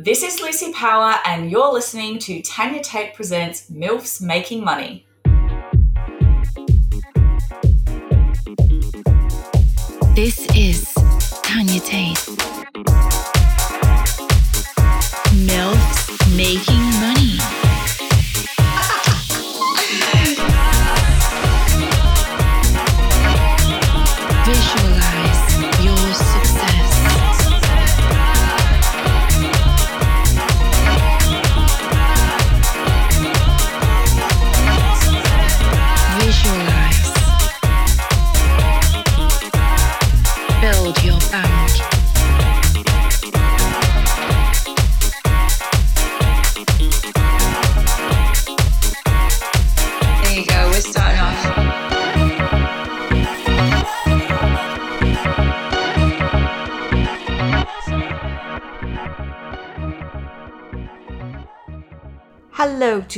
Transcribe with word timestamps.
This 0.00 0.22
is 0.22 0.40
Lucy 0.40 0.72
Power, 0.72 1.16
and 1.24 1.50
you're 1.50 1.72
listening 1.72 2.20
to 2.20 2.40
Tanya 2.42 2.80
Tate 2.80 3.14
Presents 3.14 3.68
MILFs 3.68 4.22
Making 4.22 4.62
Money. 4.62 5.04
This 10.14 10.46
is 10.54 10.94
Tanya 11.42 11.80
Tate. 11.80 12.16
MILFs 15.34 16.36
Making 16.36 16.87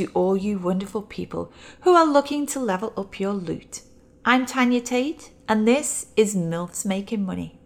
to 0.01 0.11
all 0.15 0.35
you 0.35 0.57
wonderful 0.57 1.03
people 1.03 1.53
who 1.81 1.93
are 1.93 2.07
looking 2.07 2.47
to 2.47 2.59
level 2.59 2.91
up 2.97 3.19
your 3.19 3.33
loot. 3.33 3.83
I'm 4.25 4.47
Tanya 4.47 4.81
Tate, 4.81 5.29
and 5.47 5.67
this 5.67 6.07
is 6.17 6.35
MILFs 6.35 6.87
Making 6.87 7.23
Money. 7.23 7.59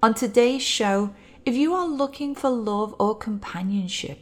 On 0.00 0.14
today's 0.14 0.62
show, 0.62 1.12
if 1.44 1.56
you 1.56 1.74
are 1.74 1.88
looking 1.88 2.36
for 2.36 2.50
love 2.50 2.94
or 3.00 3.18
companionship, 3.18 4.20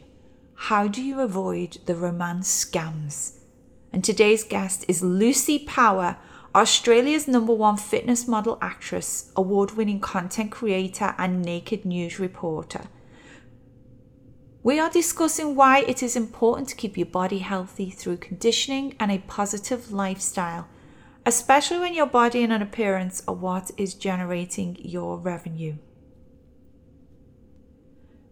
how 0.55 0.87
do 0.87 1.03
you 1.03 1.19
avoid 1.19 1.77
the 1.85 1.93
romance 1.93 2.65
scams? 2.65 3.37
And 3.91 4.03
today's 4.03 4.43
guest 4.43 4.83
is 4.87 5.03
Lucy 5.03 5.59
Power, 5.59 6.17
Australia's 6.55 7.27
number 7.27 7.53
one 7.53 7.77
fitness 7.77 8.27
model 8.27 8.57
actress, 8.59 9.31
award 9.35 9.77
winning 9.77 9.99
content 9.99 10.49
creator, 10.49 11.13
and 11.19 11.43
naked 11.43 11.85
news 11.85 12.17
reporter. 12.17 12.85
We 14.63 14.79
are 14.79 14.89
discussing 14.89 15.55
why 15.55 15.79
it 15.79 16.01
is 16.01 16.15
important 16.15 16.69
to 16.69 16.75
keep 16.75 16.95
your 16.97 17.05
body 17.05 17.39
healthy 17.39 17.89
through 17.89 18.17
conditioning 18.17 18.95
and 18.97 19.11
a 19.11 19.17
positive 19.17 19.91
lifestyle, 19.91 20.69
especially 21.25 21.79
when 21.79 21.93
your 21.93 22.05
body 22.05 22.43
and 22.43 22.53
an 22.53 22.61
appearance 22.61 23.21
are 23.27 23.35
what 23.35 23.71
is 23.75 23.93
generating 23.93 24.77
your 24.79 25.17
revenue. 25.17 25.75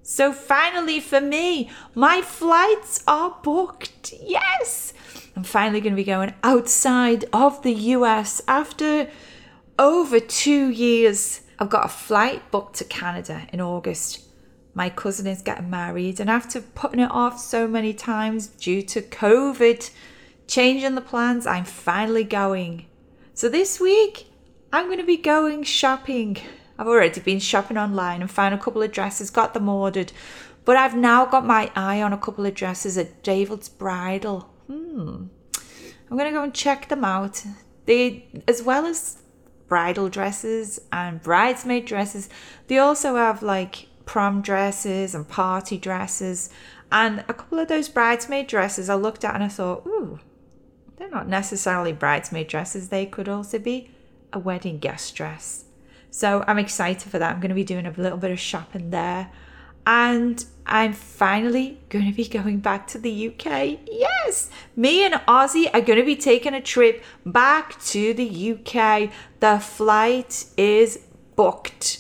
So, 0.04 0.32
finally, 0.32 1.02
for 1.02 1.20
me, 1.20 1.70
my 1.96 2.22
flights 2.22 3.04
are 3.06 3.38
booked. 3.44 4.14
Yes! 4.22 4.94
I'm 5.36 5.44
finally 5.44 5.82
going 5.82 5.94
to 5.94 5.98
be 5.98 6.06
going 6.06 6.34
outside 6.44 7.26
of 7.34 7.62
the 7.62 7.74
US 7.74 8.42
after 8.48 9.10
over 9.78 10.22
two 10.22 10.70
years. 10.70 11.42
I've 11.60 11.70
got 11.70 11.86
a 11.86 11.90
flight 11.90 12.50
booked 12.52 12.78
to 12.78 12.86
Canada 12.86 13.48
in 13.52 13.60
August 13.60 14.31
my 14.74 14.90
cousin 14.90 15.28
is 15.28 15.42
getting 15.42 15.70
married 15.70 16.20
and 16.20 16.30
after 16.30 16.62
putting 16.62 17.00
it 17.00 17.12
off 17.12 17.40
so 17.40 17.68
many 17.68 17.94
times 17.94 18.48
due 18.48 18.82
to 18.82 19.02
covid 19.02 19.90
changing 20.48 20.96
the 20.96 21.02
plans 21.02 21.46
i'm 21.46 21.66
finally 21.66 22.24
going. 22.24 22.86
So 23.34 23.50
this 23.50 23.80
week 23.80 24.28
i'm 24.72 24.86
going 24.86 25.00
to 25.00 25.06
be 25.06 25.18
going 25.18 25.64
shopping. 25.64 26.38
I've 26.78 26.88
already 26.88 27.20
been 27.22 27.40
shopping 27.40 27.78
online 27.78 28.22
and 28.22 28.32
found 28.32 28.56
a 28.56 28.58
couple 28.58 28.82
of 28.82 28.92
dresses 28.92 29.30
got 29.30 29.54
them 29.54 29.70
ordered 29.70 30.12
but 30.64 30.78
i've 30.78 30.96
now 30.96 31.26
got 31.26 31.46
my 31.46 31.72
eye 31.76 32.02
on 32.02 32.14
a 32.14 32.18
couple 32.18 32.46
of 32.46 32.54
dresses 32.54 32.98
at 32.98 33.24
david's 33.24 33.70
bridal. 33.70 34.50
Hmm. 34.68 35.26
I'm 36.10 36.18
going 36.18 36.30
to 36.30 36.38
go 36.38 36.44
and 36.44 36.54
check 36.54 36.90
them 36.90 37.06
out. 37.06 37.44
They 37.86 38.28
as 38.48 38.62
well 38.62 38.86
as 38.86 39.18
bridal 39.68 40.10
dresses 40.10 40.82
and 40.92 41.24
bridesmaid 41.24 41.86
dresses 41.86 42.28
they 42.68 42.78
also 42.78 43.16
have 43.16 43.42
like 43.42 43.88
prom 44.12 44.42
dresses 44.42 45.16
and 45.16 45.26
party 45.26 45.78
dresses. 45.78 46.50
And 46.92 47.20
a 47.30 47.34
couple 47.34 47.60
of 47.60 47.70
those 47.70 47.88
bridesmaid 47.88 48.48
dresses 48.48 48.90
I 48.90 48.96
looked 48.96 49.24
at 49.24 49.36
and 49.36 49.42
I 49.42 49.48
thought, 49.48 49.88
ooh, 49.88 50.20
they're 50.98 51.10
not 51.10 51.30
necessarily 51.30 51.94
bridesmaid 51.94 52.48
dresses. 52.48 52.90
They 52.90 53.06
could 53.06 53.30
also 53.30 53.58
be 53.58 53.90
a 54.34 54.38
wedding 54.38 54.80
guest 54.80 55.16
dress. 55.16 55.64
So 56.10 56.44
I'm 56.46 56.60
excited 56.60 57.10
for 57.10 57.20
that. 57.20 57.32
I'm 57.34 57.40
going 57.40 57.52
to 57.52 57.56
be 57.56 57.64
doing 57.64 57.86
a 57.86 57.92
little 57.92 58.18
bit 58.18 58.32
of 58.32 58.40
shopping 58.40 58.90
there. 58.90 59.32
And 59.88 60.44
I'm 60.66 60.92
finally 60.92 61.80
going 61.88 62.12
to 62.12 62.14
be 62.14 62.28
going 62.28 62.60
back 62.60 62.88
to 62.88 62.98
the 62.98 63.30
UK. 63.30 63.80
Yes, 63.90 64.50
me 64.76 65.06
and 65.06 65.14
Ozzy 65.26 65.74
are 65.74 65.80
going 65.80 66.00
to 66.00 66.06
be 66.06 66.18
taking 66.18 66.54
a 66.54 66.60
trip 66.60 67.02
back 67.26 67.82
to 67.86 68.14
the 68.14 68.52
UK. 68.52 69.10
The 69.40 69.60
flight 69.62 70.48
is 70.58 71.00
booked. 71.38 72.00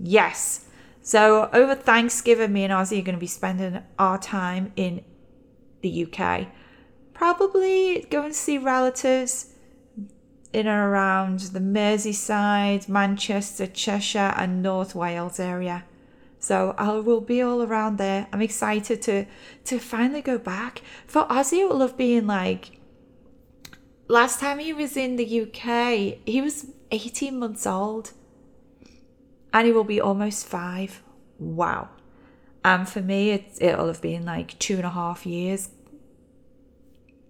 Yes, 0.00 0.61
so 1.02 1.50
over 1.52 1.74
Thanksgiving, 1.74 2.52
me 2.52 2.64
and 2.64 2.72
Ozzy 2.72 3.00
are 3.00 3.02
going 3.02 3.16
to 3.16 3.20
be 3.20 3.26
spending 3.26 3.82
our 3.98 4.18
time 4.18 4.72
in 4.76 5.04
the 5.80 6.06
UK. 6.06 6.46
Probably 7.12 8.06
going 8.10 8.30
to 8.30 8.36
see 8.36 8.58
relatives 8.58 9.54
in 10.52 10.66
and 10.66 10.68
around 10.68 11.40
the 11.40 11.60
Merseyside, 11.60 12.88
Manchester, 12.88 13.66
Cheshire, 13.66 14.32
and 14.36 14.62
North 14.62 14.94
Wales 14.94 15.40
area. 15.40 15.84
So 16.38 16.74
I 16.76 16.90
will 16.92 17.20
be 17.20 17.40
all 17.40 17.62
around 17.62 17.98
there. 17.98 18.26
I'm 18.32 18.42
excited 18.42 19.00
to 19.02 19.26
to 19.64 19.78
finally 19.78 20.22
go 20.22 20.38
back. 20.38 20.82
For 21.06 21.24
Ozzy, 21.26 21.60
it 21.60 21.68
will 21.68 21.80
have 21.80 21.96
been 21.96 22.26
like 22.26 22.80
last 24.08 24.40
time 24.40 24.58
he 24.58 24.72
was 24.72 24.96
in 24.96 25.16
the 25.16 25.42
UK, 25.42 26.18
he 26.26 26.40
was 26.40 26.66
18 26.90 27.38
months 27.38 27.66
old 27.66 28.12
and 29.52 29.66
he 29.66 29.72
will 29.72 29.84
be 29.84 30.00
almost 30.00 30.46
five. 30.46 31.02
Wow. 31.38 31.90
And 32.64 32.88
for 32.88 33.00
me, 33.00 33.30
it, 33.30 33.58
it'll 33.60 33.88
have 33.88 34.00
been 34.00 34.24
like 34.24 34.58
two 34.58 34.76
and 34.76 34.84
a 34.84 34.90
half 34.90 35.26
years. 35.26 35.70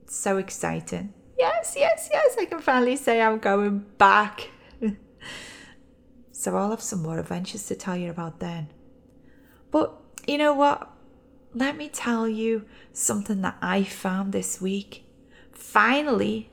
So 0.06 0.36
exciting. 0.36 1.14
Yes, 1.38 1.74
yes, 1.76 2.08
yes, 2.12 2.36
I 2.38 2.44
can 2.44 2.60
finally 2.60 2.96
say 2.96 3.20
I'm 3.20 3.38
going 3.38 3.80
back. 3.98 4.50
so 6.32 6.56
I'll 6.56 6.70
have 6.70 6.82
some 6.82 7.02
more 7.02 7.18
adventures 7.18 7.66
to 7.66 7.74
tell 7.74 7.96
you 7.96 8.10
about 8.10 8.38
then. 8.38 8.68
But 9.70 9.98
you 10.26 10.38
know 10.38 10.52
what? 10.52 10.88
Let 11.54 11.76
me 11.76 11.88
tell 11.88 12.28
you 12.28 12.66
something 12.92 13.40
that 13.40 13.56
I 13.60 13.82
found 13.82 14.32
this 14.32 14.60
week. 14.60 15.04
Finally, 15.50 16.51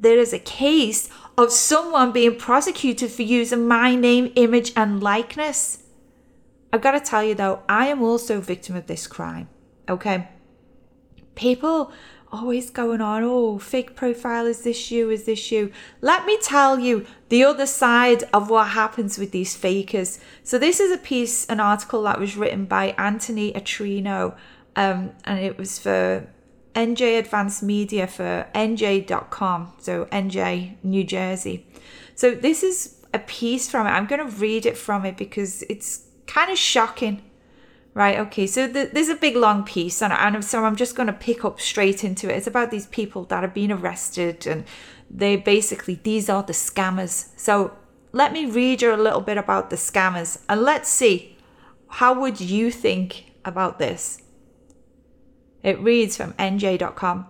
there 0.00 0.18
is 0.18 0.32
a 0.32 0.38
case 0.38 1.08
of 1.36 1.52
someone 1.52 2.12
being 2.12 2.36
prosecuted 2.36 3.10
for 3.10 3.22
using 3.22 3.68
my 3.68 3.94
name, 3.94 4.32
image, 4.34 4.72
and 4.74 5.02
likeness. 5.02 5.84
I've 6.72 6.82
got 6.82 6.92
to 6.92 7.00
tell 7.00 7.22
you 7.22 7.34
though, 7.34 7.62
I 7.68 7.88
am 7.88 8.02
also 8.02 8.38
a 8.38 8.40
victim 8.40 8.76
of 8.76 8.86
this 8.86 9.06
crime. 9.06 9.48
Okay. 9.88 10.28
People 11.34 11.92
always 12.32 12.70
going 12.70 13.00
on, 13.00 13.24
oh, 13.24 13.58
fake 13.58 13.96
profile, 13.96 14.46
is 14.46 14.62
this 14.62 14.90
you? 14.90 15.10
Is 15.10 15.24
this 15.24 15.50
you? 15.50 15.72
Let 16.00 16.26
me 16.26 16.38
tell 16.40 16.78
you 16.78 17.06
the 17.28 17.44
other 17.44 17.66
side 17.66 18.24
of 18.32 18.50
what 18.50 18.68
happens 18.68 19.18
with 19.18 19.32
these 19.32 19.56
fakers. 19.56 20.20
So, 20.44 20.58
this 20.58 20.80
is 20.80 20.92
a 20.92 20.98
piece, 20.98 21.46
an 21.46 21.60
article 21.60 22.02
that 22.04 22.20
was 22.20 22.36
written 22.36 22.66
by 22.66 22.94
Anthony 22.96 23.52
Attrino, 23.52 24.36
um, 24.76 25.12
and 25.24 25.40
it 25.40 25.58
was 25.58 25.78
for 25.78 26.28
NJ 26.74 27.18
Advanced 27.18 27.62
Media 27.62 28.06
for 28.06 28.46
NJ.com, 28.54 29.72
so 29.78 30.04
NJ, 30.06 30.76
New 30.82 31.04
Jersey. 31.04 31.66
So 32.14 32.34
this 32.34 32.62
is 32.62 32.96
a 33.12 33.18
piece 33.18 33.68
from 33.70 33.86
it. 33.86 33.90
I'm 33.90 34.06
going 34.06 34.24
to 34.24 34.36
read 34.36 34.66
it 34.66 34.76
from 34.76 35.04
it 35.04 35.16
because 35.16 35.62
it's 35.62 36.06
kind 36.26 36.50
of 36.50 36.58
shocking. 36.58 37.22
Right, 37.92 38.20
okay, 38.20 38.46
so 38.46 38.72
th- 38.72 38.92
there's 38.92 39.08
a 39.08 39.16
big 39.16 39.34
long 39.34 39.64
piece, 39.64 40.00
and, 40.00 40.12
and 40.12 40.44
so 40.44 40.64
I'm 40.64 40.76
just 40.76 40.94
going 40.94 41.08
to 41.08 41.12
pick 41.12 41.44
up 41.44 41.60
straight 41.60 42.04
into 42.04 42.30
it. 42.30 42.36
It's 42.36 42.46
about 42.46 42.70
these 42.70 42.86
people 42.86 43.24
that 43.24 43.42
have 43.42 43.52
been 43.52 43.72
arrested, 43.72 44.46
and 44.46 44.64
they 45.10 45.34
basically, 45.34 45.98
these 46.00 46.28
are 46.28 46.44
the 46.44 46.52
scammers. 46.52 47.30
So 47.36 47.76
let 48.12 48.32
me 48.32 48.46
read 48.46 48.80
you 48.82 48.94
a 48.94 48.96
little 48.96 49.20
bit 49.20 49.38
about 49.38 49.70
the 49.70 49.76
scammers, 49.76 50.40
and 50.48 50.62
let's 50.62 50.88
see 50.88 51.36
how 51.90 52.18
would 52.20 52.40
you 52.40 52.70
think 52.70 53.32
about 53.44 53.78
this? 53.78 54.22
It 55.62 55.80
reads 55.80 56.16
from 56.16 56.32
NJ.com. 56.34 57.26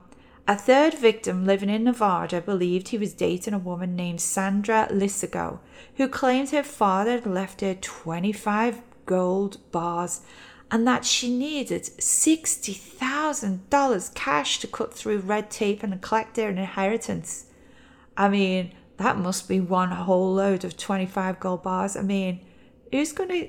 A 0.49 0.57
third 0.57 0.95
victim 0.95 1.47
living 1.47 1.71
in 1.71 1.85
Nevada 1.85 2.41
believed 2.41 2.89
he 2.89 2.99
was 2.99 3.15
dating 3.15 3.55
a 3.55 3.59
woman 3.59 3.95
named 3.95 4.21
Sandra 4.21 4.89
Lissigo, 4.91 5.61
who 5.97 6.09
claimed 6.09 6.51
her 6.51 6.63
father 6.63 7.13
had 7.13 7.27
left 7.27 7.61
her 7.61 7.75
25 7.75 8.83
gold 9.07 9.59
bars 9.71 10.23
and 10.71 10.87
that 10.87 11.05
she 11.05 11.37
needed 11.37 11.83
$60,000 11.83 14.15
cash 14.15 14.61
to 14.61 14.67
cut 14.67 14.95
through 14.95 15.19
red 15.19 15.51
tape 15.51 15.83
and 15.83 16.01
collect 16.01 16.37
their 16.37 16.49
inheritance. 16.51 17.47
I 18.17 18.29
mean, 18.29 18.73
that 18.97 19.19
must 19.19 19.49
be 19.49 19.61
one 19.61 19.91
whole 19.91 20.33
load 20.35 20.65
of 20.65 20.77
25 20.77 21.41
gold 21.41 21.63
bars. 21.63 21.97
I 21.97 22.03
mean, 22.03 22.41
who's 22.93 23.13
gonna 23.13 23.47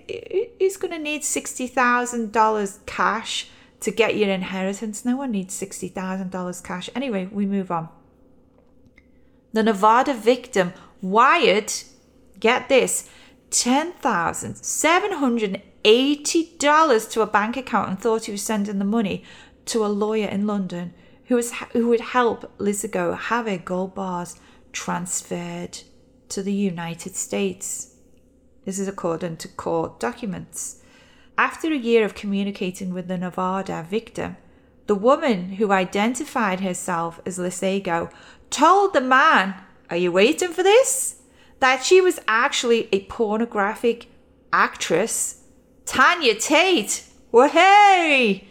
who's 0.59 0.77
gonna 0.77 0.99
need 0.99 1.23
sixty 1.23 1.67
thousand 1.67 2.31
dollars 2.31 2.79
cash 2.85 3.49
to 3.81 3.91
get 3.91 4.15
your 4.15 4.29
inheritance? 4.29 5.03
No 5.05 5.17
one 5.17 5.31
needs 5.31 5.53
sixty 5.53 5.89
thousand 5.89 6.31
dollars 6.31 6.61
cash. 6.61 6.89
Anyway, 6.95 7.27
we 7.31 7.45
move 7.45 7.69
on. 7.69 7.89
The 9.53 9.63
Nevada 9.63 10.13
victim 10.13 10.73
wired, 11.01 11.73
get 12.39 12.69
this, 12.69 13.09
ten 13.49 13.91
thousand 13.93 14.55
seven 14.55 15.13
hundred 15.13 15.61
eighty 15.83 16.55
dollars 16.57 17.07
to 17.07 17.21
a 17.21 17.27
bank 17.27 17.57
account 17.57 17.89
and 17.89 17.99
thought 17.99 18.25
he 18.25 18.31
was 18.31 18.43
sending 18.43 18.79
the 18.79 18.85
money 18.85 19.23
to 19.65 19.85
a 19.85 19.87
lawyer 19.87 20.27
in 20.27 20.47
London 20.47 20.93
who 21.25 21.35
was 21.35 21.51
who 21.73 21.87
would 21.87 22.01
help 22.01 22.57
Lizzo 22.57 23.17
have 23.17 23.47
her 23.47 23.57
gold 23.57 23.95
bars 23.95 24.39
transferred 24.71 25.79
to 26.29 26.43
the 26.43 26.53
United 26.53 27.15
States. 27.15 27.95
This 28.63 28.79
is 28.79 28.87
according 28.87 29.37
to 29.37 29.47
court 29.47 29.99
documents. 29.99 30.80
After 31.41 31.73
a 31.73 31.75
year 31.75 32.05
of 32.05 32.13
communicating 32.13 32.93
with 32.93 33.07
the 33.07 33.17
Nevada 33.17 33.83
victim, 33.89 34.37
the 34.85 34.93
woman 34.93 35.53
who 35.53 35.71
identified 35.71 36.59
herself 36.59 37.19
as 37.25 37.39
Lisego 37.39 38.11
told 38.51 38.93
the 38.93 39.01
man, 39.01 39.55
Are 39.89 39.97
you 39.97 40.11
waiting 40.11 40.49
for 40.49 40.61
this? 40.61 41.15
That 41.59 41.83
she 41.83 41.99
was 41.99 42.19
actually 42.27 42.89
a 42.91 43.05
pornographic 43.05 44.05
actress. 44.53 45.41
Tanya 45.87 46.35
Tate. 46.35 47.05
Well, 47.31 47.49
hey! 47.49 48.47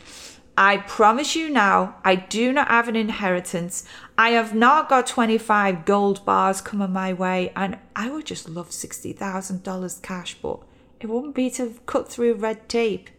I 0.59 0.79
promise 0.79 1.37
you 1.37 1.49
now, 1.49 1.95
I 2.05 2.17
do 2.17 2.53
not 2.53 2.67
have 2.67 2.89
an 2.89 2.97
inheritance. 2.97 3.85
I 4.19 4.31
have 4.31 4.53
not 4.53 4.89
got 4.89 5.07
25 5.07 5.85
gold 5.85 6.25
bars 6.25 6.61
coming 6.61 6.93
my 6.93 7.13
way, 7.13 7.53
and 7.55 7.79
I 7.95 8.11
would 8.11 8.27
just 8.27 8.49
love 8.49 8.71
$60,000 8.71 10.03
cash, 10.03 10.35
but 10.43 10.65
it 11.01 11.09
wouldn't 11.09 11.35
be 11.35 11.51
to 11.51 11.75
cut 11.87 12.09
through 12.11 12.35
red 12.35 12.69
tape. 12.69 13.11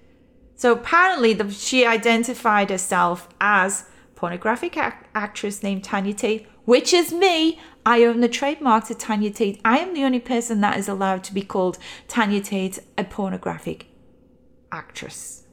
So 0.56 0.74
apparently, 0.74 1.33
the, 1.33 1.50
she 1.51 1.86
identified 1.86 2.69
herself 2.69 3.28
as 3.42 3.86
pornographic 4.16 4.78
ac- 4.78 4.95
actress 5.16 5.63
named 5.63 5.83
Tanya 5.83 6.13
Tate, 6.13 6.48
which 6.66 6.94
is 6.94 7.12
me. 7.12 7.60
I 7.83 8.04
own 8.04 8.19
the 8.19 8.30
trademark 8.30 8.86
to 8.86 8.95
Tanya 8.95 9.31
Tate. 9.31 9.60
I 9.66 9.80
am 9.80 9.95
the 9.95 10.04
only 10.04 10.19
person 10.19 10.62
that 10.62 10.78
is 10.78 10.88
allowed 10.88 11.24
to 11.25 11.33
be 11.33 11.42
called 11.42 11.80
Tanya 12.07 12.42
Tate, 12.42 12.78
a 12.95 13.04
pornographic 13.04 13.88
actress. 14.72 15.48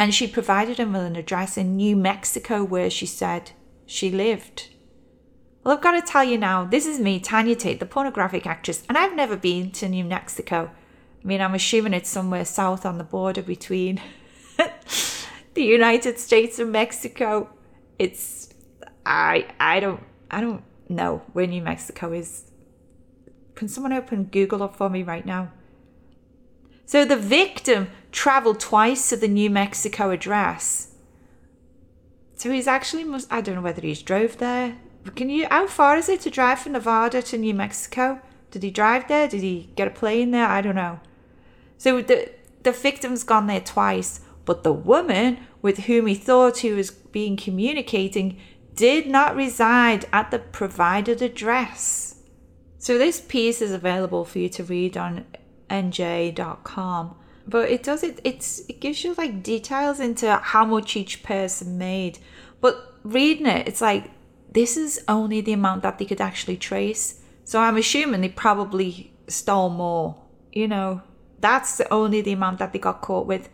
And 0.00 0.12
she 0.12 0.26
provided 0.26 0.78
him 0.78 0.92
with 0.92 1.02
an 1.02 1.14
address 1.14 1.56
in 1.56 1.76
New 1.76 1.94
Mexico 1.94 2.64
where 2.64 2.90
she 2.90 3.06
said 3.06 3.52
she 3.86 4.10
lived. 4.10 4.70
Well, 5.62 5.76
I've 5.76 5.82
got 5.82 5.92
to 5.92 6.02
tell 6.02 6.24
you 6.24 6.38
now, 6.38 6.64
this 6.64 6.86
is 6.86 6.98
me, 6.98 7.20
Tanya 7.20 7.54
Tate, 7.54 7.78
the 7.78 7.86
pornographic 7.86 8.46
actress, 8.46 8.82
and 8.88 8.98
I've 8.98 9.14
never 9.14 9.36
been 9.36 9.70
to 9.72 9.88
New 9.88 10.04
Mexico. 10.04 10.70
I 11.22 11.26
mean, 11.26 11.40
I'm 11.40 11.54
assuming 11.54 11.92
it's 11.92 12.08
somewhere 12.08 12.44
south 12.44 12.86
on 12.86 12.98
the 12.98 13.04
border 13.04 13.42
between 13.42 14.00
the 15.54 15.62
United 15.62 16.18
States 16.18 16.58
and 16.58 16.72
Mexico. 16.72 17.50
It's 17.98 18.54
I 19.04 19.46
I 19.58 19.80
don't 19.80 20.02
I 20.30 20.40
don't 20.40 20.62
know 20.88 21.22
where 21.32 21.46
New 21.46 21.62
Mexico 21.62 22.12
is. 22.12 22.50
Can 23.54 23.68
someone 23.68 23.92
open 23.92 24.24
Google 24.24 24.62
up 24.62 24.76
for 24.76 24.88
me 24.88 25.02
right 25.02 25.26
now? 25.26 25.52
So 26.86 27.04
the 27.04 27.16
victim 27.16 27.88
traveled 28.10 28.58
twice 28.58 29.10
to 29.10 29.16
the 29.16 29.28
New 29.28 29.50
Mexico 29.50 30.10
address. 30.10 30.94
So 32.34 32.50
he's 32.50 32.66
actually 32.66 33.04
must 33.04 33.30
I 33.30 33.42
don't 33.42 33.56
know 33.56 33.60
whether 33.60 33.82
he's 33.82 34.02
drove 34.02 34.38
there. 34.38 34.78
Can 35.14 35.28
you 35.28 35.46
how 35.50 35.66
far 35.66 35.98
is 35.98 36.08
it 36.08 36.22
to 36.22 36.30
drive 36.30 36.60
from 36.60 36.72
Nevada 36.72 37.20
to 37.20 37.36
New 37.36 37.52
Mexico? 37.52 38.20
Did 38.50 38.62
he 38.62 38.70
drive 38.70 39.06
there? 39.08 39.28
Did 39.28 39.42
he 39.42 39.70
get 39.76 39.88
a 39.88 39.90
plane 39.90 40.30
there? 40.30 40.46
I 40.46 40.62
don't 40.62 40.74
know. 40.74 41.00
So 41.80 42.02
the 42.02 42.30
the 42.62 42.72
victim's 42.72 43.24
gone 43.24 43.46
there 43.46 43.62
twice, 43.62 44.20
but 44.44 44.64
the 44.64 44.72
woman 44.72 45.38
with 45.62 45.86
whom 45.86 46.08
he 46.08 46.14
thought 46.14 46.58
he 46.58 46.72
was 46.72 46.90
being 46.90 47.38
communicating 47.38 48.38
did 48.74 49.06
not 49.06 49.34
reside 49.34 50.04
at 50.12 50.30
the 50.30 50.38
provided 50.38 51.22
address. 51.22 52.16
So 52.76 52.98
this 52.98 53.18
piece 53.18 53.62
is 53.62 53.72
available 53.72 54.26
for 54.26 54.40
you 54.40 54.50
to 54.50 54.64
read 54.64 54.98
on 54.98 55.24
nj.com. 55.70 57.14
But 57.46 57.70
it 57.70 57.82
does 57.82 58.02
it 58.02 58.20
it's 58.24 58.60
it 58.68 58.82
gives 58.82 59.02
you 59.02 59.14
like 59.14 59.42
details 59.42 60.00
into 60.00 60.36
how 60.36 60.66
much 60.66 60.96
each 60.96 61.22
person 61.22 61.78
made. 61.78 62.18
But 62.60 62.94
reading 63.04 63.46
it, 63.46 63.66
it's 63.66 63.80
like 63.80 64.10
this 64.52 64.76
is 64.76 65.02
only 65.08 65.40
the 65.40 65.54
amount 65.54 65.82
that 65.84 65.98
they 65.98 66.04
could 66.04 66.20
actually 66.20 66.58
trace. 66.58 67.22
So 67.44 67.58
I'm 67.58 67.78
assuming 67.78 68.20
they 68.20 68.28
probably 68.28 69.14
stole 69.28 69.70
more. 69.70 70.16
You 70.52 70.68
know, 70.68 71.02
that's 71.40 71.80
only 71.90 72.20
the 72.20 72.32
amount 72.32 72.58
that 72.58 72.72
they 72.72 72.78
got 72.78 73.00
caught 73.00 73.26
with. 73.26 73.48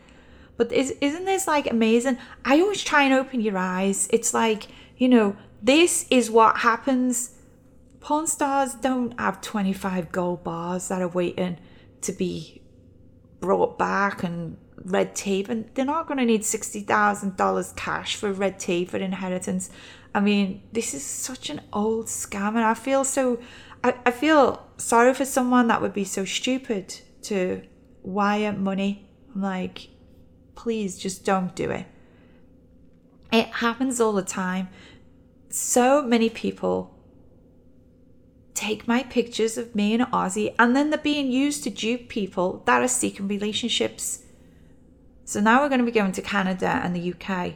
But 0.56 0.72
is, 0.72 0.94
isn't 1.00 1.24
this 1.24 1.46
like 1.46 1.70
amazing? 1.70 2.18
I 2.44 2.60
always 2.60 2.82
try 2.82 3.02
and 3.02 3.14
open 3.14 3.40
your 3.40 3.58
eyes. 3.58 4.08
It's 4.10 4.32
like, 4.32 4.68
you 4.96 5.08
know, 5.08 5.36
this 5.62 6.06
is 6.10 6.30
what 6.30 6.58
happens. 6.58 7.32
Porn 8.00 8.26
stars 8.26 8.74
don't 8.74 9.18
have 9.20 9.40
25 9.40 10.12
gold 10.12 10.44
bars 10.44 10.88
that 10.88 11.02
are 11.02 11.08
waiting 11.08 11.58
to 12.02 12.12
be 12.12 12.62
brought 13.40 13.78
back 13.78 14.22
and 14.22 14.56
red 14.76 15.14
tape, 15.14 15.48
and 15.48 15.68
they're 15.74 15.84
not 15.84 16.06
going 16.06 16.18
to 16.18 16.24
need 16.24 16.42
$60,000 16.42 17.76
cash 17.76 18.16
for 18.16 18.32
red 18.32 18.58
tape 18.58 18.90
for 18.90 18.98
inheritance. 18.98 19.70
I 20.14 20.20
mean, 20.20 20.62
this 20.72 20.94
is 20.94 21.04
such 21.04 21.50
an 21.50 21.60
old 21.72 22.06
scam, 22.06 22.50
and 22.50 22.60
I 22.60 22.74
feel 22.74 23.04
so. 23.04 23.38
I, 23.84 23.94
I 24.06 24.10
feel 24.10 24.66
sorry 24.78 25.12
for 25.12 25.24
someone 25.24 25.68
that 25.68 25.82
would 25.82 25.92
be 25.92 26.04
so 26.04 26.24
stupid 26.24 26.94
to 27.22 27.62
wire 28.06 28.52
money. 28.52 29.06
I'm 29.34 29.42
like, 29.42 29.88
please 30.54 30.96
just 30.96 31.24
don't 31.24 31.54
do 31.54 31.70
it. 31.70 31.86
It 33.32 33.46
happens 33.46 34.00
all 34.00 34.12
the 34.12 34.22
time. 34.22 34.68
So 35.50 36.00
many 36.00 36.30
people 36.30 36.94
take 38.54 38.88
my 38.88 39.02
pictures 39.02 39.58
of 39.58 39.74
me 39.74 39.92
and 39.92 40.04
Ozzy, 40.04 40.54
and 40.58 40.74
then 40.74 40.88
they're 40.88 40.98
being 40.98 41.30
used 41.30 41.64
to 41.64 41.70
dupe 41.70 42.08
people 42.08 42.62
that 42.64 42.82
are 42.82 42.88
seeking 42.88 43.28
relationships. 43.28 44.22
So 45.24 45.40
now 45.40 45.60
we're 45.60 45.68
going 45.68 45.80
to 45.80 45.84
be 45.84 45.92
going 45.92 46.12
to 46.12 46.22
Canada 46.22 46.80
and 46.82 46.96
the 46.96 47.12
UK. 47.12 47.54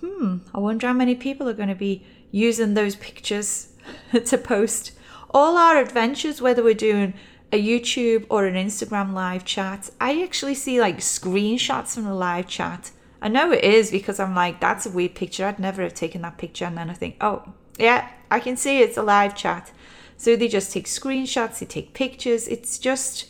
Hmm, 0.00 0.38
I 0.52 0.58
wonder 0.58 0.88
how 0.88 0.92
many 0.94 1.14
people 1.14 1.48
are 1.48 1.54
going 1.54 1.68
to 1.68 1.74
be 1.74 2.04
using 2.30 2.74
those 2.74 2.96
pictures 2.96 3.74
to 4.24 4.38
post 4.38 4.92
all 5.30 5.56
our 5.56 5.78
adventures, 5.78 6.40
whether 6.42 6.62
we're 6.62 6.74
doing 6.74 7.14
a 7.52 7.62
YouTube 7.62 8.24
or 8.30 8.46
an 8.46 8.54
Instagram 8.54 9.12
live 9.12 9.44
chat. 9.44 9.90
I 10.00 10.22
actually 10.22 10.54
see 10.54 10.80
like 10.80 10.98
screenshots 10.98 11.94
from 11.94 12.04
the 12.04 12.14
live 12.14 12.48
chat. 12.48 12.90
I 13.20 13.28
know 13.28 13.52
it 13.52 13.62
is 13.62 13.90
because 13.90 14.18
I'm 14.18 14.34
like, 14.34 14.58
that's 14.58 14.86
a 14.86 14.90
weird 14.90 15.14
picture. 15.14 15.46
I'd 15.46 15.58
never 15.58 15.82
have 15.82 15.94
taken 15.94 16.22
that 16.22 16.38
picture. 16.38 16.64
And 16.64 16.76
then 16.76 16.90
I 16.90 16.94
think, 16.94 17.16
oh, 17.20 17.52
yeah, 17.78 18.08
I 18.30 18.40
can 18.40 18.56
see 18.56 18.80
it's 18.80 18.96
a 18.96 19.02
live 19.02 19.36
chat. 19.36 19.70
So 20.16 20.34
they 20.34 20.48
just 20.48 20.72
take 20.72 20.86
screenshots, 20.86 21.58
they 21.58 21.66
take 21.66 21.94
pictures. 21.94 22.48
It's 22.48 22.78
just, 22.78 23.26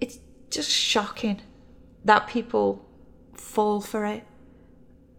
it's 0.00 0.18
just 0.48 0.70
shocking 0.70 1.42
that 2.04 2.28
people 2.28 2.88
fall 3.34 3.80
for 3.80 4.06
it. 4.06 4.24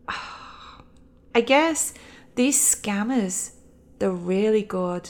I 1.35 1.41
guess 1.41 1.93
these 2.35 2.57
scammers, 2.75 3.53
they're 3.99 4.11
really 4.11 4.63
good 4.63 5.09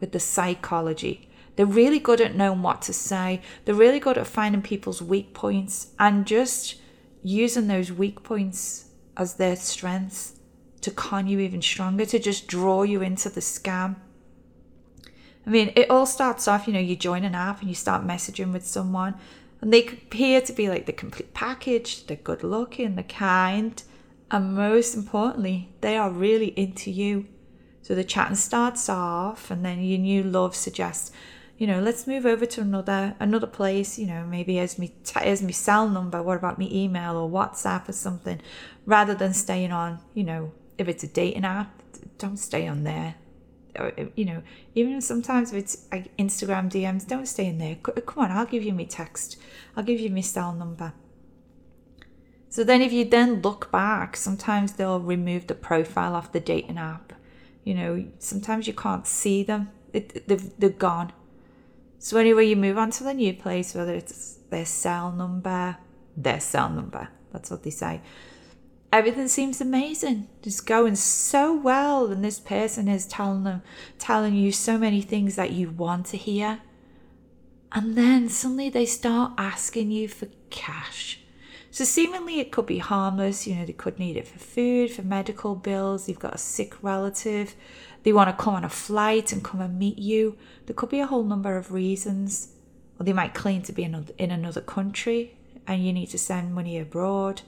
with 0.00 0.12
the 0.12 0.20
psychology. 0.20 1.29
They're 1.60 1.66
really 1.66 1.98
good 1.98 2.22
at 2.22 2.34
knowing 2.34 2.62
what 2.62 2.80
to 2.80 2.94
say. 2.94 3.42
They're 3.66 3.74
really 3.74 4.00
good 4.00 4.16
at 4.16 4.26
finding 4.26 4.62
people's 4.62 5.02
weak 5.02 5.34
points 5.34 5.88
and 5.98 6.26
just 6.26 6.76
using 7.22 7.66
those 7.66 7.92
weak 7.92 8.22
points 8.22 8.86
as 9.14 9.34
their 9.34 9.56
strengths 9.56 10.40
to 10.80 10.90
con 10.90 11.26
you 11.26 11.38
even 11.38 11.60
stronger, 11.60 12.06
to 12.06 12.18
just 12.18 12.46
draw 12.46 12.82
you 12.82 13.02
into 13.02 13.28
the 13.28 13.42
scam. 13.42 13.96
I 15.46 15.50
mean, 15.50 15.74
it 15.76 15.90
all 15.90 16.06
starts 16.06 16.48
off, 16.48 16.66
you 16.66 16.72
know, 16.72 16.80
you 16.80 16.96
join 16.96 17.24
an 17.24 17.34
app 17.34 17.60
and 17.60 17.68
you 17.68 17.74
start 17.74 18.06
messaging 18.06 18.54
with 18.54 18.64
someone, 18.64 19.16
and 19.60 19.70
they 19.70 19.86
appear 19.86 20.40
to 20.40 20.54
be 20.54 20.70
like 20.70 20.86
the 20.86 20.94
complete 20.94 21.34
package. 21.34 22.06
They're 22.06 22.16
good 22.16 22.42
looking, 22.42 22.94
they're 22.94 23.04
kind, 23.04 23.82
and 24.30 24.54
most 24.54 24.94
importantly, 24.94 25.74
they 25.82 25.98
are 25.98 26.10
really 26.10 26.58
into 26.58 26.90
you. 26.90 27.26
So 27.82 27.94
the 27.94 28.02
chatting 28.02 28.36
starts 28.36 28.88
off, 28.88 29.50
and 29.50 29.62
then 29.62 29.82
your 29.82 29.98
new 29.98 30.22
love 30.22 30.56
suggests, 30.56 31.12
you 31.60 31.66
know, 31.66 31.78
let's 31.78 32.06
move 32.06 32.24
over 32.24 32.46
to 32.46 32.62
another 32.62 33.14
another 33.20 33.46
place. 33.46 33.98
You 33.98 34.06
know, 34.06 34.24
maybe 34.24 34.58
as 34.58 34.78
me 34.78 34.94
as 35.14 35.42
me 35.42 35.52
cell 35.52 35.90
number. 35.90 36.22
What 36.22 36.38
about 36.38 36.58
me 36.58 36.70
email 36.72 37.18
or 37.18 37.28
WhatsApp 37.28 37.86
or 37.86 37.92
something, 37.92 38.40
rather 38.86 39.14
than 39.14 39.34
staying 39.34 39.70
on. 39.70 39.98
You 40.14 40.24
know, 40.24 40.52
if 40.78 40.88
it's 40.88 41.04
a 41.04 41.06
dating 41.06 41.44
app, 41.44 41.70
don't 42.16 42.38
stay 42.38 42.66
on 42.66 42.84
there. 42.84 43.16
You 44.16 44.24
know, 44.24 44.42
even 44.74 45.02
sometimes 45.02 45.52
if 45.52 45.58
it's 45.58 45.86
like 45.92 46.16
Instagram 46.16 46.70
DMs, 46.70 47.06
don't 47.06 47.26
stay 47.26 47.44
in 47.44 47.58
there. 47.58 47.74
Come 47.74 48.24
on, 48.24 48.30
I'll 48.30 48.46
give 48.46 48.62
you 48.62 48.72
my 48.72 48.84
text. 48.84 49.36
I'll 49.76 49.84
give 49.84 50.00
you 50.00 50.08
my 50.08 50.22
cell 50.22 50.54
number. 50.54 50.94
So 52.48 52.64
then, 52.64 52.80
if 52.80 52.90
you 52.90 53.04
then 53.04 53.42
look 53.42 53.70
back, 53.70 54.16
sometimes 54.16 54.72
they'll 54.72 54.98
remove 54.98 55.46
the 55.46 55.54
profile 55.54 56.14
off 56.14 56.32
the 56.32 56.40
dating 56.40 56.78
app. 56.78 57.12
You 57.64 57.74
know, 57.74 58.06
sometimes 58.18 58.66
you 58.66 58.72
can't 58.72 59.06
see 59.06 59.42
them, 59.42 59.68
it, 59.92 60.26
they've, 60.26 60.58
they're 60.58 60.70
gone. 60.70 61.12
So, 62.02 62.16
anyway, 62.16 62.46
you 62.46 62.56
move 62.56 62.78
on 62.78 62.90
to 62.92 63.04
the 63.04 63.12
new 63.12 63.34
place, 63.34 63.74
whether 63.74 63.92
it's 63.92 64.38
their 64.48 64.64
cell 64.64 65.12
number, 65.12 65.76
their 66.16 66.40
cell 66.40 66.70
number, 66.70 67.10
that's 67.30 67.50
what 67.50 67.62
they 67.62 67.70
say. 67.70 68.00
Everything 68.90 69.28
seems 69.28 69.60
amazing, 69.60 70.26
It's 70.42 70.62
going 70.62 70.96
so 70.96 71.54
well, 71.54 72.10
and 72.10 72.24
this 72.24 72.40
person 72.40 72.88
is 72.88 73.06
telling 73.06 73.44
them, 73.44 73.62
telling 73.98 74.34
you 74.34 74.50
so 74.50 74.78
many 74.78 75.02
things 75.02 75.36
that 75.36 75.52
you 75.52 75.70
want 75.70 76.06
to 76.06 76.16
hear. 76.16 76.62
And 77.70 77.96
then 77.96 78.30
suddenly 78.30 78.70
they 78.70 78.86
start 78.86 79.34
asking 79.36 79.90
you 79.90 80.08
for 80.08 80.26
cash. 80.48 81.20
So 81.70 81.84
seemingly 81.84 82.40
it 82.40 82.50
could 82.50 82.66
be 82.66 82.78
harmless, 82.78 83.46
you 83.46 83.54
know, 83.54 83.66
they 83.66 83.74
could 83.74 83.98
need 83.98 84.16
it 84.16 84.26
for 84.26 84.38
food, 84.38 84.90
for 84.90 85.02
medical 85.02 85.54
bills, 85.54 86.08
you've 86.08 86.18
got 86.18 86.34
a 86.34 86.38
sick 86.38 86.82
relative, 86.82 87.54
they 88.02 88.12
want 88.12 88.30
to 88.30 88.42
come 88.42 88.54
on 88.54 88.64
a 88.64 88.68
flight 88.68 89.32
and 89.32 89.44
come 89.44 89.60
and 89.60 89.78
meet 89.78 89.98
you. 89.98 90.36
There 90.66 90.74
could 90.74 90.88
be 90.88 91.00
a 91.00 91.06
whole 91.06 91.24
number 91.24 91.56
of 91.56 91.72
reasons. 91.72 92.54
Or 92.98 93.04
they 93.04 93.12
might 93.12 93.34
claim 93.34 93.62
to 93.62 93.72
be 93.72 93.82
in 93.82 93.94
another- 94.30 94.60
country 94.60 95.36
and 95.66 95.84
you 95.84 95.92
need 95.92 96.08
to 96.08 96.18
send 96.18 96.54
money 96.54 96.78
abroad. 96.78 97.42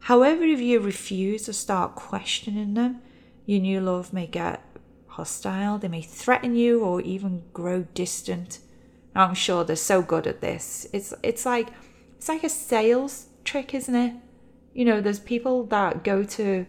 However, 0.00 0.44
if 0.44 0.60
you 0.60 0.80
refuse 0.80 1.48
or 1.48 1.52
start 1.52 1.94
questioning 1.94 2.74
them, 2.74 3.02
your 3.44 3.60
new 3.60 3.80
love 3.80 4.12
may 4.12 4.26
get 4.26 4.64
hostile, 5.08 5.78
they 5.78 5.88
may 5.88 6.02
threaten 6.02 6.54
you 6.54 6.82
or 6.82 7.00
even 7.00 7.42
grow 7.52 7.82
distant. 7.94 8.60
I'm 9.14 9.34
sure 9.34 9.64
they're 9.64 9.76
so 9.76 10.02
good 10.02 10.26
at 10.26 10.40
this. 10.40 10.86
It's 10.92 11.12
it's 11.22 11.44
like 11.44 11.68
it's 12.16 12.28
like 12.28 12.44
a 12.44 12.48
sales 12.48 13.26
trick, 13.44 13.74
isn't 13.74 13.94
it? 13.94 14.14
You 14.72 14.84
know, 14.84 15.00
there's 15.00 15.18
people 15.18 15.64
that 15.64 16.04
go 16.04 16.22
to 16.22 16.66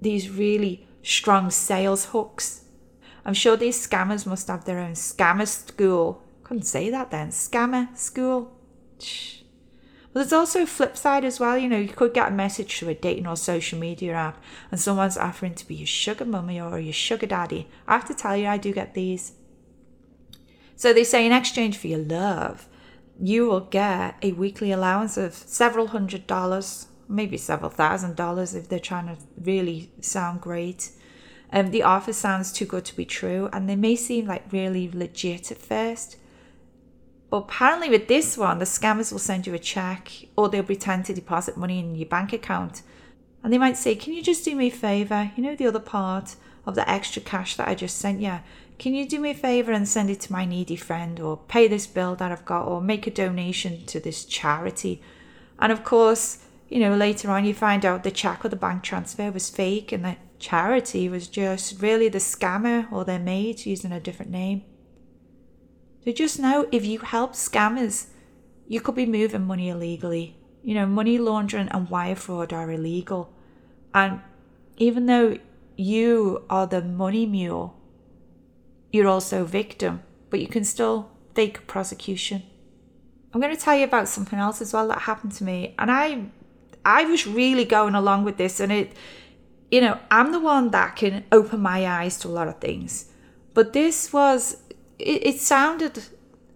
these 0.00 0.28
really 0.30 0.88
strong 1.02 1.50
sales 1.50 2.06
hooks. 2.06 2.64
I'm 3.24 3.34
sure 3.34 3.56
these 3.56 3.86
scammers 3.86 4.26
must 4.26 4.48
have 4.48 4.64
their 4.64 4.78
own 4.78 4.92
scammer 4.92 5.46
school. 5.46 6.22
Couldn't 6.42 6.64
say 6.64 6.90
that 6.90 7.10
then. 7.10 7.28
Scammer 7.28 7.96
school. 7.96 8.52
But 10.12 10.20
there's 10.20 10.32
also 10.32 10.62
a 10.62 10.66
flip 10.66 10.96
side 10.96 11.24
as 11.24 11.38
well. 11.38 11.56
You 11.56 11.68
know, 11.68 11.78
you 11.78 11.88
could 11.88 12.14
get 12.14 12.28
a 12.28 12.34
message 12.34 12.78
through 12.78 12.88
a 12.88 12.94
dating 12.94 13.26
or 13.26 13.36
social 13.36 13.78
media 13.78 14.14
app 14.14 14.42
and 14.70 14.80
someone's 14.80 15.16
offering 15.16 15.54
to 15.54 15.68
be 15.68 15.76
your 15.76 15.86
sugar 15.86 16.24
mummy 16.24 16.60
or 16.60 16.80
your 16.80 16.92
sugar 16.92 17.26
daddy. 17.26 17.68
I 17.86 17.94
have 17.94 18.08
to 18.08 18.14
tell 18.14 18.36
you, 18.36 18.46
I 18.48 18.56
do 18.56 18.72
get 18.72 18.94
these. 18.94 19.32
So 20.74 20.92
they 20.92 21.04
say 21.04 21.26
in 21.26 21.32
exchange 21.32 21.76
for 21.76 21.86
your 21.86 22.00
love, 22.00 22.66
you 23.20 23.46
will 23.46 23.60
get 23.60 24.16
a 24.22 24.32
weekly 24.32 24.72
allowance 24.72 25.16
of 25.16 25.34
several 25.34 25.88
hundred 25.88 26.26
dollars, 26.26 26.86
maybe 27.10 27.36
several 27.36 27.70
thousand 27.70 28.16
dollars 28.16 28.54
if 28.54 28.68
they're 28.68 28.78
trying 28.78 29.06
to 29.08 29.16
really 29.40 29.90
sound 30.00 30.40
great. 30.40 30.92
Um, 31.52 31.70
the 31.72 31.82
offer 31.82 32.12
sounds 32.12 32.52
too 32.52 32.64
good 32.64 32.84
to 32.86 32.96
be 32.96 33.04
true, 33.04 33.48
and 33.52 33.68
they 33.68 33.76
may 33.76 33.96
seem 33.96 34.26
like 34.26 34.52
really 34.52 34.88
legit 34.92 35.50
at 35.50 35.58
first. 35.58 36.16
But 37.28 37.38
apparently, 37.38 37.90
with 37.90 38.08
this 38.08 38.36
one, 38.38 38.58
the 38.58 38.64
scammers 38.64 39.12
will 39.12 39.18
send 39.18 39.46
you 39.46 39.54
a 39.54 39.58
check 39.58 40.10
or 40.36 40.48
they'll 40.48 40.64
pretend 40.64 41.04
to 41.06 41.14
deposit 41.14 41.56
money 41.56 41.78
in 41.78 41.94
your 41.94 42.08
bank 42.08 42.32
account. 42.32 42.82
And 43.42 43.52
they 43.52 43.58
might 43.58 43.76
say, 43.76 43.94
Can 43.94 44.12
you 44.12 44.22
just 44.22 44.44
do 44.44 44.54
me 44.54 44.66
a 44.66 44.70
favor? 44.70 45.30
You 45.36 45.42
know, 45.42 45.56
the 45.56 45.66
other 45.66 45.80
part 45.80 46.36
of 46.66 46.74
the 46.74 46.88
extra 46.90 47.22
cash 47.22 47.56
that 47.56 47.68
I 47.68 47.74
just 47.74 47.98
sent 47.98 48.20
you? 48.20 48.40
Can 48.78 48.94
you 48.94 49.06
do 49.06 49.20
me 49.20 49.30
a 49.30 49.34
favor 49.34 49.72
and 49.72 49.86
send 49.86 50.10
it 50.10 50.20
to 50.20 50.32
my 50.32 50.44
needy 50.44 50.76
friend 50.76 51.20
or 51.20 51.36
pay 51.36 51.68
this 51.68 51.86
bill 51.86 52.16
that 52.16 52.32
I've 52.32 52.44
got 52.44 52.66
or 52.66 52.80
make 52.80 53.06
a 53.06 53.10
donation 53.10 53.84
to 53.86 54.00
this 54.00 54.24
charity? 54.24 55.02
And 55.58 55.70
of 55.70 55.84
course, 55.84 56.38
you 56.70 56.78
know, 56.78 56.94
later 56.94 57.30
on 57.30 57.44
you 57.44 57.52
find 57.52 57.84
out 57.84 58.04
the 58.04 58.12
check 58.12 58.44
or 58.44 58.48
the 58.48 58.56
bank 58.56 58.84
transfer 58.84 59.30
was 59.32 59.50
fake 59.50 59.90
and 59.90 60.04
the 60.04 60.16
charity 60.38 61.08
was 61.08 61.26
just 61.26 61.82
really 61.82 62.08
the 62.08 62.18
scammer 62.18 62.90
or 62.92 63.04
their 63.04 63.18
mate 63.18 63.66
using 63.66 63.90
a 63.90 63.98
different 63.98 64.30
name. 64.30 64.62
So 66.04 66.12
just 66.12 66.38
know 66.38 66.68
if 66.70 66.86
you 66.86 67.00
help 67.00 67.32
scammers, 67.32 68.06
you 68.68 68.80
could 68.80 68.94
be 68.94 69.04
moving 69.04 69.46
money 69.46 69.68
illegally. 69.68 70.36
You 70.62 70.74
know, 70.74 70.86
money 70.86 71.18
laundering 71.18 71.68
and 71.68 71.90
wire 71.90 72.14
fraud 72.14 72.52
are 72.52 72.70
illegal. 72.70 73.34
And 73.92 74.20
even 74.76 75.06
though 75.06 75.38
you 75.76 76.44
are 76.48 76.68
the 76.68 76.82
money 76.82 77.26
mule, 77.26 77.76
you're 78.92 79.08
also 79.08 79.42
a 79.42 79.46
victim, 79.46 80.02
but 80.30 80.40
you 80.40 80.46
can 80.46 80.62
still 80.62 81.10
fake 81.34 81.66
prosecution. 81.66 82.44
I'm 83.32 83.40
going 83.40 83.54
to 83.54 83.60
tell 83.60 83.76
you 83.76 83.84
about 83.84 84.08
something 84.08 84.38
else 84.38 84.60
as 84.60 84.72
well 84.72 84.86
that 84.88 85.00
happened 85.00 85.32
to 85.32 85.44
me. 85.44 85.74
And 85.78 85.90
I 85.90 86.30
I 86.84 87.04
was 87.04 87.26
really 87.26 87.64
going 87.64 87.94
along 87.94 88.24
with 88.24 88.36
this 88.36 88.60
and 88.60 88.72
it 88.72 88.92
you 89.70 89.80
know, 89.80 89.98
I'm 90.10 90.32
the 90.32 90.40
one 90.40 90.70
that 90.72 90.96
can 90.96 91.24
open 91.30 91.60
my 91.60 91.86
eyes 91.86 92.18
to 92.18 92.28
a 92.28 92.30
lot 92.30 92.48
of 92.48 92.58
things. 92.58 93.06
But 93.54 93.72
this 93.72 94.12
was 94.12 94.62
it, 94.98 95.26
it 95.26 95.40
sounded 95.40 96.04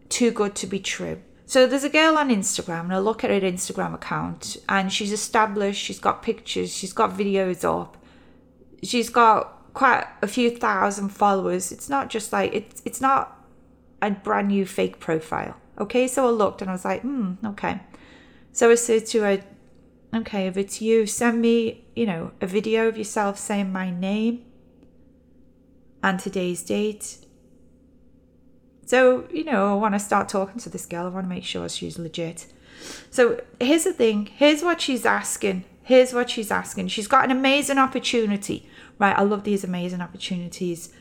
too 0.09 0.31
good 0.31 0.55
to 0.57 0.67
be 0.67 0.79
true. 0.79 1.21
So 1.47 1.67
there's 1.67 1.85
a 1.85 1.91
girl 1.91 2.17
on 2.17 2.31
Instagram, 2.31 2.85
and 2.85 2.95
I 2.95 2.99
look 2.99 3.23
at 3.23 3.31
her 3.31 3.41
Instagram 3.41 3.95
account, 3.95 4.57
and 4.69 4.93
she's 4.93 5.13
established, 5.13 5.81
she's 5.81 5.99
got 5.99 6.23
pictures, 6.23 6.75
she's 6.75 6.93
got 6.93 7.11
videos 7.11 7.65
up, 7.65 7.99
she's 8.83 9.11
got 9.11 9.73
quite 9.75 10.07
a 10.23 10.27
few 10.27 10.51
thousand 10.51 11.11
followers. 11.11 11.71
It's 11.71 11.89
not 11.89 12.11
just 12.11 12.33
like 12.33 12.55
it's 12.55 12.83
it's 12.85 13.01
not 13.01 13.45
a 14.01 14.11
brand 14.11 14.49
new 14.49 14.67
fake 14.67 14.99
profile. 15.01 15.57
Okay, 15.79 16.07
so 16.09 16.27
I 16.27 16.31
looked 16.31 16.63
and 16.63 16.71
I 16.71 16.75
was 16.75 16.85
like, 16.85 17.03
hmm, 17.03 17.35
okay. 17.45 17.81
So 18.53 18.71
I 18.71 18.77
said 18.77 19.07
to 19.07 19.23
her, 19.23 19.43
okay, 20.15 20.47
if 20.47 20.57
it's 20.57 20.81
you, 20.81 21.07
send 21.07 21.41
me, 21.41 21.85
you 21.95 22.07
know, 22.07 22.33
a 22.41 22.47
video 22.47 22.89
of 22.89 22.97
yourself 22.97 23.39
saying 23.39 23.73
my 23.73 23.91
name 23.91 24.45
and 26.03 26.21
today's 26.21 26.63
date 26.63 27.25
so, 28.87 29.27
you 29.33 29.45
know, 29.45 29.73
I 29.73 29.75
want 29.75 29.95
to 29.95 29.99
start 29.99 30.29
talking 30.29 30.61
to 30.61 30.69
this 30.69 30.87
girl. 30.87 31.07
I 31.07 31.09
want 31.09 31.25
to 31.27 31.29
make 31.29 31.45
sure 31.45 31.69
she's 31.69 31.99
legit. 31.99 32.47
So, 33.11 33.41
here's 33.61 33.85
the 33.85 33.93
thing 33.93 34.27
here's 34.37 34.63
what 34.63 34.81
she's 34.81 35.07
asking. 35.07 35.65
Here's 35.83 36.13
what 36.13 36.31
she's 36.31 36.51
asking. 36.51 36.89
She's 36.89 37.09
got 37.09 37.25
an 37.25 37.31
amazing 37.31 37.79
opportunity, 37.79 38.69
right? 38.99 39.17
I 39.17 39.23
love 39.23 39.45
these 39.45 39.65
amazing 39.65 40.01
opportunities. 40.01 40.93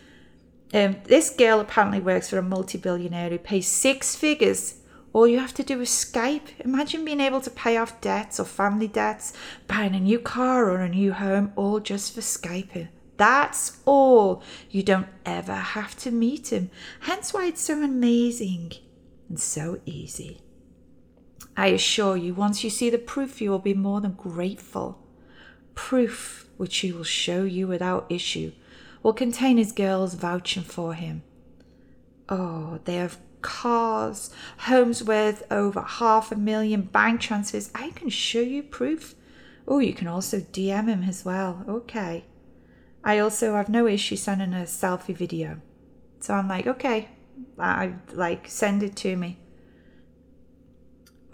Um, 0.74 0.98
this 1.06 1.30
girl 1.30 1.60
apparently 1.60 2.00
works 2.00 2.30
for 2.30 2.38
a 2.38 2.42
multi 2.42 2.78
billionaire 2.78 3.30
who 3.30 3.38
pays 3.38 3.68
six 3.68 4.16
figures. 4.16 4.76
All 5.14 5.28
you 5.28 5.40
have 5.40 5.54
to 5.54 5.64
do 5.64 5.80
is 5.80 5.90
Skype. 5.90 6.60
Imagine 6.60 7.06
being 7.06 7.20
able 7.20 7.40
to 7.42 7.52
pay 7.52 7.78
off 7.78 8.02
debts 8.02 8.40
or 8.40 8.46
family 8.46 8.88
debts, 8.88 9.32
buying 9.68 9.94
a 9.94 10.00
new 10.00 10.18
car 10.20 10.70
or 10.70 10.80
a 10.80 10.90
new 10.90 11.14
home, 11.14 11.54
all 11.56 11.80
just 11.80 12.16
for 12.16 12.22
Skyping. 12.22 12.90
That's 13.18 13.80
all. 13.86 14.42
You 14.72 14.82
don't 14.82 15.08
ever 15.24 15.54
have 15.54 15.96
to 15.98 16.12
meet 16.12 16.52
him. 16.52 16.72
Hence 17.02 17.32
why 17.32 17.46
it's 17.46 17.62
so 17.62 17.82
amazing 17.84 18.74
and 19.30 19.40
so 19.40 19.80
easy. 19.86 20.42
I 21.56 21.68
assure 21.68 22.18
you, 22.18 22.34
once 22.34 22.64
you 22.64 22.72
see 22.72 22.90
the 22.90 22.98
proof, 22.98 23.40
you 23.40 23.52
will 23.52 23.60
be 23.60 23.76
more 23.76 24.02
than 24.02 24.14
grateful. 24.14 25.00
Proof 25.76 26.50
which 26.58 26.78
he 26.78 26.92
will 26.92 27.04
show 27.04 27.44
you 27.44 27.68
without 27.68 28.08
issue 28.10 28.52
will 29.04 29.14
contain 29.14 29.58
his 29.58 29.74
girls 29.74 30.16
vouching 30.16 30.64
for 30.64 30.94
him. 30.94 31.22
Oh, 32.30 32.80
they 32.86 32.96
have 32.96 33.20
cars, 33.44 34.32
homes 34.60 35.04
worth 35.04 35.44
over 35.52 35.82
half 35.82 36.32
a 36.32 36.36
million, 36.36 36.82
bank 36.82 37.22
transfers. 37.22 37.70
I 37.76 37.92
can 37.92 38.10
show 38.10 38.42
you 38.42 38.64
proof. 38.64 39.14
Oh, 39.68 39.78
you 39.78 39.94
can 39.94 40.08
also 40.08 40.40
DM 40.40 40.88
him 40.88 41.04
as 41.04 41.24
well. 41.24 41.64
Okay. 41.68 42.26
I 43.04 43.20
also 43.20 43.56
have 43.56 43.70
no 43.70 43.86
issue 43.86 44.16
sending 44.16 44.54
a 44.54 44.64
selfie 44.64 45.16
video. 45.16 45.62
So 46.20 46.34
I'm 46.34 46.48
like, 46.48 46.66
okay, 46.66 47.10
I 47.60 47.94
like 48.14 48.48
send 48.48 48.82
it 48.82 48.96
to 48.98 49.16
me. 49.18 49.40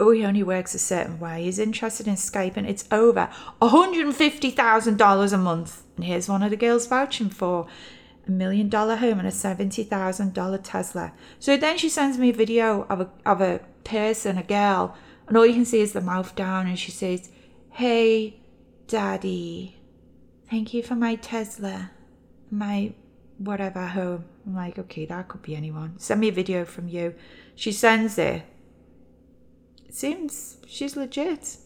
Oh, 0.00 0.10
he 0.12 0.24
only 0.24 0.42
works 0.42 0.74
a 0.74 0.78
certain 0.78 1.20
way. 1.20 1.44
He's 1.44 1.58
interested 1.58 2.08
in 2.08 2.14
Skype 2.14 2.56
and 2.56 2.66
it's 2.66 2.86
over 2.90 3.28
$150,000 3.60 5.32
a 5.32 5.36
month. 5.36 5.82
And 5.96 6.04
here's 6.06 6.28
one 6.28 6.42
of 6.42 6.50
the 6.50 6.56
girls 6.56 6.86
vouching 6.86 7.28
for 7.28 7.66
a 8.26 8.30
million 8.30 8.68
dollar 8.68 8.96
home 8.96 9.18
and 9.18 9.28
a 9.28 9.30
$70,000 9.30 10.60
Tesla. 10.62 11.12
So 11.38 11.56
then 11.56 11.78
she 11.78 11.88
sends 11.88 12.18
me 12.18 12.30
a 12.30 12.34
video 12.34 12.82
of 12.88 13.00
a, 13.00 13.10
of 13.26 13.40
a 13.40 13.60
person, 13.84 14.38
a 14.38 14.42
girl, 14.42 14.96
and 15.26 15.36
all 15.36 15.46
you 15.46 15.54
can 15.54 15.64
see 15.64 15.80
is 15.80 15.92
the 15.92 16.00
mouth 16.00 16.34
down 16.34 16.66
and 16.66 16.78
she 16.78 16.90
says, 16.90 17.30
Hey, 17.70 18.40
daddy, 18.88 19.76
thank 20.50 20.74
you 20.74 20.82
for 20.82 20.96
my 20.96 21.14
Tesla, 21.14 21.92
my 22.50 22.92
whatever 23.38 23.86
home. 23.86 24.24
I'm 24.46 24.54
like, 24.54 24.78
okay, 24.78 25.06
that 25.06 25.28
could 25.28 25.42
be 25.42 25.56
anyone. 25.56 25.98
Send 25.98 26.20
me 26.20 26.28
a 26.28 26.32
video 26.32 26.64
from 26.64 26.88
you. 26.88 27.14
She 27.54 27.72
sends 27.72 28.18
it. 28.18 28.42
It 29.86 29.94
seems 29.94 30.58
she's 30.66 30.96
legit. 30.96 31.56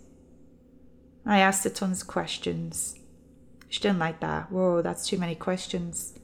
I 1.26 1.38
asked 1.38 1.64
her 1.64 1.70
tons 1.70 2.02
of 2.02 2.08
questions. 2.08 2.99
She 3.68 3.80
didn't 3.80 3.99
like 3.99 4.20
that. 4.20 4.52
Whoa, 4.52 4.82
that's 4.82 5.06
too 5.06 5.18
many 5.18 5.34
questions. 5.34 6.18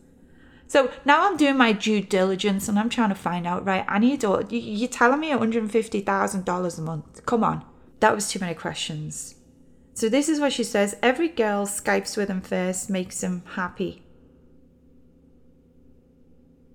So 0.71 0.89
now 1.05 1.27
I'm 1.27 1.37
doing 1.37 1.57
my 1.57 1.73
due 1.73 2.01
diligence 2.01 2.69
and 2.69 2.79
I'm 2.79 2.89
trying 2.89 3.09
to 3.09 3.17
find 3.17 3.45
out, 3.45 3.67
right? 3.67 3.85
I 3.89 3.99
need 3.99 4.25
all, 4.25 4.41
you, 4.45 4.61
you're 4.61 4.89
telling 4.89 5.19
me 5.19 5.31
$150,000 5.31 6.79
a 6.79 6.81
month. 6.81 7.27
Come 7.27 7.43
on. 7.43 7.65
That 7.99 8.15
was 8.15 8.31
too 8.31 8.39
many 8.39 8.55
questions. 8.55 9.35
So 9.95 10.09
this 10.09 10.29
is 10.29 10.39
what 10.39 10.53
she 10.53 10.63
says 10.63 10.97
every 11.03 11.27
girl 11.27 11.67
Skypes 11.67 12.17
with 12.17 12.29
him 12.29 12.41
first 12.41 12.89
makes 12.89 13.21
him 13.21 13.43
happy. 13.57 14.05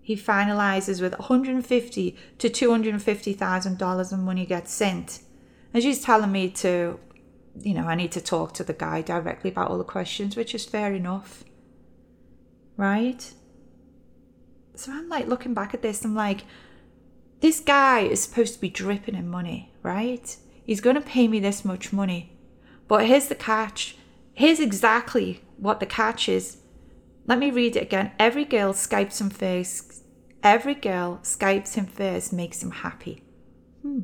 He 0.02 0.18
finalizes 0.18 1.02
with 1.02 1.18
150 1.18 2.18
to 2.40 2.50
250,000 2.50 3.78
dollars 3.78 4.12
in 4.12 4.24
money 4.26 4.46
gets 4.46 4.74
sent. 4.74 5.22
And 5.74 5.82
she's 5.82 6.04
telling 6.04 6.34
me 6.34 6.50
to 6.50 7.00
you 7.62 7.74
know, 7.74 7.86
I 7.88 7.96
need 7.96 8.12
to 8.12 8.20
talk 8.20 8.54
to 8.56 8.66
the 8.66 8.74
guy 8.74 9.02
directly 9.02 9.52
about 9.52 9.72
all 9.72 9.78
the 9.78 9.86
questions, 9.86 10.36
which 10.36 10.54
is 10.54 10.66
fair 10.66 10.94
enough. 10.94 11.46
Right? 12.76 13.32
So 14.76 14.92
I'm 14.92 15.10
like 15.10 15.28
looking 15.28 15.54
back 15.54 15.74
at 15.74 15.82
this, 15.82 16.04
I'm 16.04 16.16
like, 16.16 16.44
this 17.42 17.60
guy 17.60 18.02
is 18.02 18.24
supposed 18.24 18.56
to 18.56 18.62
be 18.62 18.70
dripping 18.70 19.16
in 19.16 19.28
money, 19.30 19.74
right? 19.84 20.36
He's 20.64 20.82
going 20.82 20.96
to 20.96 21.02
pay 21.02 21.28
me 21.28 21.40
this 21.40 21.64
much 21.64 21.94
money. 21.94 22.38
But 22.88 23.06
here's 23.06 23.28
the 23.28 23.36
catch. 23.36 23.98
Here's 24.34 24.60
exactly 24.60 25.44
what 25.58 25.80
the 25.80 25.86
catch 25.86 26.28
is. 26.28 26.58
Let 27.28 27.40
me 27.40 27.52
read 27.52 27.76
it 27.76 27.84
again. 27.84 28.12
Every 28.20 28.46
girl 28.46 28.74
Skypes 28.74 29.22
him 29.22 29.30
first. 29.30 30.04
Every 30.44 30.76
girl 30.76 31.20
Skypes 31.24 31.76
him 31.76 31.88
first 31.88 32.34
makes 32.34 32.62
him 32.62 32.72
happy. 32.72 33.24
Hmm. 33.82 34.02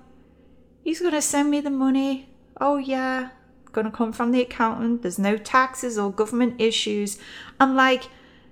he's 0.82 1.02
going 1.02 1.12
to 1.12 1.22
send 1.22 1.52
me 1.52 1.60
the 1.60 1.70
money. 1.70 2.30
Oh, 2.62 2.78
yeah, 2.78 3.32
going 3.74 3.84
to 3.84 3.92
come 3.92 4.14
from 4.14 4.32
the 4.32 4.42
accountant. 4.42 5.02
There's 5.02 5.20
no 5.20 5.36
taxes 5.36 5.98
or 5.98 6.14
government 6.14 6.62
issues. 6.62 7.18
I'm 7.60 7.76
like, 7.76 8.06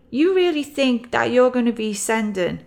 you 0.09 0.35
really 0.35 0.63
think 0.63 1.11
that 1.11 1.31
you're 1.31 1.49
going 1.49 1.67
to 1.67 1.71
be 1.71 1.93
sending 1.93 2.65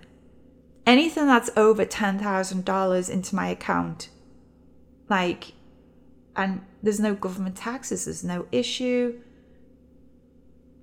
anything 0.87 1.27
that's 1.27 1.51
over 1.55 1.85
$10,000 1.85 3.11
into 3.11 3.37
my 3.37 3.49
account? 3.49 4.09
Like, 5.11 5.53
and 6.35 6.63
there's 6.83 6.99
no 6.99 7.15
government 7.15 7.59
taxes, 7.59 8.07
there's 8.07 8.25
no 8.25 8.47
issue. 8.51 9.21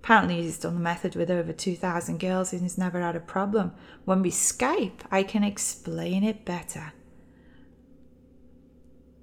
Apparently, 0.03 0.41
he's 0.41 0.58
done 0.58 0.75
the 0.75 0.79
method 0.79 1.15
with 1.15 1.29
over 1.29 1.51
2,000 1.51 2.20
girls 2.20 2.53
and 2.53 2.62
he's 2.62 2.77
never 2.77 3.01
had 3.01 3.15
a 3.15 3.20
problem. 3.20 3.74
When 4.06 4.22
we 4.22 4.32
Skype, 4.32 5.01
I 5.12 5.24
can 5.24 5.44
explain 5.44 6.24
it 6.24 6.46
better. 6.46 6.94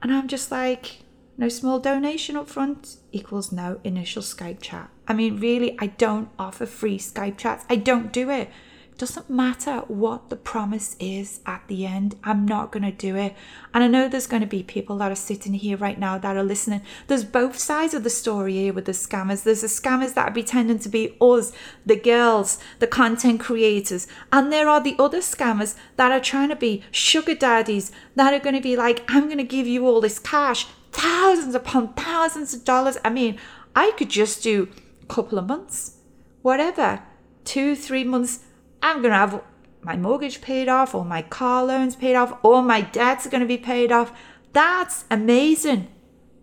And 0.03 0.13
I'm 0.13 0.29
just 0.29 0.51
like, 0.51 0.99
no 1.39 1.49
small 1.49 1.79
donation 1.79 2.37
up 2.37 2.49
front 2.49 2.97
equals 3.11 3.53
no 3.53 3.81
initial 3.85 4.23
Skype 4.23 4.61
chat. 4.61 4.91
I 5.09 5.15
mean, 5.15 5.41
really, 5.41 5.77
I 5.79 5.89
don't 5.89 6.29
offer 6.39 6.67
free 6.67 6.99
Skype 6.99 7.39
chats. 7.39 7.65
I 7.69 7.77
don't 7.77 8.13
do 8.13 8.31
it. 8.31 8.51
Doesn't 8.99 9.29
matter 9.29 9.81
what 9.89 10.31
the 10.31 10.37
promise 10.37 10.97
is 10.99 11.41
at 11.45 11.63
the 11.69 11.85
end, 11.85 12.17
I'm 12.25 12.47
not 12.47 12.73
going 12.73 12.83
to 12.83 12.91
do 12.91 13.15
it. 13.15 13.35
And 13.75 13.85
I 13.85 13.89
know 13.89 14.09
there's 14.09 14.27
going 14.27 14.41
to 14.41 14.47
be 14.47 14.63
people 14.63 14.97
that 14.99 15.13
are 15.13 15.17
sitting 15.17 15.53
here 15.53 15.77
right 15.77 15.99
now 15.99 16.17
that 16.17 16.35
are 16.35 16.43
listening. 16.43 16.81
There's 17.07 17.23
both 17.23 17.59
sides 17.59 17.93
of 17.93 18.05
the 18.05 18.11
story 18.11 18.55
here 18.55 18.73
with 18.73 18.87
the 18.87 18.93
scammers. 18.93 19.43
There's 19.43 19.61
the 19.61 19.67
scammers 19.67 20.15
that 20.15 20.29
are 20.29 20.33
pretending 20.33 20.79
to 20.79 20.89
be 20.89 21.15
us, 21.21 21.53
the 21.85 21.97
girls, 21.97 22.59
the 22.79 22.87
content 22.87 23.39
creators. 23.39 24.07
And 24.33 24.51
there 24.51 24.67
are 24.67 24.81
the 24.81 24.97
other 24.99 25.19
scammers 25.19 25.77
that 25.97 26.11
are 26.11 26.21
trying 26.21 26.49
to 26.49 26.57
be 26.57 26.83
sugar 26.91 27.35
daddies 27.35 27.93
that 28.15 28.33
are 28.33 28.43
going 28.43 28.57
to 28.57 28.63
be 28.63 28.77
like, 28.77 29.05
I'm 29.09 29.27
going 29.27 29.37
to 29.37 29.45
give 29.45 29.67
you 29.67 29.87
all 29.87 30.01
this 30.01 30.19
cash, 30.19 30.69
thousands 30.93 31.55
upon 31.55 31.93
thousands 31.93 32.55
of 32.55 32.65
dollars. 32.65 32.97
I 33.05 33.11
mean, 33.11 33.39
I 33.75 33.91
could 33.99 34.09
just 34.09 34.43
do 34.43 34.71
a 35.03 35.07
couple 35.07 35.39
of 35.39 35.47
months, 35.47 35.99
whatever, 36.41 37.03
two, 37.45 37.77
three 37.77 38.03
months 38.03 38.41
I'm 38.87 39.03
going 39.03 39.13
to 39.13 39.19
have 39.19 39.43
my 39.83 39.97
mortgage 39.97 40.41
paid 40.41 40.69
off, 40.69 40.95
all 40.95 41.05
my 41.05 41.23
car 41.23 41.65
loans 41.65 41.97
paid 41.97 42.15
off, 42.15 42.39
all 42.43 42.63
my 42.63 42.81
debts 42.81 43.27
are 43.27 43.31
going 43.31 43.41
to 43.41 43.47
be 43.47 43.59
paid 43.59 43.91
off. 43.91 44.17
That's 44.53 45.05
amazing. 45.11 45.89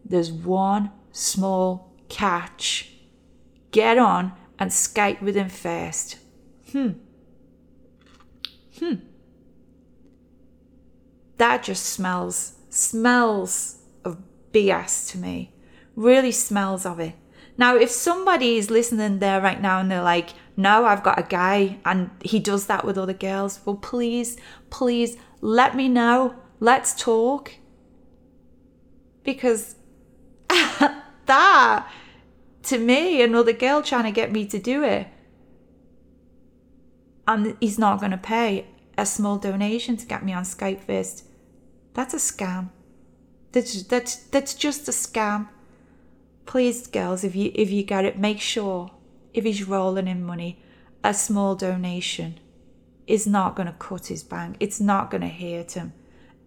There's 0.04 0.32
one 0.32 0.92
small 1.12 1.94
catch. 2.10 2.92
Get 3.72 3.98
on 3.98 4.34
and 4.60 4.72
Skype 4.72 5.22
with 5.22 5.36
him 5.36 5.50
first. 5.50 6.18
Hmm. 6.72 6.92
Hmm. 8.80 8.96
That 11.38 11.64
just 11.64 11.86
smells, 11.86 12.56
smells 12.70 13.80
of 14.04 14.22
BS 14.52 15.10
to 15.12 15.18
me. 15.18 15.54
Really 15.96 16.32
smells 16.32 16.86
of 16.86 17.00
it. 17.00 17.16
Now, 17.58 17.78
if 17.78 17.90
somebody 17.90 18.58
is 18.58 18.70
listening 18.70 19.20
there 19.20 19.40
right 19.40 19.62
now 19.62 19.80
and 19.80 19.90
they're 19.90 20.02
like, 20.02 20.30
no, 20.56 20.86
I've 20.86 21.04
got 21.04 21.20
a 21.20 21.24
guy 21.24 21.80
and 21.86 22.12
he 22.24 22.40
does 22.40 22.68
that 22.68 22.86
with 22.86 22.98
other 22.98 23.14
girls, 23.14 23.60
well, 23.66 23.76
please, 23.76 24.38
please 24.70 25.18
let 25.42 25.76
me 25.76 25.88
know. 25.88 26.36
Let's 26.60 26.94
talk. 26.96 27.54
Because 29.24 29.76
that, 30.50 31.88
to 32.64 32.78
me, 32.78 33.22
another 33.22 33.54
girl 33.54 33.82
trying 33.82 34.04
to 34.04 34.12
get 34.12 34.32
me 34.32 34.46
to 34.48 34.60
do 34.60 34.84
it, 34.84 35.08
and 37.26 37.56
he's 37.62 37.80
not 37.80 38.00
going 38.00 38.12
to 38.12 38.18
pay 38.18 38.68
a 38.98 39.06
small 39.06 39.38
donation 39.38 39.96
to 39.98 40.06
get 40.06 40.26
me 40.26 40.34
on 40.34 40.44
Skype 40.44 40.82
first, 40.82 41.26
that's 41.94 42.14
a 42.14 42.18
scam. 42.18 42.70
That's, 43.54 43.84
that's, 43.84 44.16
that's 44.16 44.54
just 44.54 44.88
a 44.90 44.92
scam 44.92 45.48
please 46.46 46.88
girls 46.88 47.24
if 47.24 47.36
you 47.36 47.52
if 47.56 47.70
you 47.70 47.84
get 47.84 48.06
it 48.06 48.18
make 48.18 48.40
sure 48.40 48.92
if 49.34 49.44
he's 49.44 49.68
rolling 49.68 50.08
in 50.08 50.24
money 50.24 50.60
a 51.04 51.14
small 51.14 51.56
donation 51.56 52.40
is 53.06 53.28
not 53.28 53.56
going 53.56 53.68
to 53.68 53.74
cut 53.74 54.08
his 54.08 54.24
bank. 54.24 54.56
It's 54.62 54.80
not 54.80 55.12
going 55.12 55.22
to 55.22 55.28
hurt 55.28 55.74
him. 55.74 55.92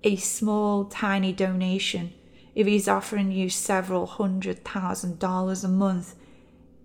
A 0.03 0.17
small 0.17 0.87
tiny 0.87 1.33
donation 1.33 2.15
if 2.55 2.67
he's 2.67 2.89
offering 2.89 3.31
you 3.31 3.51
several 3.51 4.07
hundred 4.07 4.65
thousand 4.65 5.19
dollars 5.19 5.63
a 5.63 5.69
month 5.69 6.15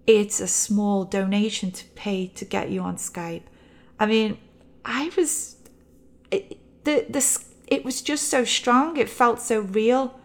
it's 0.05 0.41
a 0.41 0.47
small 0.47 1.05
donation 1.05 1.71
to 1.71 1.85
pay 1.95 2.27
to 2.27 2.43
get 2.43 2.69
you 2.69 2.81
on 2.81 2.97
skype. 2.97 3.43
I 3.99 4.05
mean 4.05 4.37
i 4.83 5.11
was 5.15 5.57
it, 6.31 6.57
the, 6.83 7.05
the, 7.09 7.43
it 7.67 7.85
was 7.85 8.01
just 8.01 8.27
so 8.29 8.43
strong. 8.43 8.97
It 8.97 9.09
felt 9.09 9.39
so 9.39 9.59
real 9.59 10.19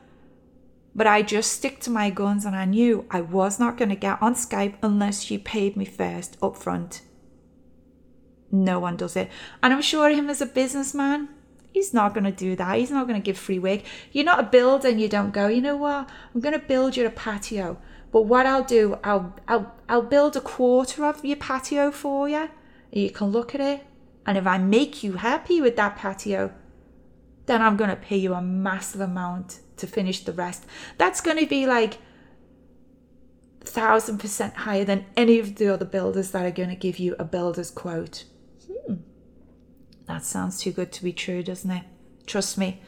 but 0.96 1.06
I 1.06 1.20
just 1.20 1.52
stick 1.52 1.78
to 1.80 1.90
my 1.90 2.08
guns 2.08 2.46
and 2.46 2.56
I 2.56 2.64
knew 2.64 3.04
I 3.10 3.20
was 3.20 3.60
not 3.60 3.76
going 3.76 3.90
to 3.90 3.96
get 3.96 4.20
on 4.22 4.34
Skype 4.34 4.76
unless 4.82 5.30
you 5.30 5.38
paid 5.38 5.76
me 5.76 5.84
first 5.84 6.38
up 6.42 6.56
front. 6.56 7.02
No 8.50 8.80
one 8.80 8.96
does 8.96 9.14
it. 9.14 9.28
And 9.62 9.74
I'm 9.74 9.82
sure 9.82 10.08
him 10.08 10.30
as 10.30 10.40
a 10.40 10.46
businessman, 10.46 11.28
he's 11.70 11.92
not 11.92 12.14
going 12.14 12.24
to 12.24 12.32
do 12.32 12.56
that. 12.56 12.78
He's 12.78 12.90
not 12.90 13.06
going 13.06 13.20
to 13.20 13.24
give 13.24 13.36
free 13.36 13.58
work. 13.58 13.82
You're 14.10 14.24
not 14.24 14.40
a 14.40 14.44
builder 14.44 14.88
and 14.88 14.98
you 14.98 15.06
don't 15.06 15.34
go, 15.34 15.48
you 15.48 15.60
know 15.60 15.76
what? 15.76 16.08
I'm 16.34 16.40
going 16.40 16.58
to 16.58 16.66
build 16.66 16.96
you 16.96 17.04
a 17.06 17.10
patio. 17.10 17.76
But 18.10 18.22
what 18.22 18.46
I'll 18.46 18.64
do, 18.64 18.98
I'll, 19.04 19.36
I'll, 19.46 19.74
I'll 19.90 20.00
build 20.00 20.34
a 20.34 20.40
quarter 20.40 21.04
of 21.04 21.22
your 21.22 21.36
patio 21.36 21.90
for 21.90 22.26
you. 22.26 22.48
You 22.90 23.10
can 23.10 23.28
look 23.28 23.54
at 23.54 23.60
it. 23.60 23.86
And 24.24 24.38
if 24.38 24.46
I 24.46 24.56
make 24.56 25.02
you 25.02 25.14
happy 25.14 25.60
with 25.60 25.76
that 25.76 25.96
patio, 25.96 26.54
then 27.44 27.60
I'm 27.60 27.76
going 27.76 27.90
to 27.90 27.96
pay 27.96 28.16
you 28.16 28.32
a 28.32 28.40
massive 28.40 29.02
amount 29.02 29.60
to 29.76 29.86
finish 29.86 30.20
the 30.20 30.32
rest. 30.32 30.66
That's 30.98 31.20
going 31.20 31.38
to 31.38 31.46
be 31.46 31.66
like 31.66 31.98
thousand 33.60 34.18
percent 34.18 34.54
higher 34.54 34.84
than 34.84 35.04
any 35.16 35.38
of 35.38 35.56
the 35.56 35.72
other 35.72 35.84
builders 35.84 36.30
that 36.30 36.46
are 36.46 36.50
going 36.50 36.68
to 36.68 36.76
give 36.76 36.98
you 36.98 37.16
a 37.18 37.24
builder's 37.24 37.70
quote. 37.70 38.24
Hmm. 38.66 38.94
That 40.06 40.24
sounds 40.24 40.60
too 40.60 40.72
good 40.72 40.92
to 40.92 41.04
be 41.04 41.12
true, 41.12 41.42
doesn't 41.42 41.70
it? 41.70 41.84
Trust 42.26 42.58
me, 42.58 42.80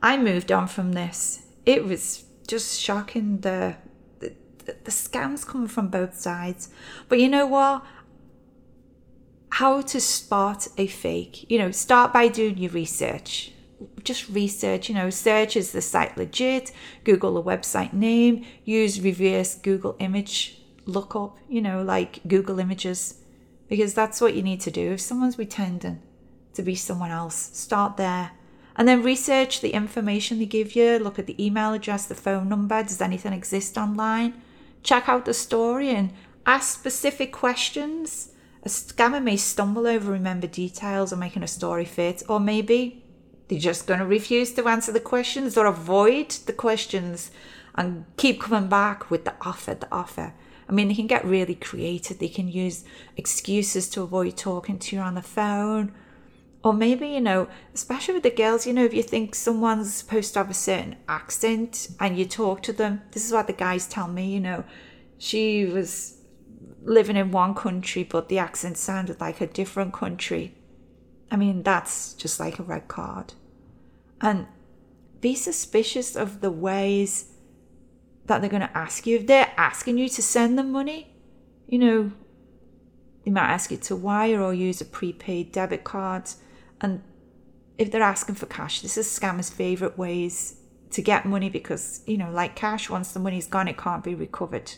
I 0.00 0.16
moved 0.16 0.52
on 0.52 0.68
from 0.68 0.92
this. 0.92 1.42
It 1.66 1.84
was 1.84 2.24
just 2.46 2.80
shocking 2.80 3.38
the 3.40 3.76
the, 4.18 4.34
the 4.84 4.90
scams 4.90 5.46
coming 5.46 5.68
from 5.68 5.88
both 5.88 6.18
sides. 6.18 6.68
But 7.08 7.18
you 7.18 7.28
know 7.28 7.46
what? 7.46 7.84
How 9.50 9.80
to 9.82 10.00
spot 10.00 10.68
a 10.78 10.86
fake. 10.86 11.50
You 11.50 11.58
know, 11.58 11.70
start 11.70 12.12
by 12.12 12.28
doing 12.28 12.58
your 12.58 12.70
research 12.70 13.52
just 14.04 14.28
research, 14.28 14.88
you 14.88 14.94
know, 14.94 15.10
search 15.10 15.56
is 15.56 15.72
the 15.72 15.80
site 15.80 16.16
legit, 16.16 16.72
Google 17.04 17.34
the 17.34 17.42
website 17.42 17.92
name, 17.92 18.44
use 18.64 19.00
reverse 19.00 19.54
Google 19.54 19.96
image 19.98 20.60
lookup, 20.86 21.38
you 21.48 21.60
know, 21.60 21.82
like 21.82 22.20
Google 22.26 22.58
images, 22.58 23.20
because 23.68 23.94
that's 23.94 24.20
what 24.20 24.34
you 24.34 24.42
need 24.42 24.60
to 24.60 24.70
do. 24.70 24.92
If 24.92 25.00
someone's 25.00 25.36
pretending 25.36 26.02
to 26.54 26.62
be 26.62 26.74
someone 26.74 27.10
else, 27.10 27.36
start 27.36 27.96
there. 27.96 28.32
And 28.76 28.88
then 28.88 29.02
research 29.02 29.60
the 29.60 29.74
information 29.74 30.38
they 30.38 30.46
give 30.46 30.74
you, 30.74 30.98
look 30.98 31.18
at 31.18 31.26
the 31.26 31.44
email 31.44 31.72
address, 31.72 32.06
the 32.06 32.14
phone 32.14 32.48
number, 32.48 32.82
does 32.82 33.00
anything 33.00 33.32
exist 33.32 33.76
online? 33.76 34.40
Check 34.82 35.08
out 35.08 35.24
the 35.24 35.34
story 35.34 35.90
and 35.90 36.12
ask 36.46 36.78
specific 36.78 37.32
questions. 37.32 38.32
A 38.62 38.68
scammer 38.68 39.22
may 39.22 39.36
stumble 39.36 39.86
over 39.86 40.12
remember 40.12 40.46
details 40.46 41.12
or 41.12 41.16
making 41.16 41.42
a 41.42 41.48
story 41.48 41.84
fit, 41.84 42.22
or 42.28 42.40
maybe 42.40 42.99
they're 43.50 43.58
just 43.58 43.88
going 43.88 43.98
to 43.98 44.06
refuse 44.06 44.52
to 44.52 44.68
answer 44.68 44.92
the 44.92 45.00
questions 45.00 45.58
or 45.58 45.66
avoid 45.66 46.30
the 46.46 46.52
questions 46.52 47.32
and 47.74 48.04
keep 48.16 48.40
coming 48.40 48.68
back 48.68 49.10
with 49.10 49.24
the 49.24 49.34
offer, 49.40 49.74
the 49.74 49.88
offer. 49.90 50.32
I 50.68 50.72
mean, 50.72 50.86
they 50.86 50.94
can 50.94 51.08
get 51.08 51.24
really 51.24 51.56
creative. 51.56 52.20
They 52.20 52.28
can 52.28 52.46
use 52.46 52.84
excuses 53.16 53.88
to 53.90 54.02
avoid 54.02 54.36
talking 54.36 54.78
to 54.78 54.96
you 54.96 55.02
on 55.02 55.16
the 55.16 55.22
phone. 55.22 55.92
Or 56.62 56.72
maybe, 56.72 57.08
you 57.08 57.20
know, 57.20 57.48
especially 57.74 58.14
with 58.14 58.22
the 58.22 58.30
girls, 58.30 58.68
you 58.68 58.72
know, 58.72 58.84
if 58.84 58.94
you 58.94 59.02
think 59.02 59.34
someone's 59.34 59.94
supposed 59.94 60.34
to 60.34 60.40
have 60.40 60.50
a 60.50 60.54
certain 60.54 60.96
accent 61.08 61.88
and 61.98 62.16
you 62.16 62.26
talk 62.26 62.62
to 62.64 62.72
them, 62.72 63.02
this 63.10 63.26
is 63.26 63.32
what 63.32 63.48
the 63.48 63.52
guys 63.52 63.88
tell 63.88 64.06
me, 64.06 64.32
you 64.32 64.40
know, 64.40 64.62
she 65.18 65.64
was 65.64 66.18
living 66.82 67.16
in 67.16 67.32
one 67.32 67.54
country, 67.54 68.04
but 68.04 68.28
the 68.28 68.38
accent 68.38 68.76
sounded 68.78 69.20
like 69.20 69.40
a 69.40 69.46
different 69.46 69.92
country. 69.92 70.54
I 71.30 71.36
mean, 71.36 71.62
that's 71.62 72.14
just 72.14 72.38
like 72.38 72.58
a 72.58 72.62
red 72.62 72.86
card. 72.88 73.34
And 74.20 74.46
be 75.20 75.34
suspicious 75.34 76.16
of 76.16 76.40
the 76.40 76.50
ways 76.50 77.26
that 78.26 78.40
they're 78.40 78.50
going 78.50 78.62
to 78.62 78.76
ask 78.76 79.06
you. 79.06 79.16
If 79.16 79.26
they're 79.26 79.52
asking 79.56 79.98
you 79.98 80.08
to 80.08 80.22
send 80.22 80.58
them 80.58 80.72
money, 80.72 81.14
you 81.66 81.78
know, 81.78 82.12
they 83.24 83.30
might 83.30 83.48
ask 83.48 83.70
you 83.70 83.76
to 83.76 83.96
wire 83.96 84.40
or 84.40 84.54
use 84.54 84.80
a 84.80 84.84
prepaid 84.84 85.52
debit 85.52 85.84
card. 85.84 86.30
And 86.80 87.02
if 87.76 87.90
they're 87.90 88.02
asking 88.02 88.36
for 88.36 88.46
cash, 88.46 88.80
this 88.80 88.96
is 88.96 89.06
scammers' 89.06 89.52
favorite 89.52 89.98
ways 89.98 90.56
to 90.90 91.02
get 91.02 91.26
money 91.26 91.48
because, 91.48 92.02
you 92.06 92.18
know, 92.18 92.30
like 92.30 92.56
cash, 92.56 92.90
once 92.90 93.12
the 93.12 93.20
money's 93.20 93.46
gone, 93.46 93.68
it 93.68 93.78
can't 93.78 94.04
be 94.04 94.14
recovered. 94.14 94.72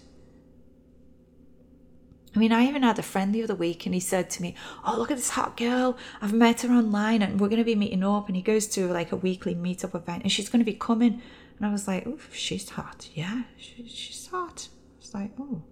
I 2.35 2.39
mean, 2.39 2.53
I 2.53 2.67
even 2.67 2.83
had 2.83 2.99
a 2.99 3.03
friend 3.03 3.35
the 3.35 3.43
other 3.43 3.55
week 3.55 3.85
and 3.85 3.95
he 3.95 4.01
said 4.01 4.31
to 4.31 4.43
me, 4.43 4.55
Oh, 4.85 4.97
look 4.97 5.11
at 5.11 5.19
this 5.19 5.31
hot 5.31 5.57
girl. 5.57 5.99
I've 6.23 6.33
met 6.33 6.63
her 6.63 6.71
online 6.71 7.21
and 7.21 7.39
we're 7.39 7.49
going 7.49 7.59
to 7.59 7.65
be 7.65 7.75
meeting 7.75 8.03
up. 8.03 8.27
And 8.27 8.37
he 8.37 8.43
goes 8.43 8.67
to 8.69 8.89
like 8.89 9.13
a 9.13 9.17
weekly 9.17 9.55
meetup 9.55 9.95
event 9.95 10.23
and 10.23 10.33
she's 10.33 10.49
going 10.49 10.65
to 10.65 10.71
be 10.71 10.77
coming. 10.77 11.21
And 11.59 11.67
I 11.67 11.71
was 11.71 11.87
like, 11.87 12.07
Oh, 12.07 12.19
she's 12.33 12.71
hot. 12.71 13.09
Yeah, 13.15 13.43
she, 13.59 13.87
she's 13.87 14.27
hot. 14.29 14.69
I 14.73 14.99
was 14.99 15.15
like, 15.15 15.31
Oh. 15.39 15.63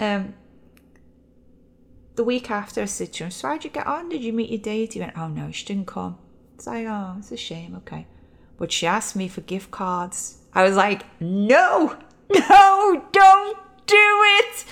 Um, 0.00 0.34
the 2.14 2.22
week 2.22 2.50
after 2.52 2.82
I 2.82 2.84
said 2.84 3.12
to 3.14 3.24
him, 3.24 3.30
So 3.32 3.48
how'd 3.48 3.64
you 3.64 3.70
get 3.70 3.86
on? 3.86 4.10
Did 4.10 4.22
you 4.22 4.32
meet 4.32 4.50
your 4.50 4.60
date? 4.60 4.92
He 4.92 5.00
went, 5.00 5.18
Oh, 5.18 5.28
no, 5.28 5.50
she 5.50 5.66
didn't 5.66 5.88
come. 5.88 6.18
It's 6.54 6.68
like, 6.68 6.86
Oh, 6.86 7.16
it's 7.18 7.32
a 7.32 7.36
shame. 7.36 7.74
Okay. 7.78 8.06
But 8.58 8.70
she 8.70 8.86
asked 8.86 9.16
me 9.16 9.26
for 9.26 9.40
gift 9.40 9.72
cards. 9.72 10.38
I 10.54 10.62
was 10.62 10.76
like, 10.76 11.02
No, 11.20 11.96
no, 12.30 13.04
don't 13.10 13.58
do 13.86 13.96
it. 13.96 14.64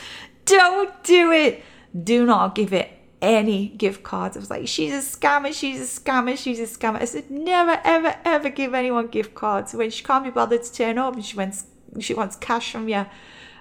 Don't 0.46 1.04
do 1.04 1.30
it. 1.30 1.62
Do 2.02 2.24
not 2.24 2.54
give 2.54 2.72
it 2.72 2.90
any 3.20 3.68
gift 3.68 4.02
cards. 4.02 4.37
I 4.37 4.40
was 4.40 4.50
like, 4.50 4.68
she's 4.68 4.92
a 4.92 5.18
scammer, 5.18 5.52
she's 5.52 5.80
a 5.80 6.00
scammer, 6.00 6.37
she's 6.37 6.61
a 6.61 6.64
scammer. 6.64 7.00
I 7.00 7.04
said, 7.04 7.30
never, 7.30 7.80
ever, 7.85 8.16
ever 8.24 8.48
give 8.50 8.74
anyone 8.74 9.09
gift 9.09 9.35
cards 9.35 9.74
when 9.74 9.90
she 9.90 10.04
can't 10.04 10.24
be 10.24 10.30
bothered 10.30 10.62
to 10.62 10.72
turn 10.72 10.98
up 10.98 11.14
and 11.14 11.24
she 11.24 11.37
wants 11.37 11.66
she 12.00 12.14
wants 12.14 12.37
cash 12.37 12.72
from 12.72 12.88
you. 12.88 13.06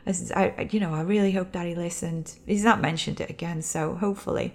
I 0.06 0.12
said, 0.12 0.38
I, 0.38 0.70
you 0.72 0.80
know, 0.80 0.94
I 0.94 1.02
really 1.02 1.32
hope 1.32 1.52
that 1.54 1.66
he 1.66 1.74
listened. 1.74 2.36
He's 2.46 2.64
not 2.64 2.82
mentioned 2.82 3.22
it 3.22 3.30
again, 3.30 3.62
so 3.62 3.96
hopefully. 3.96 4.54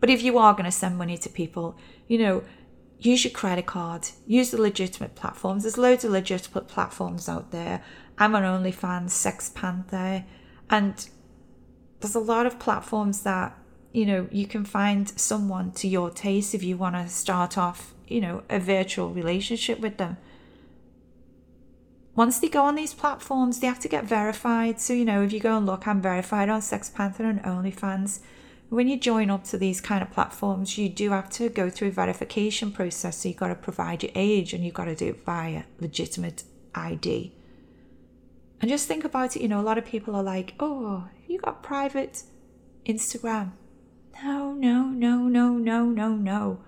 But 0.00 0.10
if 0.10 0.22
you 0.22 0.38
are 0.38 0.52
going 0.52 0.64
to 0.64 0.70
send 0.70 0.96
money 0.96 1.18
to 1.18 1.28
people, 1.28 1.76
you 2.06 2.18
know, 2.18 2.44
use 3.00 3.24
your 3.24 3.32
credit 3.32 3.66
card, 3.66 4.08
use 4.26 4.50
the 4.50 4.60
legitimate 4.60 5.16
platforms. 5.16 5.64
There's 5.64 5.78
loads 5.78 6.04
of 6.04 6.12
legitimate 6.12 6.68
platforms 6.68 7.28
out 7.28 7.50
there. 7.50 7.82
I'm 8.18 8.36
on 8.36 8.42
OnlyFans, 8.42 9.10
SextPanther, 9.10 10.24
and 10.70 11.08
there's 12.00 12.14
a 12.14 12.20
lot 12.20 12.46
of 12.46 12.58
platforms 12.58 13.22
that, 13.22 13.56
you 13.92 14.06
know, 14.06 14.28
you 14.30 14.46
can 14.46 14.64
find 14.64 15.08
someone 15.18 15.72
to 15.72 15.88
your 15.88 16.10
taste 16.10 16.54
if 16.54 16.62
you 16.62 16.76
want 16.76 16.94
to 16.94 17.08
start 17.08 17.58
off, 17.58 17.94
you 18.06 18.20
know, 18.20 18.42
a 18.48 18.58
virtual 18.58 19.10
relationship 19.10 19.80
with 19.80 19.96
them. 19.96 20.16
Once 22.14 22.40
they 22.40 22.48
go 22.48 22.64
on 22.64 22.74
these 22.74 22.94
platforms, 22.94 23.60
they 23.60 23.66
have 23.66 23.78
to 23.78 23.88
get 23.88 24.04
verified. 24.04 24.80
So, 24.80 24.92
you 24.92 25.04
know, 25.04 25.22
if 25.22 25.32
you 25.32 25.40
go 25.40 25.56
and 25.56 25.66
look, 25.66 25.86
I'm 25.86 26.02
verified 26.02 26.48
on 26.48 26.60
SextPanther 26.60 27.20
and 27.20 27.42
OnlyFans. 27.42 28.20
When 28.70 28.88
you 28.88 28.98
join 28.98 29.30
up 29.30 29.44
to 29.44 29.56
these 29.56 29.80
kind 29.80 30.02
of 30.02 30.10
platforms, 30.10 30.76
you 30.76 30.88
do 30.88 31.10
have 31.10 31.30
to 31.30 31.48
go 31.48 31.70
through 31.70 31.88
a 31.88 31.92
verification 31.92 32.72
process. 32.72 33.18
So 33.18 33.28
you've 33.28 33.38
got 33.38 33.48
to 33.48 33.54
provide 33.54 34.02
your 34.02 34.12
age 34.14 34.52
and 34.52 34.64
you've 34.64 34.74
got 34.74 34.86
to 34.86 34.94
do 34.94 35.10
it 35.10 35.24
via 35.24 35.62
legitimate 35.80 36.42
ID. 36.74 37.37
And 38.60 38.68
just 38.70 38.88
think 38.88 39.04
about 39.04 39.36
it, 39.36 39.42
you 39.42 39.48
know, 39.48 39.60
a 39.60 39.62
lot 39.62 39.78
of 39.78 39.84
people 39.84 40.16
are 40.16 40.22
like, 40.22 40.54
oh, 40.58 41.08
you 41.26 41.38
got 41.38 41.62
private 41.62 42.24
Instagram. 42.86 43.52
No, 44.24 44.52
no, 44.52 44.84
no, 44.88 45.28
no, 45.28 45.52
no, 45.52 45.84
no, 45.84 46.16
no. 46.16 46.60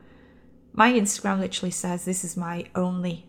My 0.72 0.92
Instagram 0.92 1.40
literally 1.40 1.72
says 1.72 2.04
this 2.04 2.22
is 2.22 2.36
my 2.36 2.66
only 2.76 3.26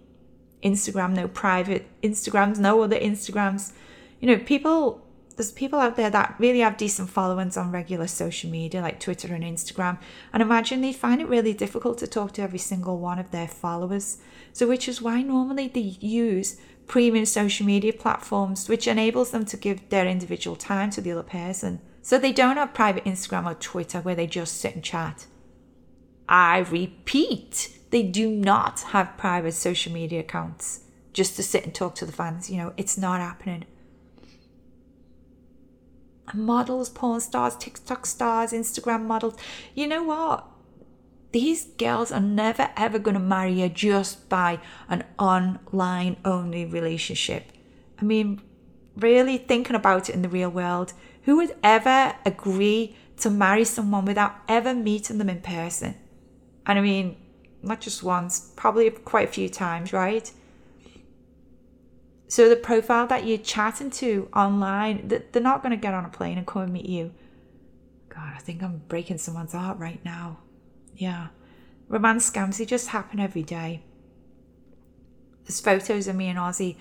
Instagram, 0.63 1.13
no 1.13 1.27
private 1.27 1.87
Instagrams, 2.01 2.59
no 2.59 2.81
other 2.83 2.99
Instagrams. 2.99 3.71
You 4.19 4.27
know, 4.27 4.37
people, 4.37 5.07
there's 5.35 5.51
people 5.51 5.79
out 5.79 5.95
there 5.95 6.11
that 6.11 6.35
really 6.37 6.59
have 6.59 6.77
decent 6.77 7.09
followings 7.09 7.57
on 7.57 7.71
regular 7.71 8.05
social 8.05 8.51
media 8.51 8.81
like 8.81 8.99
Twitter 8.99 9.33
and 9.33 9.43
Instagram. 9.43 9.97
And 10.31 10.43
imagine 10.43 10.81
they 10.81 10.93
find 10.93 11.19
it 11.19 11.27
really 11.27 11.53
difficult 11.53 11.97
to 11.99 12.07
talk 12.07 12.33
to 12.33 12.43
every 12.43 12.59
single 12.59 12.99
one 12.99 13.17
of 13.17 13.31
their 13.31 13.47
followers. 13.47 14.19
So, 14.53 14.67
which 14.67 14.87
is 14.87 15.01
why 15.01 15.23
normally 15.23 15.67
they 15.67 15.79
use 15.99 16.57
premium 16.91 17.23
social 17.25 17.65
media 17.65 17.93
platforms, 17.93 18.67
which 18.67 18.85
enables 18.85 19.31
them 19.31 19.45
to 19.45 19.55
give 19.55 19.87
their 19.87 20.05
individual 20.05 20.57
time 20.57 20.89
to 20.89 20.99
the 20.99 21.13
other 21.13 21.23
person. 21.23 21.79
So 22.01 22.17
they 22.17 22.33
don't 22.33 22.57
have 22.57 22.73
private 22.73 23.05
Instagram 23.05 23.49
or 23.49 23.53
Twitter 23.53 24.01
where 24.01 24.13
they 24.13 24.27
just 24.27 24.57
sit 24.57 24.75
and 24.75 24.83
chat. 24.83 25.25
I 26.27 26.59
repeat, 26.59 27.79
they 27.91 28.03
do 28.03 28.29
not 28.29 28.81
have 28.91 29.17
private 29.17 29.53
social 29.53 29.93
media 29.93 30.19
accounts 30.19 30.81
just 31.13 31.37
to 31.37 31.43
sit 31.43 31.63
and 31.63 31.73
talk 31.73 31.95
to 31.95 32.05
the 32.05 32.11
fans. 32.11 32.49
You 32.49 32.57
know, 32.57 32.73
it's 32.75 32.97
not 32.97 33.21
happening. 33.21 33.63
Models, 36.33 36.89
porn 36.89 37.21
stars, 37.21 37.55
TikTok 37.55 38.05
stars, 38.05 38.51
Instagram 38.51 39.05
models. 39.05 39.37
You 39.73 39.87
know 39.87 40.03
what? 40.03 40.45
These 41.31 41.65
girls 41.77 42.11
are 42.11 42.19
never 42.19 42.69
ever 42.75 42.99
going 42.99 43.13
to 43.13 43.19
marry 43.19 43.61
you 43.61 43.69
just 43.69 44.27
by 44.27 44.59
an 44.89 45.03
online 45.17 46.17
only 46.25 46.65
relationship. 46.65 47.51
I 47.99 48.03
mean, 48.03 48.41
really 48.97 49.37
thinking 49.37 49.75
about 49.75 50.09
it 50.09 50.15
in 50.15 50.21
the 50.21 50.29
real 50.29 50.49
world, 50.49 50.93
who 51.23 51.37
would 51.37 51.55
ever 51.63 52.15
agree 52.25 52.95
to 53.17 53.29
marry 53.29 53.63
someone 53.63 54.05
without 54.05 54.35
ever 54.47 54.73
meeting 54.73 55.19
them 55.19 55.29
in 55.29 55.41
person? 55.41 55.95
And 56.65 56.77
I 56.79 56.81
mean, 56.81 57.15
not 57.61 57.79
just 57.79 58.03
once, 58.03 58.51
probably 58.55 58.89
quite 58.89 59.29
a 59.29 59.31
few 59.31 59.47
times, 59.47 59.93
right? 59.93 60.31
So 62.27 62.49
the 62.49 62.55
profile 62.55 63.07
that 63.07 63.25
you're 63.25 63.37
chatting 63.37 63.89
to 63.91 64.29
online, 64.33 65.07
they're 65.07 65.41
not 65.41 65.61
going 65.61 65.71
to 65.71 65.77
get 65.77 65.93
on 65.93 66.05
a 66.05 66.09
plane 66.09 66.37
and 66.37 66.47
come 66.47 66.63
and 66.63 66.73
meet 66.73 66.87
you. 66.87 67.13
God, 68.09 68.33
I 68.35 68.39
think 68.39 68.63
I'm 68.63 68.81
breaking 68.87 69.17
someone's 69.17 69.53
heart 69.53 69.77
right 69.77 70.03
now. 70.03 70.39
Yeah. 71.01 71.29
Romance 71.87 72.29
scams, 72.29 72.59
they 72.59 72.65
just 72.65 72.89
happen 72.89 73.19
every 73.19 73.41
day. 73.41 73.81
There's 75.45 75.59
photos 75.59 76.07
of 76.07 76.15
me 76.15 76.27
and 76.27 76.37
Ozzy 76.37 76.77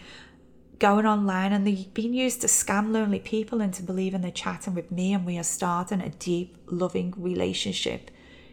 going 0.79 1.07
online 1.07 1.55
and 1.55 1.67
they've 1.67 1.93
been 1.95 2.13
used 2.13 2.43
to 2.43 2.47
scam 2.47 2.93
lonely 2.93 3.19
people 3.19 3.63
into 3.63 3.83
believing 3.83 4.21
they're 4.21 4.31
chatting 4.31 4.75
with 4.75 4.93
me 4.93 5.15
and 5.15 5.25
we 5.25 5.39
are 5.39 5.43
starting 5.43 6.03
a 6.03 6.11
deep, 6.11 6.59
loving 6.67 7.15
relationship. 7.17 8.11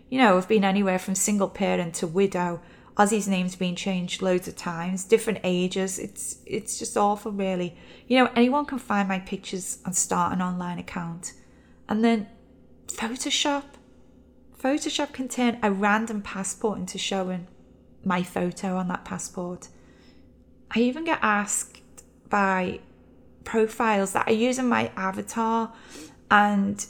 You 0.10 0.20
know, 0.20 0.38
I've 0.38 0.48
been 0.48 0.64
anywhere 0.64 1.00
from 1.00 1.16
single 1.16 1.50
parent 1.50 1.96
to 1.96 2.08
widow. 2.08 2.62
Ozzy's 2.96 3.28
name's 3.28 3.58
been 3.58 3.76
changed 3.76 4.22
loads 4.22 4.48
of 4.48 4.56
times, 4.56 5.04
different 5.04 5.42
ages. 5.44 6.00
It's 6.00 6.38
it's 6.46 6.80
just 6.80 6.96
awful 6.96 7.34
really. 7.34 7.76
You 8.08 8.20
know, 8.20 8.32
anyone 8.38 8.66
can 8.66 8.80
find 8.80 9.10
my 9.10 9.20
pictures 9.20 9.80
and 9.84 9.94
start 9.94 10.32
an 10.32 10.42
online 10.42 10.80
account. 10.80 11.34
And 11.90 12.06
then 12.06 12.28
Photoshop 12.88 13.64
Photoshop 14.62 15.14
can 15.14 15.28
turn 15.28 15.60
a 15.62 15.72
random 15.72 16.22
passport 16.22 16.80
into 16.80 16.98
showing 16.98 17.48
my 18.04 18.24
photo 18.24 18.78
on 18.78 18.88
that 18.88 19.06
passport. 19.06 19.70
I 20.72 20.80
even 20.80 21.06
get 21.06 21.20
asked 21.22 21.82
by 22.30 22.80
profiles 23.44 24.14
that 24.14 24.28
are 24.28 24.34
using 24.34 24.68
my 24.68 24.92
avatar 24.98 25.72
and 26.30 26.86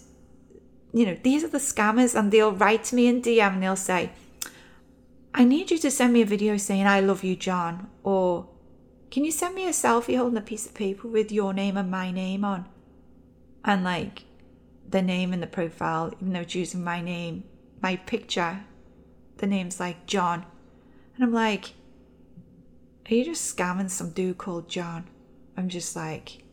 you 0.91 1.05
know 1.05 1.15
these 1.21 1.43
are 1.43 1.49
the 1.49 1.59
scammers 1.59 2.17
and 2.17 2.31
they'll 2.31 2.51
write 2.51 2.83
to 2.85 2.95
me 2.95 3.07
in 3.07 3.21
DM 3.21 3.53
and 3.53 3.63
they'll 3.63 3.75
say 3.75 4.11
I 5.37 5.43
need 5.43 5.69
you 5.69 5.77
to 5.77 5.91
send 5.91 6.13
me 6.13 6.23
a 6.23 6.25
video 6.25 6.57
saying, 6.57 6.87
I 6.87 6.99
love 6.99 7.23
you, 7.23 7.35
John. 7.35 7.91
Or 8.03 8.47
can 9.11 9.23
you 9.23 9.31
send 9.31 9.53
me 9.53 9.67
a 9.67 9.69
selfie 9.69 10.17
holding 10.17 10.39
a 10.39 10.41
piece 10.41 10.65
of 10.65 10.73
paper 10.73 11.07
with 11.07 11.31
your 11.31 11.53
name 11.53 11.77
and 11.77 11.91
my 11.91 12.09
name 12.09 12.43
on? 12.43 12.65
And 13.63 13.83
like 13.83 14.23
the 14.89 15.03
name 15.03 15.33
in 15.33 15.39
the 15.39 15.45
profile, 15.45 16.11
even 16.19 16.33
though 16.33 16.39
it's 16.39 16.55
using 16.55 16.83
my 16.83 17.01
name, 17.01 17.43
my 17.87 17.95
picture, 17.95 18.65
the 19.37 19.47
name's 19.47 19.79
like 19.79 20.05
John. 20.07 20.45
And 21.15 21.23
I'm 21.23 21.31
like, 21.31 21.73
are 23.09 23.13
you 23.15 23.23
just 23.23 23.55
scamming 23.55 23.89
some 23.89 24.09
dude 24.09 24.37
called 24.37 24.67
John? 24.67 25.07
I'm 25.55 25.69
just 25.69 25.95
like, 25.95 26.43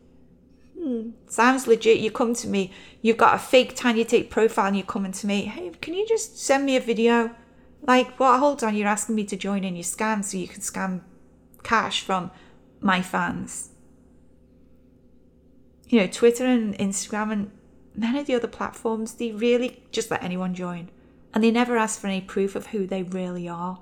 hmm, 0.79 1.11
sounds 1.27 1.67
legit. 1.67 1.99
You 1.99 2.13
come 2.13 2.35
to 2.35 2.47
me, 2.47 2.73
you've 3.03 3.17
got 3.17 3.35
a 3.35 3.39
fake 3.41 3.75
Tanya 3.75 4.05
Tate 4.05 4.31
profile, 4.31 4.69
and 4.69 4.77
you're 4.77 4.87
coming 4.87 5.11
to 5.11 5.27
me, 5.27 5.43
hey, 5.43 5.73
can 5.83 5.95
you 5.95 6.07
just 6.07 6.39
send 6.39 6.65
me 6.65 6.77
a 6.77 6.81
video? 6.81 7.35
Like, 7.83 8.21
well, 8.21 8.39
hold 8.39 8.63
on, 8.63 8.77
you're 8.77 8.87
asking 8.97 9.17
me 9.17 9.25
to 9.25 9.37
join 9.37 9.65
in 9.65 9.75
your 9.75 9.83
scam 9.83 10.25
so 10.25 10.39
you 10.39 10.47
can 10.47 10.61
scam 10.61 11.01
cash 11.65 12.01
from 12.03 12.31
my 12.81 13.03
fans. 13.03 13.71
You 15.89 15.99
know, 16.01 16.07
Twitter 16.07 16.47
and 16.47 16.79
Instagram 16.79 17.33
and 17.33 17.51
many 17.97 18.21
of 18.21 18.27
the 18.27 18.37
other 18.37 18.47
platforms, 18.47 19.15
they 19.15 19.33
really 19.33 19.83
just 19.91 20.13
let 20.13 20.23
anyone 20.23 20.55
join. 20.55 20.91
And 21.35 21.45
they 21.45 21.51
never 21.51 21.77
ask 21.77 22.01
for 22.01 22.07
any 22.07 22.21
proof 22.21 22.55
of 22.55 22.69
who 22.69 22.87
they 22.87 23.03
really 23.03 23.49
are. 23.49 23.81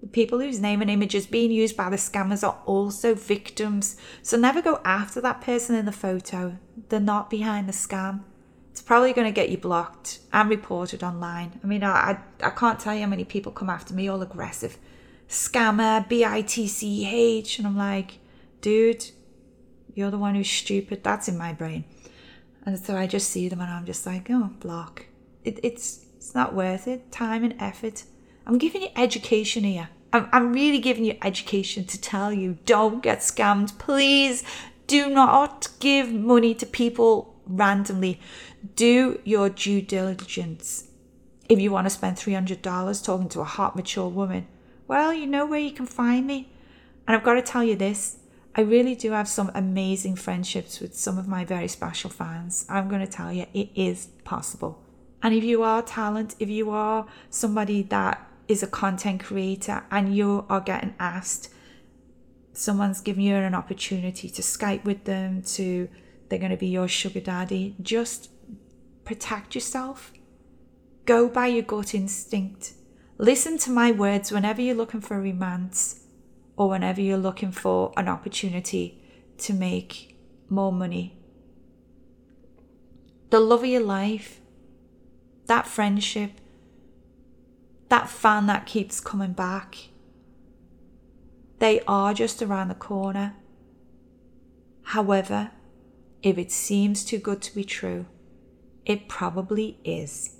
The 0.00 0.06
people 0.06 0.38
whose 0.38 0.60
name 0.60 0.80
and 0.80 0.90
image 0.90 1.14
is 1.14 1.26
being 1.26 1.50
used 1.50 1.76
by 1.76 1.90
the 1.90 1.96
scammers 1.96 2.46
are 2.46 2.60
also 2.66 3.14
victims. 3.14 3.96
So 4.22 4.36
never 4.36 4.62
go 4.62 4.80
after 4.84 5.20
that 5.22 5.40
person 5.40 5.74
in 5.74 5.86
the 5.86 5.92
photo. 5.92 6.58
They're 6.88 7.00
not 7.00 7.30
behind 7.30 7.68
the 7.68 7.72
scam. 7.72 8.22
It's 8.70 8.82
probably 8.82 9.12
going 9.12 9.26
to 9.26 9.32
get 9.32 9.50
you 9.50 9.58
blocked 9.58 10.20
and 10.32 10.48
reported 10.48 11.02
online. 11.02 11.58
I 11.64 11.66
mean, 11.66 11.82
I, 11.82 12.18
I, 12.42 12.46
I 12.46 12.50
can't 12.50 12.78
tell 12.78 12.94
you 12.94 13.00
how 13.00 13.08
many 13.08 13.24
people 13.24 13.50
come 13.50 13.70
after 13.70 13.94
me 13.94 14.06
all 14.06 14.22
aggressive. 14.22 14.78
Scammer, 15.28 16.08
B 16.08 16.24
I 16.24 16.42
T 16.42 16.68
C 16.68 17.08
H. 17.08 17.58
And 17.58 17.66
I'm 17.66 17.76
like, 17.76 18.18
dude, 18.60 19.10
you're 19.94 20.10
the 20.10 20.18
one 20.18 20.34
who's 20.34 20.50
stupid. 20.50 21.02
That's 21.02 21.28
in 21.28 21.38
my 21.38 21.52
brain. 21.52 21.84
And 22.66 22.78
so 22.78 22.96
I 22.96 23.06
just 23.06 23.30
see 23.30 23.48
them 23.48 23.60
and 23.60 23.70
I'm 23.70 23.86
just 23.86 24.06
like, 24.06 24.28
oh, 24.30 24.50
block. 24.60 25.06
It, 25.44 25.60
it's 25.62 26.03
it's 26.24 26.34
not 26.34 26.54
worth 26.54 26.88
it. 26.88 27.12
Time 27.12 27.44
and 27.44 27.54
effort. 27.60 28.04
I'm 28.46 28.56
giving 28.56 28.80
you 28.80 28.88
education 28.96 29.62
here. 29.62 29.90
I'm, 30.10 30.26
I'm 30.32 30.54
really 30.54 30.78
giving 30.78 31.04
you 31.04 31.18
education 31.20 31.84
to 31.84 32.00
tell 32.00 32.32
you 32.32 32.56
don't 32.64 33.02
get 33.02 33.18
scammed. 33.18 33.78
Please 33.78 34.42
do 34.86 35.10
not 35.10 35.68
give 35.80 36.10
money 36.10 36.54
to 36.54 36.64
people 36.64 37.38
randomly. 37.46 38.22
Do 38.74 39.20
your 39.24 39.50
due 39.50 39.82
diligence. 39.82 40.88
If 41.50 41.60
you 41.60 41.70
want 41.70 41.84
to 41.84 41.90
spend 41.90 42.16
$300 42.16 43.04
talking 43.04 43.28
to 43.28 43.40
a 43.40 43.44
hot, 43.44 43.76
mature 43.76 44.08
woman, 44.08 44.46
well, 44.88 45.12
you 45.12 45.26
know 45.26 45.44
where 45.44 45.60
you 45.60 45.72
can 45.72 45.84
find 45.84 46.26
me. 46.26 46.50
And 47.06 47.14
I've 47.14 47.22
got 47.22 47.34
to 47.34 47.42
tell 47.42 47.62
you 47.62 47.76
this 47.76 48.16
I 48.54 48.62
really 48.62 48.94
do 48.94 49.10
have 49.10 49.28
some 49.28 49.50
amazing 49.54 50.16
friendships 50.16 50.80
with 50.80 50.96
some 50.96 51.18
of 51.18 51.28
my 51.28 51.44
very 51.44 51.68
special 51.68 52.08
fans. 52.08 52.64
I'm 52.70 52.88
going 52.88 53.04
to 53.04 53.12
tell 53.12 53.30
you, 53.30 53.44
it 53.52 53.68
is 53.74 54.06
possible. 54.24 54.83
And 55.24 55.34
if 55.34 55.42
you 55.42 55.62
are 55.62 55.80
talent, 55.80 56.36
if 56.38 56.50
you 56.50 56.70
are 56.70 57.06
somebody 57.30 57.82
that 57.84 58.30
is 58.46 58.62
a 58.62 58.66
content 58.66 59.24
creator 59.24 59.82
and 59.90 60.14
you 60.14 60.44
are 60.50 60.60
getting 60.60 60.94
asked, 61.00 61.48
someone's 62.52 63.00
giving 63.00 63.24
you 63.24 63.34
an 63.34 63.54
opportunity 63.54 64.28
to 64.28 64.42
Skype 64.42 64.84
with 64.84 65.04
them, 65.04 65.40
to 65.42 65.88
they're 66.28 66.38
going 66.38 66.50
to 66.50 66.58
be 66.58 66.66
your 66.66 66.88
sugar 66.88 67.20
daddy, 67.20 67.74
just 67.80 68.28
protect 69.06 69.54
yourself. 69.54 70.12
Go 71.06 71.26
by 71.30 71.46
your 71.46 71.62
gut 71.62 71.94
instinct. 71.94 72.74
Listen 73.16 73.56
to 73.58 73.70
my 73.70 73.92
words 73.92 74.30
whenever 74.30 74.60
you're 74.60 74.74
looking 74.74 75.00
for 75.00 75.18
romance 75.18 76.00
or 76.54 76.68
whenever 76.68 77.00
you're 77.00 77.16
looking 77.16 77.50
for 77.50 77.94
an 77.96 78.08
opportunity 78.08 79.02
to 79.38 79.54
make 79.54 80.18
more 80.50 80.72
money. 80.72 81.16
The 83.30 83.40
love 83.40 83.60
of 83.60 83.66
your 83.66 83.82
life, 83.82 84.40
that 85.46 85.66
friendship, 85.66 86.32
that 87.88 88.08
fan 88.08 88.46
that 88.46 88.66
keeps 88.66 89.00
coming 89.00 89.32
back, 89.32 89.88
they 91.58 91.80
are 91.86 92.12
just 92.14 92.42
around 92.42 92.68
the 92.68 92.74
corner. 92.74 93.34
However, 94.82 95.50
if 96.22 96.38
it 96.38 96.50
seems 96.50 97.04
too 97.04 97.18
good 97.18 97.42
to 97.42 97.54
be 97.54 97.64
true, 97.64 98.06
it 98.84 99.08
probably 99.08 99.78
is. 99.84 100.36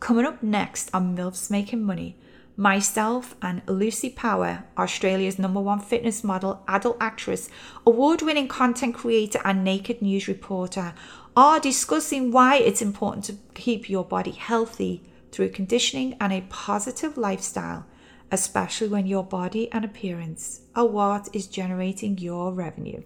Coming 0.00 0.24
up 0.24 0.42
next 0.42 0.90
on 0.94 1.16
MILFs 1.16 1.50
Making 1.50 1.82
Money, 1.82 2.16
myself 2.56 3.34
and 3.40 3.62
Lucy 3.66 4.10
Power, 4.10 4.64
Australia's 4.76 5.38
number 5.38 5.60
one 5.60 5.80
fitness 5.80 6.22
model, 6.22 6.62
adult 6.68 6.96
actress, 7.00 7.48
award 7.86 8.22
winning 8.22 8.48
content 8.48 8.94
creator, 8.94 9.40
and 9.44 9.64
naked 9.64 10.02
news 10.02 10.28
reporter, 10.28 10.94
are 11.38 11.60
discussing 11.60 12.32
why 12.32 12.56
it's 12.56 12.82
important 12.82 13.24
to 13.24 13.38
keep 13.54 13.88
your 13.88 14.02
body 14.02 14.32
healthy 14.32 15.04
through 15.30 15.48
conditioning 15.48 16.16
and 16.20 16.32
a 16.32 16.40
positive 16.48 17.16
lifestyle, 17.16 17.86
especially 18.32 18.88
when 18.88 19.06
your 19.06 19.22
body 19.22 19.70
and 19.70 19.84
appearance 19.84 20.62
are 20.74 20.88
what 20.88 21.28
is 21.32 21.46
generating 21.46 22.18
your 22.18 22.52
revenue. 22.52 23.04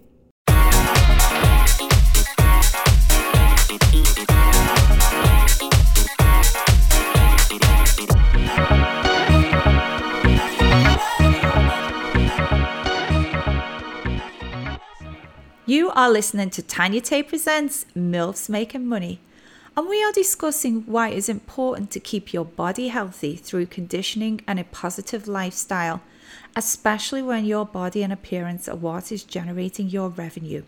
You 15.73 15.89
are 15.95 16.11
listening 16.11 16.51
to 16.51 16.61
Tanya 16.61 17.01
Tate 17.01 17.27
Presents 17.27 17.87
MILFs 17.95 18.47
Making 18.47 18.85
Money, 18.85 19.19
and 19.75 19.89
we 19.89 20.03
are 20.03 20.11
discussing 20.11 20.83
why 20.85 21.09
it 21.09 21.17
is 21.17 21.27
important 21.27 21.89
to 21.89 21.99
keep 21.99 22.31
your 22.31 22.45
body 22.45 22.89
healthy 22.89 23.35
through 23.35 23.65
conditioning 23.65 24.41
and 24.45 24.59
a 24.59 24.65
positive 24.65 25.27
lifestyle, 25.27 26.03
especially 26.55 27.23
when 27.23 27.45
your 27.45 27.65
body 27.65 28.03
and 28.03 28.13
appearance 28.13 28.69
are 28.69 28.75
what 28.75 29.11
is 29.11 29.23
generating 29.23 29.89
your 29.89 30.09
revenue. 30.09 30.61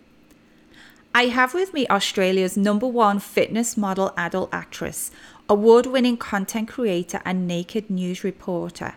I 1.14 1.26
have 1.26 1.54
with 1.54 1.72
me 1.72 1.86
Australia's 1.88 2.58
number 2.58 2.88
one 2.88 3.20
fitness 3.20 3.78
model 3.78 4.12
adult 4.18 4.50
actress, 4.52 5.12
award 5.48 5.86
winning 5.86 6.18
content 6.18 6.68
creator, 6.68 7.22
and 7.24 7.48
naked 7.48 7.92
news 7.92 8.24
reporter. 8.24 8.96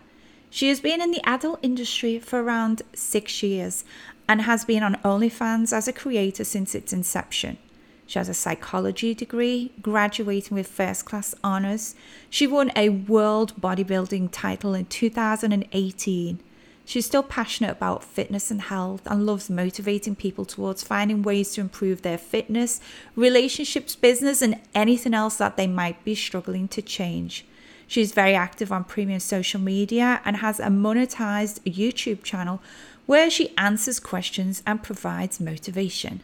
She 0.49 0.69
has 0.69 0.79
been 0.79 1.01
in 1.01 1.11
the 1.11 1.21
adult 1.29 1.59
industry 1.61 2.17
for 2.17 2.41
around 2.41 2.81
six 2.93 3.43
years 3.43 3.83
and 4.29 4.43
has 4.43 4.63
been 4.63 4.83
on 4.83 4.93
OnlyFans 4.97 5.73
as 5.73 5.87
a 5.87 5.93
creator 5.93 6.43
since 6.43 6.75
its 6.75 6.93
inception. 6.93 7.57
She 8.05 8.19
has 8.19 8.29
a 8.29 8.33
psychology 8.35 9.15
degree, 9.15 9.71
graduating 9.81 10.55
with 10.55 10.67
first 10.67 11.05
class 11.05 11.33
honors. 11.43 11.95
She 12.29 12.45
won 12.45 12.71
a 12.75 12.89
world 12.89 13.59
bodybuilding 13.59 14.29
title 14.31 14.75
in 14.75 14.85
2018. 14.85 16.39
She's 16.85 17.05
still 17.05 17.23
passionate 17.23 17.71
about 17.71 18.03
fitness 18.03 18.51
and 18.51 18.61
health 18.61 19.01
and 19.05 19.25
loves 19.25 19.49
motivating 19.49 20.15
people 20.15 20.45
towards 20.45 20.83
finding 20.83 21.23
ways 21.23 21.53
to 21.53 21.61
improve 21.61 22.03
their 22.03 22.17
fitness, 22.17 22.79
relationships, 23.15 23.95
business, 23.95 24.43
and 24.43 24.59
anything 24.75 25.15
else 25.15 25.37
that 25.37 25.57
they 25.57 25.67
might 25.67 26.03
be 26.03 26.13
struggling 26.15 26.67
to 26.69 26.81
change. 26.83 27.45
She's 27.89 28.11
very 28.11 28.35
active 28.35 28.71
on 28.71 28.83
premium 28.83 29.19
social 29.19 29.59
media 29.59 30.21
and 30.23 30.37
has 30.37 30.59
a 30.59 30.67
monetized 30.67 31.61
YouTube 31.61 32.21
channel 32.21 32.61
where 33.09 33.27
she 33.27 33.51
answers 33.57 33.99
questions 33.99 34.61
and 34.67 34.83
provides 34.83 35.39
motivation. 35.39 36.21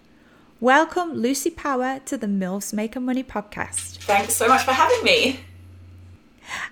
Welcome, 0.59 1.13
Lucy 1.13 1.49
Power, 1.49 1.99
to 2.05 2.15
the 2.15 2.27
MILFs 2.27 2.73
Making 2.73 3.05
Money 3.05 3.23
podcast. 3.23 3.97
Thanks 4.03 4.35
so 4.35 4.47
much 4.47 4.61
for 4.61 4.71
having 4.71 5.03
me. 5.03 5.39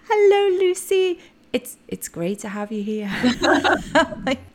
Hello, 0.08 0.56
Lucy. 0.60 1.20
It's 1.52 1.78
it's 1.88 2.10
great 2.10 2.38
to 2.42 2.50
have 2.50 2.72
you 2.72 2.84
here. 2.84 3.12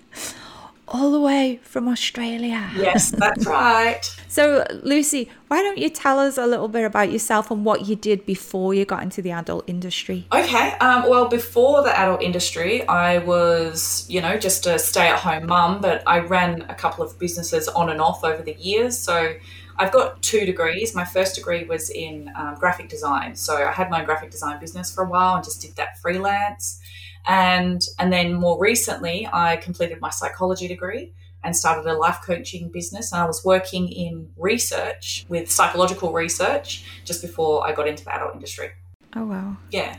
All 0.90 1.11
the 1.12 1.20
way 1.20 1.61
from 1.62 1.87
Australia. 1.87 2.70
Yes, 2.74 3.11
that's 3.11 3.46
right. 3.59 4.03
So, 4.29 4.64
Lucy, 4.83 5.31
why 5.48 5.62
don't 5.62 5.77
you 5.77 5.90
tell 5.90 6.18
us 6.18 6.38
a 6.38 6.46
little 6.46 6.68
bit 6.68 6.85
about 6.85 7.12
yourself 7.12 7.51
and 7.51 7.62
what 7.64 7.87
you 7.87 7.94
did 7.94 8.24
before 8.24 8.72
you 8.72 8.87
got 8.87 9.03
into 9.03 9.20
the 9.20 9.33
adult 9.33 9.64
industry? 9.66 10.27
Okay. 10.33 10.72
Um, 10.81 11.09
well, 11.09 11.29
before 11.29 11.83
the 11.83 11.98
adult 11.98 12.22
industry, 12.22 12.87
I 12.88 13.18
was, 13.18 14.07
you 14.09 14.22
know, 14.22 14.38
just 14.38 14.66
a 14.66 14.79
stay 14.79 15.09
at 15.09 15.18
home 15.18 15.46
mum, 15.46 15.83
but 15.83 16.03
I 16.07 16.20
ran 16.20 16.62
a 16.70 16.74
couple 16.74 17.05
of 17.05 17.18
businesses 17.18 17.68
on 17.68 17.90
and 17.90 18.01
off 18.01 18.24
over 18.24 18.42
the 18.42 18.55
years. 18.55 18.98
So, 18.98 19.35
I've 19.81 19.92
got 19.92 20.22
two 20.22 20.44
degrees. 20.44 20.94
My 20.94 21.05
first 21.05 21.37
degree 21.37 21.64
was 21.64 21.88
in 21.90 22.33
um, 22.35 22.57
graphic 22.57 22.88
design. 22.88 23.37
So, 23.37 23.57
I 23.57 23.72
had 23.72 23.90
my 23.90 24.05
graphic 24.05 24.31
design 24.31 24.59
business 24.59 24.92
for 24.92 25.05
a 25.05 25.09
while 25.09 25.37
and 25.37 25.44
just 25.44 25.61
did 25.61 25.77
that 25.77 25.98
freelance. 26.01 26.81
And, 27.26 27.83
and 27.98 28.12
then 28.12 28.35
more 28.35 28.59
recently, 28.59 29.28
I 29.33 29.57
completed 29.57 30.00
my 30.00 30.11
psychology 30.11 30.68
degree 30.68 31.12
and 31.44 31.54
started 31.54 31.87
a 31.87 31.94
life 31.94 32.20
coaching 32.24 32.70
business. 32.70 33.12
And 33.12 33.20
I 33.20 33.26
was 33.26 33.44
working 33.44 33.88
in 33.88 34.31
research 34.37 35.26
with 35.28 35.50
psychological 35.50 36.12
research 36.12 36.85
just 37.04 37.22
before 37.22 37.66
I 37.66 37.72
got 37.72 37.87
into 37.87 38.04
the 38.04 38.14
adult 38.14 38.35
industry. 38.35 38.70
Oh 39.14 39.26
wow. 39.26 39.57
Yeah. 39.70 39.96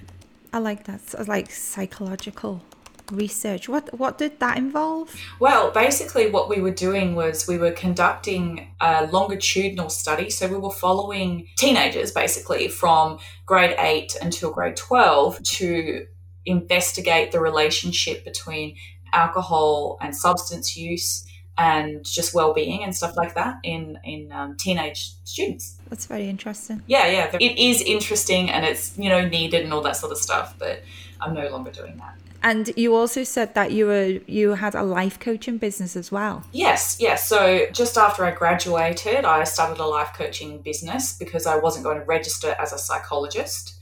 I 0.51 0.59
like 0.59 0.85
that. 0.85 1.01
So, 1.01 1.23
like 1.27 1.51
psychological 1.51 2.63
research. 3.11 3.67
What 3.67 3.97
what 3.97 4.17
did 4.17 4.39
that 4.39 4.57
involve? 4.57 5.15
Well, 5.39 5.71
basically, 5.71 6.29
what 6.29 6.49
we 6.49 6.61
were 6.61 6.71
doing 6.71 7.15
was 7.15 7.47
we 7.47 7.57
were 7.57 7.71
conducting 7.71 8.67
a 8.79 9.07
longitudinal 9.07 9.89
study. 9.89 10.29
So 10.29 10.47
we 10.47 10.57
were 10.57 10.71
following 10.71 11.47
teenagers 11.57 12.11
basically 12.11 12.67
from 12.67 13.19
grade 13.45 13.75
eight 13.79 14.15
until 14.21 14.51
grade 14.51 14.75
12 14.75 15.41
to 15.43 16.07
investigate 16.49 17.31
the 17.31 17.39
relationship 17.39 18.23
between 18.25 18.75
alcohol 19.13 19.97
and 20.01 20.15
substance 20.15 20.77
use 20.77 21.25
and 21.57 22.05
just 22.05 22.33
well-being 22.33 22.83
and 22.83 22.95
stuff 22.95 23.17
like 23.17 23.33
that 23.35 23.55
in 23.63 23.97
in 24.03 24.31
um, 24.31 24.55
teenage 24.57 25.11
students 25.23 25.77
That's 25.89 26.05
very 26.05 26.29
interesting. 26.29 26.81
yeah 26.87 27.07
yeah 27.07 27.37
it 27.39 27.57
is 27.57 27.81
interesting 27.81 28.49
and 28.49 28.65
it's 28.65 28.97
you 28.97 29.09
know 29.09 29.27
needed 29.27 29.63
and 29.65 29.73
all 29.73 29.81
that 29.81 29.95
sort 29.97 30.11
of 30.11 30.17
stuff 30.17 30.55
but 30.57 30.83
i'm 31.21 31.33
no 31.33 31.47
longer 31.49 31.71
doing 31.71 31.97
that 31.97 32.15
And 32.41 32.71
you 32.77 32.95
also 32.95 33.21
said 33.25 33.49
that 33.59 33.71
you 33.77 33.85
were 33.91 34.09
you 34.37 34.53
had 34.55 34.73
a 34.73 34.83
life 34.99 35.17
coaching 35.19 35.57
business 35.59 35.95
as 36.01 36.07
well. 36.09 36.35
Yes, 36.53 36.81
yes. 37.07 37.27
So 37.27 37.39
just 37.81 37.97
after 37.97 38.23
I 38.29 38.31
graduated, 38.31 39.25
I 39.25 39.43
started 39.43 39.77
a 39.83 39.89
life 39.97 40.11
coaching 40.21 40.51
business 40.69 41.03
because 41.23 41.45
I 41.53 41.55
wasn't 41.65 41.83
going 41.87 41.99
to 41.99 42.05
register 42.05 42.55
as 42.63 42.71
a 42.71 42.77
psychologist. 42.77 43.78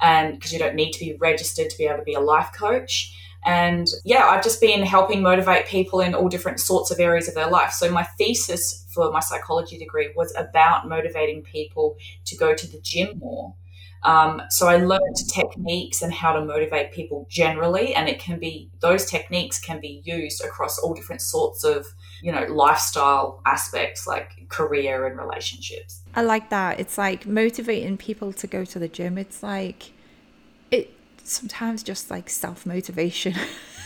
And 0.00 0.34
because 0.34 0.52
you 0.52 0.58
don't 0.58 0.74
need 0.74 0.92
to 0.92 1.00
be 1.00 1.16
registered 1.18 1.70
to 1.70 1.78
be 1.78 1.84
able 1.84 1.98
to 1.98 2.04
be 2.04 2.14
a 2.14 2.20
life 2.20 2.50
coach. 2.56 3.14
And 3.44 3.86
yeah, 4.04 4.26
I've 4.26 4.42
just 4.42 4.60
been 4.60 4.82
helping 4.82 5.22
motivate 5.22 5.66
people 5.66 6.00
in 6.00 6.14
all 6.14 6.28
different 6.28 6.58
sorts 6.58 6.90
of 6.90 6.98
areas 6.98 7.28
of 7.28 7.34
their 7.34 7.48
life. 7.48 7.72
So 7.72 7.90
my 7.90 8.02
thesis 8.02 8.84
for 8.90 9.12
my 9.12 9.20
psychology 9.20 9.78
degree 9.78 10.10
was 10.16 10.34
about 10.36 10.88
motivating 10.88 11.42
people 11.42 11.96
to 12.24 12.36
go 12.36 12.54
to 12.54 12.66
the 12.66 12.80
gym 12.80 13.18
more. 13.18 13.54
Um, 14.02 14.42
so 14.50 14.68
I 14.68 14.76
learned 14.76 15.16
techniques 15.32 16.02
and 16.02 16.12
how 16.12 16.32
to 16.32 16.44
motivate 16.44 16.92
people 16.92 17.26
generally, 17.28 17.94
and 17.94 18.08
it 18.08 18.20
can 18.20 18.38
be 18.38 18.70
those 18.80 19.04
techniques 19.04 19.58
can 19.58 19.80
be 19.80 20.00
used 20.04 20.44
across 20.44 20.78
all 20.78 20.94
different 20.94 21.22
sorts 21.22 21.64
of 21.64 21.86
you 22.22 22.32
know 22.32 22.44
lifestyle 22.46 23.40
aspects 23.46 24.06
like 24.06 24.48
career 24.48 25.06
and 25.06 25.18
relationships. 25.18 26.02
I 26.14 26.22
like 26.22 26.50
that. 26.50 26.80
It's 26.80 26.96
like 26.98 27.26
motivating 27.26 27.96
people 27.96 28.32
to 28.34 28.46
go 28.46 28.64
to 28.64 28.78
the 28.78 28.88
gym. 28.88 29.18
It's 29.18 29.42
like 29.42 29.92
it 30.70 30.92
sometimes 31.22 31.82
just 31.82 32.10
like 32.10 32.28
self 32.30 32.66
motivation. 32.66 33.34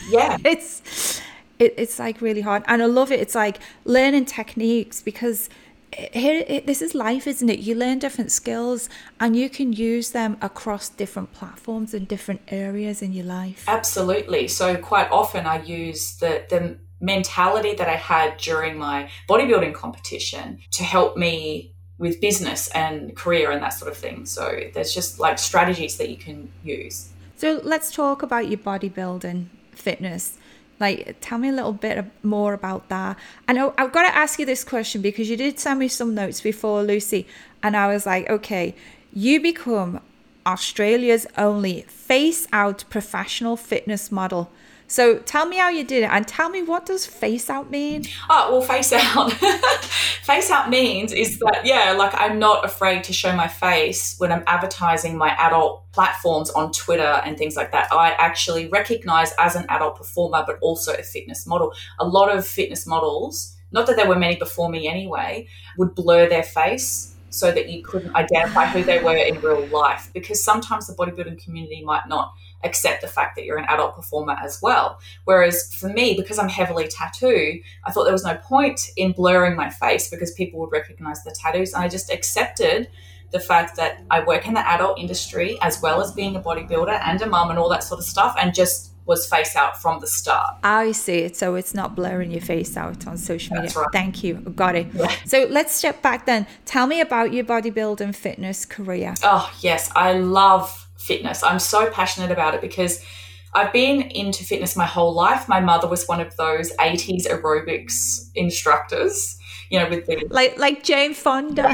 Yeah, 0.09 0.39
it's 0.47 1.21
it, 1.59 1.75
it's 1.77 1.99
like 1.99 2.23
really 2.23 2.41
hard, 2.41 2.65
and 2.67 2.83
I 2.83 2.87
love 2.87 3.13
it. 3.13 3.21
It's 3.21 3.35
like 3.35 3.59
learning 3.85 4.25
techniques 4.25 5.03
because 5.03 5.51
here 5.93 6.45
it, 6.49 6.67
this 6.67 6.81
is 6.81 6.95
life, 6.95 7.27
isn't 7.27 7.49
it? 7.49 7.59
You 7.59 7.75
learn 7.75 7.99
different 7.99 8.33
skills, 8.33 8.89
and 9.21 9.37
you 9.37 9.51
can 9.51 9.75
use 9.75 10.13
them 10.13 10.39
across 10.41 10.89
different 10.89 11.33
platforms 11.33 11.93
and 11.93 12.09
different 12.09 12.41
areas 12.49 13.03
in 13.03 13.13
your 13.13 13.27
life. 13.27 13.65
absolutely. 13.69 14.49
So 14.49 14.77
quite 14.77 15.11
often 15.11 15.47
I 15.47 15.63
use 15.63 16.17
the 16.17 16.45
the 16.49 16.79
mentality 17.01 17.75
that 17.75 17.89
I 17.89 17.97
had 17.97 18.37
during 18.37 18.79
my 18.79 19.11
bodybuilding 19.29 19.75
competition 19.75 20.59
to 20.73 20.85
help 20.85 21.17
me 21.17 21.73
with 21.99 22.21
business 22.21 22.69
and 22.69 23.15
career 23.15 23.51
and 23.51 23.63
that 23.63 23.71
sort 23.71 23.91
of 23.91 23.97
thing. 23.97 24.25
So 24.27 24.59
there's 24.75 24.95
just 24.95 25.19
like 25.19 25.39
strategies 25.39 25.97
that 25.99 26.09
you 26.09 26.17
can 26.17 26.51
use. 26.65 27.11
So 27.37 27.61
let's 27.63 27.93
talk 27.93 28.23
about 28.23 28.49
your 28.49 28.59
bodybuilding 28.59 29.47
fitness. 29.73 30.39
Like, 30.79 31.17
tell 31.21 31.37
me 31.37 31.51
a 31.51 31.53
little 31.53 31.75
bit 31.75 32.07
more 32.23 32.55
about 32.55 32.89
that. 32.89 33.19
And 33.47 33.59
I've 33.59 33.93
got 33.93 34.09
to 34.09 34.17
ask 34.17 34.39
you 34.39 34.47
this 34.47 34.65
question 34.65 35.03
because 35.03 35.29
you 35.29 35.37
did 35.37 35.59
send 35.59 35.79
me 35.79 35.89
some 35.89 36.15
notes 36.15 36.41
before, 36.41 36.83
Lucy, 36.83 37.27
and 37.63 37.77
I 37.77 37.89
was 37.89 38.07
like, 38.07 38.31
okay, 38.31 38.75
you 39.13 39.41
become 39.41 40.01
Australia's 40.47 41.27
only 41.37 41.83
face 41.83 42.49
out 42.51 42.85
professional 42.89 43.59
fitness 43.59 44.11
model. 44.11 44.51
So 44.91 45.21
tell 45.21 45.47
me 45.47 45.57
how 45.57 45.69
you 45.69 45.85
did 45.85 46.03
it 46.03 46.11
and 46.11 46.27
tell 46.27 46.51
me 46.51 46.65
what 46.65 46.85
does 46.85 47.07
face 47.07 47.49
out 47.49 47.71
mean? 47.71 48.07
Oh, 48.29 48.51
well, 48.51 48.61
face 48.61 48.93
out. 48.93 49.33
face 50.25 50.51
out 50.51 50.69
means 50.69 51.13
is 51.13 51.39
that, 51.39 51.61
yeah, 51.63 51.93
like 51.93 52.13
I'm 52.15 52.41
not 52.41 52.65
afraid 52.65 53.05
to 53.05 53.13
show 53.13 53.33
my 53.37 53.47
face 53.47 54.17
when 54.19 54.33
I'm 54.33 54.43
advertising 54.49 55.17
my 55.17 55.31
adult 55.39 55.85
platforms 55.93 56.51
on 56.51 56.73
Twitter 56.73 57.23
and 57.25 57.39
things 57.39 57.55
like 57.55 57.71
that. 57.71 57.87
I 57.93 58.17
actually 58.19 58.67
recognize 58.67 59.33
as 59.39 59.55
an 59.55 59.65
adult 59.69 59.95
performer, 59.95 60.43
but 60.45 60.59
also 60.61 60.93
a 60.95 61.05
fitness 61.05 61.47
model. 61.47 61.73
A 62.01 62.05
lot 62.05 62.37
of 62.37 62.45
fitness 62.45 62.85
models, 62.85 63.57
not 63.71 63.87
that 63.87 63.95
there 63.95 64.09
were 64.09 64.19
many 64.19 64.35
before 64.35 64.71
me 64.71 64.89
anyway, 64.89 65.47
would 65.79 65.95
blur 65.95 66.29
their 66.29 66.43
face 66.43 67.15
so 67.31 67.53
that 67.53 67.69
you 67.69 67.81
couldn't 67.85 68.17
identify 68.17 68.67
who 68.67 68.83
they 68.83 69.01
were 69.01 69.17
in 69.17 69.41
real 69.41 69.65
life 69.69 70.11
because 70.13 70.43
sometimes 70.43 70.89
the 70.89 70.95
bodybuilding 70.95 71.43
community 71.43 71.81
might 71.85 72.09
not 72.09 72.33
accept 72.65 73.01
the 73.01 73.09
fact 73.09 73.37
that 73.37 73.45
you're 73.45 73.59
an 73.59 73.65
adult 73.69 73.97
performer 73.97 74.37
as 74.43 74.61
well. 74.63 75.01
Whereas 75.25 75.75
for 75.75 75.89
me, 75.89 76.15
because 76.15 76.39
I'm 76.39 76.49
heavily 76.49 76.89
tattooed, 76.89 77.61
I 77.85 77.91
thought 77.91 78.05
there 78.05 78.13
was 78.13 78.25
no 78.25 78.37
point 78.37 78.81
in 78.97 79.13
blurring 79.13 79.57
my 79.57 79.71
face 79.71 80.09
because 80.09 80.33
people 80.33 80.61
would 80.61 80.73
recognize 80.73 81.23
the 81.25 81.31
tattoos. 81.31 81.73
And 81.73 81.83
I 81.83 81.89
just 81.89 82.13
accepted 82.13 82.89
the 83.31 83.41
fact 83.41 83.77
that 83.77 84.03
I 84.11 84.25
work 84.25 84.47
in 84.47 84.55
the 84.55 84.69
adult 84.69 84.99
industry 84.99 85.59
as 85.63 85.81
well 85.81 86.01
as 86.01 86.13
being 86.13 86.37
a 86.37 86.41
bodybuilder 86.41 87.01
and 87.05 87.23
a 87.23 87.27
mum 87.27 87.51
and 87.51 87.59
all 87.59 87.69
that 87.69 87.85
sort 87.85 88.01
of 88.01 88.05
stuff 88.05 88.35
and 88.39 88.53
just 88.53 88.89
was 89.07 89.27
face 89.27 89.57
out 89.57 89.81
from 89.81 90.01
the 90.01 90.07
start. 90.07 90.57
I 90.63 90.93
see 90.93 91.19
it. 91.19 91.37
So 91.37 91.55
it's 91.55 91.75
not 91.75 91.97
blurring 91.97 92.31
your 92.31 92.43
face 92.43 92.77
out 92.77 93.07
on 93.07 93.17
social 93.17 93.57
media. 93.57 93.71
Right. 93.75 93.89
Thank 93.93 94.23
you. 94.23 94.35
Got 94.35 94.77
it. 94.77 94.87
So 95.25 95.47
let's 95.51 95.75
step 95.75 96.03
back 96.03 96.27
then. 96.27 96.47
Tell 96.65 96.87
me 96.87 97.01
about 97.01 97.33
your 97.33 97.45
bodybuilding 97.45 98.15
fitness 98.15 98.65
career. 98.65 99.15
Oh, 99.23 99.51
yes, 99.61 99.91
I 99.97 100.13
love 100.13 100.89
fitness. 101.01 101.43
I'm 101.43 101.59
so 101.59 101.91
passionate 101.91 102.31
about 102.31 102.55
it 102.55 102.61
because 102.61 103.05
I've 103.53 103.73
been 103.73 104.03
into 104.03 104.45
fitness 104.45 104.77
my 104.77 104.87
whole 104.87 105.13
life. 105.13 105.49
My 105.49 105.61
mother 105.61 105.89
was 105.89 106.07
one 106.07 106.21
of 106.21 106.37
those 106.37 106.71
80s 106.77 107.27
aerobics 107.27 108.31
instructors, 108.37 109.37
you 109.71 109.79
know, 109.81 109.89
with 109.89 110.07
the 110.07 110.25
Like 110.31 110.57
like 110.57 110.85
Jane 110.85 111.15
Fonda. 111.15 111.69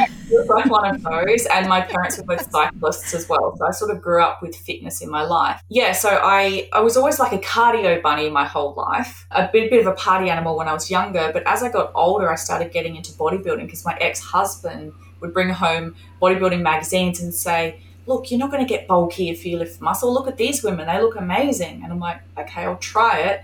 like 0.48 0.70
one 0.70 0.94
of 0.94 1.02
those, 1.02 1.44
and 1.46 1.68
my 1.68 1.82
parents 1.82 2.16
were 2.16 2.24
both 2.24 2.50
cyclists 2.50 3.12
as 3.12 3.28
well. 3.28 3.54
So 3.58 3.66
I 3.66 3.72
sort 3.72 3.90
of 3.90 4.00
grew 4.00 4.22
up 4.22 4.40
with 4.40 4.56
fitness 4.56 5.02
in 5.02 5.10
my 5.10 5.24
life. 5.24 5.60
Yeah, 5.68 5.92
so 5.92 6.18
I 6.22 6.68
I 6.72 6.80
was 6.80 6.96
always 6.96 7.18
like 7.18 7.32
a 7.32 7.38
cardio 7.38 8.00
bunny 8.00 8.30
my 8.30 8.46
whole 8.46 8.72
life. 8.74 9.26
A 9.32 9.50
bit, 9.52 9.70
bit 9.70 9.80
of 9.80 9.86
a 9.86 9.96
party 9.96 10.30
animal 10.30 10.56
when 10.56 10.68
I 10.68 10.72
was 10.72 10.90
younger, 10.90 11.30
but 11.32 11.42
as 11.46 11.62
I 11.62 11.70
got 11.70 11.92
older, 11.94 12.30
I 12.32 12.36
started 12.36 12.72
getting 12.72 12.96
into 12.96 13.12
bodybuilding 13.12 13.66
because 13.66 13.84
my 13.84 13.96
ex 14.00 14.20
husband 14.20 14.94
would 15.20 15.34
bring 15.34 15.50
home 15.50 15.94
bodybuilding 16.22 16.62
magazines 16.62 17.20
and 17.20 17.34
say. 17.34 17.82
Look, 18.06 18.30
you're 18.30 18.38
not 18.38 18.50
going 18.50 18.64
to 18.64 18.68
get 18.68 18.86
bulky 18.86 19.30
if 19.30 19.44
you 19.44 19.58
lift 19.58 19.80
muscle. 19.80 20.12
Look 20.12 20.28
at 20.28 20.36
these 20.36 20.62
women; 20.62 20.86
they 20.86 21.00
look 21.00 21.16
amazing. 21.16 21.82
And 21.82 21.92
I'm 21.92 22.00
like, 22.00 22.20
okay, 22.38 22.64
I'll 22.64 22.76
try 22.76 23.20
it. 23.20 23.42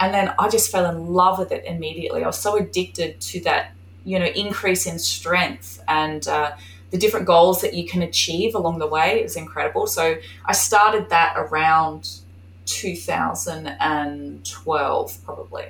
And 0.00 0.12
then 0.12 0.34
I 0.38 0.48
just 0.48 0.70
fell 0.70 0.90
in 0.90 1.12
love 1.12 1.38
with 1.38 1.52
it 1.52 1.64
immediately. 1.64 2.24
I 2.24 2.26
was 2.26 2.38
so 2.38 2.56
addicted 2.56 3.20
to 3.20 3.40
that 3.42 3.72
you 4.04 4.18
know 4.18 4.26
increase 4.26 4.86
in 4.86 4.98
strength 4.98 5.82
and 5.88 6.28
uh, 6.28 6.52
the 6.90 6.98
different 6.98 7.26
goals 7.26 7.62
that 7.62 7.72
you 7.74 7.88
can 7.88 8.02
achieve 8.02 8.54
along 8.54 8.78
the 8.78 8.86
way 8.86 9.22
is 9.22 9.36
incredible 9.36 9.86
so 9.86 10.16
i 10.44 10.52
started 10.52 11.08
that 11.08 11.32
around 11.36 12.18
2012 12.66 15.24
probably 15.24 15.64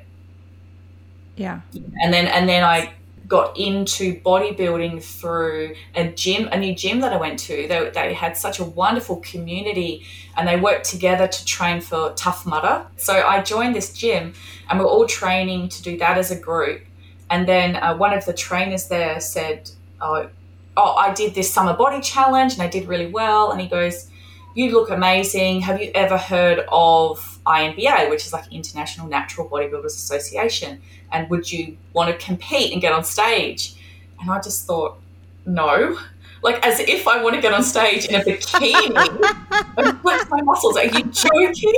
Yeah. 1.37 1.61
and 2.03 2.13
then 2.13 2.27
and 2.27 2.49
then 2.49 2.65
i 2.65 2.93
got 3.27 3.57
into 3.59 4.21
bodybuilding 4.21 5.03
through 5.03 5.75
a 5.95 6.09
gym 6.09 6.49
a 6.53 6.59
new 6.59 6.75
gym 6.75 7.01
that 7.01 7.13
i 7.13 7.17
went 7.17 7.39
to. 7.39 7.67
They, 7.69 7.91
they 7.95 8.15
had 8.15 8.37
such 8.37 8.59
a 8.59 8.65
wonderful 8.65 9.17
community 9.17 10.05
and 10.37 10.47
they 10.47 10.59
worked 10.59 10.85
together 10.85 11.27
to 11.27 11.45
train 11.45 11.81
for 11.81 12.13
tough 12.15 12.45
mudder. 12.45 12.87
So 12.97 13.15
i 13.15 13.43
joined 13.43 13.75
this 13.75 13.93
gym 13.93 14.35
and 14.69 14.79
we're 14.79 14.87
all 14.87 15.07
training 15.07 15.69
to 15.71 15.83
do 15.83 15.97
that 15.99 16.19
as 16.19 16.31
a 16.31 16.39
group. 16.39 16.83
And 17.31 17.49
then 17.49 17.77
uh, 17.77 17.97
one 17.97 18.13
of 18.13 18.25
the 18.27 18.35
trainers 18.35 18.89
there 18.89 19.19
said, 19.21 19.71
oh, 20.01 20.29
oh, 20.77 20.95
I 20.95 21.13
did 21.15 21.35
this 21.35 21.53
summer 21.53 21.75
body 21.75 22.01
challenge 22.01 22.55
and 22.55 22.63
I 22.63 22.69
did 22.69 22.87
really 22.87 23.07
well. 23.07 23.51
And 23.51 23.61
he 23.61 23.67
goes, 23.67 24.11
You 24.55 24.71
look 24.71 24.91
amazing. 24.91 25.63
Have 25.63 25.83
you 25.83 25.91
ever 25.95 26.17
heard 26.17 26.61
of 26.69 27.41
INBA, 27.45 28.09
which 28.09 28.25
is 28.25 28.33
like 28.33 28.53
International 28.53 29.09
Natural 29.09 29.49
Bodybuilders 29.49 29.87
Association? 29.87 30.81
And 31.11 31.29
would 31.29 31.51
you 31.51 31.77
want 31.93 32.09
to 32.11 32.25
compete 32.25 32.73
and 32.73 32.81
get 32.81 32.93
on 32.93 33.03
stage? 33.03 33.75
And 34.21 34.31
I 34.31 34.41
just 34.41 34.67
thought, 34.67 34.99
No. 35.45 35.99
Like, 36.43 36.65
as 36.65 36.79
if 36.79 37.09
I 37.09 37.23
want 37.23 37.35
to 37.35 37.41
get 37.41 37.55
on 37.55 37.63
stage 37.63 38.05
in 38.07 38.15
a 38.15 38.23
bikini 38.23 38.85
and 39.79 40.01
flex 40.03 40.29
my 40.31 40.43
muscles. 40.43 40.77
Are 40.77 40.85
you 40.85 41.03
joking? 41.05 41.73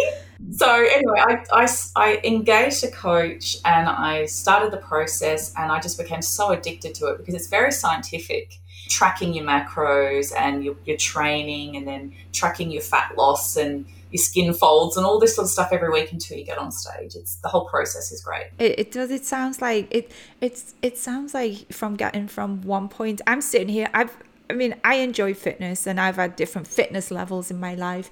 So 0.52 0.68
anyway, 0.68 1.18
I, 1.18 1.44
I, 1.52 1.68
I 1.96 2.20
engaged 2.24 2.84
a 2.84 2.90
coach 2.90 3.56
and 3.64 3.88
I 3.88 4.26
started 4.26 4.72
the 4.72 4.78
process 4.78 5.54
and 5.56 5.72
I 5.72 5.80
just 5.80 5.98
became 5.98 6.20
so 6.20 6.50
addicted 6.50 6.94
to 6.96 7.06
it 7.06 7.18
because 7.18 7.34
it's 7.34 7.46
very 7.46 7.72
scientific. 7.72 8.58
Tracking 8.88 9.34
your 9.34 9.44
macros 9.44 10.32
and 10.36 10.64
your, 10.64 10.76
your 10.84 10.96
training 10.96 11.76
and 11.76 11.86
then 11.86 12.14
tracking 12.32 12.70
your 12.70 12.82
fat 12.82 13.16
loss 13.16 13.56
and 13.56 13.84
your 14.12 14.22
skin 14.22 14.54
folds 14.54 14.96
and 14.96 15.04
all 15.04 15.18
this 15.18 15.34
sort 15.34 15.46
of 15.46 15.50
stuff 15.50 15.70
every 15.72 15.90
week 15.90 16.12
until 16.12 16.38
you 16.38 16.44
get 16.44 16.58
on 16.58 16.70
stage. 16.70 17.14
It's 17.16 17.36
the 17.36 17.48
whole 17.48 17.64
process 17.64 18.12
is 18.12 18.22
great. 18.22 18.46
It, 18.58 18.78
it 18.78 18.92
does. 18.92 19.10
It 19.10 19.24
sounds 19.24 19.60
like 19.60 19.88
it. 19.92 20.12
It's. 20.40 20.74
It 20.82 20.96
sounds 20.98 21.34
like 21.34 21.72
from 21.72 21.96
getting 21.96 22.28
from 22.28 22.62
one 22.62 22.88
point. 22.88 23.20
I'm 23.26 23.40
sitting 23.40 23.68
here. 23.68 23.88
I've. 23.92 24.16
I 24.48 24.52
mean, 24.52 24.76
I 24.84 24.96
enjoy 24.96 25.34
fitness 25.34 25.88
and 25.88 26.00
I've 26.00 26.16
had 26.16 26.36
different 26.36 26.68
fitness 26.68 27.10
levels 27.10 27.50
in 27.50 27.58
my 27.58 27.74
life, 27.74 28.10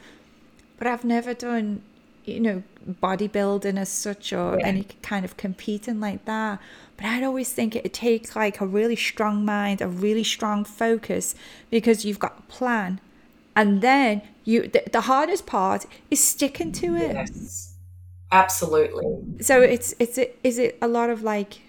but 0.79 0.89
I've 0.89 1.05
never 1.05 1.33
done, 1.33 1.81
you 2.25 2.41
know, 2.41 2.63
bodybuilding 3.01 3.79
as 3.79 3.89
such 3.89 4.33
or 4.33 4.59
Yeah. 4.59 4.67
any 4.67 4.83
kind 5.03 5.25
of 5.25 5.37
competing 5.37 6.01
like 6.01 6.25
that. 6.25 6.59
But 6.97 7.07
I'd 7.07 7.25
always 7.25 7.53
think 7.53 7.75
it 7.77 7.93
takes 7.93 8.37
like 8.37 8.61
a 8.61 8.67
really 8.67 8.97
strong 8.97 9.45
mind, 9.45 9.81
a 9.81 9.89
really 9.89 10.25
strong 10.25 10.65
focus 10.65 11.35
because 11.71 12.05
you've 12.05 12.19
got 12.21 12.39
a 12.39 12.43
plan. 12.43 13.01
And 13.57 13.83
then 13.83 14.23
you, 14.45 14.63
the, 14.69 14.83
the 14.93 15.03
hardest 15.03 15.47
part 15.47 15.87
is 16.11 16.23
sticking 16.23 16.73
to 16.73 16.95
it. 16.97 17.15
Yes, 17.15 17.75
absolutely. 18.33 19.43
So 19.43 19.61
it's 19.61 19.95
it's 19.99 20.19
is 20.43 20.59
it 20.59 20.79
a 20.83 20.89
lot 20.89 21.11
of 21.11 21.23
like 21.23 21.61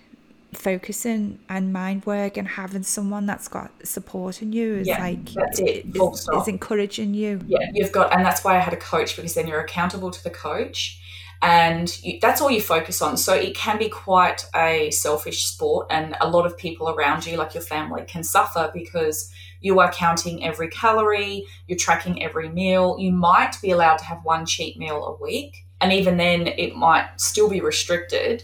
focusing 0.53 1.39
and 1.49 1.73
mind 1.73 2.05
work 2.05 2.37
and 2.37 2.47
having 2.47 2.83
someone 2.83 3.25
that's 3.25 3.47
got 3.47 3.71
supporting 3.83 4.53
you 4.53 4.75
is 4.75 4.87
Yeah, 4.87 4.99
like 4.99 5.25
that's 5.31 5.59
it, 5.59 5.85
is- 5.93 6.29
is, 6.29 6.47
encouraging 6.47 7.13
you. 7.13 7.41
Yeah, 7.47 7.69
you've 7.73 7.91
got, 7.91 8.13
and 8.13 8.25
that's 8.25 8.43
why 8.43 8.55
I 8.55 8.59
had 8.59 8.73
a 8.73 8.77
coach 8.77 9.15
because 9.15 9.33
then 9.33 9.47
you're 9.47 9.59
accountable 9.59 10.11
to 10.11 10.23
the 10.23 10.29
coach, 10.29 11.01
and 11.45 12.03
you, 12.03 12.17
that's 12.19 12.41
all 12.41 12.49
you 12.49 12.59
focus 12.59 13.03
on. 13.03 13.17
So 13.17 13.31
it 13.35 13.55
can 13.55 13.77
be 13.77 13.87
quite 13.87 14.47
a 14.55 14.89
selfish 14.89 15.45
sport, 15.45 15.85
and 15.91 16.17
a 16.19 16.27
lot 16.27 16.47
of 16.47 16.57
people 16.57 16.89
around 16.89 17.27
you, 17.27 17.37
like 17.37 17.53
your 17.53 17.61
family, 17.61 18.03
can 18.07 18.23
suffer 18.23 18.71
because 18.73 19.31
you 19.61 19.79
are 19.79 19.91
counting 19.91 20.43
every 20.43 20.69
calorie, 20.69 21.45
you're 21.67 21.77
tracking 21.77 22.23
every 22.23 22.49
meal. 22.49 22.97
You 22.99 23.11
might 23.11 23.57
be 23.61 23.69
allowed 23.69 23.97
to 23.97 24.05
have 24.05 24.25
one 24.25 24.47
cheat 24.47 24.79
meal 24.79 25.05
a 25.05 25.23
week, 25.23 25.65
and 25.79 25.93
even 25.93 26.17
then, 26.17 26.47
it 26.47 26.75
might 26.75 27.09
still 27.17 27.47
be 27.47 27.61
restricted. 27.61 28.43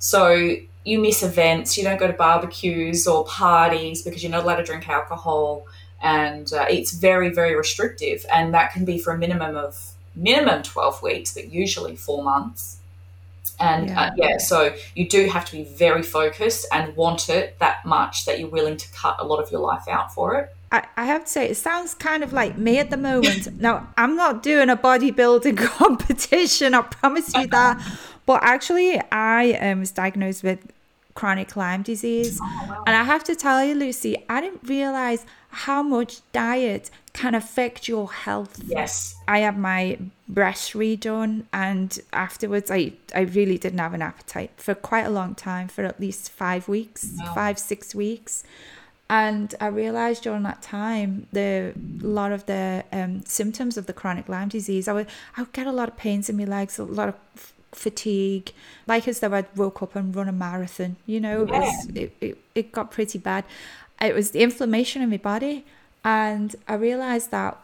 So 0.00 0.56
you 0.84 0.98
miss 0.98 1.22
events, 1.22 1.78
you 1.78 1.84
don't 1.84 2.00
go 2.00 2.08
to 2.08 2.12
barbecues 2.14 3.06
or 3.06 3.24
parties 3.26 4.02
because 4.02 4.24
you're 4.24 4.32
not 4.32 4.42
allowed 4.42 4.56
to 4.56 4.64
drink 4.64 4.88
alcohol 4.88 5.66
and 6.02 6.50
uh, 6.54 6.64
it's 6.70 6.94
very 6.94 7.28
very 7.28 7.54
restrictive 7.54 8.24
and 8.32 8.54
that 8.54 8.72
can 8.72 8.86
be 8.86 8.98
for 8.98 9.12
a 9.12 9.18
minimum 9.18 9.54
of 9.54 9.92
minimum 10.14 10.62
12 10.62 11.02
weeks 11.02 11.34
but 11.34 11.50
usually 11.52 11.96
four 11.96 12.22
months 12.22 12.78
and 13.58 13.88
yeah. 13.88 14.00
Uh, 14.00 14.10
yeah 14.16 14.38
so 14.38 14.74
you 14.94 15.08
do 15.08 15.28
have 15.28 15.44
to 15.44 15.52
be 15.52 15.64
very 15.64 16.02
focused 16.02 16.66
and 16.72 16.94
want 16.96 17.28
it 17.28 17.58
that 17.58 17.84
much 17.84 18.24
that 18.26 18.38
you're 18.38 18.48
willing 18.48 18.76
to 18.76 18.90
cut 18.92 19.16
a 19.18 19.24
lot 19.24 19.42
of 19.42 19.50
your 19.50 19.60
life 19.60 19.86
out 19.88 20.12
for 20.12 20.36
it 20.36 20.54
I, 20.72 20.86
I 20.96 21.04
have 21.06 21.24
to 21.24 21.30
say, 21.30 21.48
it 21.48 21.56
sounds 21.56 21.94
kind 21.94 22.22
of 22.22 22.32
like 22.32 22.56
me 22.56 22.78
at 22.78 22.90
the 22.90 22.96
moment. 22.96 23.60
now, 23.60 23.88
I'm 23.96 24.14
not 24.14 24.42
doing 24.42 24.70
a 24.70 24.76
bodybuilding 24.76 25.56
competition, 25.78 26.74
I 26.74 26.82
promise 26.82 27.34
you 27.34 27.46
that. 27.48 27.80
But 28.26 28.44
actually, 28.44 29.00
I 29.10 29.54
um, 29.54 29.80
was 29.80 29.90
diagnosed 29.90 30.44
with 30.44 30.60
chronic 31.14 31.56
Lyme 31.56 31.82
disease. 31.82 32.38
Oh, 32.40 32.66
wow. 32.68 32.84
And 32.86 32.94
I 32.94 33.02
have 33.02 33.24
to 33.24 33.34
tell 33.34 33.64
you, 33.64 33.74
Lucy, 33.74 34.24
I 34.28 34.40
didn't 34.40 34.62
realize 34.68 35.26
how 35.48 35.82
much 35.82 36.20
diet 36.30 36.90
can 37.12 37.34
affect 37.34 37.88
your 37.88 38.10
health. 38.12 38.60
yes 38.64 39.16
I 39.26 39.40
had 39.40 39.58
my 39.58 39.98
breast 40.28 40.72
redone, 40.74 41.44
and 41.52 41.98
afterwards, 42.12 42.70
I, 42.70 42.92
I 43.14 43.20
really 43.22 43.58
didn't 43.58 43.78
have 43.80 43.94
an 43.94 44.02
appetite 44.02 44.50
for 44.56 44.74
quite 44.74 45.06
a 45.06 45.10
long 45.10 45.34
time, 45.34 45.68
for 45.68 45.84
at 45.84 46.00
least 46.00 46.30
five 46.30 46.68
weeks, 46.68 47.12
Wow. 47.18 47.34
five, 47.34 47.58
six 47.58 47.94
weeks. 47.94 48.44
And 49.08 49.54
I 49.60 49.66
realized 49.66 50.22
during 50.22 50.44
that 50.44 50.62
time, 50.62 51.26
the 51.32 51.74
a 52.02 52.06
lot 52.06 52.30
of 52.30 52.46
the 52.46 52.84
um, 52.92 53.24
symptoms 53.24 53.76
of 53.76 53.86
the 53.86 53.92
chronic 53.92 54.28
Lyme 54.28 54.48
disease, 54.48 54.86
I 54.86 54.92
would, 54.92 55.08
I 55.36 55.42
would 55.42 55.52
get 55.52 55.66
a 55.66 55.72
lot 55.72 55.88
of 55.88 55.96
pains 55.96 56.28
in 56.28 56.36
my 56.36 56.44
legs, 56.44 56.78
a 56.78 56.84
lot 56.84 57.08
of 57.08 57.16
f- 57.34 57.52
fatigue, 57.72 58.52
like 58.86 59.08
as 59.08 59.18
though 59.18 59.32
I'd 59.34 59.48
woke 59.56 59.82
up 59.82 59.96
and 59.96 60.14
run 60.14 60.28
a 60.28 60.32
marathon. 60.32 60.94
You 61.06 61.18
know, 61.20 61.42
it, 61.42 61.48
was, 61.50 61.88
it, 61.88 62.16
it, 62.20 62.38
it 62.54 62.72
got 62.72 62.92
pretty 62.92 63.18
bad. 63.18 63.44
It 64.00 64.14
was 64.14 64.30
the 64.30 64.42
inflammation 64.42 65.02
in 65.02 65.10
my 65.10 65.16
body. 65.16 65.64
And 66.04 66.56
I 66.66 66.74
realized 66.74 67.30
that 67.30 67.58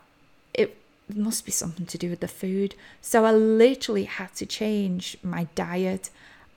it 0.53 0.76
must 1.14 1.45
be 1.45 1.53
something 1.53 1.87
to 1.87 1.99
do 1.99 2.11
with 2.11 2.20
the 2.20 2.28
food. 2.28 2.74
So 3.01 3.24
I 3.24 3.32
literally 3.32 4.05
had 4.05 4.34
to 4.37 4.47
change 4.47 5.16
my 5.22 5.49
diet. 5.55 6.11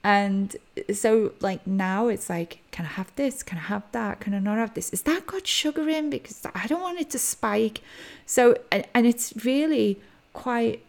And 0.03 0.55
so, 0.93 1.33
like, 1.41 1.67
now 1.67 2.07
it's 2.07 2.29
like, 2.29 2.59
can 2.71 2.85
I 2.85 2.89
have 2.89 3.13
this? 3.15 3.43
Can 3.43 3.57
I 3.57 3.61
have 3.61 3.83
that? 3.91 4.21
Can 4.21 4.33
I 4.33 4.39
not 4.39 4.57
have 4.57 4.73
this? 4.73 4.91
Is 4.91 5.01
that 5.03 5.27
got 5.27 5.45
sugar 5.45 5.89
in? 5.89 6.09
Because 6.09 6.45
I 6.55 6.67
don't 6.67 6.81
want 6.81 6.99
it 6.99 7.09
to 7.11 7.19
spike. 7.19 7.81
So, 8.25 8.55
and, 8.71 8.85
and 8.93 9.05
it's 9.05 9.33
really 9.43 9.99
quite 10.33 10.83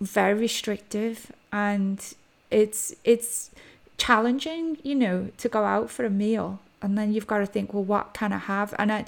very 0.00 0.34
restrictive 0.34 1.30
and 1.52 2.14
it's 2.50 2.94
it's 3.04 3.50
challenging 3.98 4.78
you 4.82 4.94
know 4.94 5.28
to 5.36 5.48
go 5.48 5.64
out 5.64 5.90
for 5.90 6.04
a 6.04 6.10
meal 6.10 6.58
and 6.80 6.96
then 6.96 7.12
you've 7.12 7.26
got 7.26 7.38
to 7.38 7.46
think 7.46 7.74
well 7.74 7.84
what 7.84 8.14
can 8.14 8.32
i 8.32 8.38
have 8.38 8.74
and 8.78 8.90
i 8.90 9.04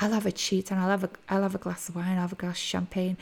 i'll 0.00 0.12
have 0.12 0.26
a 0.26 0.32
cheat 0.32 0.70
and 0.70 0.80
i'll 0.80 0.88
have 0.88 1.04
a 1.04 1.10
i'll 1.28 1.42
have 1.42 1.54
a 1.54 1.58
glass 1.58 1.88
of 1.88 1.96
wine 1.96 2.16
i'll 2.16 2.22
have 2.22 2.32
a 2.32 2.36
glass 2.36 2.56
of 2.56 2.62
champagne. 2.62 3.16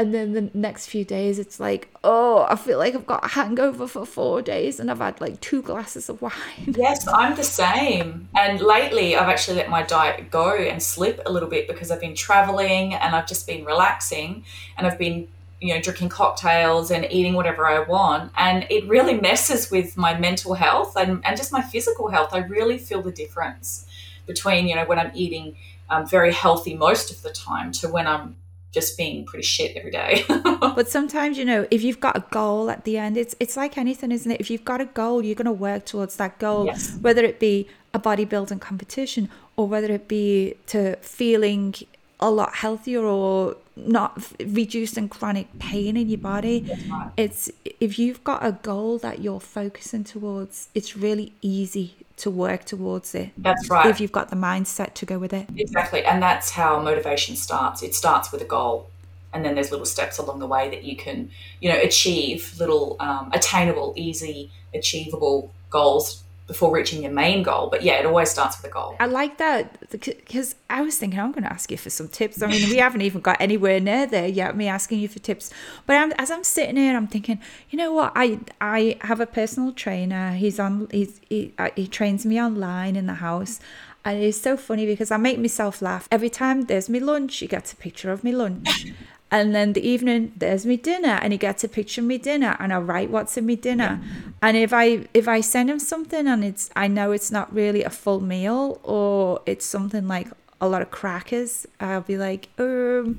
And 0.00 0.14
then 0.14 0.32
the 0.32 0.48
next 0.54 0.86
few 0.86 1.04
days 1.04 1.40
it's 1.40 1.58
like 1.58 1.92
oh 2.04 2.46
i 2.48 2.54
feel 2.54 2.78
like 2.78 2.94
i've 2.94 3.06
got 3.06 3.24
a 3.24 3.28
hangover 3.28 3.88
for 3.88 4.06
four 4.06 4.42
days 4.42 4.78
and 4.78 4.92
i've 4.92 5.00
had 5.00 5.20
like 5.20 5.40
two 5.40 5.60
glasses 5.60 6.08
of 6.08 6.22
wine. 6.26 6.32
Yes 6.66 7.06
i'm 7.08 7.34
the 7.34 7.42
same. 7.42 8.28
And 8.36 8.60
lately 8.60 9.16
i've 9.16 9.28
actually 9.28 9.56
let 9.56 9.68
my 9.68 9.82
diet 9.82 10.30
go 10.30 10.54
and 10.54 10.82
slip 10.82 11.20
a 11.26 11.32
little 11.32 11.48
bit 11.48 11.66
because 11.66 11.90
i've 11.90 12.00
been 12.00 12.14
traveling 12.14 12.94
and 12.94 13.16
i've 13.16 13.26
just 13.26 13.46
been 13.46 13.64
relaxing 13.64 14.44
and 14.76 14.86
i've 14.86 14.98
been 14.98 15.26
you 15.60 15.74
know 15.74 15.80
drinking 15.80 16.08
cocktails 16.08 16.92
and 16.92 17.04
eating 17.10 17.34
whatever 17.34 17.66
i 17.66 17.80
want. 17.80 18.30
And 18.36 18.66
it 18.70 18.86
really 18.86 19.20
messes 19.20 19.68
with 19.68 19.96
my 19.96 20.16
mental 20.16 20.54
health 20.54 20.96
and, 20.96 21.24
and 21.26 21.36
just 21.36 21.50
my 21.50 21.62
physical 21.62 22.08
health. 22.08 22.32
I 22.32 22.38
really 22.38 22.78
feel 22.78 23.02
the 23.02 23.10
difference 23.10 23.84
between 24.28 24.68
you 24.68 24.76
know 24.76 24.84
when 24.84 25.00
i'm 25.00 25.10
eating 25.14 25.56
um, 25.90 26.06
very 26.06 26.32
healthy 26.32 26.74
most 26.74 27.10
of 27.10 27.22
the 27.22 27.30
time 27.30 27.72
to 27.72 27.88
when 27.88 28.06
i'm 28.06 28.36
just 28.72 28.98
being 28.98 29.24
pretty 29.24 29.42
shit 29.44 29.74
every 29.76 29.90
day 29.90 30.24
but 30.60 30.88
sometimes 30.88 31.38
you 31.38 31.44
know 31.44 31.66
if 31.70 31.82
you've 31.82 32.00
got 32.00 32.14
a 32.16 32.24
goal 32.30 32.70
at 32.70 32.84
the 32.84 32.98
end 32.98 33.16
it's 33.16 33.34
it's 33.40 33.56
like 33.56 33.78
anything 33.78 34.12
isn't 34.12 34.30
it 34.30 34.38
if 34.40 34.50
you've 34.50 34.64
got 34.64 34.80
a 34.80 34.84
goal 34.84 35.24
you're 35.24 35.34
going 35.34 35.46
to 35.46 35.52
work 35.52 35.86
towards 35.86 36.16
that 36.16 36.38
goal 36.38 36.66
Yes. 36.66 36.96
whether 37.00 37.24
it 37.24 37.40
be 37.40 37.66
a 37.94 37.98
bodybuilding 37.98 38.60
competition 38.60 39.30
or 39.56 39.66
whether 39.66 39.90
it 39.92 40.06
be 40.06 40.54
to 40.66 40.96
feeling 40.96 41.74
a 42.20 42.30
lot 42.30 42.54
healthier 42.56 43.04
or 43.04 43.56
not 43.76 44.20
reducing 44.40 45.08
chronic 45.08 45.46
pain 45.58 45.96
in 45.96 46.08
your 46.08 46.18
body 46.18 46.68
right. 46.90 47.10
it's 47.16 47.48
if 47.78 47.96
you've 47.98 48.24
got 48.24 48.44
a 48.44 48.52
goal 48.52 48.98
that 48.98 49.20
you're 49.20 49.38
focusing 49.38 50.02
towards 50.02 50.68
it's 50.74 50.96
really 50.96 51.32
easy 51.42 51.94
to 52.16 52.28
work 52.28 52.64
towards 52.64 53.14
it 53.14 53.30
that's 53.38 53.70
right 53.70 53.86
if 53.86 54.00
you've 54.00 54.10
got 54.10 54.30
the 54.30 54.36
mindset 54.36 54.94
to 54.94 55.06
go 55.06 55.16
with 55.18 55.32
it 55.32 55.48
Exactly. 55.56 56.04
And 56.04 56.22
that's 56.22 56.50
how 56.50 56.80
motivation 56.80 57.36
starts. 57.36 57.82
It 57.82 57.94
starts 57.94 58.32
with 58.32 58.42
a 58.42 58.44
goal. 58.44 58.90
And 59.32 59.44
then 59.44 59.54
there's 59.54 59.70
little 59.70 59.86
steps 59.86 60.18
along 60.18 60.38
the 60.38 60.46
way 60.46 60.70
that 60.70 60.84
you 60.84 60.96
can, 60.96 61.30
you 61.60 61.70
know, 61.70 61.78
achieve 61.78 62.54
little 62.58 62.96
um, 63.00 63.30
attainable, 63.32 63.92
easy, 63.96 64.50
achievable 64.74 65.52
goals 65.70 66.22
before 66.48 66.74
reaching 66.74 67.02
your 67.02 67.12
main 67.12 67.44
goal. 67.44 67.68
But 67.70 67.82
yeah, 67.82 68.00
it 68.00 68.06
always 68.06 68.30
starts 68.30 68.60
with 68.60 68.68
a 68.70 68.74
goal. 68.74 68.96
I 68.98 69.06
like 69.06 69.38
that 69.38 69.88
because 69.90 70.56
I 70.68 70.82
was 70.82 70.98
thinking 70.98 71.20
I'm 71.20 71.30
going 71.30 71.44
to 71.44 71.52
ask 71.52 71.70
you 71.70 71.76
for 71.76 71.90
some 71.90 72.08
tips. 72.08 72.42
I 72.42 72.48
mean, 72.48 72.68
we 72.68 72.78
haven't 72.78 73.02
even 73.02 73.20
got 73.20 73.36
anywhere 73.40 73.78
near 73.78 74.06
there 74.06 74.26
yet. 74.26 74.56
Me 74.56 74.66
asking 74.66 74.98
you 74.98 75.08
for 75.08 75.20
tips, 75.20 75.52
but 75.86 75.94
I'm, 75.94 76.12
as 76.18 76.30
I'm 76.30 76.42
sitting 76.42 76.76
here, 76.76 76.96
I'm 76.96 77.06
thinking, 77.06 77.38
you 77.70 77.76
know 77.76 77.92
what? 77.92 78.12
I 78.16 78.40
I 78.60 78.96
have 79.02 79.20
a 79.20 79.26
personal 79.26 79.72
trainer. 79.72 80.32
He's 80.32 80.58
on. 80.58 80.88
He's 80.90 81.20
he, 81.28 81.54
uh, 81.58 81.68
he 81.76 81.86
trains 81.86 82.26
me 82.26 82.40
online 82.40 82.96
in 82.96 83.06
the 83.06 83.14
house. 83.14 83.60
And 84.04 84.22
it's 84.22 84.40
so 84.40 84.56
funny 84.56 84.86
because 84.86 85.10
I 85.10 85.18
make 85.18 85.38
myself 85.38 85.82
laugh 85.82 86.08
every 86.10 86.30
time 86.30 86.62
there's 86.62 86.88
me 86.88 86.98
lunch. 86.98 87.36
He 87.36 87.46
gets 87.46 87.74
a 87.74 87.76
picture 87.76 88.10
of 88.10 88.24
me 88.24 88.32
lunch, 88.32 88.86
and 89.30 89.54
then 89.54 89.72
the 89.74 89.86
evening 89.86 90.32
there's 90.36 90.64
me 90.64 90.76
dinner, 90.76 91.18
and 91.22 91.32
he 91.32 91.38
gets 91.38 91.64
a 91.64 91.68
picture 91.68 92.00
of 92.00 92.06
me 92.06 92.18
dinner, 92.18 92.56
and 92.58 92.72
I 92.72 92.78
write 92.78 93.10
what's 93.10 93.36
in 93.36 93.46
me 93.46 93.56
dinner. 93.56 94.00
And 94.40 94.56
if 94.56 94.72
I 94.72 95.06
if 95.14 95.28
I 95.28 95.40
send 95.40 95.68
him 95.70 95.78
something 95.78 96.26
and 96.26 96.44
it's 96.44 96.70
I 96.76 96.86
know 96.88 97.12
it's 97.12 97.30
not 97.30 97.52
really 97.54 97.82
a 97.84 97.90
full 97.90 98.20
meal 98.20 98.80
or 98.84 99.40
it's 99.46 99.66
something 99.66 100.06
like 100.08 100.28
a 100.60 100.68
lot 100.68 100.82
of 100.82 100.90
crackers, 100.90 101.66
I'll 101.80 102.00
be 102.00 102.16
like, 102.16 102.48
um, 102.58 103.18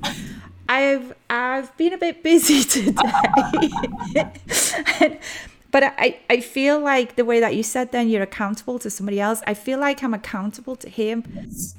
I've 0.68 1.14
I've 1.28 1.76
been 1.76 1.92
a 1.92 1.98
bit 1.98 2.22
busy 2.22 2.64
today. 2.74 3.02
And- 5.00 5.18
but 5.70 5.82
I, 5.84 6.18
I 6.28 6.40
feel 6.40 6.80
like 6.80 7.16
the 7.16 7.24
way 7.24 7.40
that 7.40 7.54
you 7.54 7.62
said 7.62 7.92
then 7.92 8.08
you're 8.08 8.22
accountable 8.22 8.78
to 8.80 8.90
somebody 8.90 9.20
else. 9.20 9.42
I 9.46 9.54
feel 9.54 9.78
like 9.78 10.02
I'm 10.02 10.14
accountable 10.14 10.76
to 10.76 10.88
him 10.88 11.24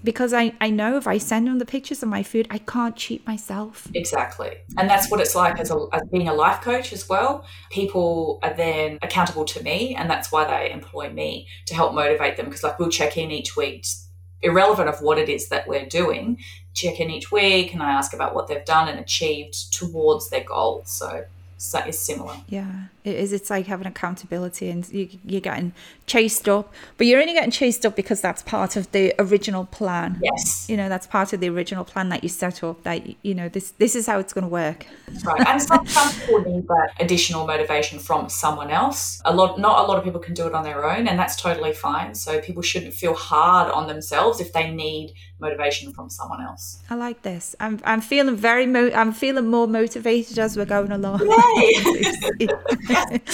because 0.04 0.34
I, 0.34 0.54
I 0.62 0.70
know 0.70 0.98
if 0.98 1.08
I 1.08 1.18
send 1.18 1.48
him 1.48 1.60
the 1.60 1.66
pictures 1.66 2.02
of 2.02 2.10
my 2.10 2.24
food, 2.24 2.48
I 2.50 2.60
can't 2.60 2.96
cheat 2.96 3.26
myself. 3.28 3.90
Exactly. 3.94 4.58
And 4.78 4.90
that's 4.90 5.10
what 5.12 5.20
it's 5.20 5.36
like 5.36 5.60
as, 5.60 5.72
a, 5.72 5.88
as 5.94 6.04
being 6.12 6.28
a 6.28 6.34
life 6.34 6.62
coach 6.62 6.94
as 6.94 7.10
well. 7.10 7.46
People 7.70 8.40
are 8.44 8.54
then 8.54 9.00
accountable 9.02 9.46
to 9.46 9.64
me, 9.64 9.96
and 9.96 10.10
that's 10.10 10.32
why 10.32 10.46
they 10.46 10.72
employ 10.72 11.10
me 11.12 11.48
to 11.66 11.74
help 11.74 11.94
motivate 11.94 12.38
them 12.38 12.46
because, 12.46 12.64
like, 12.64 12.80
we'll 12.80 12.90
check 12.90 13.18
in 13.18 13.32
each 13.32 13.56
week, 13.56 13.86
irrelevant 14.42 14.90
of 14.90 15.02
what 15.02 15.18
it 15.18 15.30
is 15.30 15.50
that 15.50 15.68
we're 15.68 15.86
doing, 15.86 16.38
check 16.74 17.00
in 17.00 17.10
each 17.10 17.32
week, 17.32 17.74
and 17.74 17.84
I 17.84 17.92
ask 17.92 18.14
about 18.14 18.34
what 18.34 18.48
they've 18.48 18.66
done 18.66 18.88
and 18.88 19.00
achieved 19.00 19.74
towards 19.74 20.30
their 20.30 20.44
goals. 20.44 20.90
So, 20.90 21.26
so 21.62 21.78
is 21.86 22.00
similar. 22.00 22.36
Yeah, 22.48 22.86
it 23.04 23.16
is. 23.16 23.32
It's 23.32 23.52
like 23.52 23.68
having 23.68 23.86
accountability, 23.86 24.72
and 24.72 24.88
you, 24.90 25.10
you're 25.24 25.42
getting 25.42 25.74
chased 26.08 26.50
up, 26.50 26.74
but 26.98 27.06
you're 27.06 27.22
only 27.22 27.34
getting 27.34 27.52
chased 27.52 27.86
up 27.86 27.96
because 27.96 28.20
that's 28.20 28.42
part 28.42 28.76
of 28.76 28.92
the 28.94 29.14
original 29.20 29.66
plan. 29.66 30.20
Yes. 30.24 30.68
You 30.68 30.76
know, 30.76 30.90
that's 30.90 31.06
part 31.06 31.34
of 31.34 31.40
the 31.40 31.50
original 31.50 31.84
plan 31.84 32.10
that 32.10 32.24
you 32.24 32.30
set 32.30 32.64
up. 32.64 32.82
That 32.82 33.04
you 33.24 33.36
know, 33.36 33.48
this 33.48 33.72
this 33.78 33.96
is 33.96 34.08
how 34.08 34.18
it's 34.18 34.34
going 34.34 34.44
to 34.44 34.50
work. 34.50 34.88
Right. 35.24 35.48
And 35.48 35.62
some, 35.62 35.86
some 35.86 36.12
people 36.14 36.42
need 36.42 36.68
that 36.68 36.94
additional 37.00 37.46
motivation 37.46 38.00
from 38.00 38.28
someone 38.28 38.72
else. 38.72 39.22
A 39.26 39.36
lot, 39.36 39.60
not 39.60 39.86
a 39.86 39.88
lot 39.88 40.00
of 40.00 40.04
people 40.04 40.20
can 40.20 40.34
do 40.34 40.48
it 40.48 40.56
on 40.56 40.64
their 40.64 40.84
own, 40.90 41.08
and 41.08 41.20
that's 41.20 41.36
totally 41.36 41.74
fine. 41.74 42.16
So 42.16 42.42
people 42.42 42.64
shouldn't 42.64 42.96
feel 42.96 43.14
hard 43.14 43.72
on 43.72 43.86
themselves 43.86 44.40
if 44.40 44.52
they 44.52 44.72
need 44.72 45.14
motivation 45.42 45.92
from 45.92 46.10
someone 46.10 46.42
else. 46.42 46.80
I 46.90 46.96
like 46.96 47.24
this. 47.24 47.56
I'm 47.60 47.80
I'm 47.84 48.02
feeling 48.02 48.36
very 48.36 48.66
mo- 48.66 48.92
I'm 48.94 49.12
feeling 49.12 49.48
more 49.48 49.68
motivated 49.68 50.40
as 50.40 50.56
we're 50.56 50.66
going 50.66 50.92
along. 50.92 51.20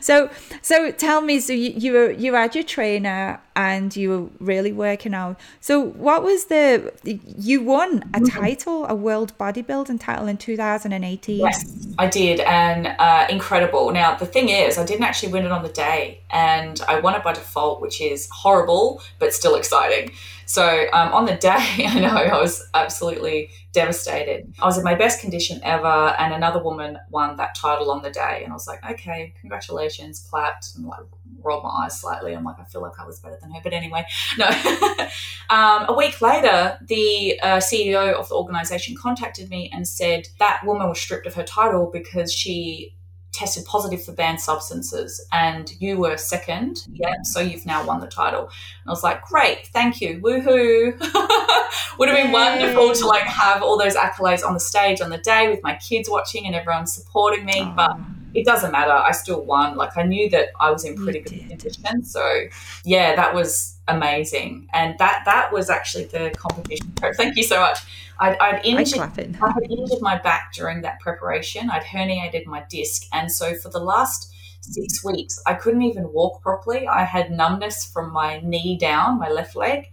so 0.00 0.30
so 0.62 0.90
tell 0.92 1.20
me 1.20 1.40
so 1.40 1.52
you, 1.52 1.70
you 1.70 1.92
were 1.92 2.10
you 2.12 2.34
had 2.34 2.54
your 2.54 2.64
trainer 2.64 3.40
and 3.56 3.96
you 3.96 4.10
were 4.10 4.28
really 4.38 4.72
working 4.72 5.14
out. 5.14 5.40
So 5.60 5.80
what 5.80 6.22
was 6.22 6.46
the 6.46 6.92
you 7.04 7.62
won 7.62 8.04
a 8.14 8.20
title, 8.20 8.86
a 8.86 8.94
world 8.94 9.36
bodybuilding 9.38 10.00
title 10.00 10.28
in 10.28 10.36
2018. 10.36 11.40
Yes, 11.40 11.88
I 11.98 12.06
did, 12.06 12.40
and 12.40 12.86
uh, 12.98 13.26
incredible. 13.28 13.90
Now 13.92 14.14
the 14.14 14.26
thing 14.26 14.50
is, 14.50 14.78
I 14.78 14.84
didn't 14.84 15.04
actually 15.04 15.32
win 15.32 15.44
it 15.46 15.52
on 15.52 15.62
the 15.62 15.70
day, 15.70 16.20
and 16.30 16.80
I 16.86 17.00
won 17.00 17.14
it 17.14 17.24
by 17.24 17.32
default, 17.32 17.80
which 17.80 18.00
is 18.00 18.28
horrible 18.30 19.02
but 19.18 19.32
still 19.32 19.56
exciting. 19.56 20.12
So 20.46 20.86
um, 20.92 21.12
on 21.12 21.26
the 21.26 21.34
day, 21.36 21.86
I 21.88 22.00
know 22.00 22.08
I 22.08 22.40
was 22.40 22.66
absolutely 22.74 23.50
devastated. 23.72 24.54
I 24.60 24.64
was 24.64 24.78
in 24.78 24.84
my 24.84 24.94
best 24.94 25.20
condition 25.20 25.60
ever, 25.62 26.14
and 26.18 26.32
another 26.32 26.62
woman 26.62 26.98
won 27.10 27.36
that 27.36 27.54
title 27.54 27.90
on 27.90 28.02
the 28.02 28.10
day, 28.10 28.40
and 28.42 28.52
I 28.52 28.54
was 28.54 28.66
like, 28.66 28.84
okay, 28.88 29.34
congratulations, 29.40 30.26
clapped, 30.30 30.74
and 30.76 30.86
like 30.86 31.00
rolled 31.42 31.62
my 31.62 31.70
eyes 31.84 32.00
slightly. 32.00 32.34
I'm 32.34 32.44
like, 32.44 32.58
I 32.58 32.64
feel 32.64 32.82
like 32.82 32.98
I 32.98 33.04
was 33.04 33.20
better 33.20 33.38
than 33.40 33.52
her, 33.52 33.60
but 33.62 33.72
anyway, 33.72 34.06
no. 34.38 34.46
um, 35.50 35.86
a 35.88 35.94
week 35.96 36.20
later, 36.20 36.78
the 36.86 37.38
uh, 37.40 37.56
CEO 37.58 38.14
of 38.14 38.28
the 38.28 38.34
organization 38.34 38.96
contacted 38.96 39.50
me 39.50 39.70
and 39.72 39.86
said 39.86 40.28
that 40.38 40.62
woman 40.64 40.88
was 40.88 40.98
stripped 40.98 41.26
of 41.26 41.34
her 41.34 41.44
title 41.44 41.90
because 41.92 42.32
she 42.32 42.95
tested 43.36 43.64
positive 43.66 44.02
for 44.04 44.12
banned 44.12 44.40
substances 44.40 45.24
and 45.32 45.72
you 45.80 45.98
were 45.98 46.16
second. 46.16 46.86
Yeah, 46.92 47.22
so 47.22 47.40
you've 47.40 47.66
now 47.66 47.86
won 47.86 48.00
the 48.00 48.06
title. 48.06 48.42
And 48.44 48.88
I 48.88 48.90
was 48.90 49.02
like, 49.04 49.22
great, 49.22 49.66
thank 49.68 50.00
you, 50.00 50.20
woohoo. 50.20 50.98
Would 51.98 52.08
have 52.08 52.16
been 52.16 52.26
Yay. 52.28 52.32
wonderful 52.32 52.94
to 52.94 53.06
like 53.06 53.22
have 53.22 53.62
all 53.62 53.78
those 53.78 53.94
accolades 53.94 54.44
on 54.44 54.54
the 54.54 54.60
stage 54.60 55.00
on 55.00 55.10
the 55.10 55.18
day 55.18 55.48
with 55.50 55.62
my 55.62 55.74
kids 55.76 56.08
watching 56.10 56.46
and 56.46 56.54
everyone 56.54 56.86
supporting 56.86 57.44
me, 57.44 57.70
but 57.76 57.96
it 58.34 58.44
doesn't 58.44 58.72
matter. 58.72 58.92
I 58.92 59.12
still 59.12 59.42
won. 59.44 59.76
Like 59.76 59.96
I 59.96 60.02
knew 60.02 60.28
that 60.30 60.48
I 60.60 60.70
was 60.70 60.84
in 60.84 60.94
pretty 60.96 61.18
You 61.18 61.24
good 61.24 61.48
did. 61.48 61.48
condition. 61.60 62.04
So 62.04 62.42
yeah, 62.84 63.14
that 63.16 63.34
was 63.34 63.75
amazing. 63.88 64.68
And 64.72 64.98
that 64.98 65.22
that 65.24 65.52
was 65.52 65.70
actually 65.70 66.04
the 66.04 66.32
competition. 66.36 66.92
Thank 67.16 67.36
you 67.36 67.42
so 67.42 67.60
much. 67.60 67.78
I'd, 68.18 68.36
I'd 68.38 68.64
injured. 68.64 69.00
I 69.00 69.50
had 69.52 69.70
injured 69.70 70.00
my 70.00 70.18
back 70.18 70.52
during 70.54 70.82
that 70.82 71.00
preparation. 71.00 71.70
I'd 71.70 71.82
herniated 71.82 72.46
my 72.46 72.64
disc. 72.68 73.02
And 73.12 73.30
so 73.30 73.54
for 73.54 73.68
the 73.68 73.80
last 73.80 74.32
six 74.60 75.04
weeks, 75.04 75.40
I 75.46 75.54
couldn't 75.54 75.82
even 75.82 76.12
walk 76.12 76.42
properly. 76.42 76.88
I 76.88 77.04
had 77.04 77.30
numbness 77.30 77.84
from 77.84 78.12
my 78.12 78.40
knee 78.42 78.78
down, 78.78 79.18
my 79.18 79.28
left 79.28 79.54
leg, 79.54 79.90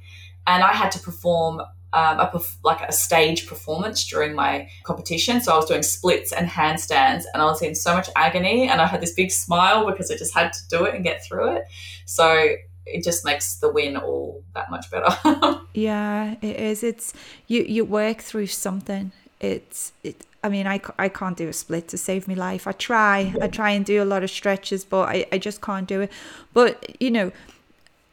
and 0.47 0.63
I 0.63 0.73
had 0.73 0.91
to 0.93 0.99
perform. 0.99 1.61
Um, 1.95 2.19
a 2.19 2.25
perf- 2.25 2.57
like 2.63 2.81
a 2.81 2.91
stage 2.91 3.45
performance 3.45 4.03
during 4.07 4.33
my 4.33 4.67
competition, 4.81 5.41
so 5.41 5.53
I 5.53 5.57
was 5.57 5.67
doing 5.67 5.83
splits 5.83 6.31
and 6.33 6.47
handstands, 6.49 7.25
and 7.31 7.39
I 7.43 7.45
was 7.45 7.61
in 7.61 7.75
so 7.75 7.93
much 7.93 8.09
agony, 8.15 8.67
and 8.67 8.81
I 8.81 8.87
had 8.87 8.99
this 8.99 9.13
big 9.13 9.29
smile 9.29 9.85
because 9.85 10.09
I 10.09 10.17
just 10.17 10.33
had 10.33 10.53
to 10.53 10.59
do 10.71 10.85
it 10.85 10.95
and 10.95 11.03
get 11.03 11.23
through 11.23 11.57
it. 11.57 11.65
So 12.05 12.55
it 12.85 13.03
just 13.03 13.25
makes 13.25 13.55
the 13.55 13.71
win 13.71 13.97
all 13.97 14.43
that 14.55 14.69
much 14.69 14.89
better. 14.91 15.59
Yeah, 15.73 16.35
it 16.41 16.55
is. 16.57 16.83
It's 16.83 17.13
you. 17.47 17.63
You 17.63 17.83
work 17.83 18.19
through 18.19 18.47
something. 18.47 19.11
It's. 19.39 19.91
It. 20.03 20.23
I 20.43 20.49
mean, 20.49 20.67
I, 20.67 20.81
I 20.99 21.09
can't 21.09 21.35
do 21.35 21.47
a 21.47 21.53
split 21.53 21.87
to 21.87 21.97
save 21.97 22.27
my 22.27 22.35
life. 22.35 22.67
I 22.67 22.73
try. 22.73 23.33
I 23.41 23.47
try 23.47 23.71
and 23.71 23.83
do 23.83 24.03
a 24.03 24.05
lot 24.05 24.23
of 24.23 24.29
stretches, 24.29 24.85
but 24.85 25.09
I, 25.09 25.25
I 25.31 25.39
just 25.39 25.61
can't 25.61 25.87
do 25.87 26.01
it. 26.01 26.11
But 26.53 27.01
you 27.01 27.09
know, 27.09 27.31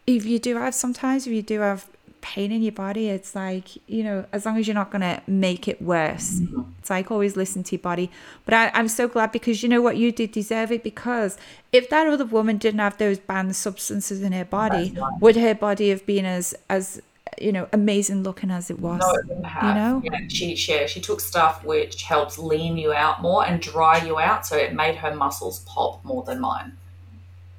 if 0.07 0.25
you 0.25 0.39
do 0.39 0.57
have 0.57 0.75
sometimes 0.75 1.27
if 1.27 1.33
you 1.33 1.43
do 1.43 1.61
have 1.61 1.87
pain 2.21 2.53
in 2.53 2.63
your 2.63 2.73
body, 2.73 3.09
it's 3.09 3.35
like 3.35 3.69
you 3.89 4.05
know, 4.05 4.25
as 4.33 4.47
long 4.47 4.59
as 4.59 4.67
you're 4.67 4.75
not 4.75 4.91
gonna 4.91 5.23
make 5.27 5.69
it 5.69 5.81
worse, 5.81 6.41
it's 6.79 6.91
like 6.91 7.11
always 7.11 7.37
listen 7.37 7.63
to 7.65 7.77
your 7.77 7.83
body. 7.83 8.11
But 8.45 8.55
I, 8.55 8.71
I'm 8.75 8.89
so 8.89 9.09
glad 9.09 9.33
because 9.33 9.63
you 9.63 9.69
know 9.69 9.81
what, 9.81 9.97
you 9.97 10.13
did 10.13 10.33
deserve 10.33 10.73
it 10.73 10.83
because 10.83 11.37
if 11.73 11.89
that 11.91 12.07
other 12.07 12.25
woman 12.25 12.59
didn't 12.59 12.81
have 12.81 12.99
those 12.99 13.19
banned 13.19 13.57
substances 13.57 14.23
in 14.23 14.33
her 14.33 14.45
body, 14.45 14.97
would 15.21 15.37
her 15.37 15.55
body 15.55 15.91
have 15.91 16.05
been 16.07 16.25
as 16.25 16.55
as 16.69 17.01
you 17.41 17.53
know 17.53 17.69
amazing 17.73 18.23
looking 18.23 18.51
as 18.51 18.71
it 18.71 18.81
was? 18.81 19.01
No, 19.01 19.37
it 19.37 19.45
have. 19.45 19.75
know? 19.75 20.03
Yeah, 20.05 20.21
she, 20.29 20.57
she 20.57 20.87
she 20.87 21.01
took 21.01 21.21
stuff 21.21 21.65
which 21.65 22.03
helps 22.03 22.39
lean 22.39 22.77
you 22.77 22.93
out 22.93 23.23
more 23.23 23.47
and 23.47 23.61
dry 23.61 24.05
you 24.05 24.19
out, 24.19 24.47
so 24.47 24.57
it 24.57 24.75
made 24.75 24.97
her 24.97 25.15
muscles 25.15 25.61
pop 25.61 26.05
more 26.05 26.23
than 26.25 26.41
mine. 26.41 26.77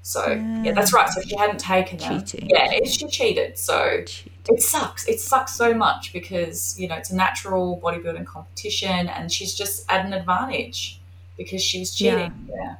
So 0.03 0.25
yeah, 0.63 0.71
that's 0.71 0.93
right. 0.93 1.07
So 1.09 1.21
if 1.21 1.27
she 1.27 1.37
hadn't 1.37 1.59
taken 1.59 1.99
them, 1.99 2.23
Cheating. 2.25 2.49
yeah, 2.49 2.83
she 2.85 3.07
cheated. 3.07 3.57
So 3.57 4.03
it 4.49 4.61
sucks. 4.61 5.07
It 5.07 5.19
sucks 5.19 5.53
so 5.55 5.73
much 5.75 6.11
because 6.11 6.79
you 6.79 6.87
know 6.87 6.95
it's 6.95 7.11
a 7.11 7.15
natural 7.15 7.79
bodybuilding 7.83 8.25
competition, 8.25 9.07
and 9.07 9.31
she's 9.31 9.53
just 9.53 9.89
at 9.91 10.05
an 10.05 10.13
advantage 10.13 10.99
because 11.37 11.63
she's 11.63 11.91
was 11.91 12.01
Yeah. 12.01 12.15
cheating. 12.15 12.49
Yeah. 12.49 12.75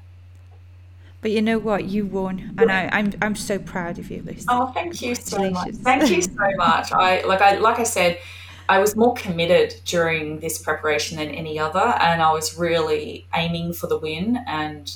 But 1.21 1.29
you 1.29 1.43
know 1.43 1.59
what, 1.59 1.85
you 1.85 2.07
won, 2.07 2.55
and 2.57 2.71
I, 2.71 2.89
I'm 2.91 3.13
I'm 3.21 3.35
so 3.35 3.59
proud 3.59 3.99
of 3.99 4.09
you, 4.09 4.23
Lucy. 4.25 4.45
Oh, 4.49 4.71
thank 4.73 5.03
you 5.03 5.13
so 5.13 5.51
much. 5.51 5.75
Thank 5.75 6.09
you 6.09 6.23
so 6.23 6.33
much. 6.57 6.91
I 6.91 7.21
like 7.21 7.41
I 7.41 7.57
like 7.59 7.77
I 7.77 7.83
said, 7.83 8.17
I 8.67 8.79
was 8.79 8.95
more 8.95 9.13
committed 9.13 9.75
during 9.85 10.39
this 10.39 10.57
preparation 10.59 11.17
than 11.19 11.29
any 11.29 11.59
other, 11.59 11.93
and 12.01 12.23
I 12.23 12.31
was 12.31 12.57
really 12.57 13.27
aiming 13.35 13.73
for 13.73 13.85
the 13.85 13.99
win. 13.99 14.39
And 14.47 14.91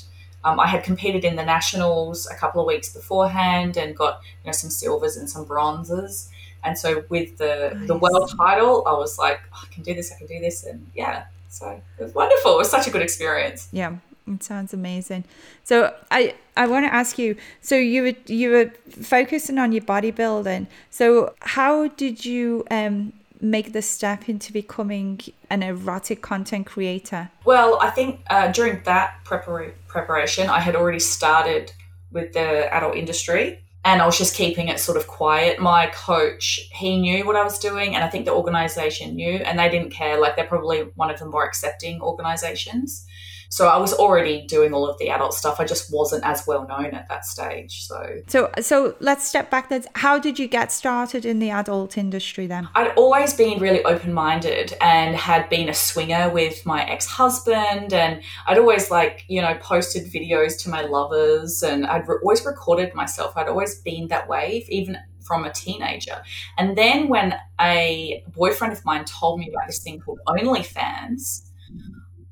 um, 0.46 0.60
I 0.60 0.68
had 0.68 0.84
competed 0.84 1.24
in 1.24 1.34
the 1.34 1.44
nationals 1.44 2.28
a 2.30 2.34
couple 2.36 2.60
of 2.60 2.68
weeks 2.68 2.88
beforehand 2.92 3.76
and 3.76 3.96
got 3.96 4.20
you 4.42 4.46
know 4.46 4.52
some 4.52 4.70
silvers 4.70 5.16
and 5.16 5.28
some 5.28 5.44
bronzes. 5.44 6.30
And 6.62 6.78
so 6.78 7.04
with 7.08 7.36
the 7.38 7.76
the 7.86 7.96
world 7.96 8.32
title, 8.38 8.86
I 8.86 8.92
was 8.92 9.18
like, 9.18 9.40
oh, 9.52 9.64
I 9.64 9.74
can 9.74 9.82
do 9.82 9.92
this. 9.92 10.12
I 10.12 10.18
can 10.18 10.28
do 10.28 10.38
this. 10.40 10.64
And 10.64 10.86
yeah, 10.94 11.24
so 11.48 11.80
it 11.98 12.02
was 12.02 12.14
wonderful. 12.14 12.52
It 12.54 12.58
was 12.58 12.70
such 12.70 12.86
a 12.86 12.90
good 12.90 13.02
experience. 13.02 13.68
Yeah, 13.72 13.96
it 14.28 14.42
sounds 14.44 14.72
amazing. 14.72 15.24
So 15.64 15.92
I 16.12 16.34
I 16.56 16.68
want 16.68 16.86
to 16.86 16.94
ask 16.94 17.18
you. 17.18 17.36
So 17.60 17.74
you 17.74 18.02
were 18.02 18.16
you 18.26 18.50
were 18.50 18.70
focusing 19.02 19.58
on 19.58 19.72
your 19.72 19.82
bodybuilding. 19.82 20.68
So 20.90 21.34
how 21.40 21.88
did 21.88 22.24
you 22.24 22.64
um 22.70 23.12
make 23.40 23.72
the 23.72 23.82
step 23.82 24.28
into 24.28 24.52
becoming 24.52 25.20
an 25.50 25.62
erotic 25.62 26.22
content 26.22 26.66
creator? 26.66 27.30
Well, 27.44 27.78
I 27.80 27.90
think 27.90 28.20
uh, 28.28 28.52
during 28.52 28.82
that 28.84 29.24
prepara- 29.24 29.72
preparation, 29.88 30.48
I 30.48 30.60
had 30.60 30.76
already 30.76 31.00
started 31.00 31.72
with 32.12 32.32
the 32.32 32.72
adult 32.74 32.96
industry 32.96 33.60
and 33.86 34.02
I 34.02 34.06
was 34.06 34.18
just 34.18 34.34
keeping 34.34 34.66
it 34.66 34.80
sort 34.80 34.98
of 34.98 35.06
quiet. 35.06 35.60
My 35.60 35.86
coach, 35.86 36.68
he 36.72 37.00
knew 37.00 37.24
what 37.24 37.36
I 37.36 37.44
was 37.44 37.56
doing, 37.56 37.94
and 37.94 38.02
I 38.02 38.08
think 38.08 38.24
the 38.24 38.32
organization 38.32 39.14
knew, 39.14 39.36
and 39.36 39.56
they 39.56 39.68
didn't 39.68 39.90
care. 39.90 40.20
Like, 40.20 40.34
they're 40.34 40.44
probably 40.44 40.80
one 40.96 41.08
of 41.08 41.20
the 41.20 41.26
more 41.26 41.44
accepting 41.44 42.02
organizations. 42.02 43.06
So 43.48 43.68
I 43.68 43.78
was 43.78 43.92
already 43.92 44.46
doing 44.46 44.72
all 44.72 44.88
of 44.88 44.98
the 44.98 45.08
adult 45.10 45.34
stuff. 45.34 45.60
I 45.60 45.64
just 45.64 45.92
wasn't 45.92 46.24
as 46.24 46.46
well 46.46 46.66
known 46.66 46.94
at 46.94 47.08
that 47.08 47.24
stage. 47.24 47.86
So 47.86 48.20
So 48.26 48.50
so 48.60 48.96
let's 49.00 49.26
step 49.26 49.50
back. 49.50 49.68
Then 49.68 49.84
how 49.94 50.18
did 50.18 50.38
you 50.38 50.48
get 50.48 50.72
started 50.72 51.24
in 51.24 51.38
the 51.38 51.50
adult 51.50 51.96
industry 51.96 52.46
then? 52.46 52.68
I'd 52.74 52.92
always 52.96 53.34
been 53.34 53.58
really 53.58 53.84
open 53.84 54.12
minded 54.12 54.74
and 54.80 55.16
had 55.16 55.48
been 55.48 55.68
a 55.68 55.74
swinger 55.74 56.28
with 56.30 56.64
my 56.66 56.84
ex 56.88 57.06
husband. 57.06 57.92
And 57.92 58.22
I'd 58.46 58.58
always, 58.58 58.90
like, 58.90 59.24
you 59.28 59.40
know, 59.40 59.56
posted 59.60 60.04
videos 60.12 60.60
to 60.62 60.70
my 60.70 60.82
lovers 60.82 61.62
and 61.62 61.86
I'd 61.86 62.08
re- 62.08 62.18
always 62.22 62.44
recorded 62.44 62.94
myself. 62.94 63.36
I'd 63.36 63.48
always 63.48 63.80
been 63.80 64.08
that 64.08 64.28
way, 64.28 64.64
even 64.68 64.98
from 65.26 65.44
a 65.44 65.52
teenager. 65.52 66.22
And 66.56 66.76
then 66.76 67.08
when 67.08 67.34
a 67.60 68.24
boyfriend 68.34 68.72
of 68.72 68.84
mine 68.84 69.04
told 69.04 69.40
me 69.40 69.48
about 69.50 69.66
this 69.66 69.82
thing 69.82 70.00
called 70.00 70.20
OnlyFans, 70.28 71.50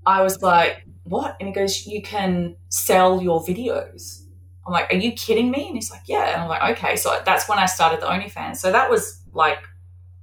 I 0.06 0.22
was 0.22 0.42
like, 0.42 0.86
what? 1.04 1.36
And 1.38 1.48
he 1.48 1.54
goes, 1.54 1.86
you 1.86 2.02
can 2.02 2.56
sell 2.68 3.22
your 3.22 3.42
videos. 3.42 4.22
I'm 4.66 4.72
like, 4.72 4.92
are 4.92 4.96
you 4.96 5.12
kidding 5.12 5.50
me? 5.50 5.66
And 5.66 5.76
he's 5.76 5.90
like, 5.90 6.02
yeah. 6.06 6.32
And 6.32 6.42
I'm 6.42 6.48
like, 6.48 6.78
okay. 6.78 6.96
So 6.96 7.20
that's 7.24 7.48
when 7.48 7.58
I 7.58 7.66
started 7.66 8.00
the 8.00 8.06
OnlyFans. 8.06 8.56
So 8.56 8.72
that 8.72 8.90
was 8.90 9.20
like, 9.32 9.58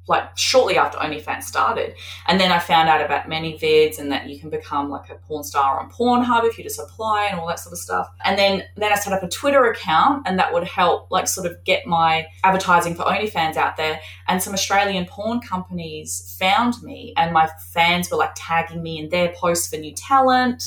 like 0.08 0.36
shortly 0.38 0.78
after 0.78 0.98
OnlyFans 0.98 1.44
started. 1.44 1.96
And 2.28 2.40
then 2.40 2.52
I 2.52 2.60
found 2.60 2.90
out 2.90 3.04
about 3.04 3.30
ManyVids 3.30 4.00
and 4.00 4.12
that 4.12 4.28
you 4.28 4.40
can 4.40 4.50
become 4.50 4.90
like 4.90 5.10
a 5.10 5.16
porn 5.16 5.44
star 5.44 5.80
on 5.80 5.92
Pornhub 5.92 6.46
if 6.46 6.58
you 6.58 6.64
just 6.64 6.80
apply 6.80 7.28
and 7.28 7.40
all 7.40 7.48
that 7.48 7.60
sort 7.60 7.74
of 7.74 7.80
stuff. 7.80 8.10
And 8.26 8.38
then 8.38 8.64
then 8.76 8.92
I 8.92 8.96
set 8.96 9.14
up 9.14 9.24
a 9.24 9.30
Twitter 9.30 9.66
account 9.66 10.24
and 10.28 10.40
that 10.40 10.54
would 10.54 10.64
help 10.64 11.10
like 11.12 11.28
sort 11.28 11.46
of 11.46 11.64
get 11.64 11.86
my 11.86 12.28
advertising 12.44 12.96
for 12.96 13.04
OnlyFans 13.04 13.58
out 13.58 13.78
there. 13.78 14.02
And 14.28 14.42
some 14.42 14.54
Australian 14.54 15.06
porn 15.06 15.40
companies 15.40 16.36
found 16.40 16.82
me 16.82 17.14
and 17.16 17.32
my 17.32 17.50
fans 17.72 18.10
were 18.10 18.18
like 18.18 18.32
tagging 18.36 18.82
me 18.82 19.00
in 19.00 19.10
their 19.10 19.30
posts 19.30 19.70
for 19.70 19.80
new 19.80 19.94
talent. 19.94 20.64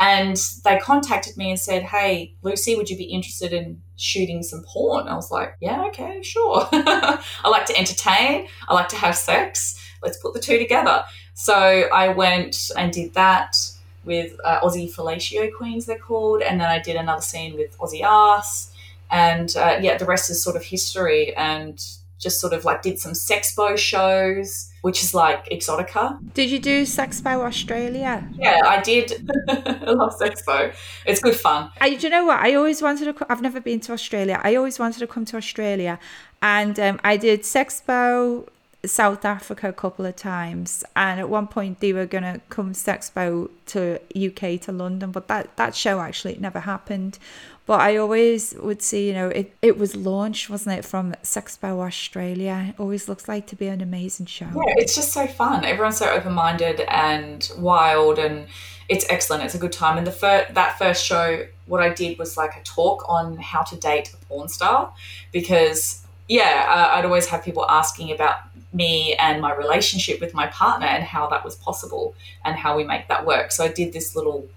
And 0.00 0.36
they 0.64 0.78
contacted 0.78 1.36
me 1.36 1.50
and 1.50 1.58
said, 1.58 1.82
Hey, 1.82 2.36
Lucy, 2.42 2.76
would 2.76 2.88
you 2.88 2.96
be 2.96 3.04
interested 3.04 3.52
in 3.52 3.82
shooting 3.98 4.42
some 4.42 4.64
porn? 4.66 5.08
I 5.08 5.14
was 5.14 5.30
like, 5.30 5.56
Yeah, 5.60 5.84
okay, 5.88 6.22
sure. 6.22 6.66
I 6.72 7.20
like 7.44 7.66
to 7.66 7.76
entertain, 7.76 8.48
I 8.68 8.74
like 8.74 8.88
to 8.88 8.96
have 8.96 9.16
sex. 9.16 9.78
Let's 10.02 10.16
put 10.18 10.32
the 10.32 10.40
two 10.40 10.58
together. 10.58 11.04
So 11.34 11.54
I 11.54 12.08
went 12.08 12.70
and 12.76 12.92
did 12.92 13.14
that 13.14 13.56
with 14.04 14.36
uh, 14.44 14.60
Aussie 14.60 14.92
Fellatio 14.92 15.52
Queens, 15.52 15.86
they're 15.86 15.98
called. 15.98 16.42
And 16.42 16.60
then 16.60 16.68
I 16.68 16.80
did 16.80 16.96
another 16.96 17.20
scene 17.20 17.54
with 17.54 17.76
Aussie 17.78 18.02
Ass. 18.02 18.72
And 19.10 19.54
uh, 19.56 19.78
yeah, 19.80 19.98
the 19.98 20.06
rest 20.06 20.30
is 20.30 20.42
sort 20.42 20.56
of 20.56 20.64
history. 20.64 21.36
And 21.36 21.80
just 22.18 22.40
sort 22.40 22.52
of 22.52 22.64
like 22.64 22.82
did 22.82 22.98
some 22.98 23.12
sexpo 23.12 23.78
shows, 23.78 24.70
which 24.82 25.02
is 25.02 25.14
like 25.14 25.48
Exotica. 25.50 26.18
Did 26.34 26.50
you 26.50 26.58
do 26.58 26.82
Sexpo 26.82 27.44
Australia? 27.44 28.28
Yeah, 28.36 28.60
I 28.64 28.80
did. 28.82 29.30
I 29.48 29.90
love 29.92 30.18
Sexpo. 30.18 30.74
It's 31.06 31.20
good 31.20 31.36
fun. 31.36 31.70
I, 31.80 31.94
do 31.94 32.06
you 32.06 32.10
know 32.10 32.24
what? 32.24 32.40
I 32.40 32.54
always 32.54 32.82
wanted 32.82 33.04
to. 33.06 33.12
co- 33.14 33.26
I've 33.28 33.42
never 33.42 33.60
been 33.60 33.80
to 33.80 33.92
Australia. 33.92 34.40
I 34.42 34.54
always 34.56 34.78
wanted 34.78 34.98
to 35.00 35.06
come 35.06 35.24
to 35.26 35.36
Australia, 35.36 35.98
and 36.42 36.78
um, 36.80 37.00
I 37.04 37.16
did 37.16 37.42
Sexpo 37.42 38.48
South 38.84 39.24
Africa 39.24 39.68
a 39.68 39.72
couple 39.72 40.06
of 40.06 40.16
times. 40.16 40.84
And 40.94 41.20
at 41.20 41.28
one 41.28 41.46
point, 41.46 41.80
they 41.80 41.92
were 41.92 42.06
gonna 42.06 42.40
come 42.48 42.72
Sexpo 42.72 43.50
to 43.66 44.00
UK 44.16 44.60
to 44.62 44.72
London, 44.72 45.12
but 45.12 45.28
that 45.28 45.56
that 45.56 45.74
show 45.74 46.00
actually 46.00 46.36
never 46.40 46.60
happened. 46.60 47.18
But 47.68 47.82
I 47.82 47.98
always 47.98 48.54
would 48.54 48.80
see, 48.80 49.08
you 49.08 49.12
know, 49.12 49.28
it, 49.28 49.54
it 49.60 49.76
was 49.76 49.94
launched, 49.94 50.48
wasn't 50.48 50.78
it, 50.78 50.86
from 50.86 51.12
Sexpo 51.22 51.86
Australia. 51.86 52.68
It 52.70 52.80
always 52.80 53.10
looks 53.10 53.28
like 53.28 53.46
to 53.48 53.56
be 53.56 53.66
an 53.66 53.82
amazing 53.82 54.24
show. 54.24 54.46
Yeah, 54.46 54.72
it's 54.78 54.94
just 54.94 55.12
so 55.12 55.26
fun. 55.26 55.66
Everyone's 55.66 55.98
so 55.98 56.08
open 56.08 56.32
minded 56.32 56.80
and 56.88 57.46
wild, 57.58 58.18
and 58.18 58.46
it's 58.88 59.04
excellent. 59.10 59.44
It's 59.44 59.54
a 59.54 59.58
good 59.58 59.72
time. 59.72 59.98
And 59.98 60.06
the 60.06 60.12
fir- 60.12 60.46
that 60.50 60.78
first 60.78 61.04
show, 61.04 61.46
what 61.66 61.82
I 61.82 61.90
did 61.92 62.18
was 62.18 62.38
like 62.38 62.56
a 62.56 62.62
talk 62.62 63.04
on 63.06 63.36
how 63.36 63.64
to 63.64 63.76
date 63.76 64.14
a 64.14 64.16
porn 64.24 64.48
star, 64.48 64.90
because 65.30 66.06
yeah, 66.26 66.92
I'd 66.94 67.04
always 67.04 67.26
have 67.26 67.44
people 67.44 67.66
asking 67.68 68.12
about 68.12 68.36
me 68.72 69.14
and 69.16 69.42
my 69.42 69.54
relationship 69.54 70.22
with 70.22 70.32
my 70.32 70.46
partner 70.46 70.86
and 70.86 71.04
how 71.04 71.28
that 71.28 71.44
was 71.44 71.56
possible 71.56 72.14
and 72.46 72.56
how 72.56 72.78
we 72.78 72.84
make 72.84 73.08
that 73.08 73.26
work. 73.26 73.52
So 73.52 73.62
I 73.64 73.68
did 73.68 73.92
this 73.92 74.16
little 74.16 74.48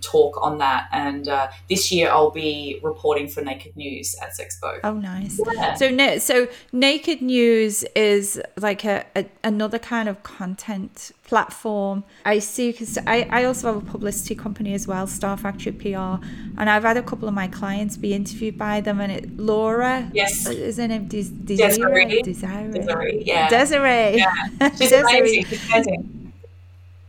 talk 0.00 0.38
on 0.42 0.58
that, 0.58 0.88
and 0.92 1.28
uh, 1.28 1.48
this 1.68 1.90
year 1.92 2.10
I'll 2.10 2.30
be 2.30 2.80
reporting 2.82 3.28
for 3.28 3.42
Naked 3.42 3.76
News 3.76 4.14
at 4.22 4.30
Sexpo. 4.30 4.80
Oh, 4.84 4.94
nice. 4.94 5.40
Yeah. 5.54 5.74
So, 5.74 6.18
so 6.18 6.48
Naked 6.72 7.22
News 7.22 7.84
is 7.94 8.40
like 8.56 8.84
a, 8.84 9.04
a 9.16 9.26
another 9.44 9.78
kind 9.78 10.08
of 10.08 10.22
content 10.22 11.12
platform. 11.24 12.04
I 12.24 12.38
see 12.40 12.72
because 12.72 12.98
I, 13.06 13.26
I 13.30 13.44
also 13.44 13.72
have 13.72 13.82
a 13.82 13.86
publicity 13.90 14.34
company 14.34 14.74
as 14.74 14.86
well, 14.86 15.06
Star 15.06 15.36
Factory 15.36 15.72
PR, 15.72 16.16
and 16.58 16.68
I've 16.68 16.82
had 16.82 16.96
a 16.96 17.02
couple 17.02 17.28
of 17.28 17.34
my 17.34 17.48
clients 17.48 17.96
be 17.96 18.14
interviewed 18.14 18.58
by 18.58 18.80
them, 18.80 19.00
and 19.00 19.12
it 19.12 19.36
Laura, 19.38 20.10
Yes. 20.12 20.46
is 20.48 20.76
her 20.78 20.88
name 20.88 21.06
Des- 21.06 21.22
Desiree. 21.44 22.04
Desiree? 22.04 22.22
Desiree. 22.22 22.72
Desiree, 22.72 23.22
yeah. 23.26 23.48
Desiree. 23.48 24.16
Yeah, 24.18 24.32
she's 24.70 24.90
Desiree. 24.90 25.18
amazing. 25.20 25.44
She's 25.44 25.70
amazing. 25.72 26.29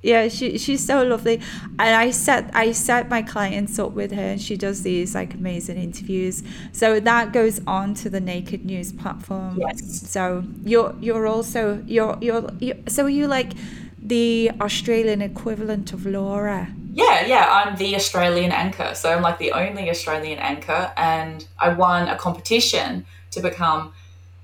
Yeah 0.01 0.27
she 0.27 0.57
she's 0.57 0.85
so 0.85 1.03
lovely 1.03 1.35
and 1.79 1.95
i 1.95 2.09
set 2.09 2.49
i 2.55 2.71
set 2.71 3.09
my 3.09 3.21
clients 3.21 3.77
up 3.77 3.91
with 3.91 4.11
her 4.11 4.21
and 4.21 4.41
she 4.41 4.55
does 4.57 4.81
these 4.83 5.13
like 5.13 5.33
amazing 5.33 5.77
interviews 5.77 6.43
so 6.71 6.99
that 6.99 7.31
goes 7.31 7.61
on 7.67 7.93
to 7.93 8.09
the 8.09 8.19
naked 8.19 8.65
news 8.65 8.91
platform 8.91 9.57
Yes. 9.59 10.09
so 10.09 10.43
you're 10.63 10.95
you're 10.99 11.27
also 11.27 11.83
you're 11.85 12.17
you're, 12.21 12.49
you 12.59 12.73
so 12.87 13.05
are 13.05 13.09
you 13.09 13.27
like 13.27 13.53
the 14.03 14.51
australian 14.59 15.21
equivalent 15.21 15.93
of 15.93 16.05
laura 16.05 16.67
Yeah, 16.93 17.25
yeah, 17.25 17.45
I'm 17.49 17.77
the 17.77 17.95
Australian 17.95 18.51
anchor. 18.51 18.91
So 18.95 19.05
I'm 19.13 19.21
like 19.21 19.37
the 19.39 19.53
only 19.53 19.89
Australian 19.89 20.39
anchor, 20.39 20.91
and 20.97 21.47
I 21.57 21.69
won 21.83 22.09
a 22.09 22.17
competition 22.17 23.05
to 23.33 23.39
become 23.39 23.93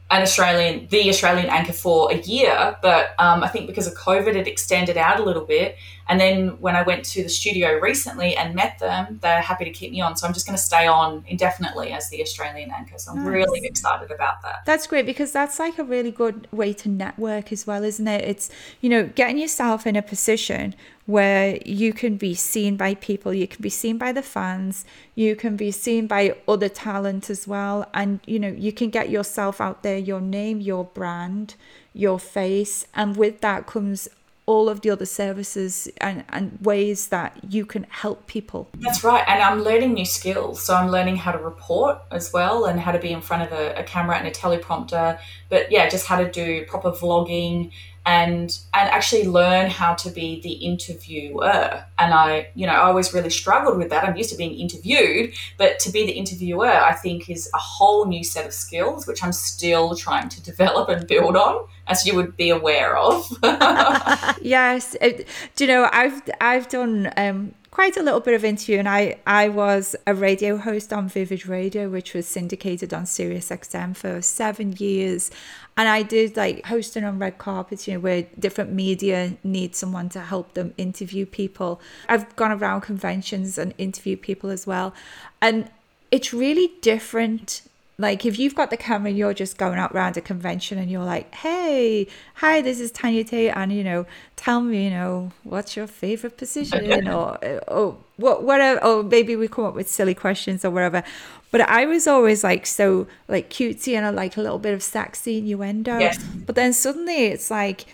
an 0.10 0.22
Australian, 0.22 0.88
the 0.88 1.10
Australian 1.10 1.48
anchor 1.48 1.74
for 1.74 2.12
a 2.12 2.18
year. 2.18 2.78
But 2.82 3.14
um, 3.20 3.44
I 3.44 3.48
think 3.48 3.68
because 3.68 3.88
of 3.88 3.94
COVID, 3.96 4.36
it 4.36 4.48
extended 4.48 4.98
out 4.98 5.20
a 5.20 5.24
little 5.24 5.46
bit. 5.46 5.76
And 6.10 6.20
then 6.20 6.60
when 6.62 6.76
I 6.76 6.84
went 6.84 7.04
to 7.06 7.24
the 7.24 7.30
studio 7.30 7.80
recently 7.80 8.36
and 8.36 8.56
met 8.56 8.80
them, 8.80 9.20
they're 9.22 9.42
happy 9.42 9.66
to 9.66 9.72
keep 9.72 9.92
me 9.92 10.02
on. 10.02 10.16
So 10.16 10.26
I'm 10.28 10.34
just 10.34 10.46
going 10.46 10.58
to 10.58 10.62
stay 10.64 10.88
on 10.88 11.24
indefinitely 11.28 11.92
as 11.92 12.10
the 12.10 12.22
Australian 12.22 12.72
anchor. 12.72 12.98
So 12.98 13.12
I'm 13.12 13.24
Nice. 13.24 13.34
really 13.34 13.66
excited 13.66 14.12
about 14.12 14.42
that. 14.44 14.66
That's 14.66 14.88
great 14.88 15.06
because 15.06 15.32
that's 15.32 15.60
like 15.60 15.78
a 15.78 15.84
really 15.84 16.12
good 16.12 16.48
way 16.52 16.74
to 16.74 16.90
network 16.90 17.52
as 17.52 17.68
well, 17.68 17.84
isn't 17.84 18.08
it? 18.08 18.24
It's, 18.24 18.50
you 18.82 18.90
know, 18.90 19.06
getting 19.16 19.38
yourself 19.38 19.86
in 19.86 19.96
a 19.96 20.02
position 20.02 20.76
where 21.06 21.58
you 21.66 21.94
can 21.94 22.18
be 22.18 22.34
seen 22.34 22.76
by 22.76 22.94
people, 22.96 23.34
you 23.34 23.48
can 23.48 23.62
be 23.62 23.70
seen 23.70 23.98
by 23.98 24.12
the 24.12 24.22
fans, 24.22 24.84
you 25.16 25.36
can 25.38 25.56
be 25.56 25.72
seen 25.72 26.06
by 26.06 26.36
other 26.48 26.68
talent 26.68 27.30
as 27.30 27.48
well. 27.48 27.90
And, 27.94 28.20
you 28.26 28.40
know, 28.40 28.50
you 28.50 28.74
can 28.74 28.90
get 28.90 29.10
yourself 29.10 29.62
out 29.62 29.84
there, 29.84 29.98
your 29.98 30.20
name, 30.20 30.60
your 30.60 30.84
brand, 30.84 31.56
your 31.94 32.20
face. 32.20 32.86
And 32.94 33.16
with 33.16 33.40
that 33.40 33.68
comes 33.68 34.10
all 34.48 34.70
of 34.70 34.80
the 34.82 34.90
other 34.90 35.06
services 35.06 35.90
and, 36.00 36.24
and 36.30 36.58
ways 36.62 37.10
that 37.10 37.38
you 37.50 37.66
can 37.66 37.86
help 37.90 38.26
people. 38.28 38.70
That's 38.80 39.04
right. 39.04 39.24
And 39.28 39.44
I'm 39.44 39.62
learning 39.62 39.94
new 39.94 40.06
skills. 40.06 40.64
So 40.64 40.74
I'm 40.74 40.90
learning 40.90 41.18
how 41.18 41.34
to 41.34 41.38
report 41.38 42.00
as 42.12 42.32
well 42.32 42.66
and 42.66 42.80
how 42.80 42.94
to 42.94 43.00
be 43.00 43.12
in 43.12 43.22
front 43.22 43.44
of 43.44 43.52
a, 43.52 43.76
a 43.76 43.84
camera 43.84 44.18
and 44.18 44.26
a 44.26 44.32
teleprompter. 44.32 45.20
But 45.50 45.70
yeah, 45.70 45.90
just 45.90 46.08
how 46.08 46.18
to 46.18 46.32
do 46.32 46.66
proper 46.66 46.92
vlogging 46.92 47.72
and 48.08 48.58
and 48.74 48.90
actually 48.90 49.26
learn 49.26 49.70
how 49.70 49.94
to 49.94 50.10
be 50.10 50.40
the 50.42 50.54
interviewer. 50.54 51.84
And 52.00 52.14
I, 52.14 52.48
you 52.56 52.66
know, 52.66 52.72
I 52.72 52.88
always 52.88 53.14
really 53.14 53.30
struggled 53.30 53.78
with 53.78 53.90
that. 53.90 54.06
I'm 54.06 54.16
used 54.16 54.30
to 54.32 54.38
being 54.38 54.58
interviewed, 54.58 55.34
but 55.58 55.78
to 55.80 55.92
be 55.92 56.06
the 56.06 56.14
interviewer, 56.14 56.70
I 56.70 56.94
think 56.94 57.30
is 57.30 57.52
a 57.54 57.58
whole 57.58 58.06
new 58.06 58.24
set 58.24 58.46
of 58.46 58.54
skills, 58.54 59.08
which 59.08 59.22
I'm 59.22 59.34
still 59.34 59.94
trying 59.96 60.30
to 60.30 60.42
develop 60.52 60.88
and 60.88 61.06
build 61.06 61.36
on, 61.36 61.68
as 61.88 62.06
you 62.06 62.16
would 62.16 62.38
be 62.38 62.50
aware 62.50 62.98
of. 62.98 63.30
yes 64.42 64.96
it, 65.02 65.28
do 65.56 65.66
you 65.66 65.72
know 65.72 65.90
i've 65.92 66.22
i've 66.40 66.68
done 66.70 67.12
um 67.18 67.54
quite 67.72 67.98
a 67.98 68.04
little 68.04 68.20
bit 68.20 68.34
of 68.34 68.44
interview 68.44 68.78
and 68.80 68.88
i 68.88 69.18
i 69.26 69.50
was 69.50 69.96
a 70.06 70.14
radio 70.14 70.58
host 70.58 70.94
on 70.94 71.08
vivid 71.08 71.46
radio 71.46 71.90
which 71.90 72.14
was 72.14 72.26
syndicated 72.26 72.94
on 72.94 73.06
sirius 73.06 73.50
xm 73.50 73.96
for 73.96 74.22
seven 74.22 74.74
years 74.74 75.32
and 75.78 75.88
i 75.88 76.02
did 76.02 76.36
like 76.36 76.66
hosting 76.66 77.04
on 77.04 77.20
red 77.20 77.38
carpets 77.38 77.88
you 77.88 77.94
know 77.94 78.00
where 78.00 78.24
different 78.38 78.74
media 78.74 79.38
need 79.44 79.76
someone 79.76 80.10
to 80.10 80.20
help 80.20 80.54
them 80.54 80.74
interview 80.78 81.26
people. 81.26 81.80
I've 82.10 82.36
gone 82.36 82.52
around 82.52 82.82
conventions 82.82 83.58
and 83.58 83.74
interviewed 83.78 84.22
people 84.22 84.50
as 84.50 84.68
well. 84.68 84.94
And 85.42 85.70
it's 86.12 86.34
really 86.34 86.74
different 86.82 87.62
like 88.00 88.26
if 88.26 88.38
you've 88.38 88.54
got 88.54 88.70
the 88.70 88.78
camera 88.78 89.10
and 89.10 89.18
you're 89.18 89.34
just 89.34 89.58
going 89.58 89.80
out 89.80 89.92
around 89.92 90.16
a 90.18 90.22
convention 90.22 90.78
and 90.78 90.90
you're 90.92 91.04
like 91.04 91.34
hey 91.36 92.08
hi 92.36 92.62
this 92.62 92.80
is 92.80 92.92
tanya 92.92 93.24
tate 93.24 93.52
and 93.56 93.72
you 93.74 93.84
know 93.84 94.06
tell 94.36 94.62
me 94.62 94.84
you 94.86 94.90
know 94.92 95.32
what's 95.44 95.76
your 95.76 95.88
favorite 95.88 96.38
position 96.38 97.08
or 97.08 97.38
or 97.68 97.98
what 98.18 98.44
whatever 98.44 98.84
or 98.84 99.04
maybe 99.04 99.36
we 99.36 99.48
come 99.48 99.66
up 99.66 99.74
with 99.74 99.90
silly 99.90 100.14
questions 100.14 100.64
or 100.64 100.70
whatever 100.70 101.04
but 101.52 101.62
i 101.62 101.86
was 101.86 102.06
always 102.08 102.44
like 102.44 102.66
so 102.68 103.08
like 103.28 103.50
cutesy 103.50 103.96
and 103.96 104.16
like 104.16 104.38
a 104.38 104.42
little 104.42 104.60
bit 104.60 104.74
of 104.74 104.84
sexy 104.84 105.40
innuendo 105.40 105.98
Yes. 106.00 106.18
but 106.24 106.56
then 106.56 106.74
suddenly 106.74 107.26
it's 107.28 107.50
like 107.50 107.86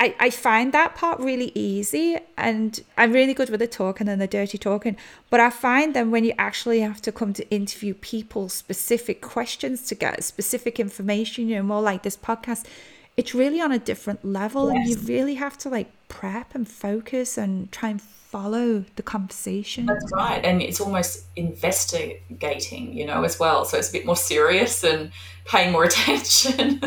I, 0.00 0.14
I 0.20 0.30
find 0.30 0.72
that 0.72 0.94
part 0.94 1.18
really 1.18 1.50
easy 1.56 2.18
and 2.36 2.80
I'm 2.96 3.12
really 3.12 3.34
good 3.34 3.50
with 3.50 3.58
the 3.58 3.66
talking 3.66 4.08
and 4.08 4.20
the 4.20 4.28
dirty 4.28 4.56
talking. 4.56 4.96
But 5.28 5.40
I 5.40 5.50
find 5.50 5.94
then 5.94 6.12
when 6.12 6.24
you 6.24 6.34
actually 6.38 6.80
have 6.80 7.02
to 7.02 7.10
come 7.10 7.32
to 7.32 7.50
interview 7.50 7.94
people 7.94 8.48
specific 8.48 9.20
questions 9.20 9.82
to 9.88 9.96
get 9.96 10.22
specific 10.22 10.78
information, 10.78 11.48
you 11.48 11.56
know, 11.56 11.64
more 11.64 11.82
like 11.82 12.04
this 12.04 12.16
podcast, 12.16 12.64
it's 13.16 13.34
really 13.34 13.60
on 13.60 13.72
a 13.72 13.78
different 13.78 14.24
level 14.24 14.68
and 14.68 14.86
you 14.86 14.96
really 14.98 15.34
have 15.34 15.58
to 15.58 15.68
like 15.68 15.90
prep 16.06 16.54
and 16.54 16.68
focus 16.68 17.36
and 17.36 17.72
try 17.72 17.88
and 17.88 18.00
follow 18.00 18.84
the 18.94 19.02
conversation. 19.02 19.86
That's 19.86 20.12
right. 20.12 20.44
And 20.44 20.62
it's 20.62 20.80
almost 20.80 21.24
investigating, 21.34 22.96
you 22.96 23.04
know, 23.04 23.24
as 23.24 23.40
well. 23.40 23.64
So 23.64 23.78
it's 23.78 23.88
a 23.88 23.92
bit 23.92 24.06
more 24.06 24.14
serious 24.14 24.84
and 24.84 25.10
paying 25.44 25.72
more 25.72 25.84
attention. 25.90 26.80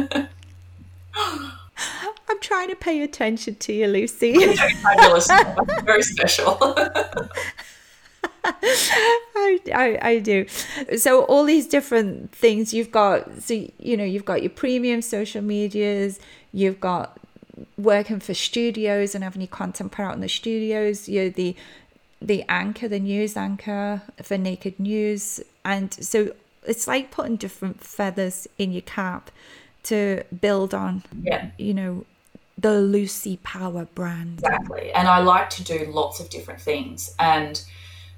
I'm 2.29 2.39
trying 2.39 2.69
to 2.69 2.75
pay 2.75 3.01
attention 3.01 3.55
to 3.55 3.73
you, 3.73 3.88
Lucy. 3.88 4.34
Very 5.84 6.03
special. 6.03 6.57
I, 8.43 9.59
I, 9.73 9.99
I 10.01 10.19
do. 10.19 10.47
So 10.97 11.23
all 11.25 11.43
these 11.43 11.67
different 11.67 12.32
things 12.32 12.73
you've 12.73 12.91
got. 12.91 13.43
So 13.43 13.53
you 13.77 13.97
know 13.97 14.03
you've 14.03 14.25
got 14.25 14.41
your 14.41 14.49
premium 14.49 15.01
social 15.01 15.41
medias. 15.41 16.19
You've 16.51 16.79
got 16.79 17.17
working 17.77 18.19
for 18.19 18.34
studios 18.34 19.13
and 19.13 19.23
having 19.23 19.41
your 19.41 19.47
content 19.47 19.91
put 19.91 20.03
out 20.03 20.15
in 20.15 20.21
the 20.21 20.29
studios. 20.29 21.07
You're 21.07 21.29
the 21.29 21.55
the 22.21 22.43
anchor, 22.49 22.88
the 22.88 22.99
news 22.99 23.36
anchor 23.36 24.01
for 24.21 24.38
Naked 24.38 24.79
News, 24.79 25.41
and 25.65 25.93
so 25.93 26.34
it's 26.63 26.88
like 26.88 27.11
putting 27.11 27.36
different 27.36 27.82
feathers 27.82 28.47
in 28.57 28.71
your 28.71 28.84
cap 28.84 29.32
to 29.84 30.23
build 30.39 30.73
on. 30.73 31.03
yeah, 31.21 31.49
You 31.57 31.73
know 31.73 32.05
the 32.57 32.79
Lucy 32.79 33.38
Power 33.43 33.86
brand. 33.95 34.39
exactly. 34.39 34.91
And 34.93 35.07
I 35.07 35.19
like 35.19 35.49
to 35.51 35.63
do 35.63 35.86
lots 35.91 36.19
of 36.19 36.29
different 36.29 36.61
things. 36.61 37.15
And 37.19 37.61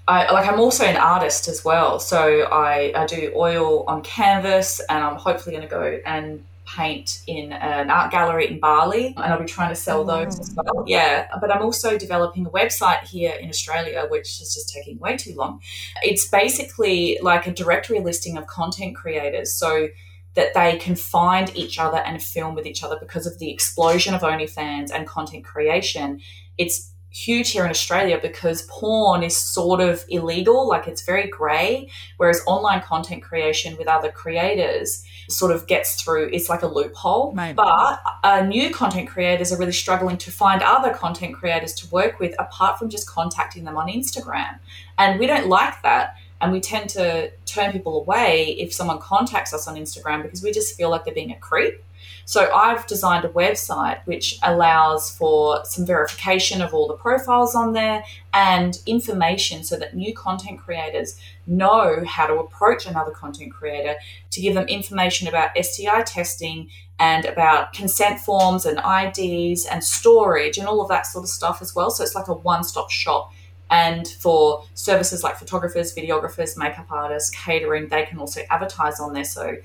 I 0.08 0.30
like 0.32 0.48
I'm 0.48 0.60
also 0.60 0.84
an 0.84 0.98
artist 0.98 1.48
as 1.48 1.64
well. 1.64 2.00
So 2.00 2.44
I, 2.52 2.92
I 2.96 3.06
do 3.06 3.32
oil 3.36 3.86
on 3.88 4.02
canvas 4.02 4.82
and 4.90 5.04
I'm 5.04 5.16
hopefully 5.16 5.56
going 5.56 5.68
to 5.68 5.74
go 5.74 6.00
and 6.06 6.44
paint 6.66 7.22
in 7.28 7.52
an 7.54 7.90
art 7.90 8.12
gallery 8.12 8.48
in 8.48 8.60
Bali 8.60 9.08
and 9.08 9.20
I'll 9.20 9.40
be 9.40 9.46
trying 9.46 9.70
to 9.70 9.76
sell 9.76 10.02
oh, 10.02 10.26
those 10.26 10.40
as 10.40 10.54
well. 10.56 10.84
Yeah, 10.88 11.28
but 11.40 11.54
I'm 11.54 11.62
also 11.62 11.98
developing 11.98 12.46
a 12.46 12.50
website 12.50 13.04
here 13.04 13.34
in 13.34 13.50
Australia 13.50 14.06
which 14.10 14.42
is 14.42 14.54
just 14.54 14.74
taking 14.74 14.98
way 15.00 15.16
too 15.16 15.36
long. 15.36 15.62
It's 16.02 16.28
basically 16.28 17.18
like 17.22 17.48
a 17.48 17.54
directory 17.54 18.00
listing 18.00 18.38
of 18.38 18.48
content 18.48 18.96
creators. 18.96 19.54
So 19.54 19.88
that 20.36 20.54
they 20.54 20.78
can 20.78 20.96
find 20.96 21.56
each 21.56 21.78
other 21.78 21.98
and 21.98 22.22
film 22.22 22.56
with 22.56 22.66
each 22.66 22.84
other 22.84 22.98
because 23.00 23.26
of 23.28 23.38
the 23.40 23.52
explosion 23.52 24.14
of 24.14 24.22
OnlyFans 24.22 24.92
and 24.92 25.08
content 25.08 25.46
creation. 25.46 26.20
It's 26.58 26.94
huge 27.14 27.52
here 27.52 27.64
in 27.64 27.70
Australia 27.70 28.20
because 28.20 28.64
porn 28.64 29.22
is 29.22 29.38
sort 29.38 29.80
of 29.80 30.04
illegal, 30.10 30.68
like 30.68 30.88
it's 30.88 31.04
very 31.04 31.28
grey, 31.28 31.88
whereas 32.18 32.42
online 32.48 32.82
content 32.82 33.22
creation 33.22 33.78
with 33.78 33.88
other 33.88 34.12
creators 34.12 35.06
sort 35.30 35.52
of 35.52 35.68
gets 35.68 36.02
through. 36.02 36.30
It's 36.34 36.50
like 36.50 36.64
a 36.64 36.68
loophole. 36.68 37.34
Right. 37.34 37.56
But 37.56 38.02
uh, 38.24 38.42
new 38.42 38.72
content 38.72 39.08
creators 39.08 39.54
are 39.54 39.58
really 39.58 39.72
struggling 39.72 40.18
to 40.18 40.32
find 40.32 40.64
other 40.64 40.92
content 40.92 41.36
creators 41.36 41.74
to 41.76 41.88
work 41.90 42.20
with 42.20 42.34
apart 42.40 42.80
from 42.80 42.90
just 42.90 43.08
contacting 43.08 43.64
them 43.64 43.78
on 43.78 43.88
Instagram. 43.88 44.58
And 44.98 45.20
we 45.20 45.28
don't 45.28 45.48
like 45.48 45.82
that. 45.84 46.16
And 46.44 46.52
we 46.52 46.60
tend 46.60 46.90
to 46.90 47.32
turn 47.46 47.72
people 47.72 48.02
away 48.02 48.58
if 48.60 48.74
someone 48.74 49.00
contacts 49.00 49.54
us 49.54 49.66
on 49.66 49.78
Instagram 49.78 50.24
because 50.24 50.44
we 50.44 50.52
just 50.52 50.76
feel 50.76 50.90
like 50.90 51.06
they're 51.06 51.14
being 51.14 51.32
a 51.32 51.38
creep. 51.38 51.82
So 52.26 52.54
I've 52.54 52.86
designed 52.86 53.24
a 53.24 53.30
website 53.30 54.06
which 54.06 54.40
allows 54.44 55.10
for 55.10 55.64
some 55.64 55.86
verification 55.86 56.62
of 56.62 56.74
all 56.74 56.90
the 56.90 56.96
profiles 56.96 57.56
on 57.56 57.72
there 57.72 58.04
and 58.34 58.78
information 58.86 59.64
so 59.64 59.78
that 59.78 59.96
new 59.96 60.14
content 60.14 60.60
creators 60.60 61.18
know 61.48 62.04
how 62.06 62.28
to 62.28 62.34
approach 62.36 62.86
another 62.86 63.12
content 63.12 63.54
creator 63.54 63.96
to 64.32 64.42
give 64.42 64.54
them 64.54 64.68
information 64.68 65.30
about 65.30 65.52
STI 65.58 66.02
testing 66.02 66.68
and 67.00 67.24
about 67.24 67.72
consent 67.72 68.20
forms 68.20 68.66
and 68.66 68.80
IDs 68.80 69.66
and 69.66 69.82
storage 69.82 70.58
and 70.58 70.68
all 70.68 70.82
of 70.82 70.90
that 70.90 71.06
sort 71.06 71.24
of 71.24 71.30
stuff 71.30 71.62
as 71.62 71.74
well. 71.74 71.90
So 71.90 72.04
it's 72.04 72.16
like 72.16 72.28
a 72.28 72.34
one 72.34 72.66
stop 72.66 72.92
shop. 72.92 73.32
And 73.74 74.08
for 74.08 74.64
services 74.76 75.24
like 75.24 75.38
photographers, 75.38 75.96
videographers, 75.96 76.56
makeup 76.56 76.86
artists, 76.92 77.32
catering, 77.32 77.88
they 77.88 78.04
can 78.04 78.20
also 78.20 78.42
advertise 78.52 79.00
on 79.00 79.14
there. 79.14 79.24
So 79.24 79.56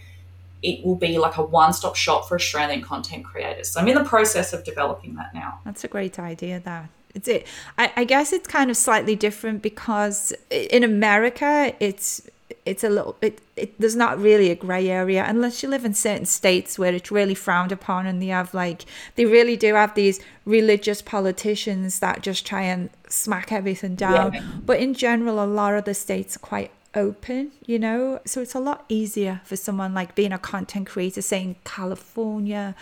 it 0.62 0.82
will 0.82 0.96
be 0.96 1.18
like 1.18 1.36
a 1.36 1.42
one 1.42 1.74
stop 1.74 1.94
shop 1.94 2.26
for 2.26 2.36
Australian 2.36 2.80
content 2.80 3.26
creators. 3.26 3.68
So 3.68 3.80
I'm 3.80 3.86
in 3.86 3.94
the 3.94 4.04
process 4.04 4.54
of 4.54 4.64
developing 4.64 5.16
that 5.16 5.34
now. 5.34 5.60
That's 5.66 5.84
a 5.84 5.88
great 5.88 6.18
idea. 6.18 6.58
That 6.60 6.88
it's 7.14 7.28
it. 7.28 7.46
I, 7.76 7.92
I 7.98 8.04
guess 8.04 8.32
it's 8.32 8.48
kind 8.48 8.70
of 8.70 8.78
slightly 8.78 9.14
different 9.14 9.60
because 9.60 10.32
in 10.50 10.84
America, 10.84 11.74
it's 11.78 12.22
it's 12.64 12.82
a 12.82 12.88
little 12.88 13.16
it, 13.20 13.40
it 13.56 13.78
there's 13.78 13.96
not 13.96 14.18
really 14.18 14.50
a 14.50 14.54
gray 14.54 14.88
area 14.88 15.24
unless 15.26 15.62
you 15.62 15.68
live 15.68 15.84
in 15.84 15.92
certain 15.94 16.24
states 16.24 16.78
where 16.78 16.94
it's 16.94 17.10
really 17.10 17.34
frowned 17.34 17.72
upon 17.72 18.06
and 18.06 18.22
they 18.22 18.28
have 18.28 18.54
like 18.54 18.84
they 19.16 19.24
really 19.24 19.56
do 19.56 19.74
have 19.74 19.94
these 19.94 20.20
religious 20.44 21.02
politicians 21.02 21.98
that 21.98 22.22
just 22.22 22.46
try 22.46 22.62
and 22.62 22.88
smack 23.08 23.52
everything 23.52 23.94
down. 23.94 24.32
Yeah. 24.32 24.42
but 24.64 24.78
in 24.78 24.94
general 24.94 25.42
a 25.42 25.46
lot 25.46 25.74
of 25.74 25.84
the 25.84 25.94
states 25.94 26.36
are 26.36 26.40
quite 26.40 26.70
open 26.94 27.52
you 27.66 27.78
know? 27.78 28.20
So 28.24 28.40
it's 28.40 28.54
a 28.54 28.60
lot 28.60 28.84
easier 28.88 29.40
for 29.44 29.56
someone 29.56 29.92
like 29.92 30.14
being 30.14 30.32
a 30.32 30.38
content 30.38 30.86
creator 30.86 31.22
say 31.22 31.42
in 31.42 31.56
california 31.64 32.74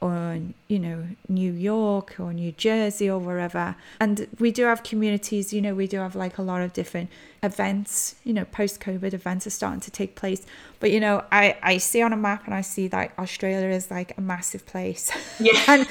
or 0.00 0.40
you 0.66 0.78
know 0.78 1.08
new 1.28 1.52
york 1.52 2.16
or 2.18 2.32
new 2.32 2.52
jersey 2.52 3.10
or 3.10 3.18
wherever. 3.18 3.76
And 4.00 4.28
we 4.38 4.50
do 4.50 4.64
have 4.64 4.82
communities 4.82 5.52
you 5.52 5.60
know 5.60 5.74
we 5.74 5.86
do 5.86 5.98
have 5.98 6.16
like 6.16 6.38
a 6.38 6.42
lot 6.42 6.62
of 6.62 6.72
different 6.72 7.10
events 7.42 8.16
you 8.24 8.32
know 8.34 8.44
post 8.46 8.80
covid 8.80 9.14
events 9.14 9.46
are 9.46 9.50
starting 9.50 9.80
to 9.80 9.90
take 9.90 10.14
place 10.14 10.44
but 10.78 10.90
you 10.90 11.00
know 11.00 11.24
i 11.32 11.56
i 11.62 11.78
see 11.78 12.02
on 12.02 12.12
a 12.12 12.16
map 12.16 12.44
and 12.44 12.54
i 12.54 12.60
see 12.60 12.86
that 12.86 13.12
australia 13.18 13.68
is 13.68 13.90
like 13.90 14.16
a 14.18 14.20
massive 14.20 14.66
place 14.66 15.10
Yeah. 15.40 15.58
and 15.66 15.88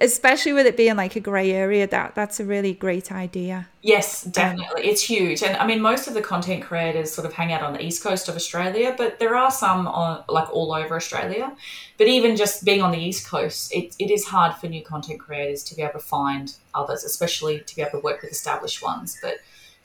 especially 0.00 0.54
with 0.54 0.66
it 0.66 0.76
being 0.76 0.96
like 0.96 1.14
a 1.16 1.20
gray 1.20 1.52
area 1.52 1.86
that 1.86 2.14
that's 2.14 2.40
a 2.40 2.44
really 2.44 2.72
great 2.72 3.12
idea 3.12 3.68
Yes, 3.86 4.26
um, 4.26 4.32
definitely. 4.32 4.82
It's 4.82 5.00
huge. 5.00 5.44
And 5.44 5.56
I 5.58 5.64
mean, 5.64 5.80
most 5.80 6.08
of 6.08 6.14
the 6.14 6.20
content 6.20 6.64
creators 6.64 7.12
sort 7.12 7.24
of 7.24 7.32
hang 7.32 7.52
out 7.52 7.62
on 7.62 7.72
the 7.72 7.80
east 7.80 8.02
coast 8.02 8.28
of 8.28 8.34
Australia, 8.34 8.92
but 8.98 9.20
there 9.20 9.36
are 9.36 9.48
some 9.48 9.86
on, 9.86 10.24
like 10.28 10.52
all 10.52 10.74
over 10.74 10.96
Australia. 10.96 11.52
But 11.96 12.08
even 12.08 12.34
just 12.34 12.64
being 12.64 12.82
on 12.82 12.90
the 12.90 12.98
east 12.98 13.28
coast, 13.28 13.72
it, 13.72 13.94
it 14.00 14.10
is 14.10 14.24
hard 14.24 14.56
for 14.56 14.66
new 14.66 14.82
content 14.82 15.20
creators 15.20 15.62
to 15.64 15.76
be 15.76 15.82
able 15.82 15.92
to 15.92 15.98
find 16.00 16.52
others, 16.74 17.04
especially 17.04 17.60
to 17.60 17.76
be 17.76 17.82
able 17.82 17.92
to 17.92 18.00
work 18.00 18.22
with 18.22 18.32
established 18.32 18.82
ones. 18.82 19.18
But 19.22 19.36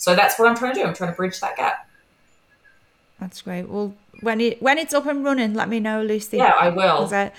so 0.02 0.16
that's 0.16 0.39
what 0.39 0.47
I'm 0.47 0.56
trying 0.56 0.74
to 0.74 0.82
do. 0.82 0.88
I'm 0.88 0.95
trying 0.95 1.12
to 1.12 1.16
bridge 1.16 1.39
that 1.41 1.56
gap. 1.56 1.88
That's 3.20 3.39
great. 3.43 3.70
Well, 3.70 3.93
when 4.22 4.41
it 4.41 4.60
when 4.60 4.80
it's 4.80 4.95
up 4.95 5.06
and 5.06 5.24
running, 5.24 5.54
let 5.54 5.70
me 5.70 5.80
know, 5.80 6.02
Lucy. 6.02 6.38
Yeah, 6.38 6.56
I 6.60 6.70
will. 6.70 7.08
I, 7.14 7.32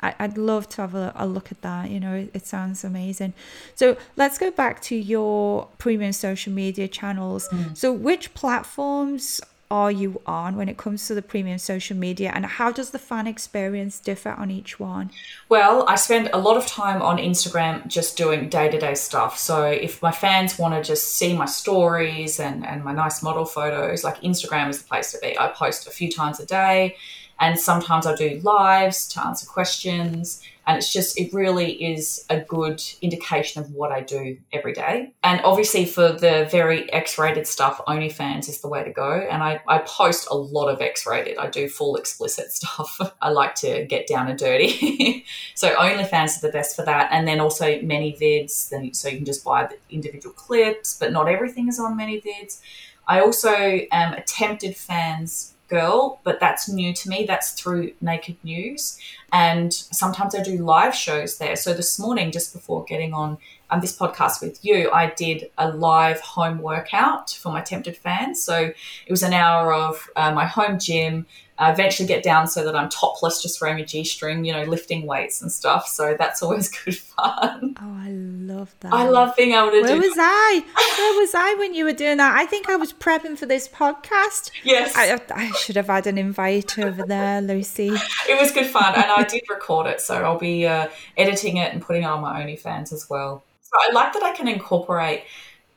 I'd 0.00 0.38
love 0.38 0.68
to 0.70 0.82
have 0.82 0.94
a, 0.94 1.12
a 1.16 1.26
look 1.26 1.50
at 1.50 1.60
that. 1.62 1.90
You 1.90 1.98
know, 1.98 2.14
it, 2.14 2.30
it 2.32 2.46
sounds 2.46 2.84
amazing. 2.84 3.32
So 3.74 3.96
let's 4.14 4.38
go 4.38 4.52
back 4.52 4.80
to 4.82 4.94
your 4.94 5.66
premium 5.78 6.12
social 6.12 6.52
media 6.52 6.86
channels. 6.86 7.48
Mm. 7.48 7.76
So 7.76 7.92
which 7.92 8.32
platforms 8.34 9.40
are 9.74 9.90
you 9.90 10.20
on 10.24 10.54
when 10.54 10.68
it 10.68 10.76
comes 10.76 11.04
to 11.08 11.14
the 11.16 11.20
premium 11.20 11.58
social 11.58 11.96
media, 11.96 12.30
and 12.32 12.46
how 12.46 12.70
does 12.70 12.90
the 12.90 12.98
fan 12.98 13.26
experience 13.26 13.98
differ 13.98 14.30
on 14.30 14.48
each 14.48 14.78
one? 14.78 15.10
Well, 15.48 15.84
I 15.88 15.96
spend 15.96 16.30
a 16.32 16.38
lot 16.38 16.56
of 16.56 16.64
time 16.64 17.02
on 17.02 17.18
Instagram 17.18 17.88
just 17.88 18.16
doing 18.16 18.48
day 18.48 18.70
to 18.70 18.78
day 18.78 18.94
stuff. 18.94 19.36
So 19.36 19.64
if 19.64 20.00
my 20.00 20.12
fans 20.12 20.60
want 20.60 20.74
to 20.74 20.82
just 20.88 21.16
see 21.16 21.36
my 21.36 21.46
stories 21.46 22.38
and, 22.38 22.64
and 22.64 22.84
my 22.84 22.92
nice 22.92 23.20
model 23.20 23.44
photos, 23.44 24.04
like 24.04 24.20
Instagram 24.20 24.68
is 24.68 24.80
the 24.80 24.86
place 24.86 25.10
to 25.10 25.18
be. 25.20 25.36
I 25.36 25.48
post 25.48 25.88
a 25.88 25.90
few 25.90 26.08
times 26.08 26.38
a 26.38 26.46
day 26.46 26.94
and 27.40 27.58
sometimes 27.58 28.06
I 28.06 28.14
do 28.14 28.40
lives 28.44 29.08
to 29.08 29.26
answer 29.26 29.44
questions. 29.44 30.40
And 30.66 30.78
it's 30.78 30.92
just, 30.92 31.18
it 31.18 31.32
really 31.32 31.72
is 31.72 32.24
a 32.30 32.40
good 32.40 32.82
indication 33.02 33.62
of 33.62 33.70
what 33.72 33.92
I 33.92 34.00
do 34.00 34.38
every 34.52 34.72
day. 34.72 35.12
And 35.22 35.40
obviously, 35.42 35.84
for 35.84 36.12
the 36.12 36.48
very 36.50 36.90
X 36.92 37.18
rated 37.18 37.46
stuff, 37.46 37.80
OnlyFans 37.86 38.48
is 38.48 38.60
the 38.60 38.68
way 38.68 38.82
to 38.84 38.90
go. 38.90 39.12
And 39.12 39.42
I, 39.42 39.60
I 39.68 39.78
post 39.78 40.28
a 40.30 40.36
lot 40.36 40.68
of 40.68 40.80
X 40.80 41.06
rated, 41.06 41.38
I 41.38 41.48
do 41.48 41.68
full 41.68 41.96
explicit 41.96 42.52
stuff. 42.58 42.98
I 43.20 43.30
like 43.30 43.54
to 43.56 43.84
get 43.84 44.06
down 44.06 44.28
and 44.28 44.38
dirty. 44.38 45.24
so, 45.54 45.74
OnlyFans 45.74 46.26
is 46.26 46.40
the 46.40 46.50
best 46.50 46.76
for 46.76 46.84
that. 46.84 47.08
And 47.12 47.26
then 47.26 47.40
also 47.40 47.64
ManyVids, 47.64 48.70
then, 48.70 48.94
so 48.94 49.08
you 49.08 49.16
can 49.16 49.26
just 49.26 49.44
buy 49.44 49.66
the 49.66 49.76
individual 49.90 50.34
clips, 50.34 50.98
but 50.98 51.12
not 51.12 51.28
everything 51.28 51.68
is 51.68 51.78
on 51.78 51.98
ManyVids. 51.98 52.60
I 53.06 53.20
also 53.20 53.50
am 53.50 54.14
a 54.14 54.22
tempted 54.22 54.76
fans 54.76 55.53
girl, 55.68 56.20
but 56.24 56.40
that's 56.40 56.68
new 56.68 56.92
to 56.92 57.08
me. 57.08 57.24
That's 57.26 57.52
through 57.52 57.92
Naked 58.00 58.36
News. 58.42 58.98
And 59.32 59.72
sometimes 59.72 60.34
I 60.34 60.42
do 60.42 60.58
live 60.58 60.94
shows 60.94 61.38
there. 61.38 61.56
So 61.56 61.74
this 61.74 61.98
morning, 61.98 62.30
just 62.30 62.52
before 62.52 62.84
getting 62.84 63.14
on 63.14 63.38
um, 63.70 63.80
this 63.80 63.96
podcast 63.96 64.40
with 64.40 64.64
you, 64.64 64.90
I 64.92 65.10
did 65.10 65.50
a 65.58 65.70
live 65.70 66.20
home 66.20 66.58
workout 66.58 67.30
for 67.30 67.50
my 67.50 67.60
tempted 67.60 67.96
fans. 67.96 68.42
So 68.42 68.56
it 68.56 69.10
was 69.10 69.22
an 69.22 69.32
hour 69.32 69.72
of 69.72 70.08
uh, 70.16 70.32
my 70.32 70.46
home 70.46 70.78
gym. 70.78 71.26
I 71.56 71.70
eventually 71.70 72.08
get 72.08 72.24
down 72.24 72.48
so 72.48 72.64
that 72.64 72.74
I'm 72.74 72.88
topless, 72.88 73.40
just 73.40 73.60
wearing 73.60 73.80
a 73.80 73.86
G 73.86 74.02
string, 74.04 74.44
you 74.44 74.52
know, 74.52 74.64
lifting 74.64 75.06
weights 75.06 75.40
and 75.40 75.52
stuff. 75.52 75.86
So 75.86 76.16
that's 76.18 76.42
always 76.42 76.68
good 76.84 76.96
fun. 76.96 77.76
Oh, 77.80 77.96
I 78.02 78.10
love 78.10 78.74
that. 78.80 78.92
I 78.92 79.08
love 79.08 79.36
being 79.36 79.52
able 79.52 79.70
to 79.70 79.82
Where 79.82 79.94
do 79.94 80.00
was 80.00 80.14
I? 80.18 80.64
Where 80.98 81.20
was 81.20 81.34
I 81.34 81.54
when 81.58 81.74
you 81.74 81.84
were 81.84 81.92
doing 81.92 82.16
that? 82.16 82.36
I 82.36 82.46
think 82.46 82.68
I 82.68 82.76
was 82.76 82.92
prepping 82.92 83.38
for 83.38 83.46
this 83.46 83.68
podcast. 83.68 84.50
Yes. 84.64 84.94
I, 84.96 85.20
I 85.34 85.50
should 85.52 85.76
have 85.76 85.86
had 85.86 86.06
an 86.06 86.18
invite 86.18 86.78
over 86.78 87.04
there, 87.04 87.40
Lucy. 87.40 87.92
it 88.28 88.40
was 88.40 88.50
good 88.52 88.66
fun 88.66 88.94
and 88.94 89.04
i 89.04 89.22
did 89.22 89.42
record 89.48 89.86
it 89.86 90.00
so 90.00 90.22
i'll 90.24 90.38
be 90.38 90.66
uh, 90.66 90.88
editing 91.16 91.58
it 91.58 91.72
and 91.72 91.82
putting 91.82 92.02
it 92.02 92.06
on 92.06 92.20
my 92.20 92.42
onlyfans 92.42 92.92
as 92.92 93.08
well 93.08 93.44
so 93.60 93.70
i 93.88 93.92
like 93.92 94.12
that 94.12 94.22
i 94.22 94.32
can 94.32 94.48
incorporate 94.48 95.22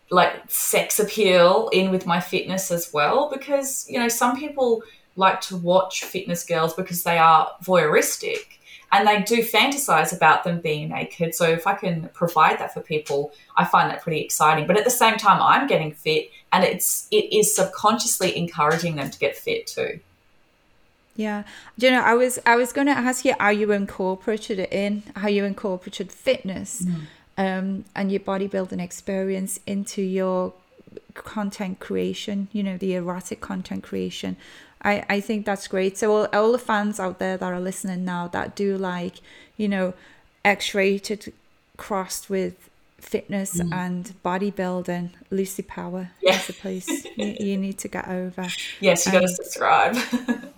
like 0.10 0.34
sex 0.50 1.00
appeal 1.00 1.70
in 1.74 1.92
with 1.92 2.06
my 2.06 2.20
fitness 2.20 2.72
as 2.72 2.94
well 2.94 3.30
because 3.30 3.86
you 3.90 4.00
know 4.00 4.08
some 4.08 4.38
people 4.38 4.82
like 5.18 5.41
to 5.41 5.57
watch 5.57 6.03
fitness 6.05 6.45
girls 6.45 6.74
because 6.74 7.03
they 7.03 7.18
are 7.18 7.51
voyeuristic 7.63 8.57
and 8.91 9.05
they 9.05 9.22
do 9.24 9.43
fantasize 9.43 10.15
about 10.15 10.45
them 10.45 10.61
being 10.61 10.89
naked 10.89 11.36
so 11.36 11.45
if 11.45 11.68
i 11.68 11.74
can 11.74 12.09
provide 12.13 12.57
that 12.59 12.74
for 12.74 12.80
people 12.80 13.34
i 13.57 13.65
find 13.65 13.89
that 13.91 14.01
pretty 14.01 14.22
exciting 14.22 14.65
but 14.65 14.78
at 14.78 14.86
the 14.86 14.89
same 14.89 15.18
time 15.18 15.41
i'm 15.41 15.68
getting 15.68 15.91
fit 15.91 16.30
and 16.53 16.63
it's 16.63 17.07
it 17.11 17.32
is 17.36 17.53
subconsciously 17.53 18.38
encouraging 18.38 18.95
them 18.95 19.09
to 19.09 19.20
get 19.20 19.36
fit 19.36 19.68
too 19.68 19.99
Yeah. 21.18 21.43
Do 21.80 21.88
you 21.88 21.93
know, 21.93 22.01
I 22.01 22.13
was 22.13 22.39
I 22.45 22.55
was 22.55 22.72
gonna 22.72 22.91
ask 22.91 23.26
you 23.26 23.34
how 23.39 23.49
you 23.49 23.72
incorporated 23.72 24.59
it 24.59 24.72
in, 24.72 25.01
how 25.15 25.28
you 25.28 25.43
incorporated 25.45 26.11
fitness 26.11 26.86
um 27.38 27.86
and 27.95 28.11
your 28.11 28.22
bodybuilding 28.22 28.82
experience 28.82 29.59
into 29.65 30.01
your 30.01 30.53
content 31.15 31.80
creation, 31.80 32.47
you 32.51 32.63
know, 32.63 32.78
the 32.78 32.93
erotic 32.93 33.41
content 33.41 33.84
creation. 33.84 34.38
I, 34.88 35.06
I 35.10 35.20
think 35.20 35.46
that's 35.46 35.68
great. 35.68 35.98
So 35.98 36.06
all, 36.16 36.28
all 36.34 36.52
the 36.52 36.58
fans 36.72 37.00
out 37.00 37.20
there 37.20 37.38
that 37.38 37.52
are 37.54 37.60
listening 37.60 38.06
now 38.06 38.28
that 38.30 38.56
do 38.56 38.78
like, 38.78 39.16
you 39.58 39.68
know, 39.68 39.94
X 40.46 40.74
rated 40.74 41.34
crossed 41.76 42.30
with 42.30 42.70
fitness 43.00 43.60
and 43.60 44.14
bodybuilding, 44.26 45.12
Lucy 45.30 45.64
Power 45.64 46.12
Yeah. 46.22 46.36
is 46.38 46.48
the 46.48 46.54
place 46.54 46.88
you, 47.16 47.36
you 47.40 47.58
need 47.58 47.78
to 47.80 47.88
get 47.88 48.08
over. 48.08 48.48
Yes, 48.80 49.06
you 49.06 49.12
got 49.12 49.20
to 49.20 49.26
Um, 49.26 49.34
subscribe. 49.42 49.96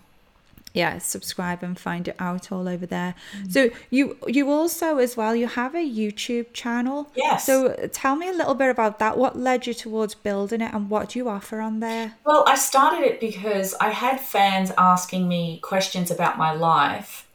yeah 0.74 0.98
subscribe 0.98 1.64
and 1.64 1.80
find 1.80 2.08
it 2.08 2.16
out 2.20 2.52
all 2.52 2.68
over 2.68 2.86
there. 2.86 3.16
Mm. 3.38 3.52
So 3.52 3.70
you 3.90 4.18
you 4.28 4.50
also 4.50 4.98
as 4.98 5.16
well 5.18 5.36
you 5.36 5.48
have 5.48 5.76
a 5.76 5.78
youtube 5.78 6.54
channel. 6.54 7.12
Yes. 7.16 7.46
so 7.46 7.68
uh, 7.68 7.88
tell 7.92 8.16
me 8.16 8.28
a 8.30 8.34
little 8.34 8.56
bit 8.56 8.70
about 8.70 9.00
that. 9.00 9.18
What 9.18 9.38
led 9.38 9.68
you 9.68 9.74
towards 9.74 10.16
building 10.16 10.62
it 10.62 10.74
and 10.74 10.90
what 10.90 11.10
do 11.10 11.20
you 11.20 11.30
offer 11.30 11.62
on 11.62 11.80
there? 11.80 12.16
Well, 12.26 12.44
I 12.48 12.56
started 12.56 13.06
it 13.06 13.20
because 13.20 13.74
I 13.76 13.90
had 13.90 14.20
fans 14.20 14.72
asking 14.78 15.28
me 15.28 15.60
questions 15.60 16.12
about 16.12 16.38
my 16.38 16.54
life 16.54 17.29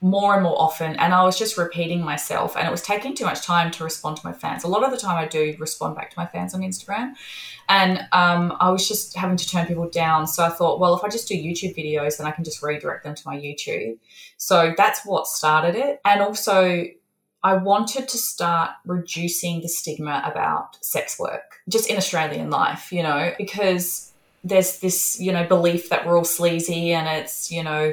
more 0.00 0.34
and 0.34 0.44
more 0.44 0.60
often, 0.60 0.94
and 0.96 1.12
I 1.12 1.24
was 1.24 1.36
just 1.36 1.58
repeating 1.58 2.04
myself, 2.04 2.56
and 2.56 2.66
it 2.66 2.70
was 2.70 2.82
taking 2.82 3.14
too 3.14 3.24
much 3.24 3.42
time 3.42 3.70
to 3.72 3.84
respond 3.84 4.16
to 4.18 4.26
my 4.26 4.32
fans. 4.32 4.62
A 4.62 4.68
lot 4.68 4.84
of 4.84 4.90
the 4.92 4.96
time, 4.96 5.16
I 5.16 5.26
do 5.26 5.56
respond 5.58 5.96
back 5.96 6.10
to 6.10 6.18
my 6.18 6.26
fans 6.26 6.54
on 6.54 6.60
Instagram, 6.60 7.14
and 7.68 7.98
um, 8.12 8.56
I 8.60 8.70
was 8.70 8.86
just 8.86 9.16
having 9.16 9.36
to 9.36 9.48
turn 9.48 9.66
people 9.66 9.88
down. 9.88 10.26
So 10.28 10.44
I 10.44 10.50
thought, 10.50 10.78
well, 10.78 10.96
if 10.96 11.02
I 11.02 11.08
just 11.08 11.26
do 11.26 11.34
YouTube 11.34 11.76
videos, 11.76 12.18
then 12.18 12.26
I 12.26 12.30
can 12.30 12.44
just 12.44 12.62
redirect 12.62 13.04
them 13.04 13.16
to 13.16 13.22
my 13.26 13.36
YouTube. 13.36 13.98
So 14.36 14.72
that's 14.76 15.04
what 15.04 15.26
started 15.26 15.74
it, 15.74 16.00
and 16.04 16.20
also. 16.20 16.84
I 17.40 17.54
wanted 17.54 18.08
to 18.08 18.18
start 18.18 18.72
reducing 18.84 19.60
the 19.60 19.68
stigma 19.68 20.22
about 20.24 20.76
sex 20.84 21.20
work, 21.20 21.60
just 21.68 21.88
in 21.88 21.96
Australian 21.96 22.50
life, 22.50 22.90
you 22.90 23.00
know, 23.00 23.32
because 23.38 24.08
there's 24.42 24.80
this 24.80 25.20
you 25.20 25.32
know 25.32 25.46
belief 25.46 25.88
that 25.90 26.06
we're 26.06 26.16
all 26.16 26.24
sleazy 26.24 26.92
and 26.92 27.06
it's 27.08 27.50
you 27.50 27.62
know 27.62 27.92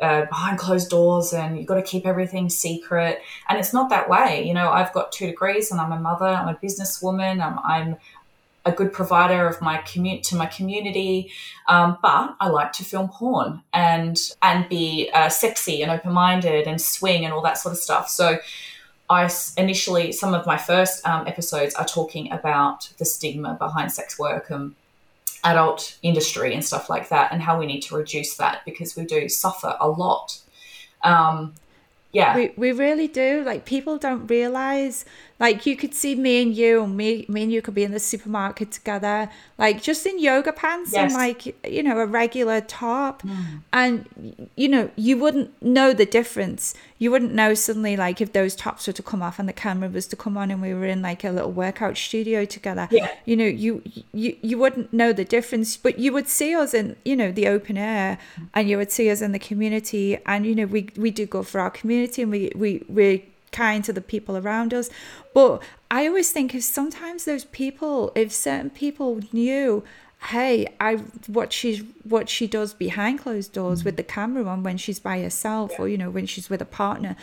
uh, 0.00 0.24
behind 0.26 0.58
closed 0.58 0.90
doors 0.90 1.32
and 1.32 1.56
you've 1.56 1.66
got 1.66 1.76
to 1.76 1.82
keep 1.82 2.06
everything 2.06 2.48
secret. 2.48 3.20
And 3.48 3.58
it's 3.58 3.72
not 3.72 3.90
that 3.90 4.08
way 4.08 4.46
you 4.46 4.54
know 4.54 4.70
i've 4.70 4.92
got 4.92 5.12
two 5.12 5.26
degrees 5.26 5.70
and 5.70 5.80
i'm 5.80 5.92
a 5.92 5.98
mother 5.98 6.26
i'm 6.26 6.48
a 6.48 6.54
businesswoman 6.54 7.40
i'm, 7.40 7.58
I'm 7.64 7.96
a 8.66 8.72
good 8.72 8.92
provider 8.92 9.46
of 9.46 9.60
my 9.62 9.78
commute 9.78 10.22
to 10.24 10.36
my 10.36 10.46
community 10.46 11.30
um, 11.68 11.98
but 12.02 12.36
i 12.40 12.48
like 12.48 12.72
to 12.72 12.84
film 12.84 13.08
porn 13.08 13.62
and 13.72 14.18
and 14.42 14.68
be 14.68 15.10
uh, 15.14 15.28
sexy 15.28 15.82
and 15.82 15.90
open-minded 15.90 16.66
and 16.66 16.80
swing 16.80 17.24
and 17.24 17.32
all 17.32 17.42
that 17.42 17.58
sort 17.58 17.72
of 17.72 17.78
stuff. 17.78 18.08
So 18.08 18.38
I 19.10 19.28
initially, 19.56 20.12
some 20.12 20.34
of 20.34 20.46
my 20.46 20.56
first 20.56 21.04
um, 21.04 21.26
episodes 21.26 21.74
are 21.74 21.84
talking 21.84 22.30
about 22.30 22.92
the 22.98 23.04
stigma 23.04 23.56
behind 23.58 23.90
sex 23.90 24.18
work 24.20 24.50
and 24.50 24.76
adult 25.44 25.98
industry 26.02 26.54
and 26.54 26.64
stuff 26.64 26.90
like 26.90 27.08
that, 27.08 27.32
and 27.32 27.42
how 27.42 27.58
we 27.58 27.66
need 27.66 27.80
to 27.82 27.96
reduce 27.96 28.36
that 28.36 28.62
because 28.64 28.96
we 28.96 29.04
do 29.04 29.28
suffer 29.28 29.76
a 29.80 29.88
lot. 29.88 30.40
Um, 31.02 31.54
yeah, 32.12 32.34
we, 32.34 32.52
we 32.56 32.72
really 32.72 33.06
do 33.06 33.42
like 33.44 33.64
people 33.64 33.96
don't 33.96 34.26
realize 34.26 35.04
like 35.40 35.64
you 35.64 35.74
could 35.74 35.94
see 35.94 36.14
me 36.14 36.42
and 36.42 36.54
you 36.54 36.84
and 36.84 36.94
me 36.96 37.24
me 37.26 37.44
and 37.44 37.50
you 37.50 37.62
could 37.62 37.74
be 37.74 37.82
in 37.82 37.92
the 37.92 37.98
supermarket 37.98 38.70
together. 38.70 39.30
Like 39.56 39.82
just 39.82 40.04
in 40.04 40.18
yoga 40.18 40.52
pants 40.52 40.92
and 40.94 41.14
like 41.14 41.46
you 41.66 41.82
know 41.82 41.98
a 41.98 42.04
regular 42.04 42.60
top. 42.60 43.22
Mm. 43.22 43.62
And 43.72 44.48
you 44.54 44.68
know 44.68 44.90
you 44.96 45.16
wouldn't 45.16 45.50
know 45.62 45.94
the 45.94 46.04
difference. 46.04 46.74
You 46.98 47.10
wouldn't 47.10 47.32
know 47.32 47.54
suddenly 47.54 47.96
like 47.96 48.20
if 48.20 48.34
those 48.34 48.54
tops 48.54 48.86
were 48.86 48.92
to 48.92 49.02
come 49.02 49.22
off 49.22 49.38
and 49.38 49.48
the 49.48 49.54
camera 49.54 49.88
was 49.88 50.06
to 50.08 50.16
come 50.16 50.36
on 50.36 50.50
and 50.50 50.60
we 50.60 50.74
were 50.74 50.84
in 50.84 51.00
like 51.00 51.24
a 51.24 51.30
little 51.30 51.52
workout 51.52 51.96
studio 51.96 52.44
together. 52.44 52.86
Yeah. 52.90 53.10
you 53.24 53.34
know 53.34 53.46
you 53.46 53.82
you 54.12 54.36
you 54.42 54.58
wouldn't 54.58 54.92
know 54.92 55.14
the 55.14 55.24
difference 55.24 55.76
but 55.78 55.98
you 55.98 56.12
would 56.12 56.28
see 56.28 56.54
us 56.54 56.74
in 56.74 56.96
you 57.04 57.16
know 57.16 57.32
the 57.32 57.48
open 57.48 57.78
air 57.78 58.18
and 58.52 58.68
you 58.68 58.76
would 58.76 58.92
see 58.92 59.10
us 59.10 59.22
in 59.22 59.32
the 59.32 59.38
community. 59.38 60.18
And 60.26 60.44
you 60.44 60.54
know 60.54 60.66
we 60.66 60.90
we 60.98 61.10
do 61.10 61.24
go 61.24 61.42
for 61.42 61.60
our 61.62 61.70
community 61.70 62.20
and 62.20 62.30
we 62.30 62.52
we 62.54 62.84
we're 62.88 63.22
kind 63.52 63.84
to 63.84 63.92
the 63.92 64.00
people 64.00 64.36
around 64.36 64.72
us. 64.72 64.90
But 65.34 65.62
i 65.90 66.06
always 66.06 66.30
think 66.30 66.54
if 66.54 66.62
sometimes 66.62 67.24
those 67.24 67.44
people 67.44 68.12
if 68.14 68.32
certain 68.32 68.70
people 68.70 69.20
knew 69.32 69.82
hey 70.28 70.66
i 70.78 70.96
what 71.26 71.52
she's 71.52 71.82
what 72.04 72.28
she 72.28 72.46
does 72.46 72.72
behind 72.74 73.18
closed 73.18 73.52
doors 73.52 73.84
with 73.84 73.96
the 73.96 74.02
camera 74.02 74.44
on 74.44 74.62
when 74.62 74.76
she's 74.76 75.00
by 75.00 75.20
herself 75.20 75.72
or 75.78 75.88
you 75.88 75.98
know 75.98 76.10
when 76.10 76.26
she's 76.26 76.48
with 76.48 76.62
a 76.62 76.66
partner 76.66 77.16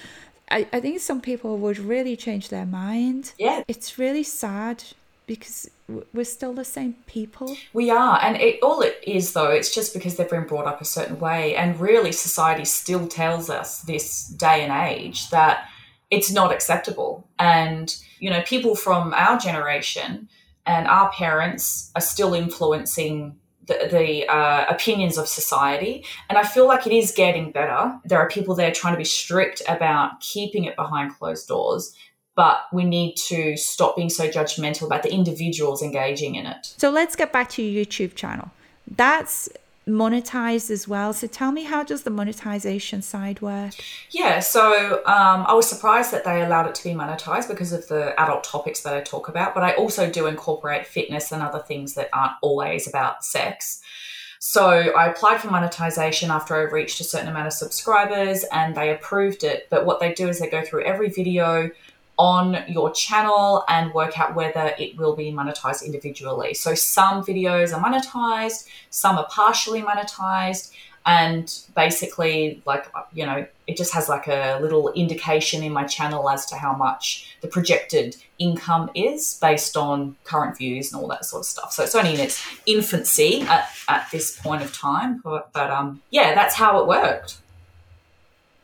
I, 0.50 0.68
I 0.72 0.80
think 0.80 1.02
some 1.02 1.20
people 1.20 1.58
would 1.58 1.78
really 1.78 2.16
change 2.16 2.48
their 2.48 2.66
mind. 2.66 3.34
Yeah. 3.38 3.64
it's 3.68 4.00
really 4.00 4.24
sad 4.24 4.82
because 5.26 5.70
we're 6.14 6.24
still 6.24 6.54
the 6.54 6.64
same 6.64 6.96
people. 7.06 7.58
We 7.74 7.92
are, 7.92 8.18
and 8.24 8.38
it, 8.38 8.60
all 8.64 8.80
it 8.80 8.98
is 9.06 9.34
though, 9.34 9.52
it's 9.52 9.76
just 9.76 9.94
because 9.94 10.16
they've 10.16 10.30
been 10.30 10.48
brought 10.48 10.66
up 10.66 10.80
a 10.80 10.86
certain 10.86 11.20
way, 11.20 11.54
and 11.58 11.78
really, 11.82 12.14
society 12.14 12.64
still 12.64 13.10
tells 13.10 13.50
us 13.50 13.82
this 13.82 14.30
day 14.30 14.64
and 14.64 14.72
age 14.72 15.30
that 15.32 15.70
it's 16.10 16.32
not 16.32 16.52
acceptable, 16.54 17.28
and 17.40 17.96
you 18.20 18.30
know, 18.30 18.42
people 18.44 18.76
from 18.76 19.14
our 19.14 19.38
generation 19.38 20.28
and 20.66 20.88
our 20.88 21.12
parents 21.12 21.92
are 21.96 22.02
still 22.02 22.34
influencing 22.34 23.38
the, 23.68 23.88
the 23.92 24.28
uh, 24.28 24.66
opinions 24.70 25.18
of 25.18 25.28
society. 25.28 26.04
And 26.30 26.38
I 26.38 26.44
feel 26.44 26.68
like 26.68 26.88
it 26.88 26.94
is 26.94 27.12
getting 27.12 27.52
better. 27.52 27.98
There 28.06 28.20
are 28.20 28.30
people 28.30 28.56
there 28.56 28.72
trying 28.72 28.94
to 28.94 28.98
be 28.98 29.04
strict 29.04 29.62
about 29.68 30.20
keeping 30.20 30.66
it 30.66 30.76
behind 30.76 31.14
closed 31.18 31.48
doors, 31.48 31.94
but 32.36 32.66
we 32.74 32.84
need 32.84 33.16
to 33.16 33.56
stop 33.58 33.96
being 33.96 34.10
so 34.10 34.28
judgmental 34.28 34.84
about 34.84 35.04
the 35.04 35.12
individuals 35.12 35.82
engaging 35.82 36.36
in 36.36 36.46
it. 36.46 36.74
So 36.78 36.90
let's 36.90 37.16
get 37.16 37.32
back 37.32 37.50
to 37.52 37.62
your 37.62 37.86
YouTube 37.86 38.16
channel. 38.16 38.52
That's 38.90 39.50
monetized 39.88 40.70
as 40.70 40.88
well. 40.88 41.14
So 41.14 41.28
tell 41.28 41.52
me, 41.52 41.64
how 41.64 41.84
does 41.84 42.04
the 42.04 42.10
monetization 42.10 43.02
side 43.02 43.42
work? 43.42 43.74
Yeah, 44.12 44.40
so 44.40 44.98
um, 45.06 45.46
I 45.48 45.54
was 45.54 45.68
surprised 45.68 46.12
that 46.12 46.26
they 46.26 46.42
allowed 46.42 46.68
it 46.68 46.76
to 46.76 46.84
be 46.84 46.94
monetized 46.94 47.48
because 47.48 47.72
of 47.72 47.88
the 47.88 48.20
adult 48.20 48.44
topics 48.44 48.82
that 48.82 48.94
I 48.94 49.02
talk 49.02 49.30
about, 49.30 49.54
but 49.54 49.64
I 49.64 49.74
also 49.74 50.10
do 50.10 50.28
incorporate 50.28 50.86
fitness 50.86 51.32
and 51.32 51.42
other 51.42 51.60
things 51.60 51.94
that 51.94 52.10
aren't 52.14 52.34
always 52.42 52.88
about 52.88 53.24
sex. 53.24 53.82
So 54.40 54.70
I 54.70 55.08
applied 55.08 55.42
for 55.42 55.50
monetization 55.50 56.30
after 56.30 56.56
I 56.56 56.72
reached 56.72 57.00
a 57.00 57.04
certain 57.04 57.28
amount 57.28 57.48
of 57.48 57.54
subscribers 57.54 58.44
and 58.52 58.76
they 58.76 58.92
approved 58.92 59.44
it. 59.44 59.68
But 59.70 59.86
what 59.86 60.00
they 60.00 60.14
do 60.14 60.28
is 60.28 60.40
they 60.40 60.50
go 60.50 60.64
through 60.64 60.84
every 60.84 61.10
video 61.10 61.72
on 62.18 62.64
your 62.68 62.92
channel 62.92 63.64
and 63.68 63.94
work 63.94 64.20
out 64.20 64.36
whether 64.36 64.74
it 64.80 64.98
will 64.98 65.16
be 65.16 65.32
monetized 65.32 65.86
individually. 65.86 66.54
So 66.54 66.74
some 66.74 67.24
videos 67.24 67.76
are 67.76 67.84
monetized, 67.84 68.68
some 68.90 69.18
are 69.18 69.28
partially 69.30 69.82
monetized, 69.82 70.72
and 71.06 71.58
basically, 71.74 72.62
like, 72.66 72.86
you 73.14 73.26
know, 73.26 73.48
it 73.66 73.78
just 73.78 73.94
has 73.94 74.10
like 74.10 74.28
a 74.28 74.60
little 74.62 74.92
indication 74.92 75.64
in 75.64 75.72
my 75.72 75.86
channel 75.86 76.30
as 76.30 76.46
to 76.48 76.58
how 76.58 76.74
much 76.74 77.38
the 77.40 77.48
projected 77.48 78.18
income 78.40 78.90
is 78.94 79.38
based 79.40 79.78
on 79.78 80.18
current 80.26 80.58
views 80.58 80.92
and 80.92 81.02
all 81.02 81.08
that 81.08 81.24
sort 81.24 81.42
of 81.42 81.46
stuff. 81.46 81.72
So 81.72 81.84
it's 81.84 81.96
only 81.96 82.16
in 82.16 82.20
its 82.20 82.46
infancy 82.66 83.42
at, 83.44 83.70
at 83.88 84.10
this 84.12 84.38
point 84.38 84.64
of 84.64 84.76
time, 84.76 85.22
but, 85.24 85.54
but 85.54 85.72
um, 85.72 86.02
yeah, 86.10 86.36
that's 86.36 86.56
how 86.56 86.82
it 86.82 86.88
worked. 86.88 87.38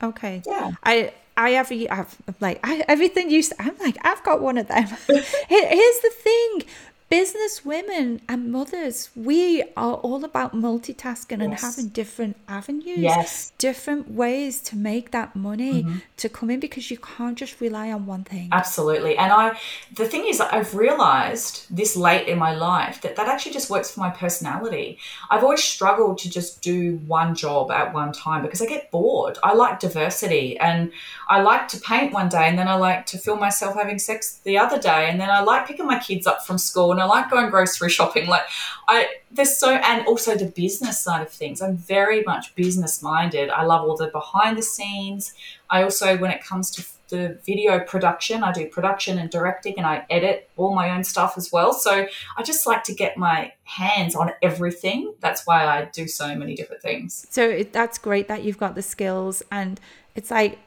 Okay. 0.01 0.41
Yeah. 0.45 0.71
I 0.83 1.13
I 1.35 1.51
have 1.51 1.71
a- 1.71 1.89
I've 1.89 2.15
like 2.39 2.59
I, 2.63 2.83
everything 2.87 3.29
you. 3.29 3.43
I'm 3.59 3.77
like 3.79 3.97
I've 4.03 4.23
got 4.23 4.41
one 4.41 4.57
of 4.57 4.67
them. 4.67 4.85
Here's 5.07 5.99
the 5.99 6.11
thing. 6.15 6.63
Business 7.09 7.63
women 7.63 8.21
and 8.27 8.51
mothers, 8.51 9.11
we 9.15 9.61
are 9.77 9.93
all 9.97 10.25
about 10.25 10.55
multitasking 10.55 11.43
and 11.43 11.53
having 11.53 11.89
different 11.89 12.35
avenues, 12.47 12.97
Yes. 12.97 13.51
different 13.59 14.09
ways 14.09 14.59
to 14.61 14.75
make 14.75 15.11
that 15.11 15.35
money 15.35 15.83
mm-hmm. 15.83 15.97
to 16.17 16.27
come 16.27 16.49
in 16.49 16.59
because 16.59 16.89
you 16.89 16.97
can't 16.97 17.37
just 17.37 17.61
rely 17.61 17.91
on 17.91 18.07
one 18.07 18.23
thing. 18.23 18.49
Absolutely. 18.51 19.15
And 19.15 19.31
I, 19.31 19.59
the 19.95 20.07
thing 20.07 20.25
is, 20.25 20.41
I've 20.41 20.73
realized 20.73 21.67
this 21.69 21.95
late 21.95 22.27
in 22.27 22.39
my 22.39 22.55
life 22.55 23.01
that 23.01 23.15
that 23.17 23.27
actually 23.27 23.51
just 23.51 23.69
works 23.69 23.91
for 23.91 23.99
my 23.99 24.09
personality. 24.09 24.97
I've 25.29 25.43
always 25.43 25.63
struggled 25.63 26.17
to 26.19 26.31
just 26.31 26.63
do 26.63 26.95
one 27.05 27.35
job 27.35 27.69
at 27.69 27.93
one 27.93 28.11
time 28.11 28.41
because 28.41 28.59
I 28.59 28.65
get 28.65 28.89
bored. 28.89 29.37
I 29.43 29.53
like 29.53 29.79
diversity 29.79 30.57
and 30.57 30.91
I 31.27 31.41
like 31.41 31.67
to 31.69 31.79
paint 31.79 32.13
one 32.13 32.29
day 32.29 32.47
and 32.47 32.57
then 32.57 32.67
I 32.67 32.75
like 32.75 33.05
to 33.07 33.17
film 33.17 33.39
myself 33.39 33.75
having 33.75 33.99
sex 33.99 34.39
the 34.43 34.57
other 34.57 34.79
day 34.79 35.09
and 35.09 35.19
then 35.19 35.29
I 35.29 35.41
like 35.41 35.67
picking 35.67 35.85
my 35.85 35.99
kids 35.99 36.27
up 36.27 36.45
from 36.45 36.57
school 36.57 36.91
and 36.91 37.01
I 37.01 37.05
like 37.05 37.29
going 37.29 37.49
grocery 37.49 37.89
shopping. 37.97 38.27
Like, 38.27 38.43
I, 38.87 39.07
there's 39.31 39.57
so, 39.57 39.71
and 39.71 40.05
also 40.07 40.35
the 40.35 40.45
business 40.45 40.99
side 40.99 41.21
of 41.21 41.29
things. 41.29 41.61
I'm 41.61 41.77
very 41.77 42.23
much 42.23 42.55
business 42.55 43.01
minded. 43.01 43.49
I 43.49 43.63
love 43.63 43.87
all 43.87 43.95
the 43.95 44.07
behind 44.07 44.57
the 44.57 44.63
scenes. 44.63 45.33
I 45.69 45.83
also, 45.83 46.17
when 46.17 46.31
it 46.31 46.43
comes 46.43 46.69
to 46.71 46.85
the 47.09 47.39
video 47.45 47.79
production, 47.79 48.43
I 48.43 48.51
do 48.51 48.67
production 48.67 49.17
and 49.19 49.29
directing 49.29 49.75
and 49.77 49.85
I 49.85 50.05
edit 50.09 50.49
all 50.57 50.73
my 50.73 50.89
own 50.89 51.03
stuff 51.03 51.35
as 51.37 51.51
well. 51.51 51.73
So 51.73 52.07
I 52.37 52.43
just 52.43 52.65
like 52.65 52.83
to 52.85 52.93
get 52.93 53.17
my 53.17 53.53
hands 53.63 54.15
on 54.15 54.31
everything. 54.41 55.13
That's 55.19 55.45
why 55.45 55.65
I 55.65 55.85
do 55.85 56.07
so 56.07 56.35
many 56.35 56.55
different 56.55 56.81
things. 56.81 57.27
So 57.29 57.63
that's 57.71 57.97
great 57.97 58.27
that 58.27 58.43
you've 58.43 58.57
got 58.57 58.75
the 58.75 58.81
skills. 58.81 59.43
And 59.51 59.79
it's 60.15 60.31
like, 60.31 60.59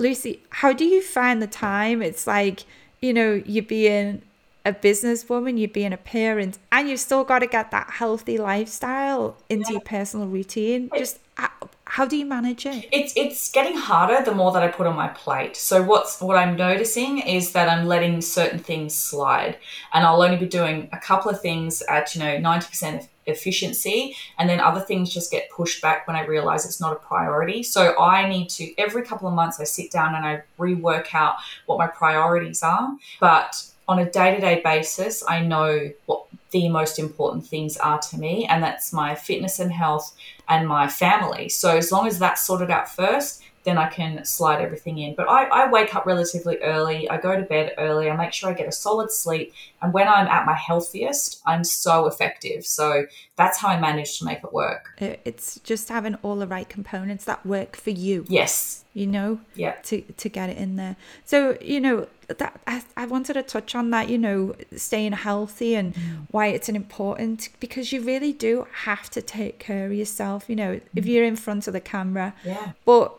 Lucy, 0.00 0.42
how 0.48 0.72
do 0.72 0.84
you 0.84 1.02
find 1.02 1.42
the 1.42 1.46
time? 1.46 2.00
It's 2.00 2.26
like, 2.26 2.64
you 3.00 3.12
know, 3.12 3.42
you're 3.44 3.62
being 3.62 4.22
a 4.64 4.72
businesswoman, 4.72 5.58
you're 5.58 5.68
being 5.68 5.92
a 5.92 5.98
parent, 5.98 6.58
and 6.72 6.88
you've 6.88 7.00
still 7.00 7.22
got 7.22 7.40
to 7.40 7.46
get 7.46 7.70
that 7.70 7.90
healthy 7.90 8.38
lifestyle 8.38 9.36
into 9.50 9.72
your 9.72 9.82
personal 9.82 10.26
routine. 10.26 10.90
Just 10.96 11.18
how, 11.34 11.50
how 11.84 12.06
do 12.06 12.16
you 12.16 12.24
manage 12.24 12.64
it? 12.64 12.86
It's 12.90 13.12
it's 13.14 13.50
getting 13.50 13.76
harder 13.76 14.24
the 14.24 14.34
more 14.34 14.52
that 14.52 14.62
I 14.62 14.68
put 14.68 14.86
on 14.86 14.96
my 14.96 15.08
plate. 15.08 15.56
So 15.56 15.82
what's 15.82 16.20
what 16.20 16.36
I'm 16.36 16.56
noticing 16.56 17.18
is 17.18 17.52
that 17.52 17.68
I'm 17.68 17.86
letting 17.86 18.22
certain 18.22 18.58
things 18.58 18.94
slide, 18.94 19.58
and 19.92 20.06
I'll 20.06 20.22
only 20.22 20.38
be 20.38 20.46
doing 20.46 20.88
a 20.92 20.98
couple 20.98 21.30
of 21.30 21.40
things 21.42 21.82
at 21.82 22.14
you 22.14 22.22
know 22.22 22.38
ninety 22.38 22.68
percent 22.68 23.08
efficiency, 23.30 24.16
and 24.38 24.48
then 24.48 24.60
other 24.60 24.80
things 24.80 25.12
just 25.12 25.30
get 25.30 25.50
pushed 25.50 25.80
back 25.80 26.06
when 26.06 26.16
I 26.16 26.24
realize 26.26 26.64
it's 26.64 26.80
not 26.80 26.92
a 26.92 26.96
priority. 26.96 27.62
So 27.62 27.98
I 27.98 28.28
need 28.28 28.50
to 28.50 28.78
every 28.78 29.02
couple 29.02 29.28
of 29.28 29.34
months 29.34 29.60
I 29.60 29.64
sit 29.64 29.90
down 29.90 30.14
and 30.14 30.24
I 30.24 30.42
rework 30.58 31.14
out 31.14 31.36
what 31.66 31.78
my 31.78 31.86
priorities 31.86 32.62
are, 32.62 32.96
but 33.20 33.66
on 33.88 33.98
a 33.98 34.10
day 34.10 34.34
to 34.34 34.40
day 34.40 34.60
basis, 34.62 35.24
I 35.26 35.40
know 35.40 35.90
what 36.06 36.26
the 36.52 36.68
most 36.68 36.98
important 36.98 37.46
things 37.46 37.76
are 37.76 37.98
to 37.98 38.18
me, 38.18 38.46
and 38.46 38.62
that's 38.62 38.92
my 38.92 39.14
fitness 39.14 39.58
and 39.58 39.72
health 39.72 40.14
and 40.48 40.66
my 40.68 40.88
family. 40.88 41.48
So 41.48 41.76
as 41.76 41.90
long 41.90 42.06
as 42.06 42.18
that's 42.18 42.44
sorted 42.44 42.70
out 42.70 42.88
first, 42.88 43.42
then 43.64 43.76
I 43.76 43.88
can 43.88 44.24
slide 44.24 44.62
everything 44.62 44.98
in. 44.98 45.14
But 45.14 45.28
I, 45.28 45.44
I, 45.44 45.70
wake 45.70 45.94
up 45.94 46.06
relatively 46.06 46.56
early. 46.58 47.08
I 47.10 47.18
go 47.18 47.36
to 47.36 47.42
bed 47.42 47.74
early. 47.76 48.08
I 48.08 48.16
make 48.16 48.32
sure 48.32 48.48
I 48.48 48.54
get 48.54 48.66
a 48.66 48.72
solid 48.72 49.10
sleep. 49.10 49.52
And 49.82 49.92
when 49.92 50.08
I'm 50.08 50.26
at 50.28 50.46
my 50.46 50.54
healthiest, 50.54 51.42
I'm 51.44 51.64
so 51.64 52.06
effective. 52.06 52.64
So 52.64 53.06
that's 53.36 53.58
how 53.58 53.68
I 53.68 53.78
manage 53.78 54.18
to 54.18 54.24
make 54.24 54.38
it 54.42 54.52
work. 54.52 54.94
It's 54.98 55.60
just 55.60 55.88
having 55.88 56.14
all 56.16 56.36
the 56.36 56.46
right 56.46 56.68
components 56.68 57.24
that 57.26 57.44
work 57.44 57.76
for 57.76 57.90
you. 57.90 58.24
Yes. 58.28 58.84
You 58.92 59.06
know, 59.06 59.38
yeah, 59.54 59.76
to 59.84 60.00
to 60.00 60.28
get 60.28 60.50
it 60.50 60.56
in 60.56 60.74
there. 60.74 60.96
So 61.24 61.56
you 61.60 61.80
know 61.80 62.08
that 62.26 62.60
I, 62.66 62.82
I 62.96 63.06
wanted 63.06 63.34
to 63.34 63.42
touch 63.44 63.76
on 63.76 63.90
that. 63.90 64.08
You 64.08 64.18
know, 64.18 64.56
staying 64.74 65.12
healthy 65.12 65.76
and 65.76 65.94
mm. 65.94 66.26
why 66.32 66.48
it's 66.48 66.68
an 66.68 66.74
important 66.74 67.50
because 67.60 67.92
you 67.92 68.00
really 68.00 68.32
do 68.32 68.66
have 68.82 69.08
to 69.10 69.22
take 69.22 69.60
care 69.60 69.86
of 69.86 69.92
yourself. 69.92 70.50
You 70.50 70.56
know, 70.56 70.74
mm. 70.74 70.80
if 70.96 71.06
you're 71.06 71.24
in 71.24 71.36
front 71.36 71.68
of 71.68 71.72
the 71.72 71.80
camera, 71.80 72.34
yeah, 72.44 72.72
but 72.84 73.16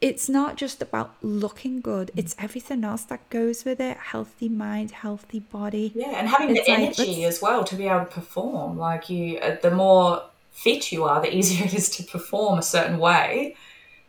it's 0.00 0.28
not 0.28 0.56
just 0.56 0.82
about 0.82 1.14
looking 1.22 1.80
good. 1.80 2.10
It's 2.16 2.34
everything 2.38 2.82
else 2.84 3.04
that 3.04 3.28
goes 3.30 3.64
with 3.64 3.80
it. 3.80 3.96
Healthy 3.96 4.48
mind 4.48 4.90
healthy 4.90 5.40
body. 5.40 5.92
Yeah 5.94 6.18
and 6.18 6.28
having 6.28 6.56
it's 6.56 6.66
the 6.66 6.72
like, 6.72 6.80
energy 6.80 7.24
as 7.24 7.40
well 7.40 7.64
to 7.64 7.76
be 7.76 7.86
able 7.86 8.00
to 8.00 8.06
perform. 8.06 8.76
Like 8.76 9.08
you 9.08 9.38
uh, 9.38 9.56
the 9.62 9.70
more 9.70 10.22
fit 10.50 10.90
you 10.90 11.04
are 11.04 11.20
the 11.20 11.34
easier 11.36 11.64
it 11.64 11.74
is 11.74 11.90
to 11.90 12.02
perform 12.02 12.58
a 12.58 12.62
certain 12.62 12.98
way. 12.98 13.56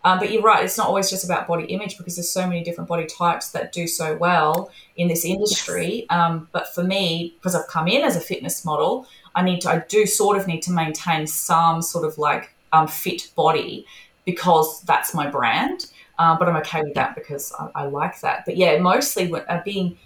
Um, 0.05 0.17
but 0.17 0.31
you're 0.31 0.41
right 0.41 0.63
it's 0.63 0.77
not 0.77 0.87
always 0.87 1.09
just 1.09 1.25
about 1.25 1.47
body 1.47 1.65
image 1.65 1.97
because 1.97 2.15
there's 2.15 2.31
so 2.31 2.47
many 2.47 2.63
different 2.63 2.87
body 2.87 3.05
types 3.05 3.51
that 3.51 3.73
do 3.73 3.85
so 3.85 4.15
well 4.15 4.71
in 4.95 5.09
this 5.09 5.25
industry. 5.25 6.05
Yes. 6.09 6.17
um, 6.17 6.47
but 6.53 6.73
for 6.73 6.85
me 6.85 7.33
because 7.37 7.53
i've 7.53 7.67
come 7.67 7.89
in 7.89 8.01
as 8.03 8.15
a 8.15 8.21
fitness 8.21 8.63
model 8.63 9.05
i 9.35 9.43
need 9.43 9.59
to 9.59 9.69
i 9.69 9.83
do 9.89 10.05
sort 10.05 10.37
of 10.37 10.47
need 10.47 10.61
to 10.61 10.71
maintain 10.71 11.27
some 11.27 11.81
sort 11.81 12.05
of 12.05 12.17
like 12.17 12.55
um, 12.71 12.87
fit 12.87 13.29
body 13.35 13.85
because 14.25 14.81
that's 14.81 15.13
my 15.13 15.29
brand. 15.29 15.87
Uh, 16.17 16.37
but 16.37 16.49
I'm 16.49 16.57
okay 16.57 16.81
with 16.83 16.95
that 16.95 17.15
because 17.15 17.53
I, 17.57 17.69
I 17.75 17.83
like 17.85 18.19
that. 18.21 18.43
But 18.45 18.57
yeah, 18.57 18.77
mostly 18.79 19.33
uh, 19.33 19.61
being 19.63 19.97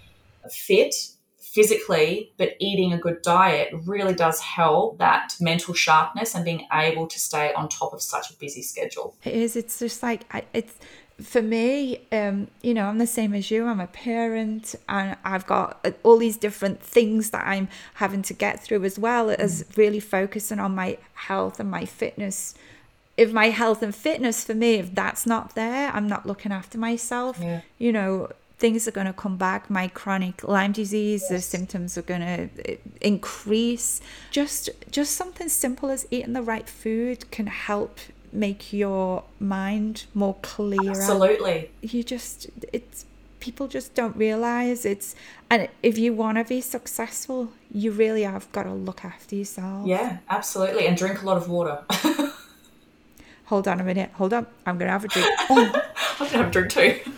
fit 0.48 0.94
physically, 1.54 2.32
but 2.36 2.54
eating 2.58 2.92
a 2.92 2.98
good 2.98 3.22
diet 3.22 3.72
really 3.84 4.14
does 4.14 4.40
help 4.40 4.98
that 4.98 5.34
mental 5.40 5.72
sharpness 5.72 6.34
and 6.34 6.44
being 6.44 6.66
able 6.72 7.06
to 7.06 7.18
stay 7.18 7.52
on 7.54 7.68
top 7.68 7.92
of 7.92 8.02
such 8.02 8.30
a 8.30 8.34
busy 8.34 8.60
schedule. 8.60 9.16
It 9.24 9.34
is. 9.34 9.54
It's 9.54 9.78
just 9.78 10.02
like 10.02 10.22
it's 10.52 10.74
for 11.22 11.42
me. 11.42 12.06
Um, 12.10 12.48
you 12.62 12.74
know, 12.74 12.86
I'm 12.86 12.98
the 12.98 13.06
same 13.06 13.34
as 13.34 13.50
you. 13.52 13.66
I'm 13.66 13.80
a 13.80 13.86
parent, 13.86 14.74
and 14.88 15.16
I've 15.24 15.46
got 15.46 15.78
uh, 15.84 15.92
all 16.02 16.16
these 16.16 16.36
different 16.36 16.82
things 16.82 17.30
that 17.30 17.46
I'm 17.46 17.68
having 17.94 18.22
to 18.22 18.34
get 18.34 18.62
through 18.62 18.84
as 18.84 18.98
well 18.98 19.30
as 19.30 19.62
mm. 19.62 19.76
really 19.76 20.00
focusing 20.00 20.58
on 20.58 20.74
my 20.74 20.98
health 21.14 21.60
and 21.60 21.70
my 21.70 21.84
fitness 21.84 22.54
if 23.16 23.32
my 23.32 23.50
health 23.50 23.82
and 23.82 23.94
fitness 23.94 24.44
for 24.44 24.54
me, 24.54 24.74
if 24.74 24.94
that's 24.94 25.26
not 25.26 25.54
there, 25.54 25.90
I'm 25.92 26.08
not 26.08 26.26
looking 26.26 26.52
after 26.52 26.78
myself. 26.78 27.38
Yeah. 27.40 27.60
You 27.78 27.92
know, 27.92 28.30
things 28.58 28.88
are 28.88 28.92
going 28.92 29.06
to 29.06 29.12
come 29.12 29.36
back. 29.36 29.70
My 29.70 29.88
chronic 29.88 30.42
Lyme 30.42 30.72
disease, 30.72 31.22
yes. 31.22 31.30
the 31.30 31.40
symptoms 31.40 31.96
are 31.96 32.02
going 32.02 32.20
to 32.20 32.72
uh, 32.72 32.76
increase. 33.00 34.00
Just, 34.30 34.70
just 34.90 35.16
something 35.16 35.48
simple 35.48 35.90
as 35.90 36.06
eating 36.10 36.32
the 36.32 36.42
right 36.42 36.68
food 36.68 37.30
can 37.30 37.46
help 37.46 37.98
make 38.32 38.72
your 38.72 39.22
mind 39.38 40.06
more 40.12 40.36
clear. 40.42 40.90
Absolutely. 40.90 41.70
You 41.82 42.02
just, 42.02 42.48
it's 42.72 43.06
people 43.38 43.68
just 43.68 43.94
don't 43.94 44.16
realize 44.16 44.86
it's 44.86 45.14
and 45.50 45.68
if 45.82 45.98
you 45.98 46.14
want 46.14 46.38
to 46.38 46.44
be 46.44 46.62
successful 46.62 47.52
you 47.70 47.90
really 47.90 48.22
have 48.22 48.50
got 48.52 48.62
to 48.62 48.72
look 48.72 49.04
after 49.04 49.36
yourself 49.36 49.86
yeah 49.86 50.16
absolutely 50.30 50.86
and 50.86 50.96
drink 50.96 51.20
a 51.20 51.26
lot 51.26 51.36
of 51.36 51.46
water 51.46 51.84
hold 53.46 53.68
on 53.68 53.80
a 53.80 53.84
minute, 53.84 54.10
hold 54.14 54.32
on, 54.32 54.46
I'm 54.66 54.78
gonna 54.78 54.90
have 54.90 55.04
a 55.04 55.08
drink. 55.08 55.28
Oh. 55.50 55.82
I'm 56.20 56.26
gonna 56.30 56.44
have 56.44 56.48
a 56.48 56.50
drink 56.50 56.70
too. 56.72 57.12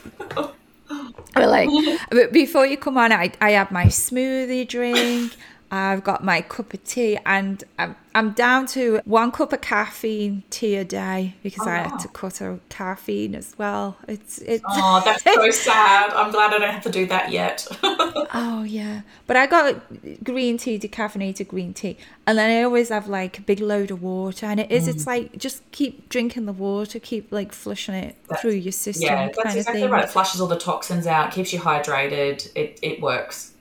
but 1.34 1.48
like, 1.48 1.68
but 2.10 2.32
before 2.32 2.66
you 2.66 2.76
come 2.76 2.96
on, 2.98 3.12
I 3.12 3.32
I 3.40 3.50
have 3.52 3.70
my 3.70 3.86
smoothie 3.86 4.66
drink. 4.66 5.36
I've 5.70 6.04
got 6.04 6.22
my 6.22 6.42
cup 6.42 6.74
of 6.74 6.84
tea, 6.84 7.18
and 7.26 7.62
I'm 7.78 7.96
I'm 8.14 8.30
down 8.32 8.66
to 8.68 9.00
one 9.04 9.32
cup 9.32 9.52
of 9.52 9.60
caffeine 9.60 10.44
tea 10.48 10.76
a 10.76 10.84
day 10.84 11.34
because 11.42 11.66
oh. 11.66 11.70
I 11.70 11.78
had 11.78 11.98
to 11.98 12.08
cut 12.08 12.40
out 12.40 12.60
caffeine 12.68 13.34
as 13.34 13.54
well. 13.58 13.96
It's 14.06 14.38
it's. 14.38 14.62
Oh, 14.68 15.02
that's 15.04 15.24
so 15.24 15.50
sad. 15.50 16.12
I'm 16.12 16.30
glad 16.30 16.54
I 16.54 16.58
don't 16.58 16.70
have 16.70 16.84
to 16.84 16.90
do 16.90 17.06
that 17.06 17.32
yet. 17.32 17.66
oh 17.82 18.64
yeah, 18.66 19.00
but 19.26 19.36
I 19.36 19.46
got 19.46 19.82
green 20.22 20.56
tea, 20.56 20.78
decaffeinated 20.78 21.48
green 21.48 21.74
tea, 21.74 21.96
and 22.28 22.38
then 22.38 22.48
I 22.48 22.62
always 22.62 22.90
have 22.90 23.08
like 23.08 23.38
a 23.38 23.42
big 23.42 23.58
load 23.58 23.90
of 23.90 24.02
water. 24.02 24.46
And 24.46 24.60
it 24.60 24.70
is, 24.70 24.86
mm. 24.86 24.94
it's 24.94 25.06
like 25.06 25.36
just 25.36 25.68
keep 25.72 26.08
drinking 26.08 26.46
the 26.46 26.52
water, 26.52 27.00
keep 27.00 27.32
like 27.32 27.52
flushing 27.52 27.96
it 27.96 28.16
that's, 28.28 28.40
through 28.40 28.52
your 28.52 28.72
system. 28.72 29.06
Yeah, 29.06 29.30
that's 29.36 29.56
exactly 29.56 29.88
right. 29.88 30.04
It 30.04 30.10
flushes 30.10 30.40
all 30.40 30.48
the 30.48 30.58
toxins 30.58 31.08
out, 31.08 31.32
keeps 31.32 31.52
you 31.52 31.58
hydrated. 31.58 32.50
It 32.54 32.78
it 32.82 33.00
works 33.02 33.52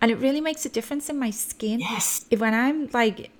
and 0.00 0.10
it 0.10 0.16
really 0.16 0.40
makes 0.40 0.66
a 0.66 0.68
difference 0.68 1.08
in 1.08 1.18
my 1.18 1.30
skin. 1.30 1.80
Yes. 1.80 2.26
If 2.30 2.40
when 2.40 2.54
I'm 2.54 2.88
like 2.92 3.30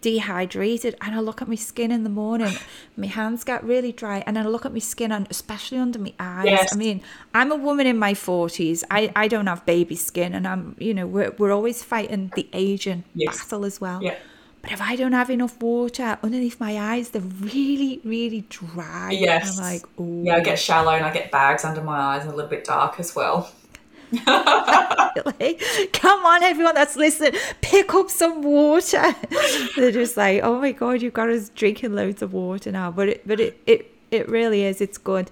dehydrated 0.00 0.96
and 1.00 1.14
I 1.14 1.20
look 1.20 1.42
at 1.42 1.48
my 1.48 1.54
skin 1.54 1.90
in 1.90 2.04
the 2.04 2.10
morning, 2.10 2.54
my 2.96 3.06
hands 3.06 3.44
get 3.44 3.64
really 3.64 3.92
dry, 3.92 4.22
and 4.26 4.38
I 4.38 4.42
look 4.44 4.64
at 4.64 4.72
my 4.72 4.78
skin 4.78 5.12
and 5.12 5.26
especially 5.30 5.78
under 5.78 5.98
my 5.98 6.14
eyes. 6.18 6.46
Yes. 6.46 6.74
I 6.74 6.76
mean, 6.76 7.02
I'm 7.34 7.50
a 7.50 7.56
woman 7.56 7.86
in 7.86 7.98
my 7.98 8.14
forties. 8.14 8.84
I 8.90 9.12
I 9.16 9.28
don't 9.28 9.46
have 9.46 9.66
baby 9.66 9.96
skin, 9.96 10.34
and 10.34 10.46
I'm 10.46 10.76
you 10.78 10.94
know 10.94 11.06
we're 11.06 11.32
we're 11.38 11.52
always 11.52 11.82
fighting 11.82 12.32
the 12.36 12.48
aging 12.52 13.04
yes. 13.14 13.38
battle 13.38 13.64
as 13.64 13.80
well. 13.80 14.02
Yeah. 14.02 14.16
But 14.64 14.72
if 14.72 14.80
I 14.80 14.96
don't 14.96 15.12
have 15.12 15.28
enough 15.28 15.60
water 15.60 16.16
underneath 16.22 16.58
my 16.58 16.78
eyes, 16.78 17.10
they're 17.10 17.20
really, 17.20 18.00
really 18.02 18.46
dry. 18.48 19.10
Yes. 19.10 19.58
I'm 19.58 19.64
like, 19.64 19.82
oh. 19.98 20.22
Yeah, 20.24 20.36
I 20.36 20.40
get 20.40 20.58
shallow 20.58 20.92
and 20.92 21.04
I 21.04 21.12
get 21.12 21.30
bags 21.30 21.66
under 21.66 21.82
my 21.82 21.98
eyes 21.98 22.22
and 22.22 22.32
a 22.32 22.34
little 22.34 22.48
bit 22.48 22.64
dark 22.64 22.98
as 22.98 23.14
well. 23.14 23.52
like, 25.40 25.62
come 25.92 26.24
on, 26.26 26.42
everyone 26.42 26.74
that's 26.74 26.96
listening, 26.96 27.38
pick 27.60 27.94
up 27.94 28.10
some 28.10 28.42
water. 28.42 29.14
They're 29.76 29.92
just 29.92 30.16
like, 30.16 30.42
oh 30.42 30.60
my 30.60 30.72
god, 30.72 31.02
you've 31.02 31.12
got 31.12 31.30
us 31.30 31.48
drinking 31.50 31.94
loads 31.94 32.22
of 32.22 32.32
water 32.32 32.72
now. 32.72 32.90
But 32.90 33.08
it, 33.08 33.26
but 33.26 33.40
it, 33.40 33.60
it, 33.66 33.94
it 34.10 34.28
really 34.28 34.64
is. 34.64 34.80
It's 34.80 34.98
good. 34.98 35.30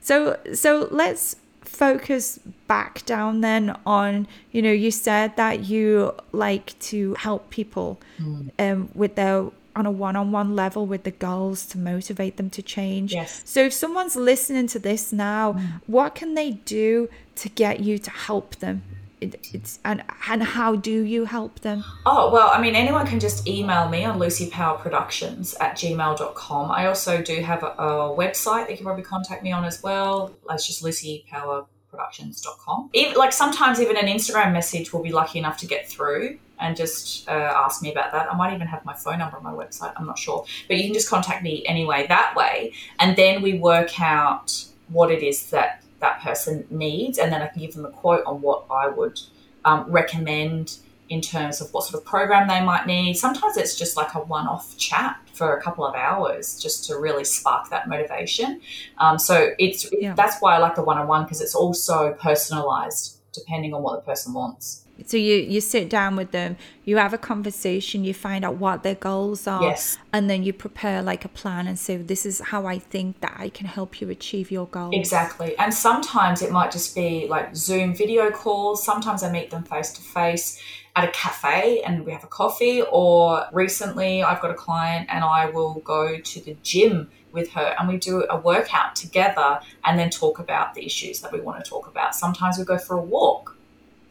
So, 0.00 0.38
so 0.54 0.88
let's 0.90 1.36
focus 1.62 2.38
back 2.66 3.04
down 3.04 3.42
then 3.42 3.76
on 3.84 4.26
you 4.50 4.62
know 4.62 4.72
you 4.72 4.90
said 4.90 5.36
that 5.36 5.64
you 5.64 6.14
like 6.32 6.78
to 6.78 7.12
help 7.14 7.50
people 7.50 8.00
mm. 8.18 8.50
um 8.58 8.88
with 8.94 9.14
their 9.16 9.44
on 9.76 9.86
a 9.86 9.90
one-on-one 9.90 10.56
level 10.56 10.86
with 10.86 11.04
the 11.04 11.10
goals 11.10 11.66
to 11.66 11.78
motivate 11.78 12.38
them 12.38 12.48
to 12.50 12.62
change. 12.62 13.12
Yes. 13.12 13.42
So 13.44 13.64
if 13.64 13.72
someone's 13.72 14.16
listening 14.16 14.66
to 14.68 14.78
this 14.78 15.12
now, 15.12 15.52
mm. 15.52 15.82
what 15.86 16.14
can 16.14 16.32
they 16.34 16.52
do 16.52 17.10
to 17.36 17.48
get 17.50 17.80
you 17.80 17.98
to 17.98 18.10
help 18.10 18.56
them? 18.56 18.82
It, 19.20 19.48
it's 19.54 19.78
and 19.82 20.02
and 20.28 20.42
how 20.42 20.76
do 20.76 21.02
you 21.02 21.24
help 21.24 21.60
them? 21.60 21.82
Oh 22.04 22.30
well, 22.30 22.50
I 22.50 22.60
mean 22.60 22.74
anyone 22.74 23.06
can 23.06 23.18
just 23.18 23.48
email 23.48 23.88
me 23.88 24.04
on 24.04 24.18
lucypowerproductions 24.18 25.54
at 25.58 25.76
gmail.com. 25.76 26.70
I 26.70 26.86
also 26.86 27.22
do 27.22 27.40
have 27.40 27.62
a, 27.62 27.68
a 27.68 28.14
website 28.14 28.64
that 28.64 28.72
you 28.72 28.76
can 28.76 28.84
probably 28.84 29.04
contact 29.04 29.42
me 29.42 29.52
on 29.52 29.64
as 29.64 29.82
well. 29.82 30.36
It's 30.50 30.66
just 30.66 30.84
lucypowerproductions.com. 30.84 32.90
Even, 32.92 33.16
like 33.16 33.32
sometimes 33.32 33.80
even 33.80 33.96
an 33.96 34.06
Instagram 34.06 34.52
message 34.52 34.92
will 34.92 35.02
be 35.02 35.12
lucky 35.12 35.38
enough 35.38 35.56
to 35.58 35.66
get 35.66 35.88
through 35.88 36.38
and 36.58 36.76
just 36.76 37.28
uh, 37.28 37.32
ask 37.32 37.82
me 37.82 37.92
about 37.92 38.12
that. 38.12 38.32
I 38.32 38.36
might 38.36 38.54
even 38.54 38.66
have 38.66 38.84
my 38.84 38.94
phone 38.94 39.18
number 39.18 39.36
on 39.36 39.42
my 39.42 39.52
website. 39.52 39.92
I'm 39.96 40.06
not 40.06 40.18
sure, 40.18 40.44
but 40.68 40.76
you 40.76 40.84
can 40.84 40.94
just 40.94 41.08
contact 41.08 41.42
me 41.42 41.64
anyway 41.66 42.06
that 42.08 42.34
way, 42.36 42.72
and 42.98 43.16
then 43.16 43.42
we 43.42 43.58
work 43.58 44.00
out 44.00 44.64
what 44.88 45.10
it 45.10 45.22
is 45.22 45.50
that 45.50 45.82
that 46.00 46.20
person 46.20 46.66
needs, 46.70 47.18
and 47.18 47.32
then 47.32 47.42
I 47.42 47.46
can 47.48 47.60
give 47.60 47.74
them 47.74 47.84
a 47.84 47.90
quote 47.90 48.24
on 48.26 48.40
what 48.42 48.64
I 48.70 48.88
would 48.88 49.20
um, 49.64 49.90
recommend 49.90 50.78
in 51.08 51.20
terms 51.20 51.60
of 51.60 51.72
what 51.72 51.84
sort 51.84 52.00
of 52.00 52.04
program 52.04 52.48
they 52.48 52.60
might 52.60 52.86
need. 52.86 53.14
Sometimes 53.14 53.56
it's 53.56 53.76
just 53.76 53.96
like 53.96 54.14
a 54.14 54.18
one-off 54.18 54.76
chat 54.76 55.16
for 55.32 55.56
a 55.56 55.62
couple 55.62 55.86
of 55.86 55.94
hours 55.94 56.60
just 56.60 56.84
to 56.86 56.98
really 56.98 57.24
spark 57.24 57.70
that 57.70 57.88
motivation. 57.88 58.60
Um, 58.98 59.18
so 59.18 59.50
it's 59.58 59.88
yeah. 59.92 60.14
that's 60.14 60.40
why 60.40 60.56
I 60.56 60.58
like 60.58 60.74
the 60.74 60.82
one-on-one 60.82 61.24
because 61.24 61.40
it's 61.40 61.54
also 61.54 62.14
personalized 62.14 63.20
depending 63.32 63.74
on 63.74 63.82
what 63.82 63.96
the 63.96 64.10
person 64.10 64.32
wants. 64.32 64.85
So 65.04 65.16
you 65.16 65.36
you 65.36 65.60
sit 65.60 65.90
down 65.90 66.16
with 66.16 66.30
them, 66.30 66.56
you 66.84 66.96
have 66.96 67.12
a 67.12 67.18
conversation, 67.18 68.04
you 68.04 68.14
find 68.14 68.44
out 68.44 68.56
what 68.56 68.82
their 68.82 68.94
goals 68.94 69.46
are, 69.46 69.62
Yes. 69.62 69.98
and 70.12 70.30
then 70.30 70.42
you 70.42 70.52
prepare 70.52 71.02
like 71.02 71.24
a 71.24 71.28
plan 71.28 71.66
and 71.66 71.78
say, 71.78 71.96
"This 71.96 72.24
is 72.24 72.40
how 72.40 72.66
I 72.66 72.78
think 72.78 73.20
that 73.20 73.34
I 73.38 73.48
can 73.50 73.66
help 73.66 74.00
you 74.00 74.08
achieve 74.10 74.50
your 74.50 74.66
goals." 74.66 74.94
Exactly. 74.94 75.56
And 75.58 75.72
sometimes 75.72 76.40
it 76.42 76.50
might 76.50 76.70
just 76.70 76.94
be 76.94 77.26
like 77.28 77.54
Zoom 77.54 77.94
video 77.94 78.30
calls. 78.30 78.82
Sometimes 78.84 79.22
I 79.22 79.30
meet 79.30 79.50
them 79.50 79.64
face 79.64 79.92
to 79.92 80.02
face 80.02 80.58
at 80.94 81.04
a 81.04 81.08
cafe 81.08 81.82
and 81.82 82.06
we 82.06 82.12
have 82.12 82.24
a 82.24 82.28
coffee. 82.28 82.82
Or 82.90 83.46
recently, 83.52 84.22
I've 84.22 84.40
got 84.40 84.50
a 84.50 84.54
client 84.54 85.08
and 85.10 85.22
I 85.22 85.50
will 85.50 85.74
go 85.84 86.18
to 86.18 86.40
the 86.40 86.56
gym 86.62 87.10
with 87.32 87.50
her 87.50 87.74
and 87.78 87.86
we 87.86 87.98
do 87.98 88.24
a 88.30 88.38
workout 88.38 88.96
together 88.96 89.60
and 89.84 89.98
then 89.98 90.08
talk 90.08 90.38
about 90.38 90.72
the 90.72 90.86
issues 90.86 91.20
that 91.20 91.32
we 91.32 91.40
want 91.40 91.62
to 91.62 91.68
talk 91.70 91.86
about. 91.86 92.14
Sometimes 92.14 92.56
we 92.56 92.64
go 92.64 92.78
for 92.78 92.96
a 92.96 93.02
walk. 93.02 93.55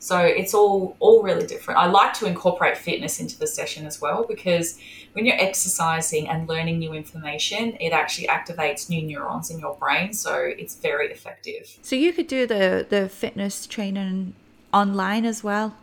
So 0.06 0.20
it's 0.20 0.54
all 0.54 0.96
all 1.00 1.24
really 1.24 1.48
different. 1.48 1.80
I 1.80 1.88
like 1.88 2.14
to 2.20 2.28
incorporate 2.28 2.78
fitness 2.78 3.20
into 3.20 3.40
the 3.40 3.48
session 3.48 3.88
as 3.88 4.00
well 4.00 4.24
because 4.24 4.78
when 5.14 5.26
you're 5.26 5.42
exercising 5.50 6.30
and 6.30 6.48
learning 6.48 6.78
new 6.78 6.94
information, 6.94 7.76
it 7.80 7.92
actually 7.92 8.28
activates 8.28 8.88
new 8.88 9.02
neurons 9.02 9.50
in 9.50 9.58
your 9.58 9.74
brain. 9.78 10.14
So 10.14 10.36
it's 10.36 10.76
very 10.76 11.08
effective. 11.12 11.80
So 11.82 11.96
you 11.96 12.14
could 12.14 12.28
do 12.28 12.46
the 12.46 12.86
the 12.88 13.10
fitness 13.10 13.66
training 13.66 14.36
online 14.72 15.26
as 15.26 15.44
well. 15.44 15.76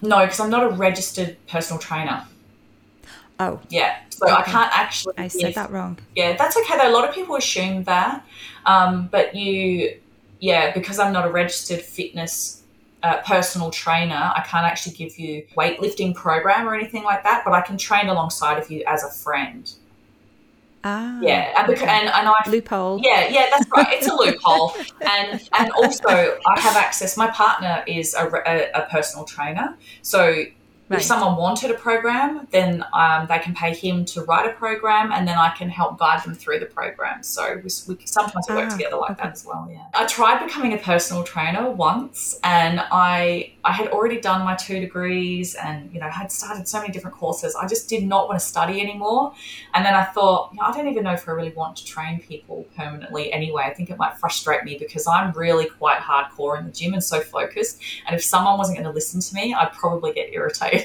No, 0.00 0.20
because 0.20 0.40
I'm 0.40 0.48
not 0.48 0.64
a 0.64 0.70
registered 0.70 1.36
personal 1.46 1.78
trainer. 1.78 2.24
Oh, 3.38 3.60
Yeah, 3.68 3.96
so 4.08 4.26
I 4.26 4.40
can't 4.40 4.72
actually. 4.72 5.12
I 5.18 5.28
said 5.28 5.48
give- 5.48 5.54
that 5.56 5.70
wrong. 5.70 5.98
Yeah, 6.14 6.34
that's 6.38 6.56
okay 6.56 6.78
though. 6.78 6.88
A 6.88 6.96
lot 6.98 7.06
of 7.06 7.14
people 7.14 7.36
assume 7.36 7.84
that, 7.84 8.24
um, 8.64 9.08
but 9.12 9.34
you, 9.34 9.98
yeah, 10.40 10.72
because 10.72 10.98
I'm 10.98 11.12
not 11.12 11.26
a 11.26 11.30
registered 11.30 11.82
fitness 11.82 12.55
uh, 13.06 13.22
personal 13.22 13.70
trainer, 13.70 14.32
I 14.34 14.42
can't 14.46 14.66
actually 14.66 14.96
give 14.96 15.18
you 15.18 15.46
weightlifting 15.56 16.14
program 16.14 16.68
or 16.68 16.74
anything 16.74 17.04
like 17.04 17.22
that. 17.22 17.42
But 17.44 17.52
I 17.54 17.60
can 17.60 17.76
train 17.78 18.08
alongside 18.08 18.58
of 18.58 18.70
you 18.70 18.82
as 18.86 19.04
a 19.04 19.10
friend. 19.10 19.72
Ah, 20.82 21.18
Yeah, 21.20 21.52
and 21.58 21.66
because, 21.66 21.82
and, 21.82 22.08
and 22.08 22.28
I 22.28 22.48
loophole. 22.48 23.00
Yeah, 23.02 23.28
yeah, 23.28 23.46
that's 23.50 23.68
right. 23.76 23.86
It's 23.90 24.08
a 24.08 24.14
loophole, 24.22 24.72
and 25.00 25.48
and 25.58 25.70
also 25.72 26.08
I 26.08 26.60
have 26.60 26.76
access. 26.76 27.16
My 27.16 27.28
partner 27.28 27.84
is 27.86 28.14
a, 28.14 28.26
a, 28.46 28.82
a 28.82 28.88
personal 28.90 29.24
trainer, 29.24 29.76
so 30.02 30.44
Right. 30.88 31.00
if 31.00 31.04
someone 31.04 31.36
wanted 31.36 31.70
a 31.72 31.74
program, 31.74 32.46
then 32.52 32.84
um, 32.92 33.26
they 33.28 33.38
can 33.40 33.54
pay 33.54 33.74
him 33.74 34.04
to 34.06 34.22
write 34.22 34.48
a 34.48 34.52
program, 34.52 35.10
and 35.12 35.26
then 35.26 35.36
I 35.36 35.50
can 35.50 35.68
help 35.68 35.98
guide 35.98 36.22
them 36.24 36.34
through 36.34 36.60
the 36.60 36.66
program. 36.66 37.22
So 37.24 37.56
we, 37.56 37.62
we 37.88 37.98
sometimes 38.06 38.46
we 38.48 38.54
work 38.54 38.68
Ah, 38.70 38.76
together 38.76 38.96
like 38.96 39.10
okay. 39.12 39.22
that 39.24 39.32
as 39.32 39.44
well. 39.44 39.68
Yeah, 39.70 39.82
I 39.94 40.06
tried 40.06 40.44
becoming 40.44 40.72
a 40.74 40.78
personal 40.78 41.24
trainer 41.24 41.68
once, 41.70 42.38
and 42.44 42.80
I 42.92 43.52
I 43.64 43.72
had 43.72 43.88
already 43.88 44.20
done 44.20 44.44
my 44.44 44.54
two 44.54 44.78
degrees, 44.78 45.56
and 45.56 45.92
you 45.92 45.98
know 46.00 46.08
had 46.08 46.30
started 46.30 46.68
so 46.68 46.80
many 46.80 46.92
different 46.92 47.16
courses. 47.16 47.56
I 47.56 47.66
just 47.66 47.88
did 47.88 48.04
not 48.04 48.28
want 48.28 48.38
to 48.38 48.46
study 48.46 48.80
anymore. 48.80 49.34
And 49.74 49.84
then 49.84 49.94
I 49.94 50.04
thought, 50.04 50.50
you 50.52 50.60
know, 50.60 50.66
I 50.66 50.72
don't 50.72 50.88
even 50.88 51.02
know 51.04 51.12
if 51.12 51.28
I 51.28 51.32
really 51.32 51.50
want 51.52 51.76
to 51.78 51.84
train 51.84 52.20
people 52.20 52.64
permanently 52.76 53.32
anyway. 53.32 53.64
I 53.66 53.74
think 53.74 53.90
it 53.90 53.98
might 53.98 54.16
frustrate 54.18 54.62
me 54.64 54.76
because 54.78 55.06
I'm 55.06 55.32
really 55.32 55.66
quite 55.66 55.98
hardcore 55.98 56.58
in 56.58 56.64
the 56.66 56.70
gym 56.72 56.94
and 56.94 57.02
so 57.02 57.20
focused. 57.20 57.82
And 58.06 58.14
if 58.14 58.22
someone 58.22 58.56
wasn't 58.56 58.78
going 58.78 58.86
to 58.88 58.92
listen 58.94 59.20
to 59.20 59.34
me, 59.34 59.52
I'd 59.52 59.72
probably 59.72 60.12
get 60.12 60.32
irritated. 60.32 60.75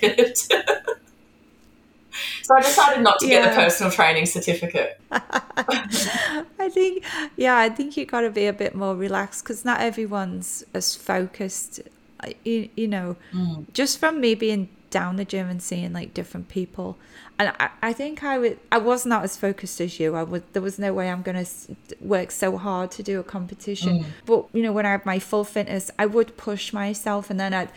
So 2.44 2.56
I 2.56 2.62
decided 2.62 3.04
not 3.04 3.20
to 3.20 3.28
get 3.28 3.50
the 3.50 3.56
personal 3.56 3.92
training 3.92 4.26
certificate. 4.26 5.00
I 5.12 6.70
think, 6.70 7.04
yeah, 7.36 7.58
I 7.58 7.70
think 7.70 7.98
you 7.98 8.06
got 8.06 8.22
to 8.22 8.30
be 8.30 8.48
a 8.48 8.54
bit 8.54 8.76
more 8.76 8.96
relaxed 8.96 9.44
because 9.44 9.66
not 9.66 9.82
everyone's 9.82 10.64
as 10.74 10.96
focused. 10.96 11.82
You, 12.44 12.70
you 12.76 12.88
know, 12.88 13.16
mm. 13.34 13.66
just 13.74 14.00
from 14.00 14.22
me 14.22 14.36
being 14.36 14.70
down 14.92 15.16
the 15.16 15.26
gym 15.26 15.50
and 15.50 15.62
seeing 15.62 15.94
like 15.94 16.14
different 16.14 16.50
people, 16.50 16.98
and 17.42 17.54
I, 17.60 17.70
I 17.82 17.94
think 17.94 18.24
I 18.24 18.38
would, 18.38 18.60
I 18.72 18.78
was 18.78 19.04
not 19.04 19.24
as 19.24 19.36
focused 19.36 19.82
as 19.82 20.00
you. 20.00 20.16
I 20.16 20.22
would, 20.22 20.44
there 20.54 20.62
was 20.62 20.78
no 20.78 20.94
way 20.94 21.10
I'm 21.10 21.24
gonna 21.24 21.46
work 22.00 22.30
so 22.30 22.56
hard 22.58 22.92
to 22.92 23.04
do 23.04 23.20
a 23.20 23.24
competition. 23.24 24.00
Mm. 24.00 24.06
But 24.28 24.46
you 24.54 24.62
know, 24.62 24.72
when 24.72 24.86
I 24.86 24.92
have 24.92 25.08
my 25.08 25.18
full 25.18 25.44
fitness, 25.44 25.90
I 25.98 26.06
would 26.06 26.38
push 26.38 26.72
myself, 26.74 27.30
and 27.30 27.40
then 27.40 27.54
I'd. 27.54 27.72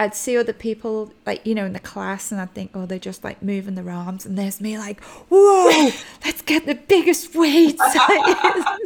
I'd 0.00 0.14
see 0.14 0.38
other 0.38 0.54
people 0.54 1.12
like 1.26 1.44
you 1.46 1.54
know 1.54 1.66
in 1.66 1.74
the 1.74 1.78
class 1.78 2.32
and 2.32 2.40
I'd 2.40 2.54
think 2.54 2.70
oh 2.72 2.86
they're 2.86 2.98
just 2.98 3.22
like 3.22 3.42
moving 3.42 3.74
their 3.74 3.90
arms 3.90 4.24
and 4.24 4.38
there's 4.38 4.58
me 4.58 4.78
like 4.78 5.04
whoa 5.28 5.90
let's 6.24 6.40
get 6.40 6.64
the 6.64 6.74
biggest 6.74 7.34
weights 7.34 7.78
I 7.82 8.78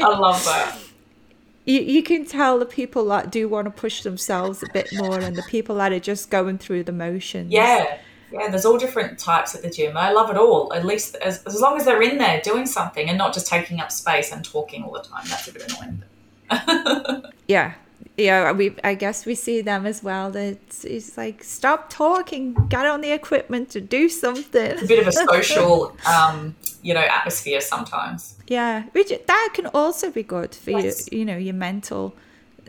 love 0.00 0.44
that. 0.44 0.76
you, 1.64 1.80
you 1.80 2.02
can 2.02 2.26
tell 2.26 2.58
the 2.58 2.66
people 2.66 3.04
that 3.06 3.30
do 3.30 3.48
want 3.48 3.66
to 3.66 3.70
push 3.70 4.02
themselves 4.02 4.64
a 4.64 4.66
bit 4.72 4.88
more 4.92 5.20
and 5.20 5.36
the 5.36 5.44
people 5.44 5.76
that 5.76 5.92
are 5.92 6.00
just 6.00 6.30
going 6.30 6.58
through 6.58 6.82
the 6.82 6.92
motions 6.92 7.52
Yeah. 7.52 7.98
Yeah, 8.32 8.48
there's 8.48 8.64
all 8.64 8.78
different 8.78 9.18
types 9.18 9.54
at 9.54 9.60
the 9.60 9.68
gym. 9.68 9.94
I 9.94 10.10
love 10.10 10.30
it 10.30 10.38
all. 10.38 10.72
At 10.72 10.86
least 10.86 11.16
as, 11.16 11.44
as 11.44 11.60
long 11.60 11.76
as 11.76 11.84
they're 11.84 12.00
in 12.00 12.16
there 12.16 12.40
doing 12.40 12.64
something 12.64 13.10
and 13.10 13.18
not 13.18 13.34
just 13.34 13.46
taking 13.46 13.78
up 13.78 13.92
space 13.92 14.32
and 14.32 14.42
talking 14.42 14.84
all 14.84 14.92
the 14.92 15.02
time. 15.02 15.24
That's 15.28 15.48
a 15.48 15.52
bit 15.52 15.70
annoying. 15.70 16.02
yeah 17.46 17.74
yeah 18.16 18.52
we 18.52 18.74
i 18.84 18.94
guess 18.94 19.24
we 19.24 19.34
see 19.34 19.62
them 19.62 19.86
as 19.86 20.02
well 20.02 20.30
that 20.30 20.44
it's, 20.44 20.84
it's 20.84 21.16
like 21.16 21.42
stop 21.42 21.88
talking 21.88 22.52
get 22.68 22.84
on 22.84 23.00
the 23.00 23.10
equipment 23.10 23.70
to 23.70 23.80
do 23.80 24.08
something 24.08 24.78
a 24.78 24.86
bit 24.86 24.98
of 24.98 25.06
a 25.06 25.12
social, 25.30 25.96
um, 26.06 26.54
you 26.82 26.94
know, 26.94 27.00
atmosphere 27.00 27.60
sometimes. 27.60 28.36
Yeah, 28.48 28.84
which 28.92 29.08
that 29.26 29.48
can 29.54 29.66
also 29.66 30.10
be 30.10 30.22
good 30.22 30.54
for 30.54 30.70
Yes. 30.72 31.08
you, 31.10 31.20
you 31.20 31.24
know, 31.24 31.36
your 31.36 31.54
mental 31.54 32.14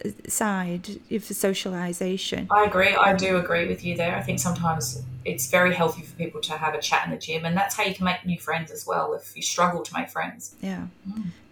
uh, 0.06 0.10
side, 0.28 0.88
for 1.10 1.34
socialization. 1.34 2.48
I 2.52 2.66
agree. 2.66 2.94
I 2.96 3.14
do 3.14 3.38
agree 3.38 3.68
with 3.68 3.84
you 3.84 3.96
there. 3.98 4.16
I 4.16 4.22
think 4.22 4.40
sometimes 4.40 5.04
it's 5.26 5.50
very 5.50 5.74
healthy 5.74 6.04
for 6.04 6.16
people 6.16 6.42
to 6.42 6.54
have 6.54 6.74
a 6.74 6.82
chat 6.82 7.06
in 7.06 7.12
the 7.12 7.18
gym, 7.18 7.46
and 7.46 7.56
that's 7.56 7.76
how 7.76 7.84
you 7.84 7.94
can 7.94 8.06
make 8.06 8.26
new 8.26 8.40
friends 8.40 8.72
as 8.72 8.86
well. 8.86 9.14
If 9.14 9.36
you 9.36 9.42
struggle 9.42 9.82
to 9.82 9.94
make 9.94 10.10
friends, 10.10 10.56
Yeah, 10.62 10.88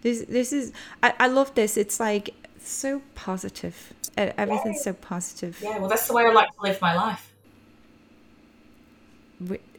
this 0.02 0.24
this 0.28 0.52
is 0.52 0.72
I, 1.02 1.14
I 1.18 1.26
love 1.28 1.54
this. 1.54 1.76
It's 1.76 1.98
like 2.00 2.34
so 2.70 3.02
positive. 3.14 3.92
Everything's 4.16 4.82
so 4.82 4.92
positive. 4.92 5.58
yeah. 5.62 5.78
Well, 5.78 5.88
that's 5.88 6.06
the 6.06 6.12
way 6.14 6.24
I 6.26 6.30
like 6.32 6.48
to 6.54 6.62
live 6.62 6.80
my 6.80 6.94
life. 6.94 7.32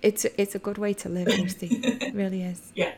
It's 0.02 0.26
a- 0.26 0.42
it's 0.42 0.56
a 0.56 0.60
good 0.60 0.78
way 0.78 0.94
to 0.96 1.10
live, 1.10 1.28
Lucy. 1.28 1.68
it 1.68 2.14
really 2.22 2.44
is. 2.44 2.72
Yeah. 2.76 2.94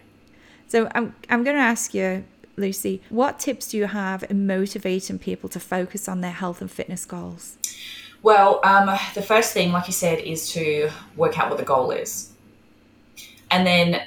So 0.68 0.90
I'm 0.96 1.14
I'm 1.30 1.44
going 1.44 1.56
to 1.56 1.62
ask 1.62 1.94
you, 1.94 2.24
Lucy, 2.58 3.02
what 3.10 3.38
tips 3.40 3.70
do 3.70 3.78
you 3.78 3.86
have 3.86 4.24
in 4.30 4.48
motivating 4.48 5.20
people 5.20 5.48
to 5.50 5.60
focus 5.60 6.08
on 6.10 6.22
their 6.22 6.32
health 6.32 6.62
and 6.62 6.72
fitness 6.72 7.06
goals? 7.06 7.58
Well, 8.24 8.60
um, 8.64 8.88
the 9.14 9.22
first 9.22 9.54
thing, 9.54 9.72
like 9.72 9.86
you 9.86 9.94
said, 9.94 10.18
is 10.20 10.52
to 10.54 10.90
work 11.16 11.38
out 11.38 11.50
what 11.50 11.60
the 11.60 11.66
goal 11.66 11.92
is. 11.92 12.32
And 13.52 13.68
then 13.68 14.02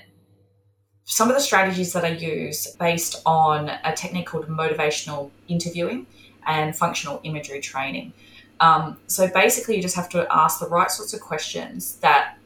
some 1.11 1.31
of 1.31 1.35
the 1.35 1.41
strategies 1.41 1.95
that 1.95 2.05
I 2.05 2.09
use 2.09 2.67
based 2.79 3.23
on 3.25 3.71
a 3.83 3.95
technique 3.95 4.27
called 4.27 4.47
motivational 4.47 5.31
interviewing 5.49 6.07
and 6.47 6.77
functional 6.77 7.21
imagery 7.25 7.61
training. 7.61 8.13
Um, 8.61 8.99
so 9.07 9.27
basically, 9.27 9.77
you 9.77 9.83
just 9.83 9.97
have 9.97 10.11
to 10.11 10.27
ask 10.31 10.61
the 10.61 10.69
right 10.69 10.91
sorts 10.91 11.15
of 11.15 11.21
questions 11.21 11.97
that 11.97 12.37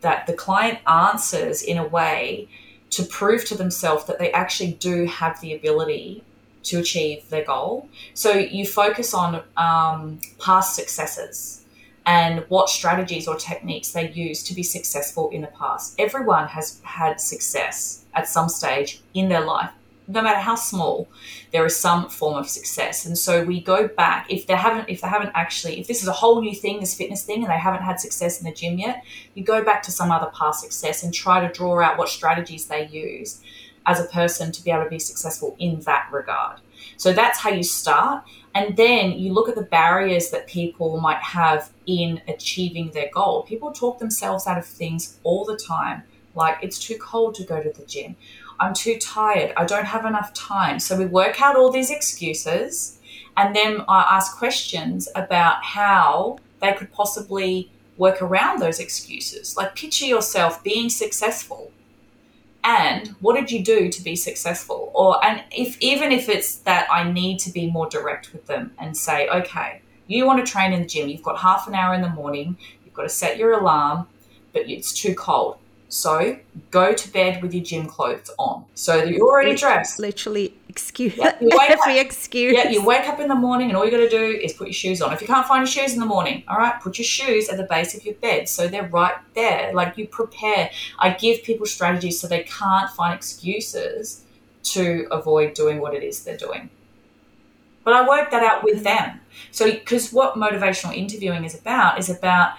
that 0.00 0.26
the 0.26 0.32
client 0.32 0.80
answers 0.86 1.62
in 1.62 1.78
a 1.78 1.86
way 1.86 2.48
to 2.90 3.04
prove 3.04 3.44
to 3.46 3.56
themselves 3.56 4.04
that 4.06 4.18
they 4.18 4.32
actually 4.32 4.72
do 4.72 5.06
have 5.06 5.40
the 5.40 5.54
ability 5.54 6.24
to 6.64 6.80
achieve 6.80 7.28
their 7.30 7.44
goal. 7.44 7.88
So 8.14 8.32
you 8.32 8.66
focus 8.66 9.14
on 9.14 9.42
um, 9.56 10.18
past 10.40 10.74
successes 10.74 11.63
and 12.06 12.44
what 12.48 12.68
strategies 12.68 13.26
or 13.26 13.36
techniques 13.36 13.92
they 13.92 14.10
use 14.10 14.42
to 14.44 14.54
be 14.54 14.62
successful 14.62 15.30
in 15.30 15.40
the 15.40 15.46
past. 15.48 15.94
Everyone 15.98 16.48
has 16.48 16.80
had 16.82 17.20
success 17.20 18.04
at 18.14 18.28
some 18.28 18.48
stage 18.48 19.00
in 19.14 19.28
their 19.28 19.44
life. 19.44 19.70
No 20.06 20.20
matter 20.20 20.40
how 20.40 20.54
small, 20.54 21.08
there 21.50 21.64
is 21.64 21.74
some 21.74 22.10
form 22.10 22.36
of 22.36 22.46
success, 22.46 23.06
and 23.06 23.16
so 23.16 23.42
we 23.42 23.62
go 23.62 23.88
back. 23.88 24.26
If 24.28 24.46
they 24.46 24.54
haven't, 24.54 24.90
if 24.90 25.00
they 25.00 25.08
haven't 25.08 25.32
actually, 25.34 25.80
if 25.80 25.86
this 25.86 26.02
is 26.02 26.08
a 26.08 26.12
whole 26.12 26.42
new 26.42 26.54
thing, 26.54 26.80
this 26.80 26.94
fitness 26.94 27.24
thing, 27.24 27.42
and 27.42 27.50
they 27.50 27.58
haven't 27.58 27.84
had 27.84 27.98
success 27.98 28.38
in 28.38 28.44
the 28.44 28.52
gym 28.52 28.78
yet, 28.78 29.02
you 29.32 29.42
go 29.42 29.64
back 29.64 29.82
to 29.84 29.90
some 29.90 30.10
other 30.10 30.30
past 30.34 30.60
success 30.60 31.02
and 31.02 31.14
try 31.14 31.40
to 31.40 31.50
draw 31.50 31.80
out 31.80 31.96
what 31.96 32.10
strategies 32.10 32.66
they 32.66 32.86
use 32.88 33.40
as 33.86 33.98
a 33.98 34.04
person 34.04 34.52
to 34.52 34.62
be 34.62 34.70
able 34.70 34.84
to 34.84 34.90
be 34.90 34.98
successful 34.98 35.56
in 35.58 35.80
that 35.80 36.08
regard. 36.12 36.60
So 36.98 37.14
that's 37.14 37.38
how 37.38 37.50
you 37.50 37.62
start. 37.62 38.24
And 38.54 38.76
then 38.76 39.12
you 39.12 39.32
look 39.32 39.48
at 39.48 39.56
the 39.56 39.62
barriers 39.62 40.30
that 40.30 40.46
people 40.46 41.00
might 41.00 41.18
have 41.18 41.72
in 41.86 42.20
achieving 42.28 42.90
their 42.92 43.10
goal. 43.12 43.42
People 43.42 43.72
talk 43.72 43.98
themselves 43.98 44.46
out 44.46 44.58
of 44.58 44.64
things 44.64 45.18
all 45.24 45.44
the 45.44 45.56
time, 45.56 46.04
like 46.34 46.58
it's 46.62 46.78
too 46.78 46.96
cold 46.98 47.34
to 47.36 47.44
go 47.44 47.62
to 47.62 47.70
the 47.70 47.84
gym. 47.84 48.14
I'm 48.60 48.72
too 48.72 48.98
tired. 48.98 49.52
I 49.56 49.64
don't 49.64 49.86
have 49.86 50.04
enough 50.04 50.32
time. 50.34 50.78
So 50.78 50.96
we 50.96 51.06
work 51.06 51.42
out 51.42 51.56
all 51.56 51.70
these 51.70 51.90
excuses 51.90 52.98
and 53.36 53.54
then 53.54 53.82
I 53.88 54.06
ask 54.16 54.36
questions 54.38 55.08
about 55.16 55.64
how 55.64 56.38
they 56.60 56.72
could 56.72 56.92
possibly 56.92 57.70
work 57.96 58.22
around 58.22 58.60
those 58.60 58.78
excuses. 58.78 59.56
Like 59.56 59.74
picture 59.74 60.06
yourself 60.06 60.62
being 60.62 60.88
successful 60.88 61.72
and 62.64 63.08
what 63.20 63.34
did 63.36 63.52
you 63.52 63.62
do 63.62 63.90
to 63.90 64.02
be 64.02 64.16
successful 64.16 64.90
or 64.94 65.24
and 65.24 65.44
if 65.52 65.76
even 65.80 66.10
if 66.10 66.28
it's 66.28 66.56
that 66.56 66.86
i 66.90 67.08
need 67.10 67.38
to 67.38 67.50
be 67.52 67.70
more 67.70 67.88
direct 67.88 68.32
with 68.32 68.46
them 68.46 68.72
and 68.78 68.96
say 68.96 69.28
okay 69.28 69.80
You 70.06 70.26
want 70.26 70.44
to 70.44 70.52
train 70.52 70.72
in 70.72 70.82
the 70.82 70.86
gym. 70.86 71.08
You've 71.08 71.22
got 71.22 71.38
half 71.38 71.66
an 71.66 71.74
hour 71.74 71.94
in 71.94 72.02
the 72.02 72.10
morning. 72.10 72.58
You've 72.84 72.94
got 72.94 73.04
to 73.04 73.08
set 73.08 73.38
your 73.38 73.52
alarm, 73.58 74.06
but 74.52 74.68
it's 74.68 74.92
too 74.92 75.14
cold. 75.14 75.56
So 75.88 76.38
go 76.70 76.92
to 76.92 77.12
bed 77.12 77.40
with 77.42 77.54
your 77.54 77.64
gym 77.64 77.86
clothes 77.86 78.30
on, 78.38 78.64
so 78.74 78.98
that 78.98 79.08
you're 79.08 79.26
already 79.26 79.54
dressed. 79.56 79.98
Literally, 79.98 80.54
excuse 80.74 81.16
Yeah, 81.16 81.36
you 81.40 81.48
wake 81.52 81.70
every 81.70 82.00
up- 82.00 82.06
excuse. 82.06 82.52
Yeah, 82.52 82.68
you 82.68 82.84
wake 82.84 83.06
up 83.08 83.20
in 83.20 83.28
the 83.28 83.34
morning 83.36 83.68
and 83.68 83.76
all 83.76 83.84
you 83.84 83.92
got 83.92 83.98
to 83.98 84.08
do 84.08 84.24
is 84.46 84.52
put 84.52 84.66
your 84.66 84.74
shoes 84.74 85.00
on. 85.00 85.12
If 85.12 85.20
you 85.20 85.28
can't 85.28 85.46
find 85.46 85.60
your 85.60 85.68
shoes 85.68 85.94
in 85.94 86.00
the 86.00 86.06
morning, 86.06 86.42
all 86.48 86.58
right, 86.58 86.80
put 86.80 86.98
your 86.98 87.04
shoes 87.04 87.48
at 87.48 87.56
the 87.56 87.62
base 87.64 87.94
of 87.94 88.04
your 88.04 88.14
bed 88.16 88.48
so 88.48 88.66
they're 88.66 88.88
right 88.88 89.14
there. 89.34 89.72
Like 89.72 89.96
you 89.96 90.08
prepare. 90.08 90.70
I 90.98 91.10
give 91.10 91.44
people 91.44 91.66
strategies 91.66 92.18
so 92.20 92.26
they 92.26 92.42
can't 92.42 92.90
find 92.90 93.14
excuses 93.14 94.24
to 94.74 95.06
avoid 95.12 95.54
doing 95.54 95.78
what 95.80 95.94
it 95.94 96.02
is 96.02 96.24
they're 96.24 96.36
doing. 96.36 96.70
But 97.84 97.94
I 97.94 98.08
work 98.08 98.30
that 98.32 98.42
out 98.42 98.64
with 98.64 98.82
them. 98.82 99.20
So, 99.52 99.70
because 99.70 100.12
what 100.12 100.34
motivational 100.34 100.96
interviewing 100.96 101.44
is 101.44 101.54
about 101.58 101.98
is 101.98 102.08
about 102.08 102.54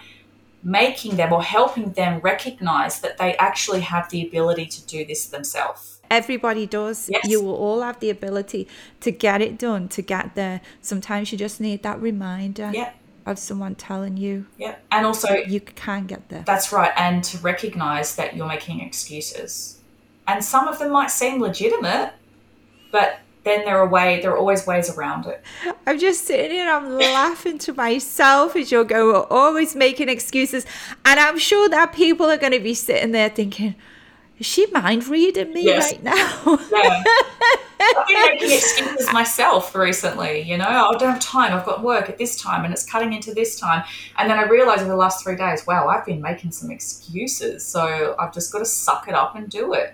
making 0.63 1.15
them 1.17 1.33
or 1.33 1.43
helping 1.43 1.91
them 1.93 2.19
recognize 2.21 3.01
that 3.01 3.17
they 3.17 3.35
actually 3.37 3.81
have 3.81 4.09
the 4.09 4.25
ability 4.27 4.65
to 4.67 4.85
do 4.85 5.03
this 5.05 5.25
themselves. 5.27 5.94
Everybody 6.09 6.65
does. 6.65 7.09
Yes. 7.09 7.27
You 7.27 7.41
will 7.41 7.55
all 7.55 7.81
have 7.81 7.99
the 7.99 8.09
ability 8.09 8.67
to 9.01 9.11
get 9.11 9.41
it 9.41 9.57
done, 9.57 9.87
to 9.89 10.01
get 10.01 10.35
there. 10.35 10.61
Sometimes 10.81 11.31
you 11.31 11.37
just 11.37 11.59
need 11.59 11.83
that 11.83 12.01
reminder 12.01 12.71
Yeah, 12.73 12.91
of 13.25 13.39
someone 13.39 13.75
telling 13.75 14.17
you 14.17 14.45
yeah. 14.57 14.75
And 14.91 15.05
also, 15.05 15.33
you 15.33 15.59
can 15.61 16.05
get 16.05 16.29
there. 16.29 16.43
That's 16.45 16.71
right, 16.71 16.91
and 16.95 17.23
to 17.25 17.37
recognize 17.39 18.15
that 18.15 18.35
you're 18.35 18.47
making 18.47 18.79
excuses. 18.81 19.81
And 20.27 20.43
some 20.43 20.67
of 20.67 20.79
them 20.79 20.91
might 20.91 21.11
seem 21.11 21.39
legitimate, 21.39 22.13
but 22.91 23.19
then 23.43 23.63
there 23.63 23.77
are 23.77 23.87
way 23.87 24.19
there 24.21 24.31
are 24.31 24.37
always 24.37 24.65
ways 24.65 24.89
around 24.89 25.27
it. 25.27 25.43
I'm 25.85 25.99
just 25.99 26.25
sitting 26.25 26.51
here, 26.51 26.67
I'm 26.67 26.97
laughing 26.97 27.59
to 27.59 27.73
myself 27.73 28.55
as 28.55 28.71
you're 28.71 28.83
going, 28.83 29.05
we're 29.05 29.27
always 29.29 29.75
making 29.75 30.09
excuses. 30.09 30.65
And 31.05 31.19
I'm 31.19 31.37
sure 31.37 31.69
that 31.69 31.93
people 31.93 32.25
are 32.25 32.37
going 32.37 32.53
to 32.53 32.59
be 32.59 32.73
sitting 32.73 33.11
there 33.11 33.29
thinking, 33.29 33.75
is 34.39 34.45
she 34.45 34.65
mind 34.71 35.07
reading 35.07 35.53
me 35.53 35.65
Yes. 35.65 35.91
right 35.93 36.03
now? 36.03 36.59
Yeah. 36.71 37.03
I've 37.97 38.07
been 38.07 38.19
making 38.21 38.51
excuses 38.57 39.13
myself 39.13 39.75
recently, 39.75 40.41
you 40.41 40.57
know, 40.57 40.65
I 40.65 40.91
don't 40.97 41.13
have 41.13 41.19
time, 41.19 41.53
I've 41.53 41.65
got 41.65 41.83
work 41.83 42.09
at 42.09 42.17
this 42.17 42.35
time 42.41 42.65
and 42.65 42.73
it's 42.73 42.83
cutting 42.89 43.13
into 43.13 43.33
this 43.33 43.59
time. 43.59 43.83
And 44.17 44.29
then 44.29 44.39
I 44.39 44.43
realized 44.43 44.81
over 44.81 44.89
the 44.89 44.95
last 44.97 45.23
three 45.23 45.35
days, 45.35 45.67
wow, 45.67 45.87
I've 45.87 46.05
been 46.05 46.19
making 46.21 46.51
some 46.51 46.71
excuses. 46.71 47.63
So 47.65 48.15
I've 48.17 48.33
just 48.33 48.51
got 48.51 48.59
to 48.59 48.65
suck 48.65 49.07
it 49.07 49.13
up 49.13 49.35
and 49.35 49.49
do 49.49 49.73
it. 49.73 49.93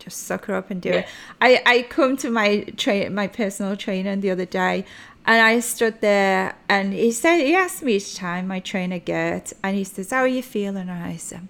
just 0.00 0.24
suck 0.26 0.46
her 0.46 0.54
up 0.54 0.70
and 0.70 0.82
do 0.82 0.88
Yeah. 0.90 0.94
it. 1.00 1.06
I, 1.40 1.62
I 1.64 1.82
come 1.82 2.16
to 2.18 2.30
my 2.30 2.64
train 2.76 3.14
my 3.14 3.28
personal 3.28 3.76
trainer 3.76 4.16
the 4.16 4.30
other 4.30 4.46
day 4.46 4.84
and 5.26 5.40
I 5.40 5.60
stood 5.60 6.00
there 6.00 6.54
and 6.68 6.92
he 6.92 7.12
said 7.12 7.38
he 7.38 7.54
asked 7.54 7.82
me 7.82 7.94
each 7.96 8.16
time 8.16 8.48
my 8.48 8.60
trainer 8.60 8.98
Gert 8.98 9.52
and 9.62 9.76
he 9.76 9.84
says, 9.84 10.10
How 10.10 10.18
are 10.18 10.28
you 10.28 10.42
feeling? 10.42 10.88
And 10.88 11.02
I 11.04 11.16
said, 11.16 11.46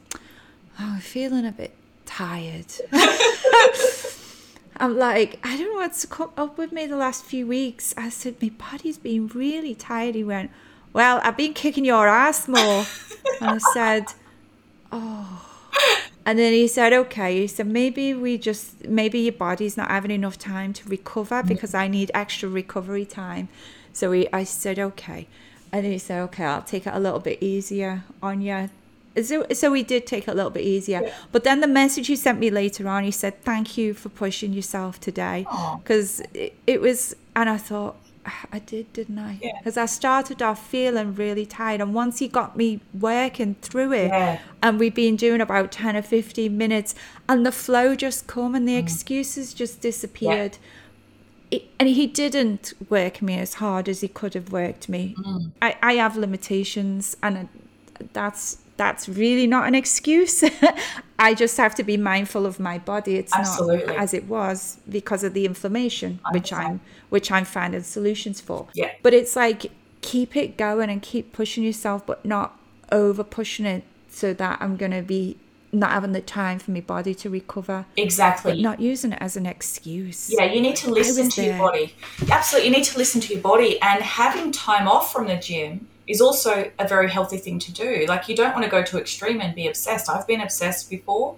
Oh, 0.79 0.95
I'm 0.95 1.01
feeling 1.01 1.47
a 1.47 1.53
bit 1.53 1.75
tired. 2.05 2.67
I'm 4.77 4.99
like, 4.99 5.39
I 5.47 5.57
don't 5.57 5.73
know 5.73 5.77
what's 5.77 6.05
come 6.05 6.31
up 6.37 6.59
with 6.59 6.73
me 6.73 6.87
the 6.87 6.97
last 6.97 7.25
few 7.25 7.47
weeks. 7.47 7.95
I 7.97 8.09
said, 8.09 8.43
My 8.43 8.51
body's 8.51 8.99
been 8.99 9.29
really 9.29 9.75
tired. 9.75 10.15
He 10.15 10.25
went, 10.25 10.51
Well, 10.93 11.21
I've 11.23 11.37
been 11.37 11.55
kicking 11.55 11.85
your 11.85 12.09
ass 12.09 12.49
more. 12.49 12.85
and 13.41 13.51
I 13.51 13.59
said, 13.73 14.07
oh. 14.93 15.47
and 16.27 16.39
then 16.39 16.53
he 16.53 16.69
said, 16.69 16.93
okay. 16.93 17.41
He 17.41 17.47
said, 17.47 17.67
maybe 17.67 18.15
we 18.15 18.39
just, 18.39 18.85
maybe 18.87 19.21
your 19.21 19.33
body's 19.33 19.77
not 19.77 19.91
having 19.91 20.11
enough 20.11 20.39
time 20.39 20.73
to 20.75 20.89
recover 20.89 21.43
mm. 21.43 21.49
because 21.49 21.75
I 21.75 21.89
need 21.89 22.11
extra 22.15 22.49
recovery 22.49 23.05
time. 23.05 23.49
So 23.93 24.13
he, 24.13 24.33
I 24.33 24.45
said, 24.45 24.79
okay. 24.79 25.29
And 25.73 25.85
then 25.85 25.93
he 25.93 25.99
said, 25.99 26.21
okay, 26.23 26.45
I'll 26.45 26.63
take 26.63 26.87
it 26.87 26.95
a 26.95 27.01
little 27.01 27.21
bit 27.21 27.43
easier 27.43 28.05
on 28.23 28.41
you. 28.41 28.71
So, 29.23 29.47
so 29.53 29.73
he 29.73 29.83
did 29.83 30.07
take 30.07 30.27
it 30.27 30.31
a 30.31 30.35
little 30.35 30.51
bit 30.51 30.65
easier. 30.65 31.13
But 31.31 31.45
then 31.45 31.61
the 31.61 31.69
message 31.69 32.09
he 32.09 32.17
sent 32.17 32.39
me 32.41 32.51
later 32.51 32.89
on, 32.89 33.05
he 33.05 33.11
said, 33.11 33.43
thank 33.45 33.79
you 33.79 33.95
for 33.95 34.09
pushing 34.09 34.53
yourself 34.53 34.99
today. 34.99 35.47
Because 35.83 36.21
it, 36.35 36.57
it 36.67 36.81
was, 36.81 37.15
and 37.37 37.49
I 37.49 37.57
thought, 37.57 37.95
"Ah, 38.27 38.47
I 38.53 38.59
did, 38.59 38.93
didn't 38.93 39.19
I? 39.19 39.39
Yeah. 39.41 39.53
Because 39.59 39.77
I 39.77 39.87
started 39.87 40.43
off 40.43 40.67
feeling 40.67 41.15
really 41.15 41.47
tired. 41.47 41.81
And 41.81 41.95
once 41.95 42.19
he 42.19 42.27
got 42.27 42.57
me 42.57 42.81
working 42.99 43.55
through 43.63 43.93
it, 43.93 44.09
Yeah. 44.09 44.41
and 44.63 44.81
we've 44.81 44.95
been 44.95 45.15
doing 45.17 45.41
about 45.41 45.71
10 45.71 45.95
or 45.97 46.03
15 46.03 46.57
minutes 46.59 46.95
and 47.29 47.47
the 47.47 47.53
flow 47.53 47.95
just 47.95 48.27
come 48.27 48.53
Mm. 48.53 48.57
and 48.57 48.69
the 48.69 48.77
excuses 48.77 49.55
just 49.55 49.81
disappeared 49.81 50.59
it, 51.51 51.69
and 51.79 51.89
he 51.89 52.07
didn't 52.09 52.73
work 52.91 53.23
me 53.23 53.39
as 53.39 53.55
hard 53.55 53.89
as 53.89 54.01
he 54.01 54.09
could 54.09 54.35
have 54.35 54.51
worked 54.51 54.89
me 54.89 55.15
Mm. 55.19 55.53
I, 55.63 55.77
I 55.83 55.93
have 55.95 56.17
limitations 56.17 57.17
and 57.23 57.37
uh, 57.37 58.05
that's 58.13 58.59
that's 58.77 59.09
really 59.09 59.47
not 59.47 59.67
an 59.69 59.75
excuse 59.75 60.43
i 61.19 61.33
just 61.35 61.57
have 61.57 61.75
to 61.75 61.83
be 61.83 61.97
mindful 61.97 62.45
of 62.47 62.59
my 62.59 62.79
body 62.79 63.17
it's 63.17 63.33
Absolutely. 63.35 63.87
not 63.87 63.97
as 63.97 64.13
it 64.15 64.27
was 64.27 64.79
because 64.89 65.23
of 65.23 65.33
the 65.35 65.45
inflammation 65.47 66.19
which 66.33 66.53
i'm 66.53 66.81
which 67.11 67.31
i'm 67.31 67.45
finding 67.45 67.83
solutions 67.83 68.41
for 68.41 68.67
Yeah. 68.75 68.91
but 69.03 69.15
it's 69.15 69.37
like 69.37 69.71
keep 70.01 70.37
it 70.37 70.57
going 70.57 70.91
and 70.91 71.01
keep 71.01 71.33
pushing 71.33 71.63
yourself 71.65 72.05
but 72.07 72.25
not 72.25 72.59
over 72.93 73.23
pushing 73.25 73.65
it 73.67 73.85
so 74.09 74.33
that 74.35 74.59
i'm 74.61 74.77
going 74.77 74.93
to 74.93 75.03
be 75.03 75.37
not 75.73 75.91
having 75.91 76.13
the 76.13 76.21
time 76.21 76.61
for 76.61 76.71
my 76.71 76.81
body 76.81 77.15
to 77.17 77.29
recover 77.29 77.85
Exactly. 77.97 78.63
not 78.63 78.79
using 78.81 79.11
it 79.13 79.19
as 79.21 79.37
an 79.37 79.45
excuse 79.45 80.31
Yeah, 80.33 80.45
you 80.45 80.61
need 80.61 80.77
to 80.77 80.91
listen 80.91 81.29
to 81.31 81.45
your 81.45 81.59
body. 81.59 81.97
Absolutely, 82.31 82.71
you 82.71 82.77
need 82.77 82.85
to 82.85 82.97
listen 82.97 83.21
to 83.23 83.33
your 83.33 83.43
body, 83.43 83.83
and 83.83 84.01
having 84.01 84.53
time 84.53 84.87
off 84.87 85.13
from 85.13 85.27
the 85.27 85.35
gym 85.35 85.89
is 86.07 86.21
also 86.21 86.71
a 86.79 86.87
very 86.87 87.11
healthy 87.11 87.39
thing 87.39 87.59
to 87.61 87.73
do. 87.73 88.05
Like, 88.09 88.29
you 88.29 88.37
don't 88.37 88.53
want 88.53 88.65
to 88.65 88.71
go 88.71 88.83
to 88.83 88.99
extreme 88.99 89.41
and 89.41 89.55
be 89.55 89.67
obsessed. 89.67 90.11
I've 90.11 90.27
been 90.27 90.41
obsessed 90.41 90.91
before, 90.91 91.37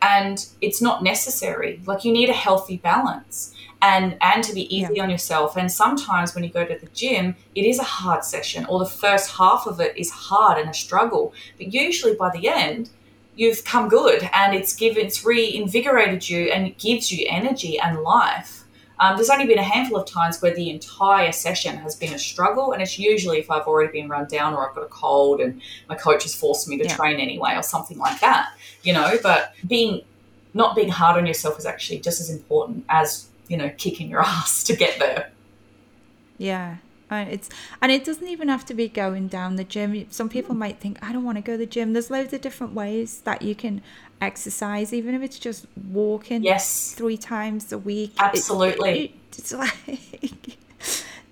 and 0.00 0.46
it's 0.60 0.82
not 0.82 1.02
necessary. 1.02 1.80
Like, 1.86 2.04
you 2.04 2.12
need 2.12 2.28
a 2.28 2.34
healthy 2.34 2.76
balance. 2.76 3.54
And, 3.84 4.16
and 4.20 4.44
to 4.44 4.54
be 4.54 4.72
easy 4.72 5.00
on 5.00 5.10
yourself. 5.10 5.56
And 5.56 5.70
sometimes 5.70 6.36
when 6.36 6.44
you 6.44 6.50
go 6.50 6.64
to 6.64 6.78
the 6.78 6.86
gym, 6.94 7.34
it 7.56 7.64
is 7.64 7.80
a 7.80 7.82
hard 7.82 8.22
session, 8.24 8.64
or 8.66 8.78
the 8.78 8.86
first 8.86 9.32
half 9.32 9.66
of 9.66 9.80
it 9.80 9.96
is 9.96 10.08
hard 10.08 10.58
and 10.58 10.70
a 10.70 10.74
struggle. 10.74 11.34
But 11.58 11.74
usually 11.74 12.14
by 12.14 12.30
the 12.30 12.46
end, 12.46 12.90
you've 13.34 13.64
come 13.64 13.88
good 13.88 14.28
and 14.32 14.54
it's 14.54 14.74
given 14.74 15.06
it's 15.06 15.24
reinvigorated 15.24 16.28
you 16.28 16.50
and 16.52 16.66
it 16.66 16.78
gives 16.78 17.10
you 17.10 17.26
energy 17.28 17.78
and 17.78 18.02
life 18.02 18.61
um, 19.02 19.16
there's 19.16 19.30
only 19.30 19.46
been 19.46 19.58
a 19.58 19.62
handful 19.74 19.96
of 19.98 20.06
times 20.06 20.40
where 20.40 20.54
the 20.54 20.70
entire 20.70 21.32
session 21.32 21.76
has 21.78 21.96
been 22.02 22.12
a 22.14 22.18
struggle 22.18 22.72
and 22.72 22.80
it's 22.84 22.98
usually 22.98 23.38
if 23.38 23.50
i've 23.50 23.66
already 23.70 23.90
been 23.98 24.08
run 24.08 24.26
down 24.36 24.54
or 24.54 24.60
i've 24.68 24.74
got 24.74 24.84
a 24.84 24.92
cold 25.02 25.40
and 25.40 25.60
my 25.88 25.96
coach 25.96 26.22
has 26.22 26.34
forced 26.34 26.68
me 26.68 26.76
to 26.78 26.84
Yeah. 26.84 26.96
train 26.96 27.16
anyway 27.18 27.52
or 27.56 27.62
something 27.74 27.98
like 28.06 28.18
that 28.20 28.44
you 28.82 28.92
know 28.92 29.10
but 29.22 29.54
being 29.66 30.02
not 30.54 30.76
being 30.76 30.90
hard 31.00 31.16
on 31.20 31.26
yourself 31.26 31.58
is 31.58 31.66
actually 31.66 31.98
just 32.08 32.20
as 32.20 32.28
important 32.30 32.84
as 32.88 33.26
you 33.48 33.56
know 33.56 33.70
kicking 33.84 34.08
your 34.08 34.20
ass 34.32 34.62
to 34.64 34.76
get 34.76 34.98
there 34.98 35.30
Yeah. 36.38 36.76
And 37.10 37.28
it's 37.28 37.48
and 37.82 37.92
it 37.92 38.04
doesn't 38.04 38.26
even 38.26 38.48
have 38.48 38.64
to 38.70 38.74
be 38.74 38.88
going 38.88 39.28
down 39.28 39.56
the 39.56 39.64
gym. 39.64 40.06
Some 40.10 40.30
people 40.30 40.54
might 40.54 40.78
think 40.80 40.98
I 41.06 41.12
don't 41.12 41.24
want 41.24 41.36
to 41.36 41.42
go 41.42 41.52
to 41.52 41.58
the 41.58 41.66
gym. 41.66 41.92
There's 41.92 42.10
loads 42.10 42.32
of 42.32 42.40
different 42.40 42.72
ways 42.72 43.20
that 43.28 43.42
you 43.42 43.54
can 43.54 43.82
exercise, 44.22 44.92
even 44.94 45.14
if 45.14 45.22
it's 45.22 45.38
just 45.38 45.66
walking 45.90 46.42
yes 46.42 46.92
three 46.94 47.16
times 47.18 47.72
a 47.72 47.78
week. 47.78 48.12
It- 48.14 48.20
Absolutely. 48.22 49.04
it- 49.04 49.14
it's 49.38 49.52
like 49.64 50.58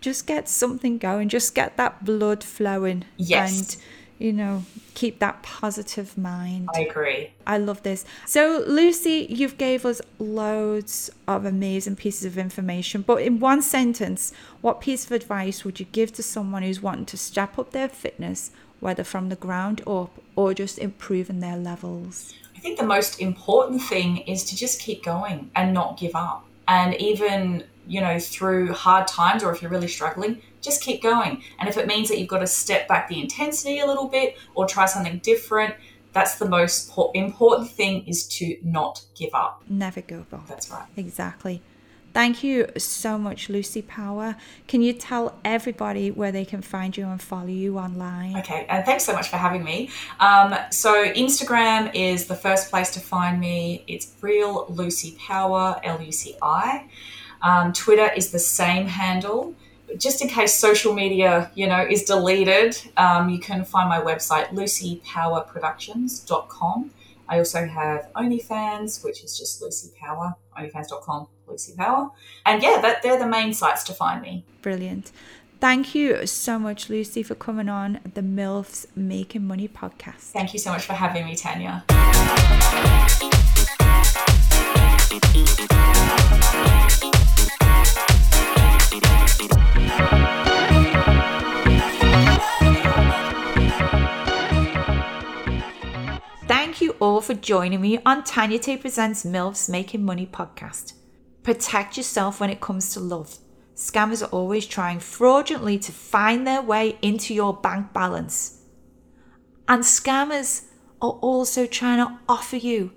just 0.01 0.27
get 0.27 0.49
something 0.49 0.99
going. 0.99 1.29
Just 1.29 1.55
get 1.55 1.77
that 1.77 2.05
blood 2.05 2.43
flowing. 2.43 3.05
Yes. 3.17 3.53
And 3.59 3.83
you 4.19 4.33
know, 4.35 4.65
keep 4.93 5.19
that 5.21 5.43
positive 5.43 6.19
mind. 6.19 6.69
i 6.77 6.81
agree 6.81 7.31
I 7.47 7.57
love 7.57 7.83
this. 7.83 8.05
So, 8.27 8.63
Lucy, 8.67 9.27
you've 9.31 9.57
gave 9.57 9.87
us 9.87 10.03
loads 10.19 11.11
of 11.27 11.47
amazing 11.47 11.97
pieces 11.97 12.27
of 12.27 12.37
information, 12.37 13.01
but 13.01 13.23
in 13.23 13.41
one 13.41 13.63
sentence, 13.63 14.33
what 14.61 14.83
piece 14.83 15.07
of 15.07 15.13
advice 15.13 15.65
would 15.65 15.81
you 15.81 15.87
give 15.91 16.13
to 16.15 16.23
someone 16.23 16.63
who's 16.63 16.83
wanting 16.83 17.07
to 17.07 17.17
step 17.17 17.59
up 17.59 17.71
their 17.71 17.89
fitness, 17.89 18.51
whether 18.79 19.05
from 19.05 19.31
the 19.31 19.37
ground 19.37 19.81
up 19.87 20.11
or 20.37 20.53
just 20.53 20.79
improving 20.79 21.41
their 21.41 21.57
levels? 21.57 22.35
I 22.61 22.63
think 22.63 22.79
the 22.79 22.85
most 22.85 23.23
important 23.23 23.81
thing 23.81 24.19
is 24.19 24.45
to 24.45 24.55
just 24.55 24.83
keep 24.83 25.03
going 25.03 25.51
and 25.57 25.73
not 25.73 25.99
give 25.99 26.15
up. 26.15 26.45
And 26.69 26.95
even, 26.97 27.65
you 27.87 28.03
know, 28.03 28.19
through 28.19 28.75
hard 28.75 29.07
times 29.07 29.43
or 29.43 29.51
if 29.51 29.63
you're 29.63 29.71
really 29.71 29.89
struggling, 29.89 30.43
just 30.61 30.83
keep 30.83 31.03
going. 31.03 31.43
And 31.59 31.71
if 31.71 31.79
it 31.79 31.87
means 31.87 32.11
that 32.11 32.19
you've 32.19 32.29
got 32.29 32.41
to 32.41 32.47
step 32.47 32.87
back 32.87 33.09
the 33.09 33.19
intensity 33.19 33.79
a 33.79 33.87
little 33.87 34.09
bit 34.09 34.37
or 34.55 34.67
try 34.67 34.85
something 34.85 35.21
different, 35.21 35.75
that's 36.13 36.39
the 36.39 36.47
most 36.47 36.93
important 37.15 37.71
thing 37.71 38.07
is 38.07 38.29
to 38.29 38.59
not 38.63 39.07
give 39.15 39.31
up. 39.33 39.63
Never 39.67 40.03
give 40.03 40.35
up. 40.35 40.47
That's 40.47 40.71
right. 40.71 40.87
Exactly. 40.99 41.63
Thank 42.13 42.43
you 42.43 42.67
so 42.77 43.19
much, 43.19 43.49
Lucy 43.49 43.83
Power. 43.83 44.35
Can 44.67 44.83
you 44.83 44.93
tell 44.93 45.39
everybody 45.45 46.11
where 46.11 46.33
they 46.33 46.45
can 46.45 46.61
find 46.61 46.97
you 46.97 47.07
and 47.07 47.23
follow 47.23 47.47
you 47.47 47.79
online? 47.79 48.37
Okay, 48.39 48.67
and 48.69 48.85
thanks 48.85 49.05
so 49.05 49.13
much 49.13 49.29
for 49.29 49.37
having 49.37 49.63
me. 49.63 49.91
Um, 50.19 50.57
so 50.71 51.05
Instagram 51.13 51.93
is 51.95 52.27
the 52.27 52.35
first 52.35 52.69
place 52.69 52.91
to 52.95 53.01
find 53.01 53.39
me. 53.39 53.85
It's 53.87 54.13
real 54.21 54.67
Lucy 54.69 55.17
Power, 55.21 55.81
L 55.85 56.03
U 56.03 56.11
C 56.11 56.35
I. 56.43 56.89
Um, 57.43 57.73
Twitter 57.73 58.11
is 58.13 58.33
the 58.33 58.41
same 58.41 58.87
handle, 58.87 59.55
just 59.97 60.23
in 60.23 60.29
case 60.29 60.55
social 60.55 60.95
media, 60.95 61.51
you 61.55 61.67
know, 61.67 61.81
is 61.81 62.05
deleted, 62.05 62.79
um, 62.97 63.29
you 63.31 63.39
can 63.39 63.65
find 63.65 63.89
my 63.89 64.01
website, 64.01 64.51
lucypowerproductions.com. 64.51 66.91
I 67.29 67.39
also 67.39 67.67
have 67.67 68.09
OnlyFans, 68.17 69.05
which 69.05 69.25
is 69.25 69.39
just 69.39 69.63
Lucy 69.63 69.91
Power, 70.01 70.35
onlyfans.com, 70.61 71.29
Lucy 71.47 71.75
Power. 71.77 72.11
And 72.47 72.63
yeah, 72.63 72.81
that, 72.81 73.03
they're 73.03 73.19
the 73.19 73.27
main 73.27 73.55
sites 73.55 73.85
to 73.85 73.93
find 73.93 74.23
me. 74.23 74.45
Brilliant. 74.63 75.13
Thank 75.61 75.95
you 75.95 76.27
so 76.27 76.59
much, 76.59 76.89
Lucy, 76.89 77.23
for 77.23 77.35
coming 77.35 77.69
on 77.69 78.01
the 78.15 78.23
MILFs 78.23 78.87
Making 78.97 79.47
Money 79.47 79.69
podcast. 79.69 80.31
Thank 80.33 80.55
you 80.55 80.59
so 80.59 80.71
much 80.71 80.85
for 80.85 80.95
having 80.95 81.27
me, 81.27 81.37
Tanya. 81.37 81.85
Thank 89.93 90.45
you 90.45 90.50
all 97.01 97.23
for 97.23 97.33
joining 97.33 97.81
me 97.81 97.99
on 98.05 98.23
Tanya 98.23 98.59
Tate 98.59 98.83
Presents 98.83 99.25
MILFs 99.25 99.71
Making 99.71 100.05
Money 100.05 100.27
podcast. 100.27 100.93
Protect 101.43 101.97
yourself 101.97 102.41
when 102.41 102.51
it 102.51 102.61
comes 102.61 102.93
to 102.93 103.01
love. 103.01 103.39
Scammers 103.75 104.23
are 104.23 104.31
always 104.31 104.67
trying 104.67 105.01
fraudulently 105.01 105.79
to 105.79 105.93
find 105.93 106.47
their 106.47 106.61
way 106.61 106.99
into 107.01 107.33
your 107.33 107.55
bank 107.55 107.95
balance. 107.95 108.61
And 109.67 109.83
scammers 109.83 110.67
are 111.01 111.13
also 111.23 111.65
trying 111.67 112.07
to 112.07 112.19
offer 112.29 112.57
you 112.57 112.93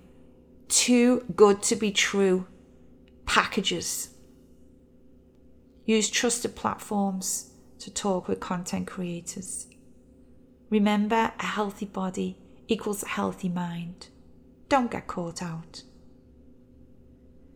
too 0.67 1.23
good 1.35 1.63
to 1.63 1.77
be 1.77 1.91
true 1.91 2.45
packages. 3.25 4.09
Use 5.85 6.09
trusted 6.09 6.57
platforms 6.57 7.51
to 7.80 7.89
talk 7.89 8.27
with 8.27 8.41
content 8.41 8.88
creators. 8.88 9.67
Remember, 10.69 11.31
a 11.39 11.45
healthy 11.45 11.85
body 11.85 12.43
equals 12.68 13.03
a 13.03 13.07
healthy 13.07 13.49
mind. 13.49 14.07
Don't 14.69 14.91
get 14.91 15.07
caught 15.07 15.41
out. 15.41 15.84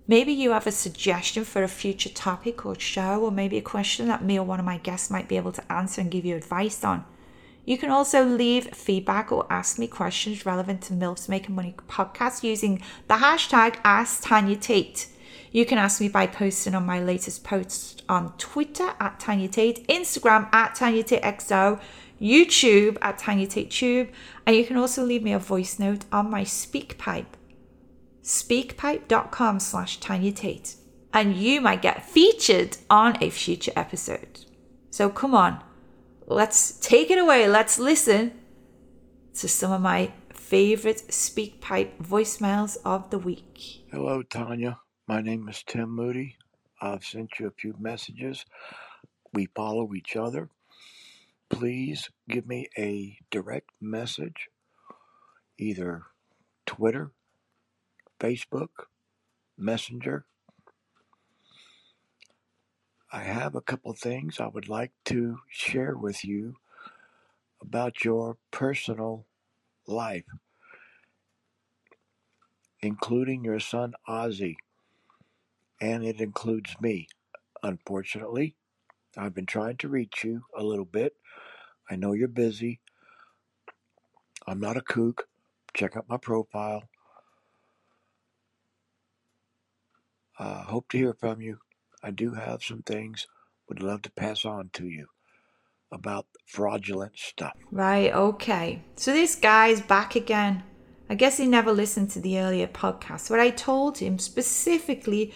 Maybe 0.08 0.32
you 0.32 0.52
have 0.52 0.68
a 0.68 0.72
suggestion 0.72 1.44
for 1.44 1.64
a 1.64 1.68
future 1.68 2.10
topic 2.10 2.66
or 2.66 2.80
show, 2.80 3.22
or 3.24 3.32
maybe 3.32 3.58
a 3.58 3.62
question 3.62 4.08
that 4.08 4.24
me 4.24 4.40
or 4.40 4.46
one 4.46 4.60
of 4.60 4.66
my 4.66 4.78
guests 4.78 5.10
might 5.10 5.28
be 5.28 5.36
able 5.36 5.52
to 5.52 5.72
answer 5.72 6.00
and 6.00 6.10
give 6.10 6.24
you 6.24 6.36
advice 6.36 6.84
on. 6.84 7.04
You 7.66 7.78
can 7.78 7.90
also 7.90 8.24
leave 8.24 8.74
feedback 8.74 9.34
or 9.34 9.46
ask 9.50 9.78
me 9.78 9.88
questions 9.88 10.46
relevant 10.46 10.84
to 10.84 10.94
MILFs 10.94 11.28
Making 11.28 11.56
Money 11.56 11.76
podcast 11.90 12.42
using 12.42 12.82
the 13.10 13.16
hashtag 13.16 13.76
Ask 13.84 14.24
Tanya 14.24 14.56
Tate. 14.56 15.08
You 15.52 15.66
can 15.66 15.78
ask 15.78 16.00
me 16.00 16.08
by 16.08 16.28
posting 16.28 16.76
on 16.76 16.86
my 16.86 17.02
latest 17.02 17.44
post 17.44 18.04
on 18.08 18.32
Twitter 18.38 18.94
at 19.02 19.20
Tanya 19.20 19.50
Tate, 19.50 19.86
Instagram 19.88 20.48
at 20.54 20.76
Tanya 20.76 21.04
Tate 21.04 21.20
YouTube 22.22 22.98
at 23.02 23.20
Tanya 23.20 23.48
Tate 23.48 23.72
Tube, 23.72 24.10
and 24.46 24.56
you 24.56 24.66
can 24.66 24.78
also 24.78 25.04
leave 25.04 25.24
me 25.24 25.34
a 25.34 25.40
voice 25.40 25.80
note 25.80 26.06
on 26.12 26.30
my 26.30 26.44
SpeakPipe, 26.44 27.36
speakpipe.com 28.24 29.60
slash 29.60 30.00
Tanya 30.00 30.32
Tate, 30.32 30.76
and 31.14 31.36
you 31.36 31.62
might 31.62 31.82
get 31.82 32.04
featured 32.06 32.78
on 32.90 33.22
a 33.22 33.30
future 33.30 33.72
episode. 33.76 34.46
So 34.90 35.10
come 35.10 35.36
on, 35.36 35.64
let's 36.26 36.72
take 36.72 37.12
it 37.12 37.18
away. 37.18 37.48
Let's 37.48 37.78
listen 37.80 38.34
to 39.36 39.48
some 39.48 39.72
of 39.72 39.82
my 39.82 40.12
favorite 40.34 41.04
SpeakPipe 41.10 42.02
voicemails 42.02 42.78
of 42.84 43.10
the 43.10 43.20
week. 43.20 43.86
Hello, 43.92 44.24
Tanya. 44.24 44.80
My 45.08 45.22
name 45.22 45.48
is 45.50 45.64
Tim 45.68 45.90
Moody. 45.90 46.36
I've 46.82 47.04
sent 47.04 47.40
you 47.40 47.48
a 47.48 47.52
few 47.52 47.76
messages. 47.80 48.46
We 49.34 49.48
follow 49.56 49.94
each 49.94 50.16
other. 50.16 50.50
Please 51.50 52.10
give 52.30 52.48
me 52.48 52.68
a 52.78 53.18
direct 53.32 53.72
message, 53.82 54.50
either 55.58 56.04
Twitter, 56.66 57.12
Facebook, 58.20 58.70
Messenger. 59.58 60.26
I 63.12 63.22
have 63.24 63.56
a 63.56 63.62
couple 63.62 63.94
things 63.94 64.40
I 64.40 64.48
would 64.48 64.70
like 64.70 64.92
to 65.06 65.40
share 65.50 65.96
with 65.96 66.24
you 66.24 66.56
about 67.62 68.04
your 68.04 68.38
personal 68.52 69.26
life, 69.88 70.26
including 72.82 73.44
your 73.44 73.60
son 73.60 73.94
Ozzy 74.08 74.58
and 75.80 76.04
it 76.04 76.20
includes 76.20 76.76
me. 76.82 77.08
Unfortunately, 77.64 78.56
I've 79.18 79.34
been 79.34 79.46
trying 79.46 79.78
to 79.78 79.90
reach 79.90 80.24
you 80.24 80.44
a 80.56 80.64
little 80.64 80.86
bit. 80.86 81.14
I 81.90 81.96
know 81.96 82.14
you're 82.14 82.28
busy. 82.28 82.80
I'm 84.48 84.60
not 84.60 84.78
a 84.78 84.82
kook. 84.82 85.28
Check 85.74 85.96
out 85.96 86.10
my 86.10 86.18
profile. 86.18 86.84
Uh, 90.40 90.64
hope 90.64 90.90
to 90.90 90.98
hear 90.98 91.14
from 91.14 91.42
you. 91.42 91.60
I 92.04 92.12
do 92.12 92.34
have 92.34 92.64
some 92.64 92.84
things 92.84 93.28
would 93.68 93.82
love 93.82 94.02
to 94.04 94.12
pass 94.12 94.46
on 94.46 94.70
to 94.74 94.88
you 94.88 95.08
about 95.92 96.28
fraudulent 96.46 97.18
stuff. 97.18 97.54
Right, 97.72 98.14
okay. 98.14 98.84
So 98.96 99.12
this 99.12 99.36
guy's 99.36 99.82
back 99.82 100.16
again. 100.16 100.64
I 101.10 101.16
guess 101.16 101.38
he 101.38 101.48
never 101.48 101.72
listened 101.72 102.12
to 102.12 102.20
the 102.20 102.40
earlier 102.40 102.68
podcast 102.68 103.30
where 103.30 103.40
I 103.40 103.50
told 103.50 103.98
him 103.98 104.20
specifically 104.20 105.34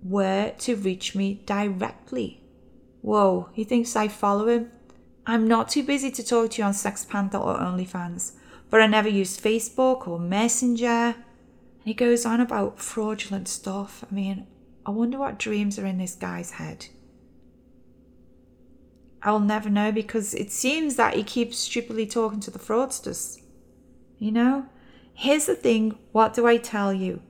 where 0.00 0.52
to 0.58 0.76
reach 0.76 1.14
me 1.14 1.42
directly. 1.44 2.42
Whoa, 3.02 3.50
he 3.52 3.64
thinks 3.64 3.96
I 3.96 4.08
follow 4.08 4.46
him? 4.46 4.70
I'm 5.28 5.46
not 5.46 5.68
too 5.68 5.82
busy 5.82 6.10
to 6.12 6.24
talk 6.24 6.52
to 6.52 6.62
you 6.62 6.64
on 6.64 6.72
SextPanther 6.72 7.34
or 7.34 7.58
OnlyFans, 7.58 8.32
but 8.70 8.80
I 8.80 8.86
never 8.86 9.10
use 9.10 9.38
Facebook 9.38 10.08
or 10.08 10.18
Messenger. 10.18 10.86
And 10.86 11.84
he 11.84 11.92
goes 11.92 12.24
on 12.24 12.40
about 12.40 12.80
fraudulent 12.80 13.46
stuff. 13.46 14.02
I 14.10 14.14
mean, 14.14 14.46
I 14.86 14.90
wonder 14.90 15.18
what 15.18 15.38
dreams 15.38 15.78
are 15.78 15.84
in 15.84 15.98
this 15.98 16.14
guy's 16.14 16.52
head. 16.52 16.86
I'll 19.22 19.38
never 19.38 19.68
know 19.68 19.92
because 19.92 20.32
it 20.32 20.50
seems 20.50 20.96
that 20.96 21.14
he 21.14 21.22
keeps 21.22 21.58
stupidly 21.58 22.06
talking 22.06 22.40
to 22.40 22.50
the 22.50 22.58
fraudsters. 22.58 23.42
You 24.18 24.32
know? 24.32 24.66
Here's 25.12 25.44
the 25.44 25.54
thing 25.54 25.98
what 26.10 26.32
do 26.32 26.46
I 26.46 26.56
tell 26.56 26.94
you? 26.94 27.20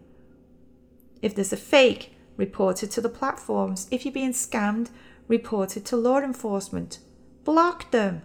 If 1.21 1.35
there's 1.35 1.53
a 1.53 1.57
fake, 1.57 2.13
report 2.37 2.85
it 2.85 2.93
to 2.93 3.01
the 3.01 3.09
platforms. 3.09 3.89
If 3.91 4.05
you're 4.05 4.15
being 4.15 4.35
scammed, 4.35 4.91
report 5.27 5.77
it 5.77 5.85
to 5.87 5.97
law 5.97 6.19
enforcement. 6.19 7.01
Block 7.49 7.93
them. 7.93 8.21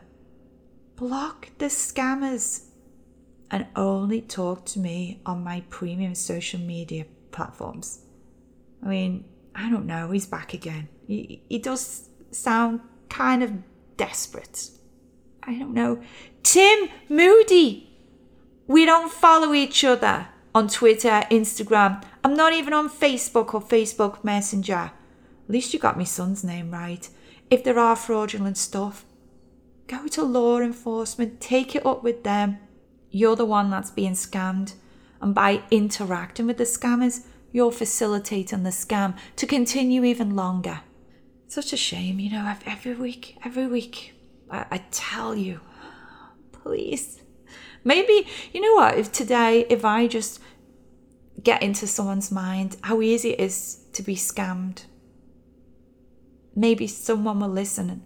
Block 0.98 1.48
the 1.58 1.68
scammers. 1.68 2.66
And 3.50 3.68
only 3.74 4.20
talk 4.20 4.66
to 4.66 4.80
me 4.80 5.22
on 5.26 5.46
my 5.46 5.64
premium 5.70 6.14
social 6.14 6.60
media 6.60 7.06
platforms. 7.32 8.02
I 8.84 8.88
mean, 8.90 9.24
I 9.56 9.70
don't 9.70 9.86
know, 9.86 10.12
he's 10.12 10.26
back 10.26 10.54
again. 10.54 10.90
He, 11.08 11.42
he 11.48 11.58
does 11.58 12.10
sound 12.32 12.82
kind 13.08 13.42
of 13.44 13.54
desperate. 13.96 14.72
I 15.42 15.58
don't 15.58 15.74
know. 15.74 16.02
Tim 16.44 16.90
Moody! 17.08 17.96
We 18.68 18.86
don't 18.86 19.10
follow 19.10 19.54
each 19.54 19.86
other 19.86 20.28
on 20.54 20.68
Twitter, 20.68 21.24
Instagram. 21.32 22.04
I'm 22.26 22.36
not 22.36 22.52
even 22.52 22.74
on 22.74 22.90
Facebook 22.90 23.54
or 23.54 23.62
Facebook 23.62 24.22
Messenger. 24.26 24.92
At 24.92 25.48
least 25.48 25.74
you 25.74 25.80
got 25.80 25.98
my 25.98 26.04
son's 26.04 26.44
name 26.44 26.72
right. 26.72 27.08
If 27.50 27.64
there 27.64 27.80
are 27.80 27.96
fraudulent 27.96 28.58
stuff, 28.58 29.06
go 29.88 30.08
to 30.08 30.24
law 30.24 30.60
enforcement, 30.60 31.42
take 31.42 31.76
it 31.76 31.86
up 31.86 32.04
with 32.04 32.24
them. 32.24 32.58
You're 33.10 33.36
the 33.36 33.46
one 33.46 33.70
that's 33.70 33.92
being 33.92 34.14
scammed. 34.14 34.74
And 35.22 35.34
by 35.34 35.64
interacting 35.72 36.48
with 36.48 36.58
the 36.58 36.64
scammers, 36.64 37.26
you're 37.52 37.72
facilitating 37.72 38.64
the 38.64 38.72
scam 38.72 39.16
to 39.36 39.46
continue 39.46 40.04
even 40.04 40.36
longer. 40.36 40.82
Such 41.48 41.72
a 41.72 41.78
shame, 41.78 42.20
you 42.20 42.32
know, 42.32 42.56
every 42.66 42.96
week, 42.96 43.38
every 43.46 43.68
week, 43.68 44.16
I, 44.50 44.66
I 44.72 44.78
tell 44.92 45.36
you, 45.36 45.62
please. 46.52 47.22
Maybe, 47.84 48.28
you 48.52 48.62
know 48.62 48.74
what, 48.74 48.98
if 48.98 49.12
today, 49.12 49.66
if 49.70 49.86
I 49.86 50.08
just 50.08 50.40
get 51.44 51.62
into 51.62 51.86
someone's 51.86 52.32
mind 52.32 52.78
how 52.84 53.02
easy 53.02 53.32
it 53.32 53.40
is 53.40 53.84
to 53.94 54.02
be 54.02 54.16
scammed. 54.16 54.86
Maybe 56.56 56.88
someone 56.88 57.40
will 57.40 57.50
listen 57.50 58.04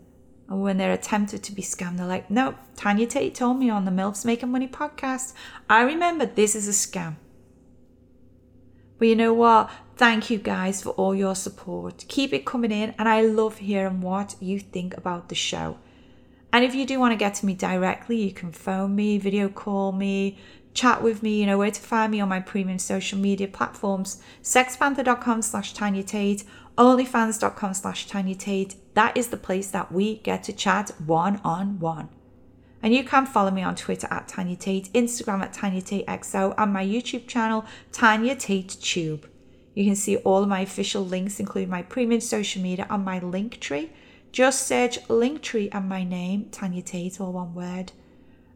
and 0.50 0.62
when 0.62 0.78
they're 0.78 0.94
attempted 0.94 1.44
to 1.44 1.52
be 1.52 1.62
scammed, 1.62 1.98
they're 1.98 2.06
like, 2.06 2.32
no, 2.32 2.56
Tanya 2.76 3.06
Tate 3.06 3.36
told 3.36 3.60
me 3.60 3.70
on 3.70 3.86
the 3.86 3.92
MILFs 3.92 4.24
Making 4.24 4.52
Money 4.52 4.68
podcast. 4.68 5.34
I 5.70 5.82
remember 5.82 6.26
this 6.26 6.56
is 6.56 6.68
a 6.68 6.72
scam. 6.72 7.16
But 8.98 9.10
you 9.10 9.16
know 9.16 9.34
what? 9.34 9.70
Thank 9.96 10.30
you 10.30 10.38
guys 10.38 10.82
for 10.82 10.92
all 10.92 11.14
your 11.14 11.36
support. 11.36 12.06
Keep 12.08 12.34
it 12.34 12.46
coming 12.46 12.72
in, 12.72 12.96
and 12.98 13.10
I 13.10 13.22
love 13.22 13.58
hearing 13.58 14.02
what 14.02 14.36
you 14.40 14.60
think 14.60 14.96
about 14.96 15.30
the 15.30 15.36
show. 15.36 15.78
And 16.54 16.64
if 16.64 16.74
you 16.74 16.86
do 16.86 17.00
want 17.00 17.12
to 17.12 17.18
get 17.18 17.36
to 17.36 17.46
me 17.46 17.54
directly, 17.54 18.18
you 18.22 18.32
can 18.32 18.52
phone 18.52 18.96
me, 18.96 19.18
video 19.18 19.50
call 19.50 19.92
me, 19.92 20.38
chat 20.74 21.04
with 21.04 21.22
me, 21.24 21.40
you 21.40 21.46
know, 21.46 21.58
where 21.58 21.72
to 21.72 21.82
find 21.82 22.12
me 22.12 22.22
on 22.22 22.30
my 22.30 22.40
premium 22.40 22.80
social 22.80 23.20
media 23.20 23.48
platforms, 23.48 24.22
sextpanther.com 24.42 25.42
slash 25.42 25.74
Tanya 25.74 26.04
Tate, 26.04 26.44
onlyfans.com 26.78 27.74
slash 27.74 28.08
Tanya 28.08 28.36
Tate. 28.36 28.76
That 28.94 29.18
is 29.18 29.30
the 29.30 29.38
place 29.38 29.72
that 29.72 29.92
we 29.92 30.18
get 30.18 30.44
to 30.44 30.54
chat 30.54 30.92
one 31.06 31.42
on 31.44 31.80
one. 31.80 32.10
And 32.84 32.94
you 32.94 33.04
can 33.04 33.26
follow 33.26 33.52
me 33.52 33.64
on 33.64 33.76
Twitter 33.76 34.08
at 34.12 34.28
Tanya 34.28 34.56
Tate, 34.56 34.94
Instagram 34.94 35.42
at 35.42 35.54
Tanya 35.54 35.82
Tate 35.82 36.06
XO, 36.06 36.54
and 36.58 36.72
my 36.72 36.86
YouTube 36.86 37.28
channel, 37.28 37.66
Tanya 37.92 38.36
Tate 38.36 38.78
Tube. 38.80 39.28
You 39.74 39.86
can 39.86 39.96
see 39.96 40.18
all 40.18 40.44
of 40.44 40.50
my 40.50 40.62
official 40.62 41.06
links, 41.06 41.40
including 41.40 41.70
my 41.70 41.84
premium 41.84 42.22
social 42.22 42.62
media 42.62 42.88
on 42.90 43.04
my 43.04 43.20
Linktree. 43.20 43.90
Just 44.32 44.68
search 44.68 45.00
Linktree 45.08 45.70
and 45.72 45.88
my 45.88 46.04
name, 46.04 46.50
Tanya 46.52 46.82
Tate, 46.82 47.22
all 47.22 47.34
one 47.34 47.54
word. 47.54 47.92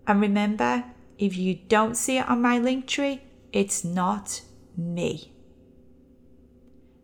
And 0.07 0.19
remember, 0.19 0.83
if 1.17 1.37
you 1.37 1.55
don't 1.67 1.95
see 1.95 2.17
it 2.17 2.27
on 2.27 2.41
my 2.41 2.59
Linktree, 2.59 3.19
it's 3.53 3.83
not 3.83 4.41
me. 4.75 5.31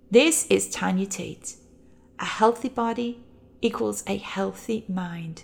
This 0.10 0.48
is 0.48 0.70
Tanya 0.70 1.06
Tate. 1.06 1.58
A 2.18 2.24
healthy 2.24 2.70
body 2.70 3.26
equals 3.62 4.06
a 4.08 4.16
healthy 4.16 4.86
mind. 4.88 5.44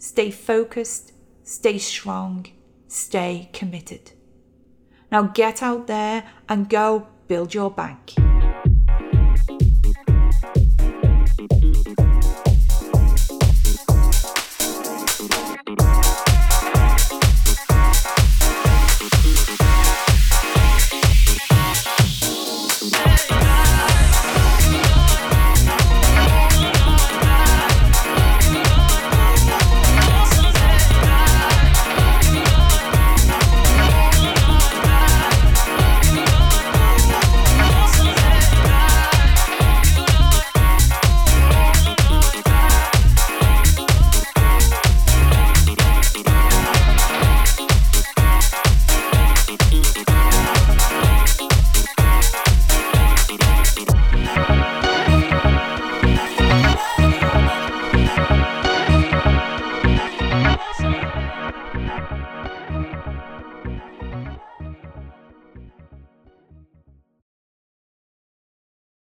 Stay 0.00 0.32
focused, 0.32 1.12
stay 1.44 1.78
strong, 1.78 2.48
stay 2.88 3.50
committed. 3.52 4.10
Now 5.12 5.22
get 5.22 5.62
out 5.62 5.86
there 5.86 6.24
and 6.48 6.68
go 6.68 7.06
build 7.28 7.54
your 7.54 7.70
bank. 7.70 8.14